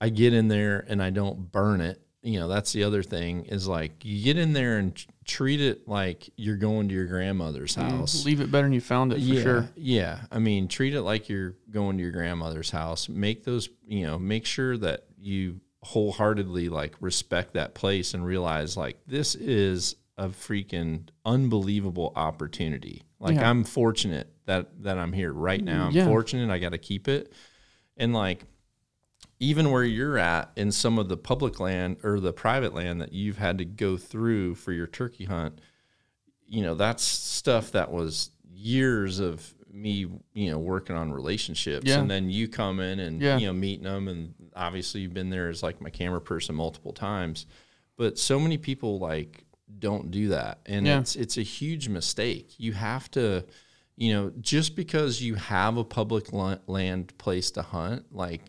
I 0.00 0.08
get 0.08 0.32
in 0.32 0.48
there 0.48 0.84
and 0.88 1.02
I 1.02 1.10
don't 1.10 1.52
burn 1.52 1.80
it. 1.80 2.00
You 2.22 2.40
know, 2.40 2.48
that's 2.48 2.72
the 2.72 2.84
other 2.84 3.02
thing 3.02 3.46
is 3.46 3.66
like 3.66 4.04
you 4.04 4.22
get 4.22 4.36
in 4.36 4.52
there 4.52 4.78
and 4.78 5.06
treat 5.24 5.60
it 5.60 5.88
like 5.88 6.30
you're 6.36 6.56
going 6.56 6.88
to 6.88 6.94
your 6.94 7.06
grandmother's 7.06 7.76
mm-hmm. 7.76 7.98
house. 7.98 8.24
Leave 8.24 8.40
it 8.40 8.50
better 8.50 8.64
than 8.64 8.72
you 8.72 8.80
found 8.80 9.12
it 9.12 9.16
for 9.16 9.20
yeah, 9.20 9.42
sure. 9.42 9.68
Yeah. 9.74 10.20
I 10.30 10.38
mean, 10.38 10.68
treat 10.68 10.94
it 10.94 11.02
like 11.02 11.28
you're 11.28 11.54
going 11.70 11.96
to 11.96 12.02
your 12.02 12.12
grandmother's 12.12 12.70
house. 12.70 13.08
Make 13.08 13.44
those, 13.44 13.68
you 13.86 14.06
know, 14.06 14.18
make 14.18 14.44
sure 14.46 14.76
that 14.78 15.04
you 15.18 15.60
wholeheartedly 15.82 16.68
like 16.68 16.94
respect 17.00 17.54
that 17.54 17.74
place 17.74 18.12
and 18.12 18.24
realize 18.24 18.76
like 18.76 18.98
this 19.06 19.34
is 19.34 19.96
a 20.20 20.28
freaking 20.28 21.08
unbelievable 21.24 22.12
opportunity. 22.14 23.02
Like 23.18 23.36
Yeah. 23.36 23.48
I'm 23.48 23.64
fortunate 23.64 24.30
that 24.44 24.82
that 24.82 24.98
I'm 24.98 25.14
here 25.14 25.32
right 25.32 25.64
now. 25.64 25.86
I'm 25.86 25.92
Yeah. 25.92 26.04
fortunate 26.04 26.50
I 26.50 26.58
got 26.58 26.72
to 26.72 26.78
keep 26.78 27.08
it. 27.08 27.32
And 27.96 28.12
like 28.12 28.44
even 29.38 29.70
where 29.70 29.84
you're 29.84 30.18
at 30.18 30.52
in 30.56 30.70
some 30.70 30.98
of 30.98 31.08
the 31.08 31.16
public 31.16 31.58
land 31.58 31.96
or 32.02 32.20
the 32.20 32.34
private 32.34 32.74
land 32.74 33.00
that 33.00 33.14
you've 33.14 33.38
had 33.38 33.56
to 33.58 33.64
go 33.64 33.96
through 33.96 34.54
for 34.54 34.72
your 34.72 34.86
turkey 34.86 35.24
hunt, 35.24 35.58
you 36.46 36.62
know, 36.62 36.74
that's 36.74 37.02
stuff 37.02 37.72
that 37.72 37.90
was 37.90 38.30
years 38.52 39.20
of 39.20 39.54
me, 39.72 40.06
you 40.34 40.50
know, 40.50 40.58
working 40.58 40.96
on 40.96 41.10
relationships. 41.12 41.86
Yeah. 41.86 42.00
And 42.00 42.10
then 42.10 42.28
you 42.28 42.46
come 42.48 42.80
in 42.80 43.00
and, 43.00 43.22
you 43.22 43.46
know, 43.46 43.54
meeting 43.54 43.84
them. 43.84 44.08
And 44.08 44.34
obviously 44.54 45.00
you've 45.00 45.14
been 45.14 45.30
there 45.30 45.48
as 45.48 45.62
like 45.62 45.80
my 45.80 45.88
camera 45.90 46.20
person 46.20 46.54
multiple 46.54 46.92
times. 46.92 47.46
But 47.96 48.18
so 48.18 48.38
many 48.38 48.58
people 48.58 48.98
like 48.98 49.46
don't 49.78 50.10
do 50.10 50.28
that. 50.28 50.60
And 50.66 50.86
Yeah. 50.86 51.00
it's 51.00 51.16
it's 51.16 51.36
a 51.38 51.42
huge 51.42 51.88
mistake. 51.88 52.54
You 52.58 52.72
have 52.72 53.10
to, 53.12 53.44
you 53.96 54.12
know, 54.12 54.32
just 54.40 54.76
because 54.76 55.22
you 55.22 55.34
have 55.36 55.76
a 55.76 55.84
public 55.84 56.32
land 56.32 57.16
place 57.18 57.50
to 57.52 57.62
hunt, 57.62 58.06
like 58.14 58.42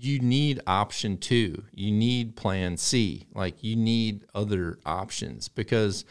you 0.00 0.20
need 0.20 0.60
option 0.66 1.18
two. 1.18 1.64
You 1.72 1.90
need 1.90 2.36
plan 2.36 2.76
C. 2.76 3.26
Like 3.34 3.64
you 3.64 3.74
need 3.76 4.24
other 4.34 4.78
options 4.86 5.48
because 5.48 6.04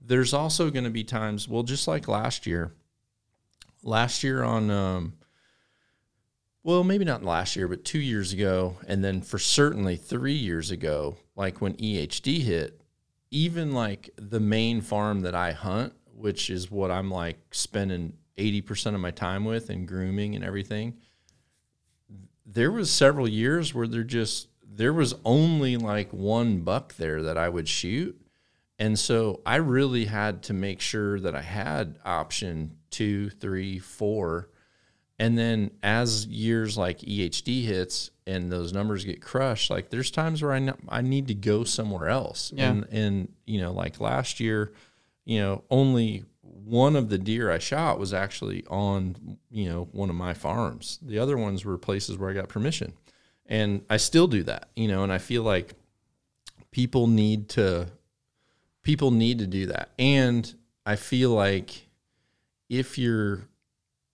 there's 0.00 0.34
also 0.34 0.70
going 0.70 0.84
to 0.84 0.90
be 0.90 1.04
times, 1.04 1.46
well, 1.46 1.62
just 1.62 1.86
like 1.86 2.08
last 2.08 2.46
year, 2.46 2.72
last 3.84 4.24
year 4.24 4.42
on, 4.42 4.70
um, 4.70 5.12
well, 6.62 6.82
maybe 6.84 7.04
not 7.04 7.22
last 7.24 7.54
year, 7.56 7.68
but 7.68 7.84
two 7.84 8.00
years 8.00 8.32
ago, 8.32 8.76
and 8.86 9.04
then 9.04 9.22
for 9.22 9.38
certainly 9.38 9.96
three 9.96 10.34
years 10.34 10.70
ago, 10.70 11.16
like 11.36 11.60
when 11.60 11.74
EHD 11.74 12.40
hit, 12.40 12.79
even 13.30 13.72
like 13.72 14.10
the 14.16 14.40
main 14.40 14.80
farm 14.80 15.20
that 15.20 15.34
I 15.34 15.52
hunt, 15.52 15.92
which 16.14 16.50
is 16.50 16.70
what 16.70 16.90
I'm 16.90 17.10
like 17.10 17.38
spending 17.52 18.14
80% 18.36 18.94
of 18.94 19.00
my 19.00 19.10
time 19.10 19.44
with 19.44 19.70
and 19.70 19.86
grooming 19.86 20.34
and 20.34 20.44
everything, 20.44 20.96
there 22.44 22.72
was 22.72 22.90
several 22.90 23.28
years 23.28 23.74
where 23.74 23.86
there 23.86 24.02
just 24.02 24.48
there 24.72 24.92
was 24.92 25.14
only 25.24 25.76
like 25.76 26.12
one 26.12 26.60
buck 26.60 26.94
there 26.94 27.22
that 27.22 27.36
I 27.36 27.48
would 27.48 27.68
shoot. 27.68 28.20
And 28.78 28.98
so 28.98 29.40
I 29.44 29.56
really 29.56 30.06
had 30.06 30.42
to 30.44 30.54
make 30.54 30.80
sure 30.80 31.20
that 31.20 31.34
I 31.34 31.42
had 31.42 31.98
option 32.04 32.76
two, 32.90 33.30
three, 33.30 33.78
four. 33.78 34.48
And 35.20 35.36
then 35.36 35.70
as 35.82 36.24
years 36.26 36.78
like 36.78 37.00
EHD 37.00 37.64
hits 37.64 38.10
and 38.26 38.50
those 38.50 38.72
numbers 38.72 39.04
get 39.04 39.20
crushed, 39.20 39.68
like 39.68 39.90
there's 39.90 40.10
times 40.10 40.40
where 40.40 40.52
I, 40.52 40.56
n- 40.56 40.74
I 40.88 41.02
need 41.02 41.28
to 41.28 41.34
go 41.34 41.62
somewhere 41.62 42.08
else. 42.08 42.50
Yeah. 42.56 42.70
And, 42.70 42.86
and, 42.90 43.32
you 43.44 43.60
know, 43.60 43.70
like 43.70 44.00
last 44.00 44.40
year, 44.40 44.72
you 45.26 45.38
know, 45.38 45.62
only 45.70 46.24
one 46.40 46.96
of 46.96 47.10
the 47.10 47.18
deer 47.18 47.50
I 47.50 47.58
shot 47.58 47.98
was 47.98 48.14
actually 48.14 48.64
on, 48.68 49.36
you 49.50 49.68
know, 49.68 49.88
one 49.92 50.08
of 50.08 50.16
my 50.16 50.32
farms. 50.32 50.98
The 51.02 51.18
other 51.18 51.36
ones 51.36 51.66
were 51.66 51.76
places 51.76 52.16
where 52.16 52.30
I 52.30 52.32
got 52.32 52.48
permission. 52.48 52.94
And 53.44 53.84
I 53.90 53.98
still 53.98 54.26
do 54.26 54.42
that, 54.44 54.70
you 54.74 54.88
know, 54.88 55.02
and 55.02 55.12
I 55.12 55.18
feel 55.18 55.42
like 55.42 55.74
people 56.70 57.06
need 57.08 57.50
to 57.50 57.88
people 58.82 59.10
need 59.10 59.40
to 59.40 59.46
do 59.46 59.66
that. 59.66 59.90
And 59.98 60.50
I 60.86 60.96
feel 60.96 61.28
like 61.32 61.88
if 62.70 62.96
you're 62.96 63.49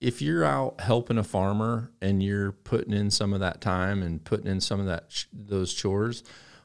if 0.00 0.20
you're 0.20 0.44
out 0.44 0.80
helping 0.80 1.18
a 1.18 1.24
farmer 1.24 1.90
and 2.02 2.22
you're 2.22 2.52
putting 2.52 2.92
in 2.92 3.10
some 3.10 3.32
of 3.32 3.40
that 3.40 3.60
time 3.60 4.02
and 4.02 4.24
putting 4.24 4.46
in 4.46 4.60
some 4.60 4.80
of 4.80 4.86
that 4.86 5.24
those 5.32 5.72
chores, 5.72 6.22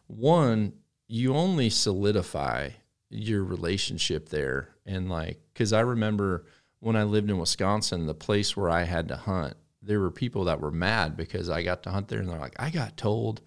one, 0.07 0.73
you 1.07 1.33
only 1.35 1.69
solidify 1.69 2.69
your 3.09 3.43
relationship 3.43 4.29
there 4.29 4.69
and 4.85 5.09
like 5.09 5.41
cuz 5.53 5.73
I 5.73 5.81
remember 5.81 6.45
when 6.79 6.95
I 6.95 7.03
lived 7.03 7.29
in 7.29 7.37
Wisconsin, 7.37 8.07
the 8.07 8.13
place 8.13 8.57
where 8.57 8.69
I 8.69 8.83
had 8.83 9.07
to 9.09 9.15
hunt, 9.15 9.55
there 9.81 9.99
were 9.99 10.11
people 10.11 10.45
that 10.45 10.59
were 10.59 10.71
mad 10.71 11.15
because 11.15 11.49
I 11.49 11.61
got 11.61 11.83
to 11.83 11.91
hunt 11.91 12.07
there 12.07 12.19
and 12.19 12.29
they're 12.29 12.39
like, 12.39 12.55
"I 12.59 12.69
got 12.69 12.97
told 12.97 13.41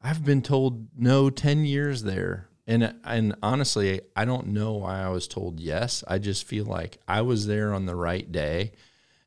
I've 0.00 0.24
been 0.24 0.42
told 0.42 0.88
no 0.96 1.28
10 1.28 1.64
years 1.64 2.02
there." 2.02 2.48
And 2.66 2.94
and 3.04 3.34
honestly, 3.42 4.00
I 4.14 4.24
don't 4.24 4.48
know 4.48 4.74
why 4.74 5.00
I 5.00 5.08
was 5.08 5.26
told 5.26 5.58
yes. 5.60 6.04
I 6.06 6.18
just 6.18 6.44
feel 6.44 6.66
like 6.66 6.98
I 7.08 7.22
was 7.22 7.46
there 7.46 7.72
on 7.72 7.86
the 7.86 7.96
right 7.96 8.30
day. 8.30 8.72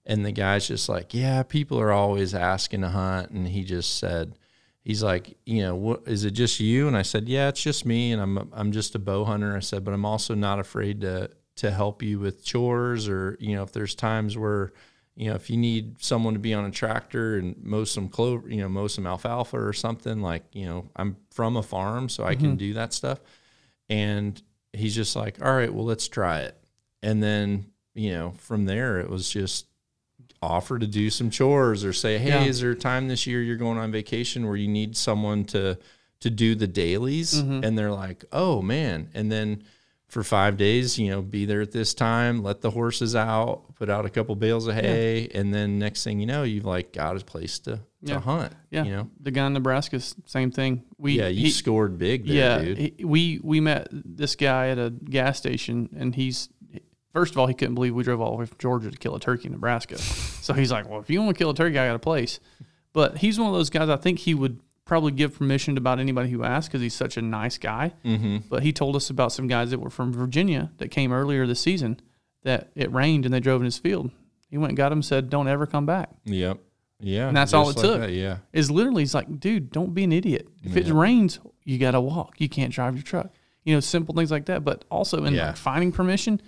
And 0.06 0.26
the 0.26 0.32
guy's 0.32 0.68
just 0.68 0.89
like, 0.89 1.14
"Yeah, 1.14 1.43
people 1.43 1.80
are 1.80 1.91
always 1.91 2.34
asking 2.34 2.82
to 2.82 2.89
hunt." 2.89 3.30
And 3.32 3.47
he 3.47 3.64
just 3.64 3.99
said, 3.99 4.38
he's 4.84 5.04
like, 5.04 5.38
"You 5.45 5.62
know, 5.62 5.76
what 5.76 6.04
is 6.08 6.26
it 6.26 6.32
just 6.32 6.60
you?" 6.60 6.88
And 6.88 6.97
I 6.97 7.04
said, 7.04 7.30
"Yeah, 7.30 7.49
it's 7.49 7.62
just 7.62 7.86
me 7.86 8.12
and 8.12 8.22
I'm 8.22 8.49
I'm 8.54 8.72
just 8.72 8.95
a 8.95 8.99
bow 8.99 9.26
hunter." 9.26 9.56
I 9.56 9.60
said, 9.60 9.84
"But 9.84 9.93
I'm 9.93 10.06
also 10.06 10.34
not 10.36 10.60
afraid 10.60 11.02
to 11.02 11.30
to 11.58 11.72
help 11.72 12.02
you 12.02 12.20
with 12.20 12.43
chores 12.43 13.08
or, 13.08 13.38
you 13.39 13.56
know, 13.56 13.64
if 13.64 13.72
there's 13.72 13.93
times 13.93 14.38
where 14.38 14.72
you 15.16 15.30
know, 15.30 15.36
if 15.36 15.49
you 15.49 15.58
need 15.58 16.02
someone 16.02 16.34
to 16.34 16.39
be 16.39 16.54
on 16.54 16.66
a 16.66 16.72
tractor 16.72 17.38
and 17.38 17.62
mow 17.64 17.84
some 17.84 18.08
clover, 18.08 18.49
you 18.49 18.62
know, 18.62 18.70
mow 18.70 18.88
some 18.88 19.06
alfalfa 19.06 19.58
or 19.58 19.74
something, 19.74 20.22
like, 20.22 20.43
you 20.54 20.66
know, 20.66 20.89
I'm 20.95 21.18
from 21.32 21.58
a 21.58 21.64
farm, 21.64 22.08
so 22.10 22.24
I 22.24 22.36
can 22.36 22.47
mm-hmm. 22.47 22.56
do 22.56 22.74
that 22.76 22.93
stuff. 22.93 23.20
And 23.89 24.41
he's 24.74 24.95
just 24.95 25.16
like, 25.16 25.43
all 25.43 25.54
right, 25.54 25.72
well, 25.72 25.86
let's 25.86 26.08
try 26.08 26.39
it. 26.39 26.58
And 27.04 27.22
then, 27.22 27.66
you 27.93 28.12
know, 28.14 28.32
from 28.38 28.66
there, 28.66 28.99
it 28.99 29.10
was 29.10 29.30
just 29.30 29.66
offer 30.42 30.80
to 30.80 30.88
do 30.88 31.10
some 31.10 31.30
chores 31.30 31.86
or 31.86 31.94
say, 31.94 32.18
hey, 32.18 32.30
Yeah. 32.30 32.44
is 32.44 32.62
there 32.62 32.72
a 32.72 32.76
time 32.76 33.08
this 33.08 33.28
year 33.28 33.42
you're 33.42 33.58
going 33.58 33.78
on 33.78 33.92
vacation 33.92 34.48
where 34.48 34.56
you 34.56 34.68
need 34.68 34.98
someone 34.98 35.46
to 35.46 35.78
to 36.22 36.30
do 36.30 36.56
the 36.56 36.68
dailies? 36.68 37.34
Mm-hmm. 37.42 37.64
And 37.64 37.78
they're 37.78 37.92
like, 37.92 38.26
oh 38.32 38.62
man. 38.62 39.10
And 39.14 39.32
then 39.32 39.64
for 40.08 40.24
five 40.24 40.58
days, 40.58 41.00
you 41.00 41.10
know, 41.10 41.22
be 41.22 41.46
there 41.46 41.62
at 41.62 41.72
this 41.72 41.94
time, 41.94 42.44
let 42.44 42.60
the 42.62 42.70
horses 42.72 43.16
out, 43.16 43.76
put 43.76 43.89
out 43.89 44.06
a 44.06 44.10
couple 44.10 44.36
bales 44.36 44.68
of 44.68 44.76
hay, 44.76 45.30
and 45.34 45.54
then 45.54 45.80
next 45.80 46.04
thing 46.04 46.20
you 46.20 46.26
know, 46.26 46.44
you've 46.44 46.66
like 46.66 46.92
got 46.92 47.16
a 47.22 47.24
place 47.24 47.60
to, 47.60 47.76
to 47.78 47.82
Yeah. 48.04 48.20
hunt. 48.20 48.54
Yeah. 48.72 48.84
You 48.84 48.92
know? 48.92 49.10
The 49.22 49.32
guy 49.32 49.48
in 49.48 49.54
Nebraska, 49.54 50.02
same 50.26 50.52
thing. 50.52 50.84
We 50.98 51.14
yeah, 51.20 51.28
you 51.30 51.46
he- 51.46 51.50
scored 51.52 51.98
big 51.98 52.28
there, 52.28 52.36
yeah, 52.36 52.60
dude. 52.66 52.78
he- 52.78 53.06
we 53.06 53.39
we 53.42 53.62
met 53.62 53.88
this 53.92 54.36
guy 54.36 54.70
at 54.70 54.78
a 54.80 54.89
gas 54.89 55.38
station, 55.38 55.89
and 55.96 56.14
he's 56.14 56.50
first 57.14 57.34
of 57.34 57.38
all 57.38 57.47
he 57.47 57.53
couldn't 57.53 57.76
believe 57.76 57.93
we 57.95 58.03
drove 58.03 58.22
all 58.22 58.32
the 58.32 58.38
way 58.38 58.45
from 58.45 58.57
Georgia 58.59 58.91
to 58.91 58.97
kill 58.97 59.16
a 59.16 59.20
turkey 59.20 59.47
in 59.47 59.51
Nebraska. 59.53 59.97
so 60.41 60.53
he's 60.53 60.72
like, 60.72 60.89
"Well, 60.89 60.99
if 60.99 61.09
you 61.09 61.22
want 61.22 61.36
to 61.36 61.41
kill 61.41 61.49
a 61.51 61.55
turkey, 61.55 61.78
I 61.80 61.88
got 61.88 61.95
a 61.95 61.99
place." 61.99 62.39
But 62.93 63.18
he's 63.20 63.39
one 63.39 63.47
of 63.49 63.53
those 63.55 63.70
guys. 63.70 63.89
I 63.89 63.95
think 63.97 64.20
he 64.20 64.34
would 64.34 64.59
probably 64.86 65.12
give 65.14 65.38
permission 65.38 65.76
to 65.76 65.80
about 65.80 65.99
anybody 65.99 66.30
who 66.30 66.43
asks 66.43 66.68
because 66.68 66.82
he's 66.82 66.93
such 66.93 67.16
a 67.18 67.22
nice 67.22 67.57
guy. 67.57 67.93
Mm-hmm. 68.03 68.38
But 68.49 68.64
he 68.64 68.74
told 68.74 68.95
us 68.95 69.09
about 69.09 69.32
some 69.32 69.47
guys 69.47 69.72
that 69.72 69.80
were 69.80 69.89
from 69.89 70.12
Virginia 70.12 70.72
that 70.78 70.89
came 70.89 71.14
earlier 71.14 71.47
this 71.47 71.62
season 71.62 71.99
that 72.43 72.70
it 72.76 72.91
rained 72.91 73.24
and 73.26 73.34
they 73.34 73.39
drove 73.39 73.62
in 73.62 73.66
his 73.66 73.78
field. 73.78 74.12
He 74.49 74.57
went 74.57 74.72
and 74.72 74.78
got 74.78 74.91
him 74.91 74.97
and 74.97 75.05
said, 75.05 75.30
"Don't 75.30 75.47
ever 75.47 75.66
come 75.66 75.86
back." 75.86 76.09
Yep. 76.26 76.57
Yeah. 77.03 77.28
And 77.30 77.36
that's 77.38 77.53
all 77.53 77.70
it 77.70 77.78
like 77.78 77.84
took. 77.86 77.99
that, 78.01 78.12
Yeah. 78.12 78.38
Is 78.53 78.70
literally 78.70 79.01
he's 79.01 79.16
like, 79.16 79.39
dude, 79.39 79.72
don't 79.72 79.93
be 79.93 80.03
an 80.03 80.12
idiot. 80.12 80.47
If 80.64 80.78
it 80.78 80.91
rains, 80.93 81.39
you 81.64 81.80
got 81.80 81.91
to 81.91 82.01
walk. 82.01 82.39
You 82.39 82.47
can't 82.47 82.72
drive 82.72 82.93
your 82.95 83.01
truck. 83.03 83.32
You 83.64 83.74
know, 83.74 83.80
simple 83.80 84.14
things 84.14 84.30
like 84.30 84.45
that. 84.45 84.64
But 84.64 84.86
also 84.91 85.24
in 85.26 85.34
Yeah. 85.34 85.47
like 85.47 85.57
finding 85.57 85.91
permission, 85.91 86.41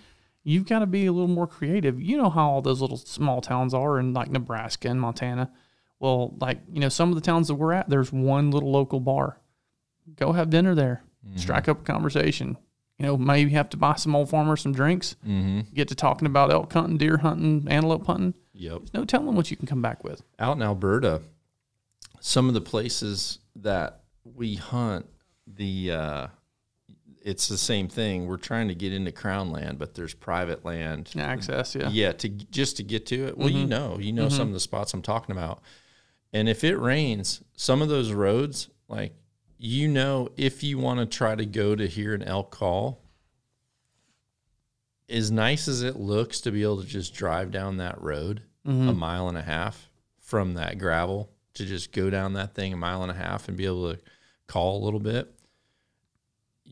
you've 0.44 0.68
got 0.68 0.80
to 0.80 0.86
be 0.86 1.06
a 1.06 1.12
little 1.12 1.28
more 1.28 1.48
creative. 1.48 2.02
You 2.02 2.18
know 2.18 2.30
how 2.30 2.50
all 2.50 2.62
those 2.62 2.82
little 2.82 2.98
small 2.98 3.41
towns 3.41 3.74
are 3.74 4.00
in 4.00 4.14
like 4.14 4.30
Nebraska 4.30 4.89
and 4.89 5.00
Montana. 5.00 5.52
Well, 6.00 6.36
like 6.39 6.60
you 6.72 6.80
know, 6.80 6.89
some 6.89 7.10
of 7.10 7.16
the 7.16 7.22
towns 7.22 7.48
that 7.48 7.56
we're 7.56 7.74
at, 7.74 7.89
there's 7.89 8.12
one 8.12 8.52
little 8.52 8.72
local 8.72 9.00
bar. 9.00 9.39
Go 10.16 10.34
have 10.34 10.50
dinner 10.50 10.76
there. 10.76 11.04
Mm-hmm. 11.26 11.38
Strike 11.38 11.70
up 11.70 11.82
a 11.82 11.84
conversation. 11.84 12.58
You 13.00 13.08
know, 13.08 13.18
maybe 13.18 13.52
have 13.52 13.70
to 13.70 13.78
buy 13.78 13.96
some 13.96 14.16
old 14.16 14.30
farmer 14.30 14.56
some 14.56 14.74
drinks. 14.74 15.16
Mm-hmm. 15.26 15.62
Get 15.74 15.88
to 15.88 15.96
talking 15.96 16.26
about 16.26 16.52
elk 16.52 16.72
hunting, 16.72 16.98
deer 16.98 17.18
hunting, 17.18 17.66
antelope 17.70 18.06
hunting. 18.06 18.34
Yep. 18.54 18.80
There's 18.80 18.94
no 18.94 19.06
telling 19.06 19.36
what 19.36 19.50
you 19.50 19.58
can 19.58 19.66
come 19.66 19.82
back 19.82 20.04
with. 20.04 20.22
out 20.39 20.58
in 20.58 20.62
Alberta, 20.62 21.22
some 22.20 22.48
of 22.48 22.54
the 22.54 22.62
places 22.62 23.39
that 23.56 24.02
we 24.24 24.56
hunt, 24.56 25.06
the 25.48 25.91
uh, 25.91 26.28
it's 27.24 27.47
the 27.47 27.57
same 27.57 27.88
thing. 27.88 28.28
We're 28.28 28.38
trying 28.38 28.67
to 28.67 28.76
get 28.76 28.93
into 28.93 29.11
crown 29.11 29.51
land, 29.51 29.80
but 29.80 29.95
there's 29.95 30.13
private 30.13 30.65
land. 30.65 31.11
Access, 31.17 31.76
yeah. 31.76 31.89
Yeah, 31.89 32.11
to 32.13 32.30
just 32.30 32.78
to 32.78 32.84
get 32.84 33.05
to 33.07 33.28
it. 33.28 33.38
Well, 33.38 33.49
you 33.49 33.61
mm-hmm. 33.61 33.69
know, 33.69 33.97
you 33.99 34.11
know 34.11 34.28
mm-hmm. 34.28 34.38
some 34.38 34.47
of 34.49 34.53
the 34.53 34.59
spots 34.59 34.93
I'm 34.93 35.01
talking 35.01 35.36
about. 35.36 35.61
And 36.34 36.49
if 36.49 36.63
it 36.63 36.78
rains, 36.78 37.43
some 37.55 37.82
of 37.82 37.89
those 37.89 38.11
roads, 38.11 38.69
like 38.88 39.13
you 39.57 39.88
know, 39.88 40.30
if 40.36 40.63
you 40.63 40.78
want 40.78 40.99
to 40.99 41.05
try 41.05 41.36
to 41.36 41.45
go 41.45 41.76
to 41.76 41.88
hear 41.88 42.13
an 42.13 42.24
elk 42.24 42.51
call, 42.51 43.01
as 45.09 45.32
nice 45.32 45.67
as 45.67 45.84
it 45.84 45.95
looks 45.95 46.41
to 46.41 46.51
be 46.51 46.63
able 46.63 46.82
to 46.82 46.88
just 46.88 47.13
drive 47.13 47.51
down 47.51 47.78
that 47.78 48.01
road 48.01 48.41
mm-hmm. 48.67 48.89
a 48.89 48.93
mile 48.93 49.30
and 49.30 49.38
a 49.38 49.41
half 49.41 49.89
from 50.19 50.55
that 50.55 50.78
gravel 50.78 51.30
to 51.53 51.65
just 51.65 51.91
go 51.91 52.09
down 52.09 52.34
that 52.34 52.55
thing 52.55 52.74
a 52.74 52.78
mile 52.78 53.03
and 53.03 53.11
a 53.11 53.15
half 53.15 53.47
and 53.47 53.57
be 53.57 53.65
able 53.65 53.93
to 53.93 53.99
call 54.47 54.82
a 54.82 54.84
little 54.84 54.99
bit, 54.99 55.32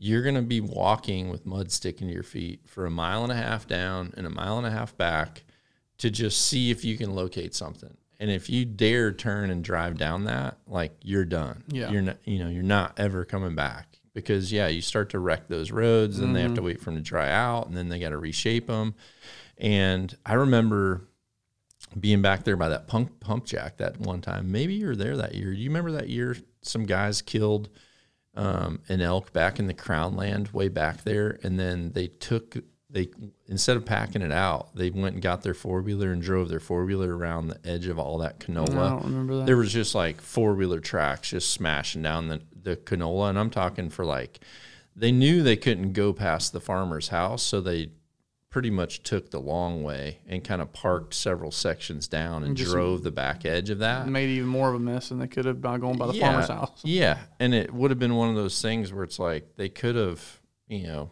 you're 0.04 0.24
going 0.24 0.34
to 0.34 0.42
be 0.42 0.60
walking 0.60 1.30
with 1.30 1.46
mud 1.46 1.72
sticking 1.72 2.08
to 2.08 2.14
your 2.14 2.24
feet 2.24 2.62
for 2.66 2.88
a 2.88 2.90
mile 2.90 3.22
and 3.22 3.32
a 3.32 3.36
half 3.36 3.68
down 3.68 4.12
and 4.18 4.26
a 4.26 4.32
mile 4.32 4.58
and 4.58 4.66
a 4.66 4.72
half 4.72 4.98
back 4.98 5.44
to 6.00 6.10
just 6.10 6.42
see 6.48 6.72
if 6.72 6.84
you 6.84 6.98
can 6.98 7.14
locate 7.14 7.54
something. 7.54 7.96
And 8.20 8.32
if 8.32 8.50
you 8.50 8.66
dare 8.66 9.12
turn 9.12 9.52
and 9.52 9.64
drive 9.64 10.00
down 10.00 10.24
that, 10.24 10.58
like 10.66 10.98
you're 11.04 11.24
done. 11.24 11.64
Yeah. 11.68 11.92
You're 11.92 12.02
not, 12.02 12.18
you 12.26 12.40
know, 12.40 12.50
you're 12.50 12.64
not 12.64 12.94
ever 12.98 13.26
coming 13.26 13.54
back 13.54 14.00
because 14.16 14.52
yeah, 14.52 14.68
you 14.70 14.82
start 14.82 15.12
to 15.12 15.20
wreck 15.20 15.48
those 15.48 15.70
roads 15.70 16.18
and 16.18 16.36
they 16.36 16.42
have 16.42 16.56
to 16.56 16.62
mm-hmm. 16.62 16.66
wait 16.66 16.80
for 16.80 16.86
them 16.86 16.96
to 16.96 17.02
dry 17.02 17.30
out 17.30 17.68
and 17.68 17.78
then 17.78 17.88
they 17.88 18.00
got 18.00 18.10
to 18.10 18.18
reshape 18.18 18.66
them. 18.66 18.96
And 19.60 20.18
I 20.26 20.34
remember 20.34 21.08
being 22.00 22.24
back 22.24 22.44
there 22.44 22.58
by 22.58 22.70
that 22.70 22.88
pump 22.88 23.20
pump 23.20 23.46
jack 23.46 23.78
that 23.78 24.00
one 24.00 24.22
time. 24.22 24.52
Maybe 24.52 24.74
you 24.74 24.88
were 24.88 24.96
there 24.96 25.18
that 25.18 25.36
year. 25.36 25.54
Do 25.54 25.60
you 25.60 25.70
remember 25.70 25.92
that 25.92 26.10
year 26.10 26.36
some 26.64 26.88
guys 26.88 27.22
killed 27.22 27.70
um, 28.36 28.80
an 28.90 29.02
elk 29.02 29.34
back 29.34 29.60
in 29.60 29.68
the 29.68 29.74
crown 29.74 30.16
land 30.16 30.50
way 30.50 30.68
back 30.68 31.04
there, 31.04 31.40
and 31.44 31.60
then 31.60 31.92
they 31.94 32.08
took 32.08 32.58
they 32.92 33.10
instead 33.48 33.78
of 33.78 33.86
packing 33.86 34.22
it 34.22 34.32
out, 34.32 34.76
they 34.76 34.90
went 34.90 35.16
and 35.16 35.24
got 35.24 35.42
their 35.42 35.54
four 35.54 35.82
wheeler 35.82 36.12
and 36.12 36.22
drove 36.22 36.50
their 36.50 36.60
four 36.60 36.86
wheeler 36.86 37.16
around 37.16 37.48
the 37.48 37.60
edge 37.66 37.88
of 37.88 37.98
all 37.98 38.18
that 38.20 38.40
canola. 38.40 38.70
I 38.78 38.90
don't 38.90 39.04
remember 39.04 39.38
that. 39.38 39.46
There 39.46 39.58
was 39.58 39.72
just 39.72 39.96
like 39.96 40.20
four 40.20 40.54
wheeler 40.54 40.80
tracks 40.80 41.30
just 41.30 41.52
smashing 41.52 42.02
down 42.02 42.28
the, 42.28 42.42
the 42.62 42.76
canola. 42.76 43.30
And 43.30 43.40
I'm 43.40 43.50
talking 43.50 43.90
for 43.90 44.04
like, 44.04 44.40
they 44.96 45.12
knew 45.12 45.42
they 45.42 45.56
couldn't 45.56 45.94
go 45.94 46.12
past 46.12 46.52
the 46.52 46.60
farmer's 46.60 47.08
house. 47.08 47.44
So 47.44 47.62
they 47.62 47.92
pretty 48.52 48.70
much 48.70 49.02
took 49.02 49.32
the 49.32 49.40
long 49.40 49.82
way 49.82 50.20
and 50.28 50.44
kind 50.44 50.62
of 50.62 50.72
parked 50.74 51.14
several 51.14 51.50
sections 51.52 52.08
down 52.08 52.44
and 52.44 52.56
just- 52.56 52.70
drove 52.70 53.02
the 53.02 53.10
back 53.12 53.46
edge 53.46 53.70
of 53.72 53.80
that. 53.80 54.08
made 54.08 54.30
even 54.30 54.48
more 54.48 54.70
of 54.70 54.76
a 54.76 54.80
mess 54.80 55.10
than 55.10 55.18
they 55.20 55.28
could 55.28 55.46
have 55.46 55.60
by 55.62 55.78
going 55.78 55.98
by 55.98 56.06
the 56.08 56.14
farmer's 56.14 56.50
house. 56.50 56.82
Yeah. 56.84 57.18
And 57.40 57.54
it 57.56 57.74
would 57.74 57.90
have 57.92 57.98
been 58.00 58.16
one 58.16 58.30
of 58.30 58.36
those 58.36 58.62
things 58.62 58.92
where 58.94 59.04
it's 59.06 59.18
like 59.20 59.56
they 59.56 59.70
could 59.70 59.96
have, 59.96 60.42
you 60.68 60.84
know, 60.84 61.10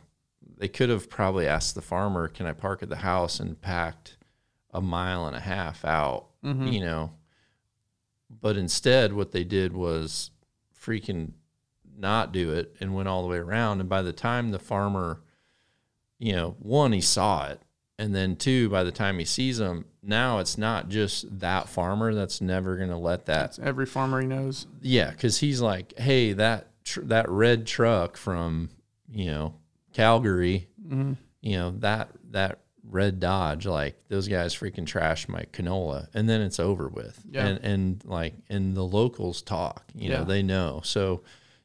they 0.58 0.68
could 0.68 0.90
have 0.90 1.10
probably 1.10 1.48
asked 1.48 1.76
the 1.76 1.82
farmer, 1.82 2.28
can 2.28 2.46
I 2.46 2.52
park 2.52 2.84
at 2.84 2.90
the 2.90 2.98
house 2.98 3.40
and 3.40 3.60
packed 3.62 4.18
a 4.72 4.82
mile 4.82 5.26
and 5.26 5.36
a 5.36 5.40
half 5.42 5.84
out, 5.86 6.28
Mm-hmm. 6.44 6.68
you 6.68 6.82
know. 6.82 7.12
But 8.30 8.58
instead, 8.58 9.14
what 9.14 9.32
they 9.32 9.44
did 9.44 9.74
was 9.74 10.32
freaking 10.80 11.32
not 11.98 12.32
do 12.32 12.52
it 12.54 12.76
and 12.80 12.94
went 12.94 13.08
all 13.08 13.22
the 13.24 13.28
way 13.28 13.38
around. 13.38 13.80
And 13.80 13.90
by 13.90 14.02
the 14.02 14.14
time 14.14 14.52
the 14.52 14.60
farmer, 14.60 15.22
you 16.20 16.34
know, 16.34 16.56
one, 16.60 16.92
he 16.92 17.02
saw 17.02 17.48
it. 17.48 17.62
And 17.98 18.16
then 18.16 18.36
two, 18.38 18.70
by 18.70 18.84
the 18.84 18.92
time 18.94 19.20
he 19.20 19.26
sees 19.26 19.58
them, 19.58 19.84
now 20.02 20.40
it's 20.40 20.58
not 20.58 20.88
just 20.88 21.40
that 21.40 21.68
farmer 21.68 22.14
that's 22.14 22.40
never 22.40 22.78
going 22.78 22.90
to 22.92 22.98
let 22.98 23.26
that 23.26 23.56
That's 23.56 23.60
every 23.60 23.86
farmer 23.86 24.22
he 24.22 24.28
knows. 24.28 24.68
yeah, 24.82 25.12
because 25.12 25.40
he's 25.40 25.60
like, 25.62 25.98
hey, 26.00 26.32
that 26.34 26.68
tr- 26.86 27.02
that 27.02 27.30
red 27.30 27.66
truck 27.68 28.16
from 28.16 28.70
you 29.12 29.26
know 29.26 29.54
Calgary, 29.94 30.68
Mm-hmm. 30.88 31.14
you 31.42 31.58
know 31.58 31.72
that 31.80 32.10
that 32.32 32.60
red 32.84 33.20
Dodge, 33.20 33.66
like 33.68 33.96
those 34.08 34.28
guys 34.28 34.56
freaking 34.56 34.86
trash 34.88 35.28
my 35.28 35.44
canola, 35.54 36.08
and 36.14 36.28
then 36.30 36.42
it's 36.42 36.60
over 36.60 36.88
with. 36.88 37.22
Yeah. 37.30 37.46
And 37.48 37.60
and 37.66 38.06
like 38.06 38.34
and 38.50 38.76
the 38.78 38.84
locals 38.84 39.42
talk, 39.42 39.84
you 39.94 40.10
know, 40.10 40.24
they 40.24 40.42
know. 40.42 40.82
So 40.86 41.22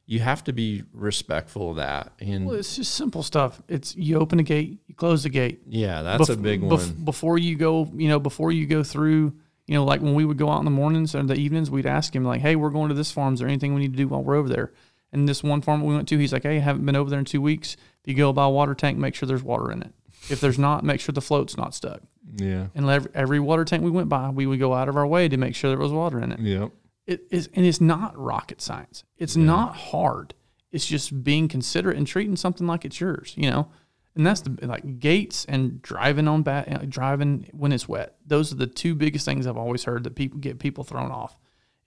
you 0.07 0.19
have 0.19 0.43
to 0.43 0.53
be 0.53 0.83
respectful 0.93 1.71
of 1.71 1.77
that. 1.77 2.13
And 2.19 2.45
Well, 2.45 2.55
it's 2.57 2.75
just 2.75 2.93
simple 2.93 3.23
stuff. 3.23 3.61
It's 3.67 3.95
you 3.95 4.17
open 4.19 4.39
a 4.39 4.43
gate, 4.43 4.79
you 4.87 4.95
close 4.95 5.23
the 5.23 5.29
gate. 5.29 5.61
yeah, 5.67 6.01
that's 6.03 6.29
a 6.29 6.35
Bef- 6.35 6.41
big 6.41 6.61
bef- 6.61 6.69
one. 6.69 7.03
Before 7.05 7.37
you 7.37 7.55
go, 7.55 7.89
you 7.95 8.07
know, 8.09 8.19
before 8.19 8.51
you 8.51 8.65
go 8.67 8.83
through, 8.83 9.33
you 9.67 9.73
know, 9.73 9.83
like 9.83 10.01
when 10.01 10.13
we 10.13 10.25
would 10.25 10.37
go 10.37 10.49
out 10.49 10.59
in 10.59 10.65
the 10.65 10.71
mornings 10.71 11.15
or 11.15 11.23
the 11.23 11.33
evenings, 11.35 11.71
we'd 11.71 11.87
ask 11.87 12.15
him 12.15 12.23
like, 12.23 12.41
"Hey, 12.41 12.55
we're 12.55 12.69
going 12.69 12.89
to 12.89 12.95
this 12.95 13.11
farm. 13.11 13.33
Is 13.33 13.39
there 13.39 13.47
anything 13.47 13.73
we 13.73 13.81
need 13.81 13.93
to 13.93 13.97
do 13.97 14.07
while 14.07 14.23
we're 14.23 14.35
over 14.35 14.47
there?" 14.49 14.71
And 15.11 15.27
this 15.27 15.41
one 15.43 15.61
farm 15.61 15.81
we 15.83 15.95
went 15.95 16.07
to, 16.09 16.17
he's 16.19 16.33
like, 16.33 16.43
"Hey, 16.43 16.57
I 16.57 16.59
haven't 16.59 16.85
been 16.85 16.95
over 16.95 17.09
there 17.09 17.19
in 17.19 17.25
two 17.25 17.41
weeks. 17.41 17.75
If 18.03 18.09
you 18.09 18.13
go 18.15 18.31
by 18.31 18.45
a 18.45 18.49
water 18.49 18.75
tank, 18.75 18.97
make 18.99 19.15
sure 19.15 19.25
there's 19.27 19.41
water 19.43 19.71
in 19.71 19.81
it. 19.81 19.91
If 20.29 20.39
there's 20.41 20.59
not, 20.59 20.83
make 20.83 20.99
sure 20.99 21.13
the 21.13 21.21
float's 21.21 21.57
not 21.57 21.73
stuck." 21.73 22.01
Yeah. 22.37 22.67
And 22.75 22.87
every, 22.89 23.09
every 23.15 23.39
water 23.39 23.65
tank 23.65 23.81
we 23.83 23.89
went 23.91 24.09
by, 24.09 24.29
we 24.29 24.45
would 24.45 24.59
go 24.59 24.73
out 24.75 24.87
of 24.89 24.97
our 24.97 25.07
way 25.07 25.27
to 25.29 25.37
make 25.37 25.55
sure 25.55 25.69
there 25.71 25.79
was 25.79 25.91
water 25.91 26.19
in 26.19 26.31
it. 26.31 26.39
Yep. 26.39 26.71
It 27.07 27.27
is, 27.29 27.49
and 27.53 27.65
it's 27.65 27.79
not 27.81 28.17
rocket 28.17 28.61
science. 28.61 29.03
It's 29.17 29.35
not 29.35 29.75
hard. 29.75 30.33
It's 30.71 30.85
just 30.85 31.23
being 31.23 31.47
considerate 31.47 31.97
and 31.97 32.05
treating 32.07 32.35
something 32.35 32.65
like 32.67 32.83
it's 32.83 32.99
yours, 32.99 33.33
you 33.37 33.49
know. 33.49 33.69
And 34.15 34.25
that's 34.25 34.41
the 34.41 34.57
like 34.65 34.99
gates 34.99 35.45
and 35.45 35.81
driving 35.81 36.27
on 36.27 36.41
back, 36.41 36.67
uh, 36.71 36.79
driving 36.87 37.47
when 37.51 37.71
it's 37.71 37.87
wet. 37.87 38.15
Those 38.25 38.51
are 38.51 38.55
the 38.55 38.65
two 38.67 38.95
biggest 38.95 39.25
things 39.25 39.45
I've 39.45 39.57
always 39.57 39.83
heard 39.83 40.03
that 40.05 40.15
people 40.15 40.39
get 40.39 40.57
people 40.57 40.83
thrown 40.83 41.11
off, 41.11 41.37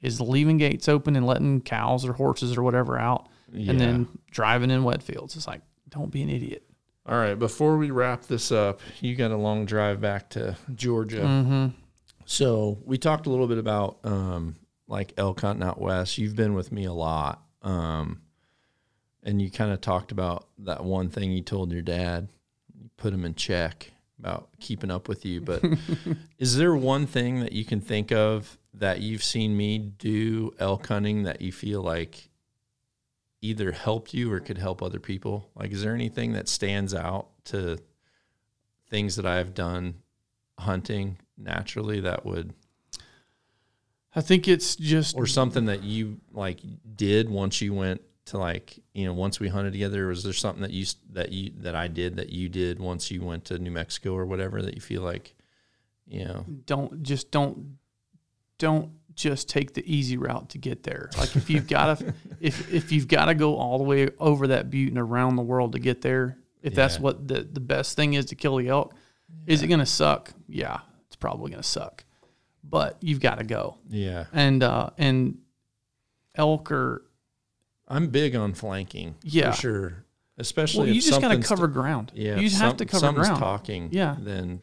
is 0.02 0.20
leaving 0.20 0.58
gates 0.58 0.88
open 0.88 1.16
and 1.16 1.26
letting 1.26 1.62
cows 1.62 2.04
or 2.04 2.12
horses 2.12 2.56
or 2.56 2.62
whatever 2.62 2.98
out, 2.98 3.28
Yeah. 3.52 3.70
and 3.72 3.80
then 3.80 4.08
driving 4.30 4.70
in 4.70 4.84
wet 4.84 5.02
fields. 5.02 5.36
It's 5.36 5.46
like 5.46 5.62
don't 5.88 6.10
be 6.10 6.22
an 6.22 6.28
idiot. 6.30 6.64
All 7.06 7.16
right, 7.16 7.34
before 7.34 7.78
we 7.78 7.90
wrap 7.90 8.26
this 8.26 8.52
up, 8.52 8.80
you 9.00 9.16
got 9.16 9.30
a 9.30 9.36
long 9.36 9.64
drive 9.64 9.98
back 10.00 10.28
to 10.30 10.54
Georgia. 10.74 11.22
Mm-hmm. 11.22 11.66
So 12.26 12.78
we 12.84 12.98
talked 12.98 13.26
a 13.26 13.30
little 13.30 13.46
bit 13.46 13.56
about 13.58 13.98
um, 14.04 14.56
like 14.88 15.12
elk 15.16 15.42
hunting 15.42 15.62
out 15.62 15.80
west. 15.80 16.18
You've 16.18 16.36
been 16.36 16.54
with 16.54 16.72
me 16.72 16.84
a 16.84 16.92
lot, 16.92 17.42
um, 17.62 18.22
and 19.22 19.40
you 19.40 19.50
kind 19.50 19.70
of 19.70 19.80
talked 19.80 20.10
about 20.10 20.48
that 20.58 20.82
one 20.82 21.10
thing 21.10 21.30
you 21.30 21.42
told 21.42 21.70
your 21.72 21.82
dad. 21.82 22.28
You 22.80 22.90
put 22.96 23.12
him 23.12 23.24
in 23.24 23.34
check 23.34 23.92
about 24.18 24.48
keeping 24.58 24.90
up 24.90 25.08
with 25.08 25.24
you. 25.24 25.40
But 25.40 25.62
is 26.38 26.56
there 26.56 26.74
one 26.74 27.06
thing 27.06 27.40
that 27.40 27.52
you 27.52 27.64
can 27.64 27.80
think 27.80 28.10
of 28.10 28.58
that 28.74 29.00
you've 29.00 29.22
seen 29.22 29.56
me 29.56 29.78
do 29.78 30.54
elk 30.58 30.86
hunting 30.86 31.24
that 31.24 31.40
you 31.40 31.52
feel 31.52 31.82
like 31.82 32.28
either 33.40 33.72
helped 33.72 34.14
you 34.14 34.32
or 34.32 34.40
could 34.40 34.58
help 34.58 34.82
other 34.82 34.98
people? 34.98 35.50
Like, 35.54 35.70
is 35.70 35.82
there 35.82 35.94
anything 35.94 36.32
that 36.32 36.48
stands 36.48 36.94
out 36.94 37.28
to 37.46 37.78
things 38.88 39.16
that 39.16 39.26
I've 39.26 39.54
done 39.54 39.94
hunting 40.58 41.18
naturally 41.36 42.00
that 42.00 42.24
would 42.26 42.52
I 44.18 44.20
think 44.20 44.48
it's 44.48 44.74
just 44.74 45.16
or 45.16 45.28
something 45.28 45.66
that 45.66 45.84
you 45.84 46.18
like 46.32 46.58
did 46.96 47.30
once 47.30 47.60
you 47.60 47.72
went 47.72 48.02
to 48.26 48.36
like 48.36 48.76
you 48.92 49.06
know 49.06 49.12
once 49.12 49.38
we 49.38 49.46
hunted 49.46 49.72
together 49.72 50.08
was 50.08 50.24
there 50.24 50.32
something 50.32 50.62
that 50.62 50.72
you 50.72 50.86
that 51.12 51.30
you 51.30 51.52
that 51.58 51.76
I 51.76 51.86
did 51.86 52.16
that 52.16 52.30
you 52.30 52.48
did 52.48 52.80
once 52.80 53.12
you 53.12 53.22
went 53.22 53.44
to 53.44 53.60
New 53.60 53.70
Mexico 53.70 54.16
or 54.16 54.26
whatever 54.26 54.60
that 54.60 54.74
you 54.74 54.80
feel 54.80 55.02
like 55.02 55.36
you 56.04 56.24
know 56.24 56.44
don't 56.66 57.04
just 57.04 57.30
don't 57.30 57.78
don't 58.58 58.90
just 59.14 59.48
take 59.48 59.74
the 59.74 59.84
easy 59.86 60.16
route 60.16 60.48
to 60.50 60.58
get 60.58 60.82
there. 60.82 61.10
Like 61.16 61.36
if 61.36 61.48
you've 61.48 61.68
got 61.68 62.00
to 62.00 62.12
if 62.40 62.74
if 62.74 62.90
you've 62.90 63.06
got 63.06 63.26
to 63.26 63.36
go 63.36 63.54
all 63.54 63.78
the 63.78 63.84
way 63.84 64.08
over 64.18 64.48
that 64.48 64.68
butte 64.68 64.90
and 64.90 64.98
around 64.98 65.36
the 65.36 65.42
world 65.42 65.74
to 65.74 65.78
get 65.78 66.02
there, 66.02 66.38
if 66.60 66.74
that's 66.74 66.98
what 66.98 67.28
the 67.28 67.42
the 67.42 67.60
best 67.60 67.94
thing 67.94 68.14
is 68.14 68.26
to 68.26 68.34
kill 68.34 68.56
the 68.56 68.66
elk, 68.66 68.96
is 69.46 69.62
it 69.62 69.68
going 69.68 69.78
to 69.78 69.86
suck? 69.86 70.32
Yeah, 70.48 70.80
it's 71.06 71.14
probably 71.14 71.52
going 71.52 71.62
to 71.62 71.68
suck. 71.68 72.02
But 72.64 72.96
you've 73.00 73.20
got 73.20 73.38
to 73.38 73.44
go. 73.44 73.78
yeah 73.88 74.26
And 74.32 74.62
uh 74.62 74.90
and 74.98 75.38
elk 76.34 76.70
are 76.72 77.02
I'm 77.88 78.08
big 78.08 78.36
on 78.36 78.52
flanking. 78.52 79.14
Yeah. 79.22 79.52
for 79.52 79.60
sure. 79.60 80.04
Especially 80.36 80.86
well, 80.86 80.94
you 80.94 81.00
just 81.00 81.20
got 81.20 81.28
to 81.32 81.40
cover 81.40 81.66
ground. 81.66 82.12
yeah, 82.14 82.36
you 82.36 82.48
just 82.48 82.60
have 82.60 82.76
to 82.76 82.86
cover 82.86 83.00
something's 83.00 83.26
ground. 83.28 83.40
talking. 83.40 83.88
Yeah. 83.90 84.16
then 84.20 84.62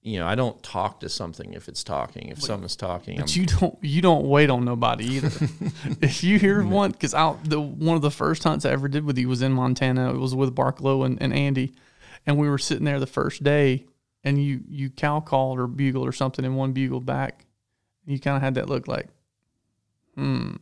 you 0.00 0.18
know 0.18 0.26
I 0.26 0.34
don't 0.34 0.60
talk 0.62 1.00
to 1.00 1.08
something 1.08 1.52
if 1.52 1.68
it's 1.68 1.84
talking. 1.84 2.28
If 2.28 2.42
something's 2.42 2.74
talking, 2.76 3.16
I'm, 3.16 3.22
But 3.22 3.36
you 3.36 3.46
don't 3.46 3.76
you 3.82 4.00
don't 4.00 4.24
wait 4.26 4.48
on 4.48 4.64
nobody 4.64 5.04
either. 5.16 5.28
if 6.00 6.24
you 6.24 6.38
hear 6.38 6.64
one, 6.64 6.92
because 6.92 7.12
I 7.12 7.36
the 7.44 7.60
one 7.60 7.96
of 7.96 8.02
the 8.02 8.10
first 8.10 8.44
hunts 8.44 8.64
I 8.64 8.70
ever 8.70 8.88
did 8.88 9.04
with 9.04 9.18
you 9.18 9.28
was 9.28 9.42
in 9.42 9.52
Montana. 9.52 10.14
It 10.14 10.18
was 10.18 10.34
with 10.34 10.54
Barklow 10.54 11.04
and, 11.04 11.20
and 11.20 11.34
Andy, 11.34 11.74
and 12.26 12.38
we 12.38 12.48
were 12.48 12.58
sitting 12.58 12.84
there 12.84 12.98
the 12.98 13.06
first 13.06 13.42
day, 13.44 13.84
and 14.24 14.42
you 14.42 14.60
you 14.68 14.90
cow 14.90 15.20
called 15.20 15.58
or 15.58 15.66
bugled 15.66 16.08
or 16.08 16.12
something, 16.12 16.44
and 16.44 16.56
one 16.56 16.72
bugled 16.72 17.06
back. 17.06 17.46
You 18.06 18.18
kind 18.18 18.36
of 18.36 18.42
had 18.42 18.54
that 18.54 18.68
look 18.68 18.88
like, 18.88 19.08
hmm, 20.14 20.56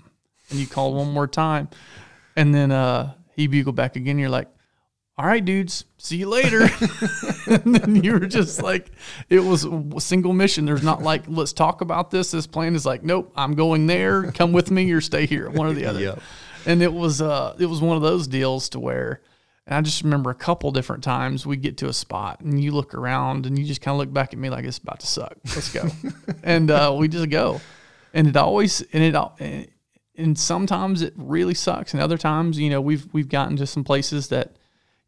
and 0.50 0.58
you 0.58 0.66
called 0.66 0.96
one 0.96 1.10
more 1.10 1.26
time, 1.26 1.68
and 2.36 2.54
then 2.54 2.72
uh 2.72 3.14
he 3.34 3.46
bugled 3.46 3.76
back 3.76 3.96
again. 3.96 4.18
You're 4.18 4.28
like. 4.28 4.48
All 5.18 5.26
right, 5.26 5.44
dudes. 5.44 5.84
See 5.98 6.16
you 6.16 6.30
later. 6.30 6.62
and 7.46 7.74
then 7.74 8.02
you 8.02 8.12
were 8.12 8.20
just 8.20 8.62
like, 8.62 8.90
it 9.28 9.40
was 9.40 9.64
a 9.66 10.00
single 10.00 10.32
mission. 10.32 10.64
There's 10.64 10.82
not 10.82 11.02
like, 11.02 11.24
let's 11.26 11.52
talk 11.52 11.82
about 11.82 12.10
this. 12.10 12.30
This 12.30 12.46
plan 12.46 12.74
is 12.74 12.86
like, 12.86 13.02
nope, 13.02 13.30
I'm 13.36 13.54
going 13.54 13.86
there. 13.86 14.32
Come 14.32 14.52
with 14.52 14.70
me 14.70 14.90
or 14.92 15.02
stay 15.02 15.26
here, 15.26 15.50
one 15.50 15.66
or 15.66 15.74
the 15.74 15.84
other. 15.90 16.00
Yep. 16.00 16.22
And 16.64 16.82
it 16.82 16.94
was, 16.94 17.20
uh, 17.20 17.54
it 17.58 17.66
was 17.66 17.82
one 17.82 17.96
of 17.96 18.02
those 18.02 18.28
deals 18.28 18.70
to 18.70 18.80
where, 18.80 19.20
and 19.70 19.78
I 19.78 19.80
just 19.80 20.02
remember 20.02 20.28
a 20.30 20.34
couple 20.34 20.70
different 20.72 21.02
times 21.02 21.46
we 21.46 21.56
get 21.56 21.78
to 21.78 21.88
a 21.88 21.92
spot 21.92 22.40
and 22.40 22.62
you 22.62 22.72
look 22.72 22.92
around 22.92 23.46
and 23.46 23.58
you 23.58 23.64
just 23.64 23.80
kind 23.80 23.94
of 23.94 23.98
look 23.98 24.12
back 24.12 24.32
at 24.34 24.38
me 24.38 24.50
like 24.50 24.64
it's 24.66 24.78
about 24.78 25.00
to 25.00 25.06
suck. 25.06 25.36
Let's 25.46 25.72
go, 25.72 25.88
and 26.42 26.70
uh, 26.70 26.94
we 26.98 27.08
just 27.08 27.30
go, 27.30 27.60
and 28.12 28.26
it 28.26 28.36
always 28.36 28.82
and 28.92 29.02
it 29.02 29.14
al- 29.14 29.38
and 30.16 30.38
sometimes 30.38 31.00
it 31.00 31.14
really 31.16 31.54
sucks, 31.54 31.94
and 31.94 32.02
other 32.02 32.18
times 32.18 32.58
you 32.58 32.68
know 32.68 32.80
we've 32.80 33.06
we've 33.14 33.28
gotten 33.28 33.56
to 33.56 33.66
some 33.66 33.84
places 33.84 34.28
that 34.28 34.56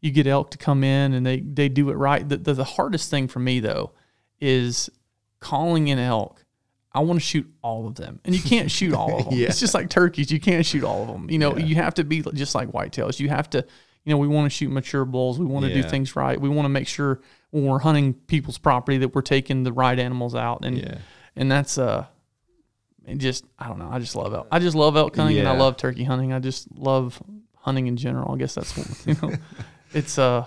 you 0.01 0.11
get 0.11 0.27
elk 0.27 0.51
to 0.51 0.57
come 0.57 0.83
in 0.83 1.13
and 1.13 1.25
they 1.25 1.39
they 1.41 1.69
do 1.69 1.89
it 1.89 1.93
right. 1.95 2.27
The, 2.27 2.37
the, 2.37 2.53
the 2.53 2.63
hardest 2.63 3.09
thing 3.11 3.27
for 3.27 3.39
me 3.39 3.59
though 3.59 3.91
is 4.39 4.89
calling 5.39 5.87
in 5.89 5.99
elk. 5.99 6.39
I 6.95 6.99
want 6.99 7.19
to 7.19 7.25
shoot 7.25 7.51
all 7.63 7.87
of 7.87 7.95
them, 7.95 8.19
and 8.23 8.35
you 8.35 8.41
can't 8.41 8.69
shoot 8.69 8.93
all 8.93 9.17
of 9.19 9.25
them. 9.29 9.33
Yeah. 9.33 9.47
It's 9.47 9.59
just 9.59 9.73
like 9.73 9.89
turkeys; 9.89 10.31
you 10.31 10.39
can't 10.39 10.65
shoot 10.65 10.83
all 10.83 11.01
of 11.01 11.07
them. 11.07 11.29
You 11.29 11.39
know, 11.39 11.57
Yeah. 11.57 11.65
you 11.65 11.75
have 11.75 11.95
to 11.95 12.03
be 12.03 12.21
just 12.33 12.53
like 12.55 12.69
whitetails. 12.71 13.19
You 13.19 13.29
have 13.29 13.49
to, 13.51 13.65
you 14.05 14.11
know, 14.11 14.17
we 14.17 14.27
want 14.27 14.45
to 14.45 14.49
shoot 14.49 14.69
mature 14.69 15.05
bulls. 15.05 15.39
We 15.39 15.45
want 15.45 15.65
to 15.65 15.73
do 15.73 15.81
things 15.89 16.15
right. 16.15 16.39
We 16.39 16.49
want 16.49 16.65
to 16.65 16.69
make 16.69 16.87
sure 16.87 17.21
when 17.51 17.65
we're 17.65 17.79
hunting 17.79 18.13
people's 18.13 18.57
property 18.57 18.97
that 18.99 19.15
we're 19.15 19.21
taking 19.21 19.63
the 19.63 19.71
right 19.73 19.97
animals 19.97 20.35
out, 20.35 20.65
and 20.65 20.77
Yeah. 20.77 20.97
and 21.35 21.51
that's 21.51 21.77
uh, 21.77 22.05
it 23.05 23.17
just 23.17 23.45
I 23.59 23.67
don't 23.67 23.79
know. 23.79 23.89
I 23.91 23.99
just 23.99 24.15
love 24.15 24.33
elk. 24.33 24.47
I 24.51 24.59
just 24.59 24.75
love 24.75 24.95
elk 24.97 25.15
hunting, 25.15 25.39
and 25.39 25.47
I 25.47 25.57
love 25.57 25.77
turkey 25.77 26.03
hunting. 26.03 26.33
I 26.33 26.39
just 26.39 26.67
love 26.77 27.21
hunting 27.57 27.87
in 27.87 27.95
general. 27.97 28.33
I 28.33 28.37
guess 28.37 28.55
that's 28.55 28.75
what 28.77 28.87
you 29.07 29.15
know. 29.29 29.35
It's 29.93 30.17
uh 30.17 30.45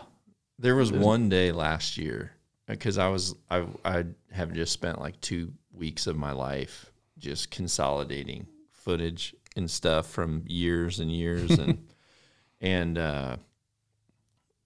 There 0.59 0.77
was 0.77 0.93
one 0.93 1.29
day 1.29 1.53
last 1.53 1.97
year 1.97 2.33
because 2.67 2.99
I 2.99 3.09
was 3.09 3.35
I 3.51 3.67
I 3.85 4.05
have 4.33 4.53
just 4.53 4.73
spent 4.73 5.01
like 5.01 5.21
two 5.21 5.53
weeks 5.73 6.07
of 6.07 6.17
my 6.17 6.33
life 6.33 6.91
just 7.19 7.51
consolidating 7.51 8.47
footage 8.73 9.35
and 9.57 9.71
stuff 9.71 10.07
from 10.11 10.43
years 10.47 11.01
and 11.01 11.11
years 11.11 11.51
and 11.59 11.87
and 12.61 12.99
uh, 12.99 13.37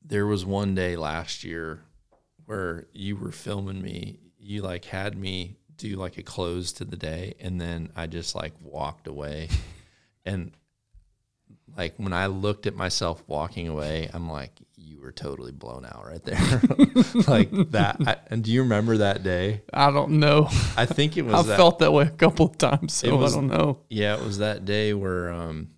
there 0.05 0.27
was 0.27 0.45
one 0.45 0.75
day 0.75 0.97
last 0.97 1.45
year 1.45 1.83
where 2.47 2.87
you 2.93 3.17
were 3.17 3.33
filming 3.33 3.83
me. 3.83 4.19
You 4.39 4.63
like 4.63 4.85
had 4.87 5.17
me 5.17 5.57
do 5.77 5.97
like 5.97 6.19
a 6.19 6.23
close 6.23 6.73
to 6.73 6.85
the 6.85 6.97
day, 6.97 7.35
and 7.41 7.61
then 7.61 7.91
I 7.97 8.07
just 8.07 8.35
like 8.35 8.53
walked 8.63 9.07
away, 9.07 9.49
and 10.25 10.53
like 11.77 11.95
when 11.97 12.13
I 12.13 12.27
looked 12.27 12.67
at 12.67 12.75
myself 12.75 13.23
walking 13.27 13.69
away, 13.69 14.11
I'm 14.13 14.29
like, 14.29 14.53
you 14.77 15.01
were 15.01 15.13
totally 15.13 15.53
blown 15.53 15.85
out 15.85 16.05
right 16.07 16.23
there, 16.25 16.61
like 17.29 17.51
that. 17.71 17.97
I, 18.07 18.17
and 18.29 18.43
do 18.43 18.51
you 18.51 18.63
remember 18.63 18.99
that 18.99 19.23
day? 19.23 19.63
I 19.73 19.91
don't 19.91 20.19
know. 20.19 20.49
I 20.77 20.87
think 20.87 21.17
it 21.17 21.23
was. 21.27 21.35
I've 21.35 21.47
that, 21.47 21.57
felt 21.57 21.79
that 21.81 21.93
way 21.93 22.05
a 22.07 22.11
couple 22.11 22.47
of 22.47 22.59
times, 22.59 22.95
so 22.95 23.17
was- 23.17 23.33
I 23.35 23.37
don't 23.37 23.49
know. 23.49 23.79
Yeah, 23.89 24.17
it 24.17 24.25
was 24.25 24.39
that 24.39 24.65
day 24.65 24.95
where, 24.95 25.31
um, 25.33 25.71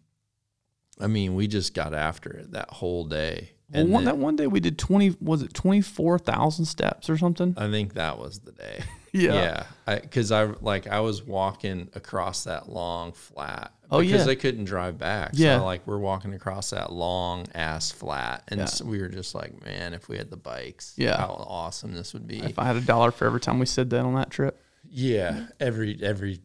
I 1.01 1.07
mean, 1.07 1.35
we 1.35 1.47
just 1.47 1.75
got 1.75 1.95
after 1.95 2.31
it 2.31 2.53
that 2.53 2.71
whole 2.71 3.05
day. 3.05 3.51
Well, 3.73 3.87
one, 3.87 4.05
that 4.05 4.19
one 4.19 4.37
day 4.37 4.47
we 4.47 4.61
did 4.61 4.79
twenty. 4.79 5.17
Was 5.21 5.43
it 5.43 5.55
twenty 5.55 5.81
four 5.81 6.19
thousand 6.19 6.67
steps 6.67 7.09
or 7.11 7.17
something? 7.19 7.55
I 7.57 7.71
think 7.71 7.95
that 7.95 8.19
was 8.19 8.41
the 8.41 8.53
day. 8.53 8.83
Yeah. 9.15 9.65
Yeah, 9.87 9.99
because 10.01 10.33
I, 10.33 10.45
like 10.63 10.87
I 10.87 11.01
was 11.01 11.23
walking 11.23 11.91
across 11.95 12.45
that 12.45 12.71
long 12.71 13.13
flat. 13.13 13.75
Oh, 13.91 14.01
because 14.01 14.25
yeah. 14.25 14.33
I 14.33 14.35
couldn't 14.37 14.65
drive 14.65 14.97
back. 14.97 15.33
Yeah. 15.35 15.59
so 15.59 15.67
like 15.67 15.87
we're 15.87 15.99
walking 15.99 16.33
across 16.33 16.71
that 16.71 16.91
long 16.91 17.45
ass 17.55 17.91
flat, 17.93 18.43
and 18.49 18.57
Yeah. 18.57 18.65
s- 18.65 18.81
we 18.81 18.99
were 19.03 19.11
just 19.11 19.35
like, 19.35 19.63
man, 19.67 19.93
if 19.93 20.09
we 20.09 20.17
had 20.17 20.31
the 20.31 20.39
bikes, 20.39 20.95
Yeah. 20.97 21.19
how 21.19 21.45
awesome 21.47 21.93
this 21.93 22.15
would 22.15 22.27
be. 22.27 22.39
If 22.41 22.59
I 22.59 22.65
had 22.65 22.77
a 22.77 22.81
dollar 22.81 23.11
for 23.11 23.27
every 23.27 23.41
time 23.41 23.59
we 23.59 23.67
said 23.67 23.91
that 23.91 24.01
on 24.01 24.15
that 24.15 24.31
trip. 24.31 24.59
yeah, 24.91 25.49
every 25.61 25.99
every 26.03 26.41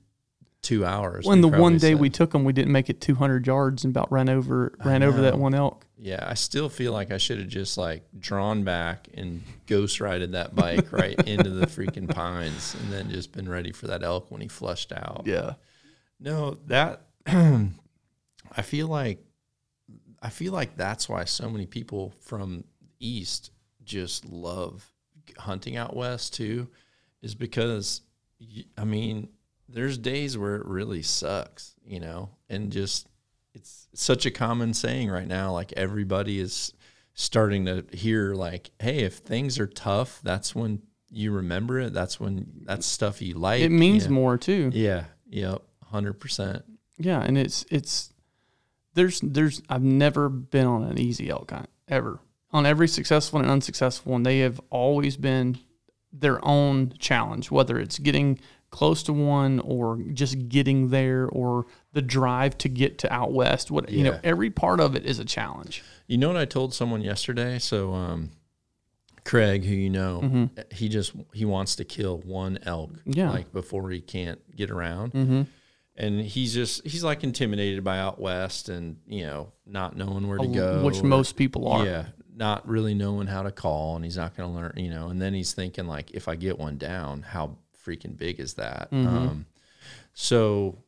two 0.68 0.86
hours. 0.86 1.26
When 1.26 1.40
the 1.40 1.48
one 1.48 1.78
day 1.78 1.92
said. 1.92 2.00
we 2.00 2.10
took 2.10 2.32
them, 2.32 2.44
we 2.44 2.52
didn't 2.52 2.74
make 2.74 2.90
it 2.90 3.00
two 3.00 3.16
hundred 3.16 3.48
yards 3.48 3.86
and 3.86 3.96
about 3.96 4.12
ran 4.12 4.28
over 4.28 4.74
ran 4.84 5.02
over 5.02 5.22
that 5.22 5.40
one 5.40 5.54
elk. 5.54 5.86
Yeah, 5.98 6.24
I 6.28 6.34
still 6.34 6.68
feel 6.68 6.92
like 6.92 7.10
I 7.10 7.18
should 7.18 7.40
have 7.40 7.48
just 7.48 7.78
like 7.78 8.04
drawn 8.20 8.66
back 8.66 9.08
and 9.14 9.42
ghost 9.66 10.02
rided 10.02 10.34
that 10.34 10.56
bike 10.56 10.92
right 10.92 11.18
into 11.26 11.52
the 11.52 11.68
freaking 11.68 12.14
pines 12.14 12.76
and 12.76 12.92
then 12.92 13.10
just 13.10 13.32
been 13.32 13.48
ready 13.48 13.72
for 13.72 13.88
that 13.88 14.04
elk 14.04 14.30
when 14.30 14.42
he 14.42 14.50
flushed 14.50 14.92
out. 14.92 15.24
Yeah. 15.26 15.54
No, 16.20 16.58
that 16.68 17.04
I 17.26 18.62
feel 18.62 18.88
like 18.88 19.24
I 20.22 20.30
feel 20.30 20.52
like 20.52 20.76
that's 20.76 21.08
why 21.08 21.24
so 21.24 21.50
many 21.50 21.66
people 21.66 22.14
from 22.20 22.66
east 23.00 23.52
just 23.86 24.26
love 24.26 24.86
hunting 25.38 25.78
out 25.78 25.96
west 25.96 26.34
too 26.34 26.68
is 27.22 27.36
because 27.36 28.02
I 28.78 28.84
mean, 28.84 29.30
there's 29.70 29.98
days 29.98 30.38
where 30.38 30.56
it 30.56 30.66
really 30.66 31.02
sucks, 31.02 31.76
you 31.86 32.00
know, 32.00 32.30
and 32.50 32.72
just 32.72 33.08
it's 33.54 33.88
such 33.94 34.26
a 34.26 34.32
common 34.32 34.74
saying 34.74 35.10
right 35.10 35.28
now 35.28 35.52
like 35.52 35.74
everybody 35.74 36.40
is 36.40 36.74
starting 37.14 37.66
to 37.66 37.86
hear 37.92 38.34
like 38.34 38.72
hey, 38.80 39.00
if 39.00 39.18
things 39.18 39.60
are 39.60 39.68
tough, 39.68 40.20
that's 40.24 40.56
when 40.56 40.82
you 41.10 41.32
remember 41.32 41.80
it. 41.80 41.94
That's 41.94 42.20
when 42.20 42.48
that's 42.64 42.86
stuff 42.86 43.22
you 43.22 43.36
like. 43.36 43.62
It 43.62 43.70
means 43.70 44.10
more 44.10 44.38
too. 44.38 44.72
Yeah. 44.74 45.06
Yep. 45.30 45.62
Hundred 45.86 46.14
percent. 46.14 46.64
Yeah, 46.98 47.22
and 47.22 47.38
it's 47.38 47.66
it's 47.70 48.14
there's 48.94 49.22
there's 49.22 49.62
I've 49.70 49.84
never 49.84 50.30
been 50.30 50.66
on 50.66 50.84
an 50.84 50.98
easy 50.98 51.30
elk 51.30 51.52
hunt 51.52 51.70
ever. 51.88 52.20
On 52.52 52.66
every 52.66 52.88
successful 52.88 53.40
and 53.40 53.50
unsuccessful 53.50 54.14
one, 54.14 54.24
they 54.24 54.40
have 54.40 54.60
always 54.70 55.18
been 55.18 55.58
their 56.12 56.44
own 56.46 56.94
challenge, 56.98 57.52
whether 57.52 57.80
it's 57.80 58.00
getting 58.00 58.40
close 58.70 59.02
to 59.04 59.14
one 59.14 59.60
or 59.62 59.98
just 60.14 60.50
getting 60.50 60.90
there 60.90 61.28
or 61.28 61.66
the 61.94 62.02
drive 62.02 62.58
to 62.60 62.70
get 62.70 62.98
to 63.00 63.14
out 63.14 63.32
west. 63.32 63.72
What 63.72 63.90
you 63.90 64.04
know, 64.04 64.20
every 64.24 64.50
part 64.50 64.80
of 64.80 64.96
it 64.96 65.06
is 65.06 65.20
a 65.20 65.26
challenge. 65.26 65.84
You 66.08 66.18
know 66.18 66.28
what 66.28 66.38
I 66.38 66.46
told 66.46 66.74
someone 66.74 67.02
yesterday? 67.02 67.60
So, 67.60 67.94
um, 67.94 68.32
Craig, 69.26 69.66
who 69.66 69.74
you 69.74 69.90
know, 69.90 70.50
he 70.72 70.88
just 70.88 71.14
he 71.34 71.44
wants 71.46 71.76
to 71.78 71.84
kill 71.86 72.20
one 72.20 72.60
elk, 72.64 72.92
Yeah. 73.06 73.30
like 73.32 73.52
before 73.52 73.90
he 73.90 74.00
can't 74.00 74.40
get 74.56 74.70
around, 74.72 75.12
Mm-hmm. 75.14 75.42
and 75.98 76.22
he's 76.22 76.54
just 76.54 76.86
he's 76.88 77.04
like 77.04 77.24
intimidated 77.26 77.84
by 77.84 78.00
out 78.00 78.20
west, 78.22 78.70
and 78.70 78.98
you 79.06 79.24
know, 79.26 79.52
not 79.66 79.98
knowing 79.98 80.28
where 80.30 80.38
to 80.38 80.48
go, 80.48 80.84
Which 80.86 81.00
or- 81.02 81.08
most 81.08 81.36
people 81.36 81.68
are. 81.68 81.86
yeah, 81.86 82.06
not 82.34 82.66
really 82.68 82.94
knowing 82.94 83.28
how 83.28 83.44
to 83.44 83.52
call, 83.52 83.98
and 83.98 84.06
he's 84.06 84.16
not 84.18 84.36
going 84.38 84.50
to 84.50 84.56
learn, 84.56 84.74
you 84.78 84.90
know. 84.90 85.10
And 85.10 85.22
then 85.22 85.34
he's 85.34 85.52
thinking 85.54 85.88
like, 85.88 86.12
if 86.12 86.30
I 86.30 86.36
get 86.38 86.58
one 86.58 86.78
down, 86.78 87.24
how 87.24 87.58
freaking 87.88 88.18
big 88.18 88.40
is 88.40 88.56
that? 88.56 88.92
Mhm. 88.92 89.08
Um, 89.08 89.46
so 90.14 90.84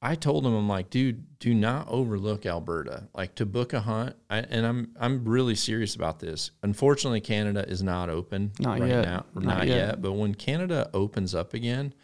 I 0.00 0.14
told 0.14 0.46
him, 0.46 0.54
I'm 0.54 0.68
like, 0.68 0.90
dude, 0.90 1.38
do 1.40 1.52
not 1.52 1.88
overlook 1.88 2.46
Alberta. 2.46 3.08
Like 3.14 3.34
to 3.36 3.46
book 3.46 3.72
a 3.72 3.80
hunt, 3.80 4.14
I, 4.30 4.38
and 4.38 4.64
I'm 4.64 4.92
I'm 5.00 5.24
really 5.24 5.56
serious 5.56 5.96
about 5.96 6.20
this. 6.20 6.52
Unfortunately, 6.62 7.20
Canada 7.20 7.68
is 7.68 7.82
not 7.82 8.08
open 8.08 8.52
Not 8.60 8.78
right 8.78 8.88
yet. 8.90 9.04
now, 9.04 9.26
Not 9.34 9.44
not, 9.44 9.66
yet. 9.66 9.76
yet. 9.76 10.02
But 10.02 10.12
when 10.12 10.34
Canada 10.36 10.88
opens 10.94 11.34
up 11.34 11.52
again, 11.52 11.94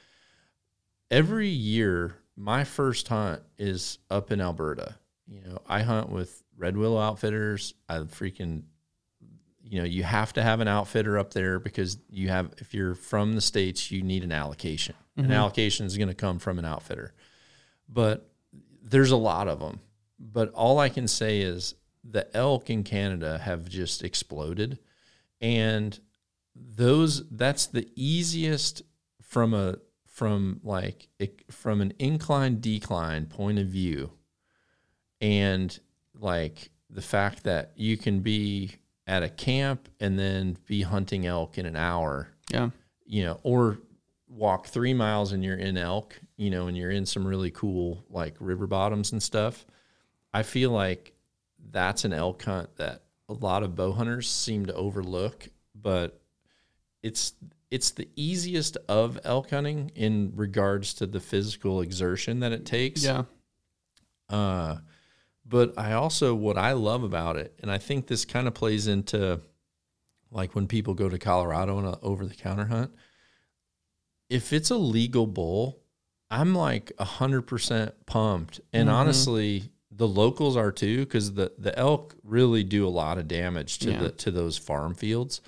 every 1.10 1.48
year 1.48 2.16
my 2.36 2.64
first 2.64 3.06
hunt 3.08 3.42
is 3.58 3.98
up 4.10 4.32
in 4.32 4.40
Alberta. 4.40 4.96
You 5.28 5.40
know, 5.42 5.58
I 5.68 5.82
hunt 5.82 6.10
with 6.10 6.42
Red 6.56 6.76
Willow 6.76 6.98
Outfitters. 6.98 7.74
I 7.88 7.98
freaking, 7.98 8.62
you 9.66 9.78
know, 9.78 9.86
you 9.86 10.02
have 10.02 10.32
to 10.34 10.42
have 10.42 10.60
an 10.60 10.68
outfitter 10.68 11.18
up 11.18 11.32
there 11.32 11.58
because 11.58 11.98
you 12.10 12.28
have, 12.28 12.52
if 12.58 12.74
you're 12.74 12.94
from 12.94 13.32
the 13.32 13.40
states, 13.40 13.90
you 13.90 14.02
need 14.02 14.22
an 14.22 14.32
allocation. 14.32 14.94
An 15.16 15.24
mm-hmm. 15.24 15.32
allocation 15.32 15.86
is 15.86 15.96
going 15.96 16.08
to 16.08 16.14
come 16.14 16.38
from 16.38 16.58
an 16.58 16.64
outfitter, 16.64 17.14
but 17.88 18.30
there's 18.82 19.10
a 19.10 19.16
lot 19.16 19.48
of 19.48 19.60
them. 19.60 19.80
But 20.18 20.52
all 20.52 20.78
I 20.78 20.88
can 20.88 21.08
say 21.08 21.40
is 21.40 21.74
the 22.02 22.34
elk 22.36 22.68
in 22.68 22.84
Canada 22.84 23.38
have 23.38 23.68
just 23.68 24.02
exploded, 24.02 24.78
and 25.40 25.98
those 26.54 27.28
that's 27.30 27.66
the 27.66 27.88
easiest 27.96 28.82
from 29.22 29.54
a 29.54 29.76
from 30.06 30.60
like 30.62 31.08
from 31.50 31.80
an 31.80 31.92
incline 31.98 32.60
decline 32.60 33.26
point 33.26 33.58
of 33.58 33.66
view 33.66 34.12
and 35.20 35.80
like 36.14 36.70
the 36.90 37.02
fact 37.02 37.42
that 37.42 37.72
you 37.74 37.96
can 37.96 38.20
be 38.20 38.76
at 39.06 39.22
a 39.22 39.28
camp 39.28 39.88
and 40.00 40.18
then 40.18 40.56
be 40.66 40.82
hunting 40.82 41.26
elk 41.26 41.58
in 41.58 41.66
an 41.66 41.76
hour 41.76 42.28
Yeah. 42.50 42.70
you 43.06 43.24
know 43.24 43.38
or 43.42 43.78
walk 44.28 44.66
three 44.66 44.94
miles 44.94 45.32
and 45.32 45.44
you're 45.44 45.56
in 45.58 45.76
elk 45.76 46.18
you 46.36 46.50
know 46.50 46.66
and 46.66 46.76
you're 46.76 46.90
in 46.90 47.06
some 47.06 47.26
really 47.26 47.50
cool 47.50 48.04
like 48.10 48.34
river 48.40 48.66
bottoms 48.66 49.12
and 49.12 49.22
stuff 49.22 49.64
i 50.32 50.42
feel 50.42 50.70
like 50.70 51.12
that's 51.70 52.04
an 52.04 52.12
elk 52.12 52.42
hunt 52.42 52.74
that 52.76 53.02
a 53.28 53.32
lot 53.34 53.62
of 53.62 53.74
bow 53.76 53.92
hunters 53.92 54.28
seem 54.28 54.66
to 54.66 54.74
overlook 54.74 55.48
but 55.74 56.20
it's 57.02 57.34
it's 57.70 57.90
the 57.90 58.08
easiest 58.16 58.76
of 58.88 59.18
elk 59.24 59.50
hunting 59.50 59.90
in 59.94 60.32
regards 60.34 60.94
to 60.94 61.06
the 61.06 61.20
physical 61.20 61.80
exertion 61.82 62.40
that 62.40 62.52
it 62.52 62.64
takes 62.64 63.04
Yeah. 63.04 63.24
uh, 64.30 64.76
but 65.46 65.74
I 65.78 65.92
also 65.92 66.34
what 66.34 66.56
I 66.58 66.72
love 66.72 67.02
about 67.02 67.36
it, 67.36 67.54
and 67.62 67.70
I 67.70 67.78
think 67.78 68.06
this 68.06 68.24
kind 68.24 68.46
of 68.48 68.54
plays 68.54 68.86
into 68.86 69.40
like 70.30 70.54
when 70.54 70.66
people 70.66 70.94
go 70.94 71.08
to 71.08 71.18
Colorado 71.18 71.76
on 71.78 71.84
a 71.84 71.98
over 72.00 72.26
the 72.26 72.34
counter 72.34 72.66
hunt. 72.66 72.92
If 74.30 74.52
it's 74.52 74.70
a 74.70 74.76
legal 74.76 75.26
bull, 75.26 75.80
I'm 76.30 76.54
like 76.54 76.92
a 76.98 77.04
hundred 77.04 77.42
percent 77.42 77.94
pumped, 78.06 78.60
and 78.72 78.88
Mhm. 78.88 78.92
honestly, 78.92 79.70
the 79.90 80.08
locals 80.08 80.56
are 80.56 80.72
too 80.72 81.00
because 81.04 81.34
the 81.34 81.52
the 81.58 81.78
elk 81.78 82.16
really 82.24 82.64
do 82.64 82.86
a 82.86 82.90
lot 82.90 83.18
of 83.18 83.28
damage 83.28 83.78
to 83.80 83.90
Yeah. 83.90 84.02
the 84.04 84.10
to 84.10 84.30
those 84.30 84.56
farm 84.58 84.94
fields. 84.94 85.40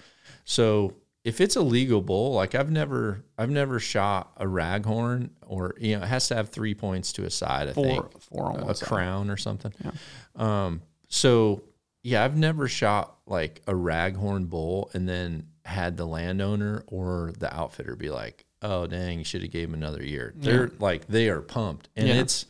So 0.45 0.95
if 1.27 1.41
it's 1.41 1.57
a 1.57 1.61
legal 1.61 2.01
bull, 2.01 2.33
like 2.35 2.55
I've 2.55 2.71
never 2.71 3.25
I've 3.37 3.51
never 3.51 3.81
shot 3.81 4.31
a 4.37 4.45
raghorn 4.47 5.31
or 5.47 5.75
you 5.81 5.97
know 5.97 6.03
it 6.05 6.07
has 6.09 6.29
to 6.29 6.37
have 6.37 6.51
three 6.51 6.73
points 6.75 7.13
to 7.15 7.25
a 7.25 7.31
side. 7.31 7.69
I 7.69 7.73
think 7.73 7.87
Four, 8.01 8.11
four 8.21 8.47
on 8.53 8.61
a 8.61 8.65
one 8.67 8.75
side. 8.77 8.89
crown 8.89 9.29
or 9.29 9.37
something. 9.37 9.73
Yeah. 9.85 9.91
Um, 10.37 10.83
so 11.09 11.65
yeah, 12.05 12.25
I've 12.25 12.37
never 12.37 12.69
shot 12.69 13.17
like 13.27 13.61
a 13.67 13.73
raghorn 13.73 14.49
bull 14.49 14.91
and 14.95 15.09
then 15.09 15.49
had 15.65 15.97
the 15.97 16.07
landowner 16.07 16.85
or 16.87 17.33
the 17.39 17.53
outfitter 17.53 17.97
be 17.97 18.09
like, 18.11 18.45
"Oh 18.63 18.87
dang, 18.87 19.19
you 19.19 19.25
should 19.25 19.43
have 19.43 19.51
gave 19.51 19.67
him 19.69 19.75
another 19.75 20.05
year." 20.05 20.33
They're 20.37 20.71
like 20.79 21.09
they 21.09 21.29
are 21.29 21.41
pumped, 21.41 21.89
and 21.97 22.07
Yeah. 22.07 22.21
it's 22.21 22.47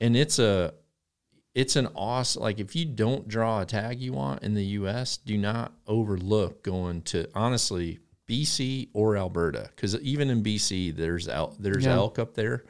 and 0.00 0.16
it's 0.16 0.40
a 0.40 0.74
it's 1.54 1.76
an 1.76 1.86
awesome 1.94 2.42
like 2.42 2.58
if 2.58 2.74
you 2.74 2.84
don't 2.86 3.28
draw 3.28 3.60
a 3.60 3.64
tag 3.64 4.00
you 4.00 4.12
want 4.12 4.42
in 4.42 4.54
the 4.54 4.64
U.S., 4.80 5.16
do 5.16 5.38
not 5.38 5.72
overlook 5.86 6.64
going 6.64 7.02
to 7.02 7.28
honestly 7.36 8.00
BC 8.28 8.88
or 8.92 9.16
Alberta 9.16 9.70
because 9.74 9.94
even 10.00 10.30
in 10.30 10.42
BC 10.42 10.90
there's 10.96 11.28
elk, 11.28 11.56
there's 11.58 11.84
Yeah. 11.86 11.94
elk 11.94 12.18
up 12.18 12.34
there, 12.34 12.64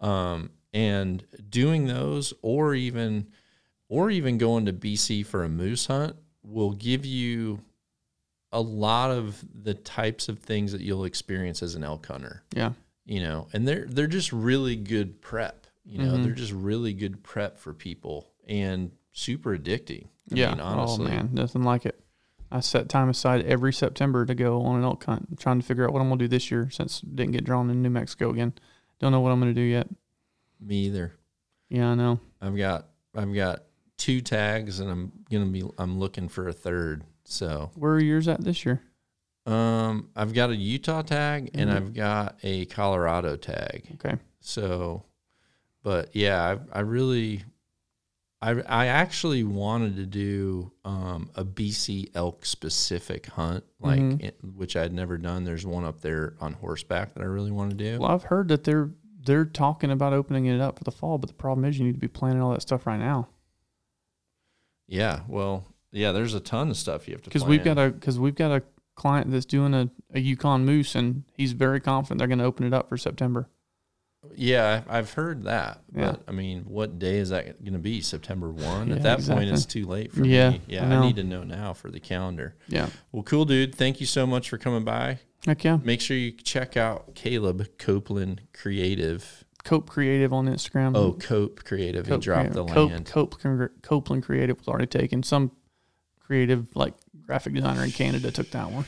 um, 0.00 0.50
and 0.72 1.24
doing 1.48 1.86
those 1.86 2.34
or 2.42 2.74
even 2.74 3.26
or 3.88 4.10
even 4.10 4.36
going 4.38 4.66
to 4.66 4.72
BC 4.72 5.22
for 5.24 5.44
a 5.44 5.48
moose 5.48 5.86
hunt 5.86 6.14
will 6.42 6.72
give 6.72 7.06
you 7.06 7.60
a 8.52 8.60
lot 8.60 9.10
of 9.10 9.42
the 9.62 9.74
types 9.74 10.28
of 10.28 10.38
things 10.38 10.72
that 10.72 10.80
you'll 10.82 11.04
experience 11.04 11.62
as 11.62 11.74
an 11.74 11.84
elk 11.84 12.06
hunter 12.06 12.42
Yeah. 12.54 12.72
you 13.04 13.20
know 13.22 13.48
and 13.52 13.66
they're 13.68 13.84
they're 13.86 14.06
just 14.06 14.32
really 14.32 14.74
good 14.76 15.20
prep 15.20 15.66
you 15.84 15.98
know 15.98 16.12
Mhm. 16.14 16.22
they're 16.22 16.32
just 16.34 16.52
really 16.52 16.92
good 16.94 17.22
prep 17.22 17.58
for 17.58 17.74
people 17.74 18.30
and 18.46 18.90
super 19.12 19.56
addicting 19.56 20.04
I 20.30 20.34
yeah. 20.34 20.50
mean, 20.50 20.60
honestly 20.60 21.06
Oh 21.06 21.10
man, 21.10 21.30
nothing 21.32 21.62
like 21.62 21.84
it. 21.86 21.98
I 22.50 22.60
set 22.60 22.88
time 22.88 23.08
aside 23.08 23.44
every 23.44 23.72
September 23.72 24.24
to 24.24 24.34
go 24.34 24.62
on 24.62 24.78
an 24.78 24.84
elk 24.84 25.04
hunt. 25.04 25.26
I'm 25.30 25.36
trying 25.36 25.60
to 25.60 25.66
figure 25.66 25.84
out 25.86 25.92
what 25.92 26.00
I'm 26.00 26.08
gonna 26.08 26.18
do 26.18 26.28
this 26.28 26.50
year 26.50 26.70
since 26.70 27.00
didn't 27.00 27.32
get 27.32 27.44
drawn 27.44 27.68
in 27.70 27.82
New 27.82 27.90
Mexico 27.90 28.30
again. 28.30 28.54
Don't 28.98 29.12
know 29.12 29.20
what 29.20 29.30
I'm 29.32 29.38
gonna 29.40 29.52
do 29.54 29.60
yet. 29.60 29.88
me 30.60 30.86
either 30.86 31.14
Yeah, 31.68 31.90
I 31.90 31.94
know. 31.94 32.20
i've 32.40 32.56
got 32.56 32.86
i've 33.14 33.34
got 33.34 33.64
two 33.96 34.20
tags 34.20 34.80
and 34.80 34.90
i'm 34.90 35.12
gonna 35.30 35.46
be 35.46 35.62
i'm 35.78 35.98
looking 35.98 36.28
for 36.28 36.48
a 36.48 36.52
third 36.52 37.04
so 37.24 37.70
Where 37.74 37.92
are 37.92 38.00
yours 38.00 38.26
at 38.28 38.42
this 38.42 38.64
year? 38.64 38.80
um 39.46 40.08
i've 40.16 40.32
got 40.34 40.50
a 40.50 40.56
utah 40.56 41.02
tag 41.02 41.50
and 41.54 41.70
Mhm. 41.70 41.74
i've 41.76 41.94
got 41.94 42.38
a 42.42 42.64
colorado 42.66 43.36
tag 43.36 43.88
Okay. 43.94 44.16
So, 44.40 45.04
but 45.82 46.14
yeah, 46.16 46.56
I, 46.72 46.78
I 46.78 46.80
really, 46.80 47.44
I, 48.40 48.50
I 48.62 48.86
actually 48.86 49.42
wanted 49.42 49.96
to 49.96 50.06
do 50.06 50.70
um, 50.84 51.28
a 51.34 51.44
BC 51.44 52.10
elk 52.14 52.46
specific 52.46 53.26
hunt, 53.26 53.64
like 53.80 53.98
Mhm. 54.00 54.22
it- 54.22 54.38
which 54.54 54.76
I'd 54.76 54.92
never 54.92 55.18
done. 55.18 55.42
There's 55.44 55.66
one 55.66 55.84
up 55.84 56.00
there 56.02 56.34
on 56.40 56.52
horseback 56.52 57.14
that 57.14 57.20
I 57.22 57.26
really 57.26 57.50
want 57.50 57.70
to 57.70 57.76
do. 57.76 57.98
Well, 57.98 58.10
I've 58.12 58.24
heard 58.24 58.48
that 58.48 58.64
they're 58.64 58.90
they're 59.26 59.44
talking 59.44 59.90
about 59.90 60.12
opening 60.14 60.46
it 60.46 60.60
up 60.60 60.78
for 60.78 60.84
the 60.84 60.92
fall, 60.92 61.18
but 61.18 61.26
the 61.26 61.34
problem 61.34 61.64
is 61.66 61.78
you 61.78 61.84
need 61.84 61.92
to 61.94 61.98
be 61.98 62.08
planning 62.08 62.40
all 62.40 62.52
that 62.52 62.62
stuff 62.62 62.86
right 62.86 62.98
now 63.00 63.28
Yeah, 64.86 65.20
well, 65.28 65.66
yeah, 65.92 66.12
there's 66.12 66.32
a 66.34 66.40
ton 66.40 66.70
of 66.70 66.76
stuff 66.78 67.06
you 67.08 67.12
have 67.14 67.22
to 67.22 67.28
because 67.30 67.44
we've 67.44 67.62
got 67.64 67.76
a 67.76 67.90
because 67.90 68.18
we've 68.18 68.34
got 68.36 68.52
a 68.52 68.62
client 68.94 69.30
that's 69.30 69.44
doing 69.44 69.74
a, 69.74 69.90
a 70.14 70.20
Yukon 70.20 70.64
moose 70.64 70.94
and 70.94 71.24
he's 71.34 71.52
very 71.52 71.80
confident 71.80 72.18
they're 72.18 72.28
going 72.28 72.38
to 72.38 72.44
open 72.44 72.66
it 72.66 72.72
up 72.72 72.88
for 72.88 72.96
September. 72.96 73.48
Yeah, 74.34 74.82
I've 74.88 75.12
heard 75.12 75.44
that. 75.44 75.80
Yeah. 75.94 76.12
But 76.12 76.22
I 76.28 76.32
mean, 76.32 76.64
what 76.64 76.98
day 76.98 77.18
is 77.18 77.30
that 77.30 77.62
going 77.62 77.72
to 77.74 77.78
be? 77.78 78.00
September 78.00 78.50
1? 78.50 78.88
Yeah, 78.88 78.94
At 78.96 79.02
that 79.02 79.20
point, 79.22 79.48
it's 79.50 79.64
too 79.64 79.86
late 79.86 80.12
for 80.12 80.24
Yeah, 80.24 80.50
me. 80.50 80.60
Yeah, 80.66 80.88
I 80.90 80.96
I, 80.96 81.00
need 81.00 81.16
to 81.16 81.24
know 81.24 81.44
now 81.44 81.72
for 81.72 81.90
the 81.90 82.00
calendar. 82.00 82.56
Yeah. 82.68 82.88
Well, 83.12 83.22
cool, 83.22 83.44
dude. 83.44 83.74
Thank 83.74 84.00
you 84.00 84.06
so 84.06 84.26
much 84.26 84.48
for 84.48 84.58
coming 84.58 84.84
by. 84.84 85.18
Heck 85.46 85.62
yeah. 85.64 85.78
Make 85.82 86.00
sure 86.00 86.16
you 86.16 86.32
check 86.32 86.76
out 86.76 87.14
Caleb 87.14 87.66
Copeland 87.78 88.42
Creative. 88.52 89.44
Cope 89.64 89.88
Creative 89.88 90.32
on 90.32 90.46
Instagram. 90.46 90.96
Oh, 90.96 91.12
Cope 91.12 91.62
Creative. 91.64 92.04
he 92.04 92.10
Cope 92.12 92.20
dropped 92.22 92.52
the 92.52 92.64
Creative. 92.64 92.74
Cope, 92.74 92.90
land. 92.90 93.06
Cope, 93.06 93.40
Congr- 93.40 93.82
Copeland 93.82 94.22
Creative 94.24 94.58
was 94.58 94.66
already 94.68 94.86
taken. 94.86 95.22
Some 95.22 95.52
creative 96.20 96.66
like 96.74 96.94
graphic 97.24 97.54
designer 97.54 97.84
in 97.84 97.92
Canada 97.92 98.30
took 98.30 98.50
that 98.50 98.70
one. 98.70 98.84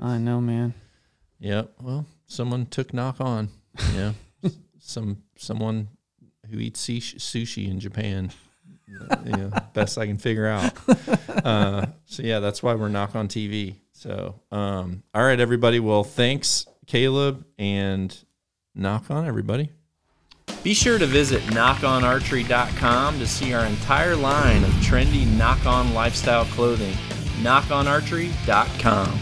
I 0.00 0.18
know, 0.18 0.40
man. 0.40 0.74
Yep. 1.38 1.72
Well, 1.80 2.06
someone 2.26 2.66
took 2.66 2.92
Nock 2.92 3.20
On. 3.20 3.48
Yeah. 3.94 4.12
Some 4.78 5.22
someone 5.36 5.88
who 6.50 6.58
eats 6.58 6.86
sushi, 6.86 7.16
sushi 7.16 7.70
in 7.70 7.80
Japan. 7.80 8.30
yeah, 9.24 9.48
best 9.72 9.96
I 9.96 10.06
can 10.06 10.18
figure 10.18 10.46
out. 10.46 10.72
Uh, 11.44 11.84
so 12.06 12.22
yeah, 12.22 12.40
that's 12.40 12.62
why 12.62 12.74
we're 12.74 12.88
Nock 12.88 13.14
On 13.14 13.28
TV. 13.28 13.74
So, 13.92 14.40
um, 14.50 15.02
all 15.12 15.22
right, 15.22 15.38
everybody. 15.38 15.78
Well, 15.78 16.02
thanks, 16.02 16.64
Caleb, 16.86 17.44
and 17.58 18.16
Nock 18.74 19.10
On 19.10 19.26
everybody. 19.26 19.70
Be 20.62 20.72
sure 20.72 20.98
to 20.98 21.04
visit 21.04 21.42
nockonarchery.com 21.42 23.18
to 23.18 23.26
see 23.26 23.52
our 23.52 23.66
entire 23.66 24.16
line 24.16 24.64
of 24.64 24.70
trendy 24.76 25.26
Nock 25.36 25.66
On 25.66 25.92
lifestyle 25.92 26.46
clothing. 26.46 26.94
nockonarchery.com. 27.42 29.20